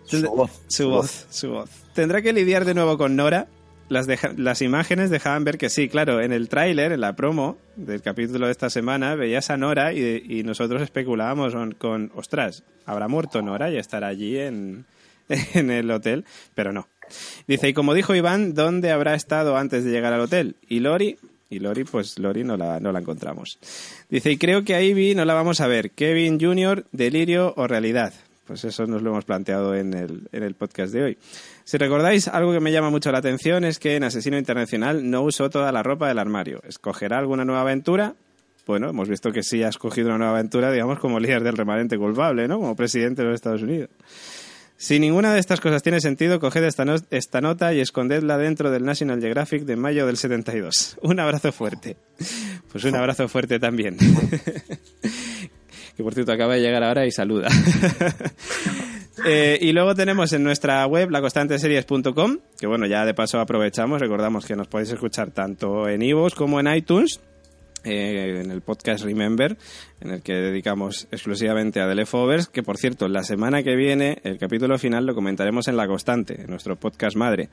Su 0.06 0.22
voz. 0.30 0.52
Su 0.68 0.90
voz, 0.90 1.26
su 1.30 1.50
voz. 1.50 1.70
Tendrá 1.94 2.22
que 2.22 2.32
lidiar 2.32 2.64
de 2.64 2.76
nuevo 2.76 2.98
con 2.98 3.16
Nora. 3.16 3.48
Las, 3.90 4.08
las 4.38 4.62
imágenes 4.62 5.10
dejaban 5.10 5.44
ver 5.44 5.58
que 5.58 5.70
sí, 5.70 5.90
claro, 5.90 6.22
en 6.22 6.32
el 6.32 6.50
tráiler, 6.50 6.92
en 6.92 7.02
la 7.02 7.16
promo 7.16 7.58
del 7.76 8.02
capítulo 8.02 8.46
de 8.46 8.52
esta 8.52 8.70
semana, 8.70 9.16
veías 9.16 9.50
a 9.50 9.58
Nora 9.58 9.94
y, 9.94 10.44
nosotros 10.44 10.82
especulábamos 10.82 11.56
con, 11.78 12.12
ostras, 12.14 12.64
¿habrá 12.86 13.08
muerto 13.08 13.42
Nora 13.42 13.72
y 13.72 13.78
estará 13.78 14.08
allí 14.08 14.38
en, 14.38 14.86
en 15.30 15.72
el 15.72 15.90
hotel? 15.90 16.26
Pero 16.54 16.74
no, 16.74 16.88
Dice, 17.48 17.70
y 17.70 17.74
como 17.74 17.94
dijo 17.94 18.16
Iván, 18.16 18.54
¿dónde 18.54 18.92
habrá 18.92 19.16
estado 19.16 19.58
antes 19.58 19.84
de 19.84 19.92
llegar 19.92 20.14
al 20.14 20.22
hotel? 20.22 20.56
Y 20.68 20.80
Lori, 20.80 21.18
y 21.50 21.60
Lori, 21.60 21.84
pues 21.84 22.20
Lori 22.20 22.44
no 22.44 22.58
la, 22.58 22.80
no 22.80 22.92
la 22.92 23.00
encontramos. 23.00 23.60
Dice, 24.10 24.32
y 24.32 24.38
creo 24.38 24.64
que 24.64 24.76
a 24.76 24.82
Ivy 24.82 25.16
no 25.16 25.26
la 25.26 25.34
vamos 25.34 25.62
a 25.62 25.68
ver. 25.68 25.92
Kevin 25.92 26.40
Jr., 26.40 26.86
delirio 26.92 27.54
o 27.56 27.68
realidad. 27.68 28.14
Pues 28.46 28.64
eso 28.64 28.88
nos 28.88 29.02
lo 29.02 29.10
hemos 29.10 29.26
planteado 29.26 29.76
en 29.76 29.94
el, 29.94 30.30
en 30.32 30.44
el 30.44 30.56
podcast 30.56 30.94
de 30.94 31.04
hoy. 31.04 31.18
Si 31.66 31.78
recordáis, 31.78 32.30
algo 32.30 32.54
que 32.54 32.62
me 32.62 32.72
llama 32.72 32.90
mucho 32.90 33.12
la 33.12 33.18
atención 33.18 33.66
es 33.66 33.78
que 33.78 33.98
en 33.98 34.06
Asesino 34.06 34.38
Internacional 34.38 35.10
no 35.10 35.24
usó 35.24 35.50
toda 35.50 35.72
la 35.74 35.84
ropa 35.84 36.08
del 36.08 36.18
armario. 36.18 36.62
¿Escogerá 36.66 37.18
alguna 37.18 37.44
nueva 37.44 37.62
aventura? 37.62 38.16
Bueno, 38.66 38.90
hemos 38.90 39.10
visto 39.10 39.32
que 39.32 39.44
sí 39.44 39.64
ha 39.64 39.70
escogido 39.70 40.08
una 40.08 40.18
nueva 40.18 40.34
aventura, 40.34 40.72
digamos, 40.72 41.00
como 41.00 41.20
líder 41.20 41.44
del 41.44 41.58
remanente 41.58 41.98
culpable, 41.98 42.48
¿no? 42.48 42.58
Como 42.58 42.76
presidente 42.76 43.22
de 43.22 43.30
los 43.30 43.36
Estados 43.36 43.62
Unidos. 43.62 43.90
Si 44.80 45.00
ninguna 45.00 45.34
de 45.34 45.40
estas 45.40 45.60
cosas 45.60 45.82
tiene 45.82 46.00
sentido, 46.00 46.40
coged 46.40 46.64
esta, 46.64 46.86
esta, 47.10 47.42
nota 47.42 47.74
y 47.74 47.80
escondedla 47.80 48.38
dentro 48.38 48.70
del 48.70 48.86
National 48.86 49.20
Geographic 49.20 49.64
de 49.64 49.76
mayo 49.76 50.06
del 50.06 50.18
72. 50.18 51.00
Un 51.02 51.20
abrazo 51.20 51.52
fuerte. 51.52 51.98
Pues 52.72 52.84
un 52.84 52.96
abrazo 52.96 53.28
fuerte 53.28 53.60
también. 53.60 53.98
que 55.98 56.04
por 56.04 56.14
cierto 56.14 56.32
acaba 56.32 56.54
de 56.54 56.62
llegar 56.62 56.84
ahora 56.84 57.06
y 57.06 57.12
saluda. 57.12 57.50
Eh, 59.26 59.58
y 59.62 59.72
luego 59.72 59.96
tenemos 59.96 60.32
en 60.32 60.44
nuestra 60.44 60.86
web 60.86 61.10
laconstanteseries.com, 61.10 62.38
que 62.58 62.68
bueno, 62.68 62.86
ya 62.86 63.04
de 63.04 63.16
paso 63.16 63.40
aprovechamos, 63.40 64.00
recordamos 64.00 64.46
que 64.46 64.56
nos 64.56 64.68
podéis 64.68 64.92
escuchar 64.92 65.32
tanto 65.32 65.90
en 65.90 66.04
iVoox 66.04 66.36
como 66.36 66.60
en 66.60 66.68
iTunes 66.68 67.20
eh, 67.84 68.42
en 68.44 68.52
el 68.52 68.62
podcast 68.62 69.04
Remember, 69.04 69.58
en 70.02 70.12
el 70.12 70.22
que 70.22 70.34
dedicamos 70.34 71.08
exclusivamente 71.12 71.80
a 71.82 71.88
The 71.88 71.96
Leftovers, 71.96 72.48
que 72.48 72.64
por 72.64 72.78
cierto, 72.78 73.08
la 73.08 73.24
semana 73.24 73.64
que 73.64 73.76
viene, 73.76 74.20
el 74.24 74.38
capítulo 74.38 74.78
final 74.78 75.06
lo 75.06 75.16
comentaremos 75.16 75.68
en 75.68 75.78
La 75.78 75.88
Constante, 75.88 76.42
en 76.42 76.48
nuestro 76.48 76.76
podcast 76.76 77.16
madre. 77.16 77.50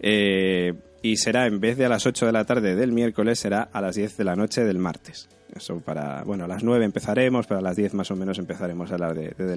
Eh, 0.00 0.74
y 1.02 1.16
será, 1.16 1.46
en 1.46 1.60
vez 1.60 1.76
de 1.78 1.84
a 1.84 1.88
las 1.88 2.06
8 2.06 2.26
de 2.26 2.32
la 2.32 2.44
tarde 2.44 2.74
del 2.74 2.92
miércoles, 2.92 3.38
será 3.38 3.68
a 3.72 3.80
las 3.80 3.94
10 3.94 4.16
de 4.16 4.24
la 4.24 4.36
noche 4.36 4.64
del 4.64 4.78
martes. 4.78 5.28
Eso 5.54 5.80
para, 5.80 6.22
bueno, 6.24 6.44
a 6.44 6.48
las 6.48 6.62
9 6.62 6.84
empezaremos, 6.84 7.46
pero 7.46 7.58
a 7.58 7.62
las 7.62 7.76
10 7.76 7.94
más 7.94 8.10
o 8.10 8.16
menos 8.16 8.38
empezaremos 8.38 8.90
a 8.90 8.94
hablar 8.94 9.14
de, 9.14 9.30
de 9.36 9.56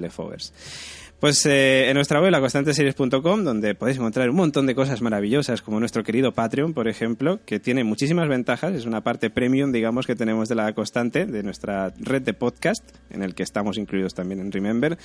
Pues 1.22 1.46
eh, 1.46 1.88
en 1.88 1.94
nuestra 1.94 2.20
web, 2.20 2.32
laconstanteseries.com, 2.32 3.44
donde 3.44 3.76
podéis 3.76 3.98
encontrar 3.98 4.28
un 4.28 4.34
montón 4.34 4.66
de 4.66 4.74
cosas 4.74 5.02
maravillosas, 5.02 5.62
como 5.62 5.78
nuestro 5.78 6.02
querido 6.02 6.32
Patreon, 6.32 6.74
por 6.74 6.88
ejemplo, 6.88 7.38
que 7.46 7.60
tiene 7.60 7.84
muchísimas 7.84 8.28
ventajas. 8.28 8.74
Es 8.74 8.86
una 8.86 9.02
parte 9.02 9.30
premium, 9.30 9.70
digamos, 9.70 10.04
que 10.04 10.16
tenemos 10.16 10.48
de 10.48 10.56
la 10.56 10.72
constante, 10.72 11.24
de 11.24 11.44
nuestra 11.44 11.94
red 12.00 12.22
de 12.22 12.34
podcast, 12.34 12.82
en 13.08 13.22
el 13.22 13.36
que 13.36 13.44
estamos 13.44 13.78
incluidos 13.78 14.14
también 14.14 14.40
en 14.40 14.50
Remember. 14.50 14.98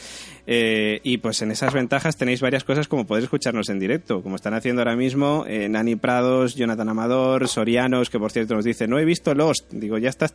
Eh, 0.47 1.01
y 1.03 1.19
pues 1.19 1.43
en 1.43 1.51
esas 1.51 1.71
ventajas 1.71 2.17
tenéis 2.17 2.41
varias 2.41 2.63
cosas 2.63 2.87
como 2.87 3.05
poder 3.05 3.23
escucharnos 3.23 3.69
en 3.69 3.77
directo, 3.77 4.23
como 4.23 4.37
están 4.37 4.55
haciendo 4.55 4.81
ahora 4.81 4.95
mismo 4.95 5.45
eh, 5.47 5.69
Nani 5.69 5.97
Prados, 5.97 6.55
Jonathan 6.55 6.89
Amador, 6.89 7.47
Sorianos, 7.47 8.09
que 8.09 8.17
por 8.17 8.31
cierto 8.31 8.55
nos 8.55 8.65
dice, 8.65 8.87
no 8.87 8.97
he 8.97 9.05
visto 9.05 9.35
Lost. 9.35 9.71
Digo, 9.71 9.99
ya 9.99 10.09
estás 10.09 10.33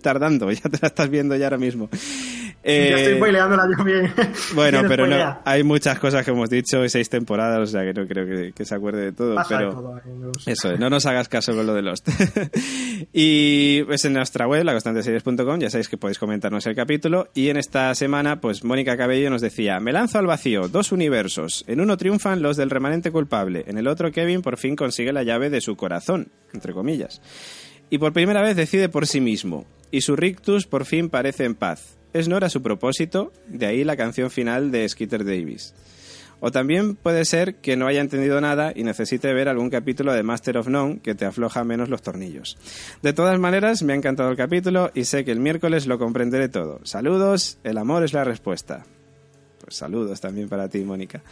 tardando, 0.00 0.50
ya 0.52 0.62
te 0.62 0.78
la 0.80 0.88
estás 0.88 1.08
viendo 1.08 1.36
ya 1.36 1.46
ahora 1.46 1.58
mismo. 1.58 1.88
Eh, 2.64 2.88
ya 2.90 2.96
estoy 2.96 3.16
spoileándola 3.16 3.68
yo 3.76 3.84
bien. 3.84 4.12
Bueno, 4.54 4.82
pero 4.86 5.06
no, 5.06 5.40
hay 5.44 5.64
muchas 5.64 5.98
cosas 5.98 6.24
que 6.24 6.30
hemos 6.30 6.48
dicho, 6.48 6.88
seis 6.88 7.08
temporadas, 7.08 7.58
o 7.58 7.66
sea 7.66 7.82
que 7.82 7.92
no 7.92 8.06
creo 8.06 8.52
que, 8.54 8.64
se 8.64 8.74
acuerde 8.74 9.06
de 9.06 9.12
todo. 9.12 9.36
pero 9.48 10.00
eso, 10.46 10.76
no 10.76 10.88
nos 10.88 11.06
hagas 11.06 11.28
caso 11.28 11.54
con 11.54 11.66
lo 11.66 11.74
de 11.74 11.82
Lost. 11.82 12.08
y 13.12 13.82
pues 13.84 14.04
en 14.04 14.12
nuestra 14.12 14.46
web, 14.46 14.64
laconstanteseries.com, 14.64 15.58
ya 15.58 15.70
sabéis 15.70 15.88
que 15.88 15.96
podéis 15.96 16.18
comentarnos 16.18 16.64
el 16.66 16.76
capítulo. 16.76 17.28
Y 17.34 17.48
en 17.48 17.56
esta 17.56 17.94
semana, 17.94 18.40
pues 18.40 18.62
Mónica 18.62 18.96
Cabello 18.96 19.30
nos 19.30 19.40
decía, 19.40 19.80
me 19.80 19.92
lanzo 19.92 20.18
al 20.18 20.26
vacío, 20.26 20.68
dos 20.68 20.92
universos. 20.92 21.64
En 21.66 21.80
uno 21.80 21.96
triunfan 21.96 22.42
los 22.42 22.56
del 22.56 22.70
remanente 22.70 23.10
culpable, 23.10 23.64
en 23.66 23.78
el 23.78 23.88
otro 23.88 24.12
Kevin 24.12 24.42
por 24.42 24.56
fin 24.56 24.76
consigue 24.76 25.12
la 25.12 25.24
llave 25.24 25.50
de 25.50 25.60
su 25.60 25.76
corazón, 25.76 26.30
entre 26.52 26.72
comillas. 26.72 27.20
Y 27.92 27.98
por 27.98 28.14
primera 28.14 28.40
vez 28.40 28.56
decide 28.56 28.88
por 28.88 29.06
sí 29.06 29.20
mismo, 29.20 29.66
y 29.90 30.00
su 30.00 30.16
rictus 30.16 30.66
por 30.66 30.86
fin 30.86 31.10
parece 31.10 31.44
en 31.44 31.54
paz 31.54 31.98
es 32.14 32.26
Nora 32.26 32.48
su 32.48 32.62
propósito, 32.62 33.34
de 33.48 33.66
ahí 33.66 33.84
la 33.84 33.98
canción 33.98 34.30
final 34.30 34.70
de 34.70 34.88
Skeeter 34.88 35.26
Davis. 35.26 35.74
O 36.40 36.50
también 36.50 36.96
puede 36.96 37.26
ser 37.26 37.56
que 37.56 37.76
no 37.76 37.86
haya 37.86 38.00
entendido 38.00 38.40
nada 38.40 38.72
y 38.74 38.82
necesite 38.82 39.34
ver 39.34 39.46
algún 39.46 39.68
capítulo 39.68 40.14
de 40.14 40.22
Master 40.22 40.56
of 40.56 40.68
None 40.68 41.00
que 41.00 41.14
te 41.14 41.26
afloja 41.26 41.64
menos 41.64 41.90
los 41.90 42.00
tornillos. 42.00 42.56
De 43.02 43.12
todas 43.12 43.38
maneras, 43.38 43.82
me 43.82 43.92
ha 43.92 43.96
encantado 43.96 44.30
el 44.30 44.38
capítulo 44.38 44.90
y 44.94 45.04
sé 45.04 45.26
que 45.26 45.30
el 45.30 45.40
miércoles 45.40 45.86
lo 45.86 45.98
comprenderé 45.98 46.48
todo. 46.48 46.80
Saludos, 46.84 47.58
el 47.62 47.76
amor 47.76 48.04
es 48.04 48.14
la 48.14 48.24
respuesta. 48.24 48.86
Pues 49.60 49.76
saludos 49.76 50.20
también 50.22 50.48
para 50.48 50.68
ti, 50.70 50.80
Mónica. 50.80 51.22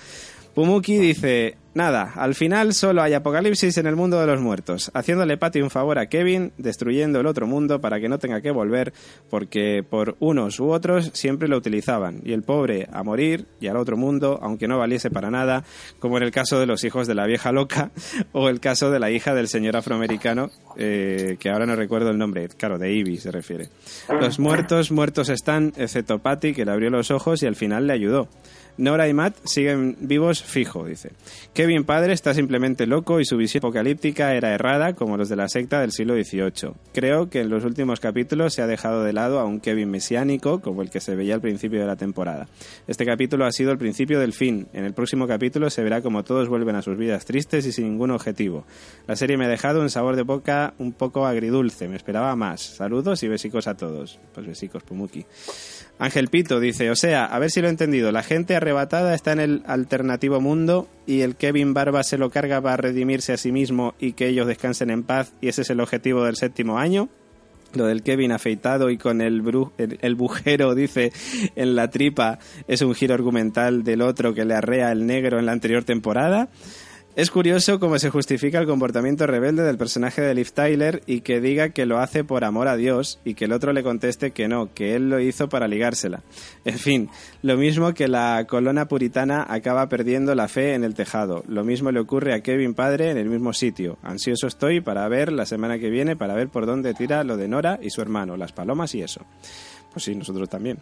Pumuki 0.55 0.99
dice, 0.99 1.57
nada, 1.75 2.13
al 2.17 2.35
final 2.35 2.75
solo 2.75 3.03
hay 3.03 3.15
apocalipsis 3.15 3.79
en 3.79 3.87
el 3.87 3.95
mundo 3.95 4.21
de 4.21 4.27
los 4.27 4.41
muertos, 4.41 4.91
haciéndole 4.95 5.37
Patty 5.37 5.63
un 5.63 5.71
favor 5.71 5.99
a 5.99 6.07
Kevin, 6.07 6.53
destruyendo 6.59 7.21
el 7.21 7.27
otro 7.27 7.47
mundo 7.47 7.81
para 7.81 8.01
que 8.01 8.09
no 8.09 8.19
tenga 8.19 8.41
que 8.41 8.51
volver, 8.51 8.93
porque 9.31 9.85
por 9.89 10.17
unos 10.19 10.59
u 10.59 10.71
otros 10.71 11.11
siempre 11.15 11.49
lo 11.49 11.57
utilizaban, 11.57 12.21
y 12.25 12.33
el 12.33 12.43
pobre 12.43 12.89
a 12.93 13.05
morir 13.05 13.47
y 13.61 13.69
al 13.69 13.77
otro 13.77 13.97
mundo, 13.97 14.41
aunque 14.43 14.67
no 14.67 14.79
valiese 14.79 15.11
para 15.11 15.31
nada, 15.31 15.65
como 16.01 16.17
en 16.17 16.25
el 16.25 16.33
caso 16.33 16.59
de 16.59 16.67
los 16.67 16.83
hijos 16.83 17.07
de 17.07 17.15
la 17.15 17.27
vieja 17.27 17.53
loca, 17.53 17.93
o 18.33 18.49
el 18.49 18.59
caso 18.59 18.91
de 18.91 18.99
la 18.99 19.11
hija 19.11 19.35
del 19.35 19.47
señor 19.47 19.77
afroamericano, 19.77 20.51
eh, 20.77 21.37
que 21.39 21.51
ahora 21.51 21.67
no 21.67 21.77
recuerdo 21.77 22.11
el 22.11 22.19
nombre, 22.19 22.49
claro, 22.49 22.79
de 22.79 22.93
Ivy 22.93 23.19
se 23.19 23.31
refiere. 23.31 23.69
Los 24.09 24.41
muertos, 24.41 24.91
muertos 24.91 25.29
están, 25.29 25.73
excepto 25.77 26.19
Patty, 26.19 26.55
que 26.55 26.65
le 26.65 26.73
abrió 26.73 26.91
los 26.91 27.13
ojos 27.13 27.43
y 27.45 27.47
al 27.47 27.55
final 27.55 27.87
le 27.87 27.93
ayudó. 27.93 28.29
Nora 28.81 29.09
y 29.09 29.13
Matt 29.15 29.37
siguen 29.45 29.97
vivos 30.01 30.43
fijo, 30.43 30.87
dice. 30.87 31.11
Kevin 31.53 31.85
padre 31.85 32.15
está 32.15 32.33
simplemente 32.33 32.87
loco 32.87 33.21
y 33.21 33.27
su 33.27 33.37
visión 33.37 33.61
apocalíptica 33.61 34.35
era 34.35 34.55
errada 34.55 34.95
como 34.95 35.19
los 35.19 35.29
de 35.29 35.37
la 35.37 35.49
secta 35.49 35.83
del 35.83 35.93
siglo 35.93 36.15
XVIII. 36.15 36.73
Creo 36.95 37.29
que 37.29 37.41
en 37.41 37.51
los 37.51 37.65
últimos 37.65 38.01
capítulos 38.01 38.55
se 38.55 38.63
ha 38.63 38.67
dejado 38.67 39.05
de 39.05 39.13
lado 39.13 39.39
a 39.39 39.45
un 39.45 39.61
Kevin 39.61 39.91
mesiánico 39.91 40.63
como 40.63 40.81
el 40.81 40.89
que 40.89 41.01
se 41.01 41.15
veía 41.15 41.35
al 41.35 41.43
principio 41.43 41.79
de 41.79 41.87
la 41.87 41.97
temporada. 41.97 42.49
Este 42.87 43.05
capítulo 43.05 43.45
ha 43.45 43.53
sido 43.53 43.71
el 43.71 43.77
principio 43.77 44.19
del 44.19 44.33
fin. 44.33 44.69
En 44.73 44.87
el 44.87 44.95
próximo 44.95 45.29
capítulo 45.29 45.69
se 45.69 45.83
verá 45.83 46.01
como 46.01 46.25
todos 46.25 46.49
vuelven 46.49 46.77
a 46.77 46.83
sus 46.83 46.97
vidas 46.97 47.27
tristes 47.27 47.67
y 47.67 47.73
sin 47.73 47.85
ningún 47.85 48.13
objetivo. 48.13 48.65
La 49.07 49.15
serie 49.15 49.37
me 49.37 49.45
ha 49.45 49.49
dejado 49.49 49.83
un 49.83 49.91
sabor 49.91 50.17
de 50.17 50.23
boca 50.23 50.73
un 50.79 50.93
poco 50.93 51.27
agridulce. 51.27 51.87
Me 51.87 51.97
esperaba 51.97 52.35
más. 52.35 52.63
Saludos 52.63 53.23
y 53.23 53.29
besicos 53.29 53.67
a 53.67 53.77
todos. 53.77 54.19
Pues 54.33 54.47
besicos, 54.47 54.83
Pumuki. 54.85 55.27
Ángel 56.01 56.29
Pito 56.29 56.61
dice, 56.61 56.91
o 56.91 56.97
sea, 56.97 57.27
a 57.27 57.39
ver 57.39 57.51
si 57.51 57.61
lo 57.61 57.67
he 57.67 57.71
entendido, 57.71 58.11
la 58.11 58.23
gente 58.23 58.57
arrebatada 58.57 59.15
está 59.15 59.33
en 59.33 59.41
el 59.41 59.63
alternativo 59.67 60.41
mundo 60.41 60.89
y 61.07 61.21
el 61.21 61.37
Kevin 61.37 61.75
Barba 61.75 62.03
se 62.05 62.17
lo 62.17 62.31
carga 62.31 62.59
para 62.63 62.79
redimirse 62.79 63.35
a 63.35 63.37
sí 63.37 63.53
mismo 63.53 63.95
y 64.01 64.15
que 64.15 64.27
ellos 64.27 64.47
descansen 64.47 64.89
en 64.89 65.03
paz 65.03 65.35
y 65.43 65.49
ese 65.49 65.61
es 65.61 65.69
el 65.69 65.79
objetivo 65.79 66.25
del 66.25 66.37
séptimo 66.37 66.79
año. 66.79 67.11
Lo 67.75 67.85
del 67.85 68.03
Kevin 68.03 68.33
afeitado 68.33 68.89
y 68.89 68.97
con 68.97 69.21
el, 69.21 69.43
bru 69.43 69.73
el, 69.77 70.15
bujero, 70.15 70.75
dice, 70.75 71.13
en 71.55 71.77
la 71.77 71.91
tripa 71.91 72.39
es 72.67 72.81
un 72.81 72.95
giro 72.95 73.13
argumental 73.13 73.85
del 73.85 74.01
otro 74.01 74.33
que 74.33 74.47
le 74.47 74.55
arrea 74.55 74.93
el 74.93 75.07
negro 75.07 75.39
en 75.39 75.45
la 75.45 75.53
anterior 75.53 75.85
temporada. 75.85 76.49
Es 77.21 77.31
curioso 77.31 77.79
cómo 77.79 77.99
se 77.99 78.09
justifica 78.09 78.61
el 78.61 78.67
comportamiento 78.67 79.27
rebelde 79.27 79.63
del 79.63 79.77
personaje 79.77 80.23
de 80.23 80.33
Liv 80.33 80.53
Tyler 80.53 81.03
y 81.05 81.21
que 81.21 81.43
diga 81.43 81.69
que 81.69 81.85
lo 81.85 81.99
hace 81.99 82.25
por 82.25 82.45
amor 82.45 82.67
a 82.67 82.77
Dios 82.77 83.21
y 83.27 83.35
que 83.35 83.45
el 83.45 83.53
otro 83.53 83.75
le 83.75 83.83
conteste 83.83 84.31
que 84.31 84.49
no, 84.49 84.73
que 84.73 84.97
él 84.97 85.11
lo 85.11 85.21
hizo 85.21 85.51
para 85.51 85.69
ligársela. 85.69 86.23
En 86.65 86.79
fin, 86.79 87.11
lo 87.43 87.59
mismo 87.59 87.93
que 87.93 88.09
la 88.09 88.47
colona 88.49 88.89
puritana 88.89 89.45
acaba 89.47 89.87
perdiendo 89.91 90.35
la 90.35 90.49
fe 90.49 90.73
en 90.73 90.83
el 90.83 90.95
tejado. 90.95 91.45
Lo 91.47 91.63
mismo 91.63 91.93
le 91.93 92.01
ocurre 92.01 92.33
a 92.33 92.41
Kevin 92.41 92.73
padre 92.73 93.11
en 93.11 93.19
el 93.19 93.29
mismo 93.29 93.53
sitio. 93.53 93.99
Ansioso 94.03 94.47
estoy 94.47 94.81
para 94.81 95.07
ver 95.09 95.31
la 95.31 95.45
semana 95.45 95.79
que 95.79 95.91
viene, 95.91 96.17
para 96.17 96.33
ver 96.33 96.49
por 96.49 96.65
dónde 96.65 96.95
tira 96.95 97.23
lo 97.23 97.37
de 97.37 97.49
Nora 97.49 97.79
y 97.83 97.91
su 97.91 98.01
hermano, 98.01 98.39
las 98.39 98.53
palomas 98.53 98.95
y 98.95 99.03
eso. 99.03 99.27
Pues 99.93 100.07
sí, 100.07 100.15
nosotros 100.15 100.49
también. 100.49 100.79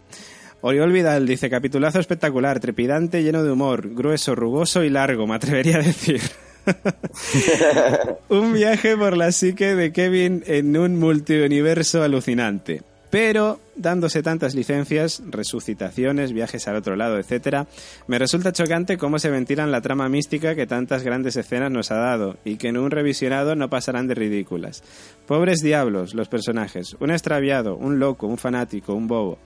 Oriol 0.61 0.91
Vidal 0.91 1.25
dice, 1.25 1.49
capitulazo 1.49 1.99
espectacular, 1.99 2.59
trepidante, 2.59 3.23
lleno 3.23 3.43
de 3.43 3.51
humor, 3.51 3.93
grueso, 3.93 4.35
rugoso 4.35 4.83
y 4.83 4.89
largo, 4.89 5.25
me 5.25 5.35
atrevería 5.35 5.77
a 5.77 5.83
decir. 5.83 6.21
un 8.29 8.53
viaje 8.53 8.97
por 8.97 9.15
la 9.15 9.31
psique 9.31 9.75
de 9.75 9.93
Kevin 9.93 10.43
en 10.45 10.75
un 10.77 10.99
multiuniverso 10.99 12.03
alucinante. 12.03 12.81
Pero, 13.09 13.59
dándose 13.75 14.21
tantas 14.21 14.53
licencias, 14.53 15.23
resucitaciones, 15.25 16.31
viajes 16.31 16.67
al 16.67 16.75
otro 16.75 16.95
lado, 16.95 17.17
etc., 17.17 17.65
me 18.05 18.19
resulta 18.19 18.51
chocante 18.51 18.99
cómo 18.99 19.17
se 19.17 19.31
ventilan 19.31 19.71
la 19.71 19.81
trama 19.81 20.09
mística 20.09 20.53
que 20.53 20.67
tantas 20.67 21.01
grandes 21.01 21.35
escenas 21.35 21.71
nos 21.71 21.89
ha 21.89 21.95
dado, 21.95 22.37
y 22.45 22.57
que 22.57 22.67
en 22.67 22.77
un 22.77 22.91
revisionado 22.91 23.55
no 23.55 23.67
pasarán 23.67 24.07
de 24.07 24.13
ridículas. 24.13 24.83
Pobres 25.25 25.61
diablos, 25.61 26.13
los 26.13 26.27
personajes, 26.27 26.95
un 26.99 27.09
extraviado, 27.09 27.77
un 27.77 27.97
loco, 27.97 28.27
un 28.27 28.37
fanático, 28.37 28.93
un 28.93 29.07
bobo. 29.07 29.39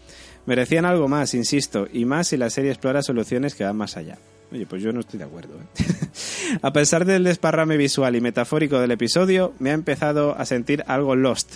Merecían 0.46 0.86
algo 0.86 1.08
más, 1.08 1.34
insisto, 1.34 1.88
y 1.92 2.06
más 2.06 2.28
si 2.28 2.38
la 2.38 2.50
serie 2.50 2.72
explora 2.72 3.02
soluciones 3.02 3.56
que 3.56 3.64
van 3.64 3.78
más 3.78 3.98
allá. 3.98 4.18
Oye, 4.54 4.68
pues 4.68 4.84
yo 4.84 4.92
no 4.92 5.00
estoy 5.00 5.18
de 5.18 5.26
acuerdo. 5.26 5.56
¿eh? 5.56 5.84
a 6.62 6.72
pesar 6.72 7.06
del 7.06 7.24
desparrame 7.24 7.76
visual 7.76 8.16
y 8.16 8.22
metafórico 8.22 8.80
del 8.80 8.92
episodio, 8.92 9.54
me 9.58 9.72
ha 9.72 9.74
empezado 9.74 10.38
a 10.38 10.46
sentir 10.46 10.84
algo 10.86 11.16
lost. 11.16 11.56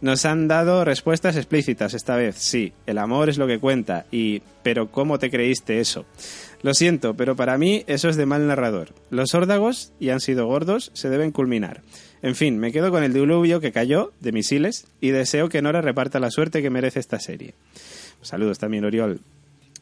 Nos 0.00 0.24
han 0.24 0.48
dado 0.48 0.84
respuestas 0.84 1.36
explícitas 1.36 1.94
esta 1.94 2.16
vez. 2.16 2.36
Sí, 2.38 2.72
el 2.86 2.98
amor 2.98 3.28
es 3.28 3.38
lo 3.38 3.46
que 3.46 3.60
cuenta. 3.60 4.06
Y, 4.10 4.42
pero 4.64 4.90
¿cómo 4.90 5.20
te 5.20 5.30
creíste 5.30 5.78
eso? 5.78 6.04
Lo 6.62 6.74
siento, 6.74 7.14
pero 7.14 7.36
para 7.36 7.58
mí 7.58 7.84
eso 7.86 8.08
es 8.08 8.16
de 8.16 8.26
mal 8.26 8.48
narrador. 8.48 8.88
Los 9.10 9.34
órdagos, 9.34 9.92
y 10.00 10.08
han 10.08 10.20
sido 10.20 10.46
gordos, 10.46 10.90
se 10.94 11.10
deben 11.10 11.30
culminar. 11.30 11.82
En 12.22 12.34
fin, 12.34 12.58
me 12.58 12.72
quedo 12.72 12.90
con 12.90 13.04
el 13.04 13.12
diluvio 13.12 13.60
que 13.60 13.72
cayó 13.72 14.12
de 14.20 14.32
misiles 14.32 14.86
y 15.00 15.10
deseo 15.10 15.48
que 15.48 15.62
Nora 15.62 15.80
reparta 15.80 16.18
la 16.18 16.30
suerte 16.30 16.62
que 16.62 16.70
merece 16.70 16.98
esta 16.98 17.20
serie. 17.20 17.54
Saludos 18.22 18.58
también, 18.58 18.84
Oriol. 18.84 19.20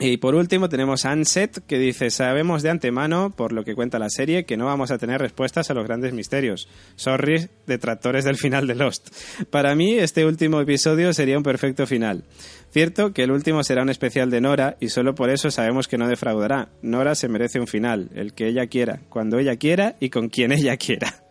Y 0.02 0.16
por 0.16 0.34
último 0.34 0.70
tenemos 0.70 1.04
Anset 1.04 1.62
que 1.66 1.78
dice, 1.78 2.08
sabemos 2.08 2.62
de 2.62 2.70
antemano, 2.70 3.34
por 3.36 3.52
lo 3.52 3.64
que 3.64 3.74
cuenta 3.74 3.98
la 3.98 4.08
serie, 4.08 4.46
que 4.46 4.56
no 4.56 4.64
vamos 4.64 4.90
a 4.90 4.96
tener 4.96 5.20
respuestas 5.20 5.70
a 5.70 5.74
los 5.74 5.86
grandes 5.86 6.14
misterios. 6.14 6.68
Sorry, 6.96 7.50
detractores 7.66 8.24
del 8.24 8.38
final 8.38 8.66
de 8.66 8.76
Lost. 8.76 9.10
Para 9.50 9.74
mí, 9.74 9.98
este 9.98 10.24
último 10.24 10.58
episodio 10.58 11.12
sería 11.12 11.36
un 11.36 11.42
perfecto 11.42 11.86
final. 11.86 12.24
Cierto 12.70 13.12
que 13.12 13.24
el 13.24 13.30
último 13.30 13.62
será 13.62 13.82
un 13.82 13.90
especial 13.90 14.30
de 14.30 14.40
Nora 14.40 14.78
y 14.80 14.88
solo 14.88 15.14
por 15.14 15.28
eso 15.28 15.50
sabemos 15.50 15.86
que 15.86 15.98
no 15.98 16.08
defraudará. 16.08 16.70
Nora 16.80 17.14
se 17.14 17.28
merece 17.28 17.60
un 17.60 17.66
final, 17.66 18.08
el 18.14 18.32
que 18.32 18.48
ella 18.48 18.68
quiera, 18.68 19.02
cuando 19.10 19.38
ella 19.38 19.56
quiera 19.56 19.96
y 20.00 20.08
con 20.08 20.30
quien 20.30 20.52
ella 20.52 20.78
quiera. 20.78 21.29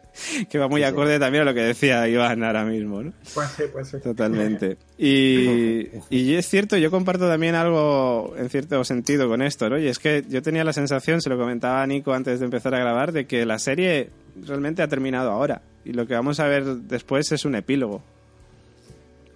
Que 0.49 0.57
va 0.57 0.67
muy 0.67 0.81
sí, 0.81 0.85
acorde 0.85 1.15
sí. 1.15 1.19
también 1.19 1.43
a 1.43 1.45
lo 1.45 1.53
que 1.53 1.61
decía 1.61 2.07
Iván 2.07 2.43
ahora 2.43 2.65
mismo, 2.65 3.01
¿no? 3.03 3.13
Pues 3.33 3.49
sí, 3.51 3.63
pues 3.71 3.89
sí. 3.89 3.97
Totalmente. 3.99 4.77
Y, 4.97 5.87
y 6.09 6.33
es 6.33 6.47
cierto, 6.47 6.77
yo 6.77 6.91
comparto 6.91 7.27
también 7.27 7.55
algo 7.55 8.33
en 8.37 8.49
cierto 8.49 8.83
sentido 8.83 9.27
con 9.27 9.41
esto, 9.41 9.69
¿no? 9.69 9.77
Y 9.77 9.87
es 9.87 9.99
que 9.99 10.23
yo 10.27 10.41
tenía 10.41 10.63
la 10.63 10.73
sensación, 10.73 11.21
se 11.21 11.29
lo 11.29 11.37
comentaba 11.37 11.81
a 11.81 11.87
Nico 11.87 12.13
antes 12.13 12.39
de 12.39 12.45
empezar 12.45 12.75
a 12.75 12.79
grabar, 12.79 13.11
de 13.11 13.25
que 13.25 13.45
la 13.45 13.59
serie 13.59 14.09
realmente 14.45 14.81
ha 14.81 14.87
terminado 14.87 15.31
ahora. 15.31 15.61
Y 15.85 15.93
lo 15.93 16.05
que 16.05 16.13
vamos 16.13 16.39
a 16.39 16.47
ver 16.47 16.65
después 16.65 17.31
es 17.31 17.45
un 17.45 17.55
epílogo. 17.55 18.03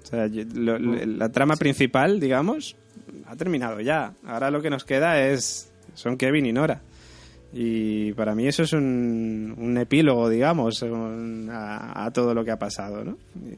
O 0.03 0.05
sea, 0.05 0.27
lo, 0.27 0.77
la 0.77 1.29
trama 1.29 1.55
principal, 1.55 2.19
digamos, 2.19 2.75
ha 3.27 3.35
terminado 3.35 3.79
ya. 3.79 4.13
Ahora 4.25 4.51
lo 4.51 4.61
que 4.61 4.69
nos 4.69 4.83
queda 4.83 5.25
es 5.25 5.71
son 5.95 6.17
Kevin 6.17 6.45
y 6.45 6.53
Nora. 6.53 6.81
Y 7.55 8.13
para 8.13 8.33
mí 8.33 8.47
eso 8.47 8.63
es 8.63 8.73
un, 8.73 9.55
un 9.57 9.77
epílogo, 9.77 10.27
digamos, 10.27 10.83
a, 10.83 12.05
a, 12.05 12.11
todo 12.11 12.33
lo 12.33 12.43
que 12.43 12.49
ha 12.49 12.57
pasado, 12.57 13.03
¿no? 13.03 13.17
Y, 13.35 13.53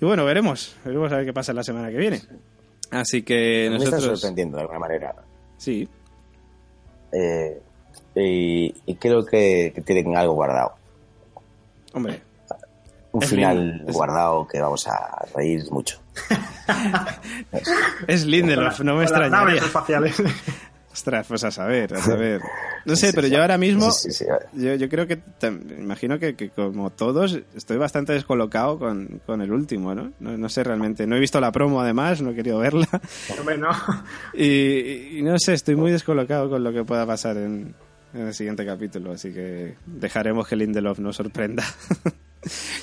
y, 0.00 0.04
bueno, 0.04 0.26
veremos, 0.26 0.76
veremos 0.84 1.10
a 1.12 1.16
ver 1.16 1.24
qué 1.24 1.32
pasa 1.32 1.54
la 1.54 1.62
semana 1.62 1.90
que 1.90 1.96
viene. 1.96 2.20
Así 2.90 3.22
que 3.22 3.68
me 3.70 3.78
nosotros... 3.78 4.04
está 4.04 4.16
sorprendiendo 4.16 4.58
de 4.58 4.62
alguna 4.62 4.78
manera. 4.78 5.14
Sí. 5.56 5.88
Eh, 7.12 7.62
y, 8.14 8.74
y, 8.84 8.94
creo 8.96 9.24
que, 9.24 9.72
que, 9.74 9.80
tienen 9.80 10.14
algo 10.14 10.34
guardado. 10.34 10.74
Hombre. 11.94 12.20
Un 13.12 13.22
final 13.22 13.84
es... 13.86 13.94
guardado 13.94 14.46
que 14.46 14.60
vamos 14.60 14.86
a 14.86 15.24
reír 15.34 15.64
mucho. 15.70 15.98
es 18.06 18.26
Lindelof, 18.26 18.80
no 18.80 18.96
me 18.96 19.04
extrañaría. 19.04 19.62
espaciales. 19.62 20.22
Ostras, 20.98 21.26
pues 21.28 21.44
a 21.44 21.52
saber, 21.52 21.94
a 21.94 21.98
saber. 22.02 22.40
No 22.84 22.96
sé, 22.96 23.12
pero 23.12 23.28
yo 23.28 23.40
ahora 23.40 23.56
mismo, 23.56 23.88
yo, 24.52 24.74
yo 24.74 24.88
creo 24.88 25.06
que, 25.06 25.20
imagino 25.78 26.18
que, 26.18 26.34
que, 26.34 26.50
como 26.50 26.90
todos, 26.90 27.38
estoy 27.54 27.76
bastante 27.76 28.14
descolocado 28.14 28.80
con, 28.80 29.20
con 29.24 29.40
el 29.40 29.52
último, 29.52 29.94
¿no? 29.94 30.12
¿no? 30.18 30.36
¿no? 30.36 30.48
sé 30.48 30.64
realmente. 30.64 31.06
No 31.06 31.14
he 31.14 31.20
visto 31.20 31.40
la 31.40 31.52
promo 31.52 31.80
además, 31.80 32.20
no 32.20 32.30
he 32.30 32.34
querido 32.34 32.58
verla. 32.58 32.88
Hombre, 33.38 33.58
no. 33.58 33.68
Y, 34.34 35.18
y, 35.18 35.22
no 35.22 35.38
sé, 35.38 35.54
estoy 35.54 35.76
muy 35.76 35.92
descolocado 35.92 36.50
con 36.50 36.64
lo 36.64 36.72
que 36.72 36.82
pueda 36.82 37.06
pasar 37.06 37.36
en, 37.36 37.76
en 38.14 38.26
el 38.26 38.34
siguiente 38.34 38.66
capítulo, 38.66 39.12
así 39.12 39.32
que 39.32 39.76
dejaremos 39.86 40.48
que 40.48 40.56
Lindelof 40.56 40.98
nos 40.98 41.14
sorprenda. 41.14 41.64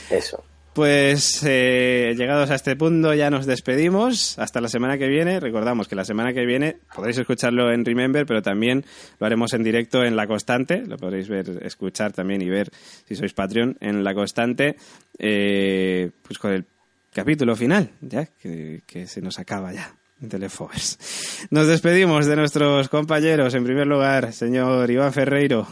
Eso. 0.09 0.41
Pues 0.75 1.41
eh, 1.45 2.15
llegados 2.17 2.51
a 2.51 2.55
este 2.55 2.75
punto 2.75 3.13
ya 3.13 3.29
nos 3.29 3.45
despedimos. 3.45 4.37
Hasta 4.37 4.59
la 4.59 4.67
semana 4.67 4.97
que 4.97 5.07
viene. 5.07 5.39
Recordamos 5.39 5.87
que 5.87 5.95
la 5.95 6.03
semana 6.03 6.33
que 6.33 6.45
viene 6.45 6.79
podréis 6.93 7.17
escucharlo 7.17 7.71
en 7.71 7.85
Remember, 7.85 8.25
pero 8.25 8.41
también 8.41 8.83
lo 9.17 9.25
haremos 9.25 9.53
en 9.53 9.63
directo 9.63 10.03
en 10.03 10.17
La 10.17 10.27
Constante. 10.27 10.83
Lo 10.85 10.97
podréis 10.97 11.29
ver, 11.29 11.61
escuchar 11.63 12.11
también 12.11 12.41
y 12.41 12.49
ver 12.49 12.69
si 13.07 13.15
sois 13.15 13.31
Patreon 13.31 13.77
en 13.79 14.03
La 14.03 14.13
Constante. 14.13 14.75
Eh, 15.17 16.11
pues 16.21 16.37
con 16.39 16.51
el 16.51 16.65
capítulo 17.13 17.55
final, 17.55 17.91
ya 18.01 18.25
que, 18.25 19.07
se 19.07 19.21
nos 19.21 19.39
acaba 19.39 19.71
ya. 19.71 19.95
Telefovers. 20.27 21.47
Nos 21.51 21.67
despedimos 21.67 22.25
de 22.25 22.35
nuestros 22.35 22.89
compañeros. 22.89 23.53
En 23.53 23.63
primer 23.63 23.87
lugar, 23.87 24.33
señor 24.33 24.91
Iván 24.91 25.13
Ferreiro. 25.13 25.65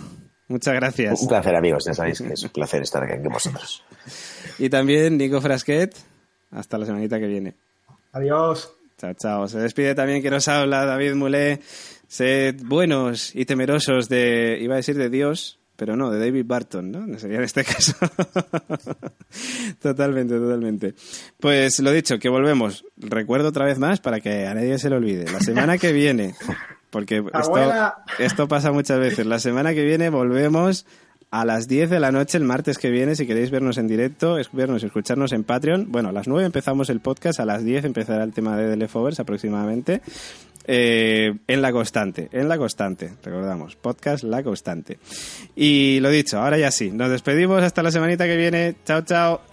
Muchas 0.48 0.74
gracias. 0.74 1.22
Un 1.22 1.28
placer, 1.28 1.56
amigos. 1.56 1.86
Ya 1.86 1.94
sabéis 1.94 2.22
que 2.22 2.34
es 2.34 2.44
un 2.44 2.50
placer 2.50 2.82
estar 2.84 3.04
aquí 3.04 3.22
con 3.22 3.34
vosotros. 3.34 3.84
Y 4.60 4.70
también 4.70 5.18
Nico 5.18 5.42
Frasquet. 5.42 5.96
Hasta 6.52 6.78
la 6.78 6.86
semanita 6.86 7.20
que 7.20 7.28
viene. 7.28 7.56
Adiós. 8.12 8.72
Chao, 8.98 9.14
chao. 9.16 9.48
Se 9.48 9.60
despide 9.60 9.96
también 9.96 10.22
que 10.22 10.30
nos 10.30 10.48
habla 10.48 10.86
David 10.86 11.16
Mulé. 11.16 11.60
Sed 12.08 12.62
buenos 12.64 13.36
y 13.36 13.46
temerosos 13.46 14.08
de, 14.08 14.60
iba 14.62 14.76
a 14.76 14.78
decir 14.78 14.96
de 14.96 15.10
Dios, 15.10 15.60
pero 15.76 15.96
no, 15.96 16.12
de 16.12 16.20
David 16.20 16.46
Barton, 16.46 16.92
¿no? 16.92 17.18
Sería 17.18 17.38
en 17.38 17.44
este 17.44 17.64
caso. 17.66 17.96
totalmente, 19.82 20.36
totalmente. 20.36 20.94
Pues 21.40 21.80
lo 21.80 21.92
dicho, 21.92 22.20
que 22.20 22.30
volvemos. 22.30 22.86
Recuerdo 22.98 23.50
otra 23.50 23.66
vez 23.66 23.80
más 23.80 24.00
para 24.00 24.20
que 24.20 24.46
a 24.46 24.54
nadie 24.54 24.78
se 24.78 24.92
lo 24.92 24.98
olvide. 24.98 25.26
La 25.32 25.40
semana 25.40 25.80
que 25.80 25.92
viene, 25.92 26.36
porque 26.94 27.18
esto, 27.18 27.94
esto 28.20 28.48
pasa 28.48 28.72
muchas 28.72 29.00
veces, 29.00 29.26
la 29.26 29.40
semana 29.40 29.74
que 29.74 29.84
viene 29.84 30.10
volvemos 30.10 30.86
a 31.32 31.46
las 31.46 31.68
10 31.68 31.90
de 31.90 32.00
la 32.00 32.12
noche 32.12 32.38
el 32.38 32.44
martes 32.44 32.78
que 32.78 32.92
viene, 32.92 33.16
si 33.16 33.26
queréis 33.26 33.50
vernos 33.50 33.80
en 33.80 33.88
directo, 33.88 34.38
vernos, 34.52 34.84
escucharnos 34.84 35.32
en 35.34 35.44
Patreon. 35.44 35.92
Bueno, 35.92 36.10
a 36.10 36.12
las 36.12 36.28
9 36.28 36.46
empezamos 36.46 36.92
el 36.92 37.00
podcast, 37.00 37.40
a 37.40 37.46
las 37.46 37.64
10 37.66 37.86
empezará 37.86 38.24
el 38.24 38.32
tema 38.34 38.56
de 38.56 38.70
The 38.70 38.78
Leftovers 38.78 39.20
aproximadamente. 39.20 40.02
eh, 40.66 41.34
en 41.48 41.62
La 41.62 41.72
Constante, 41.72 42.30
en 42.32 42.48
La 42.48 42.58
Constante, 42.60 43.16
recordamos, 43.24 43.76
podcast 43.76 44.24
La 44.24 44.44
Constante. 44.44 45.00
Y 45.56 46.00
lo 46.02 46.10
dicho, 46.10 46.40
ahora 46.40 46.58
ya 46.60 46.70
sí, 46.72 46.92
nos 46.92 47.10
despedimos 47.10 47.64
hasta 47.64 47.82
la 47.84 47.90
semanita 47.92 48.26
que 48.26 48.38
viene. 48.38 48.76
Chao, 48.86 49.02
chao. 49.02 49.53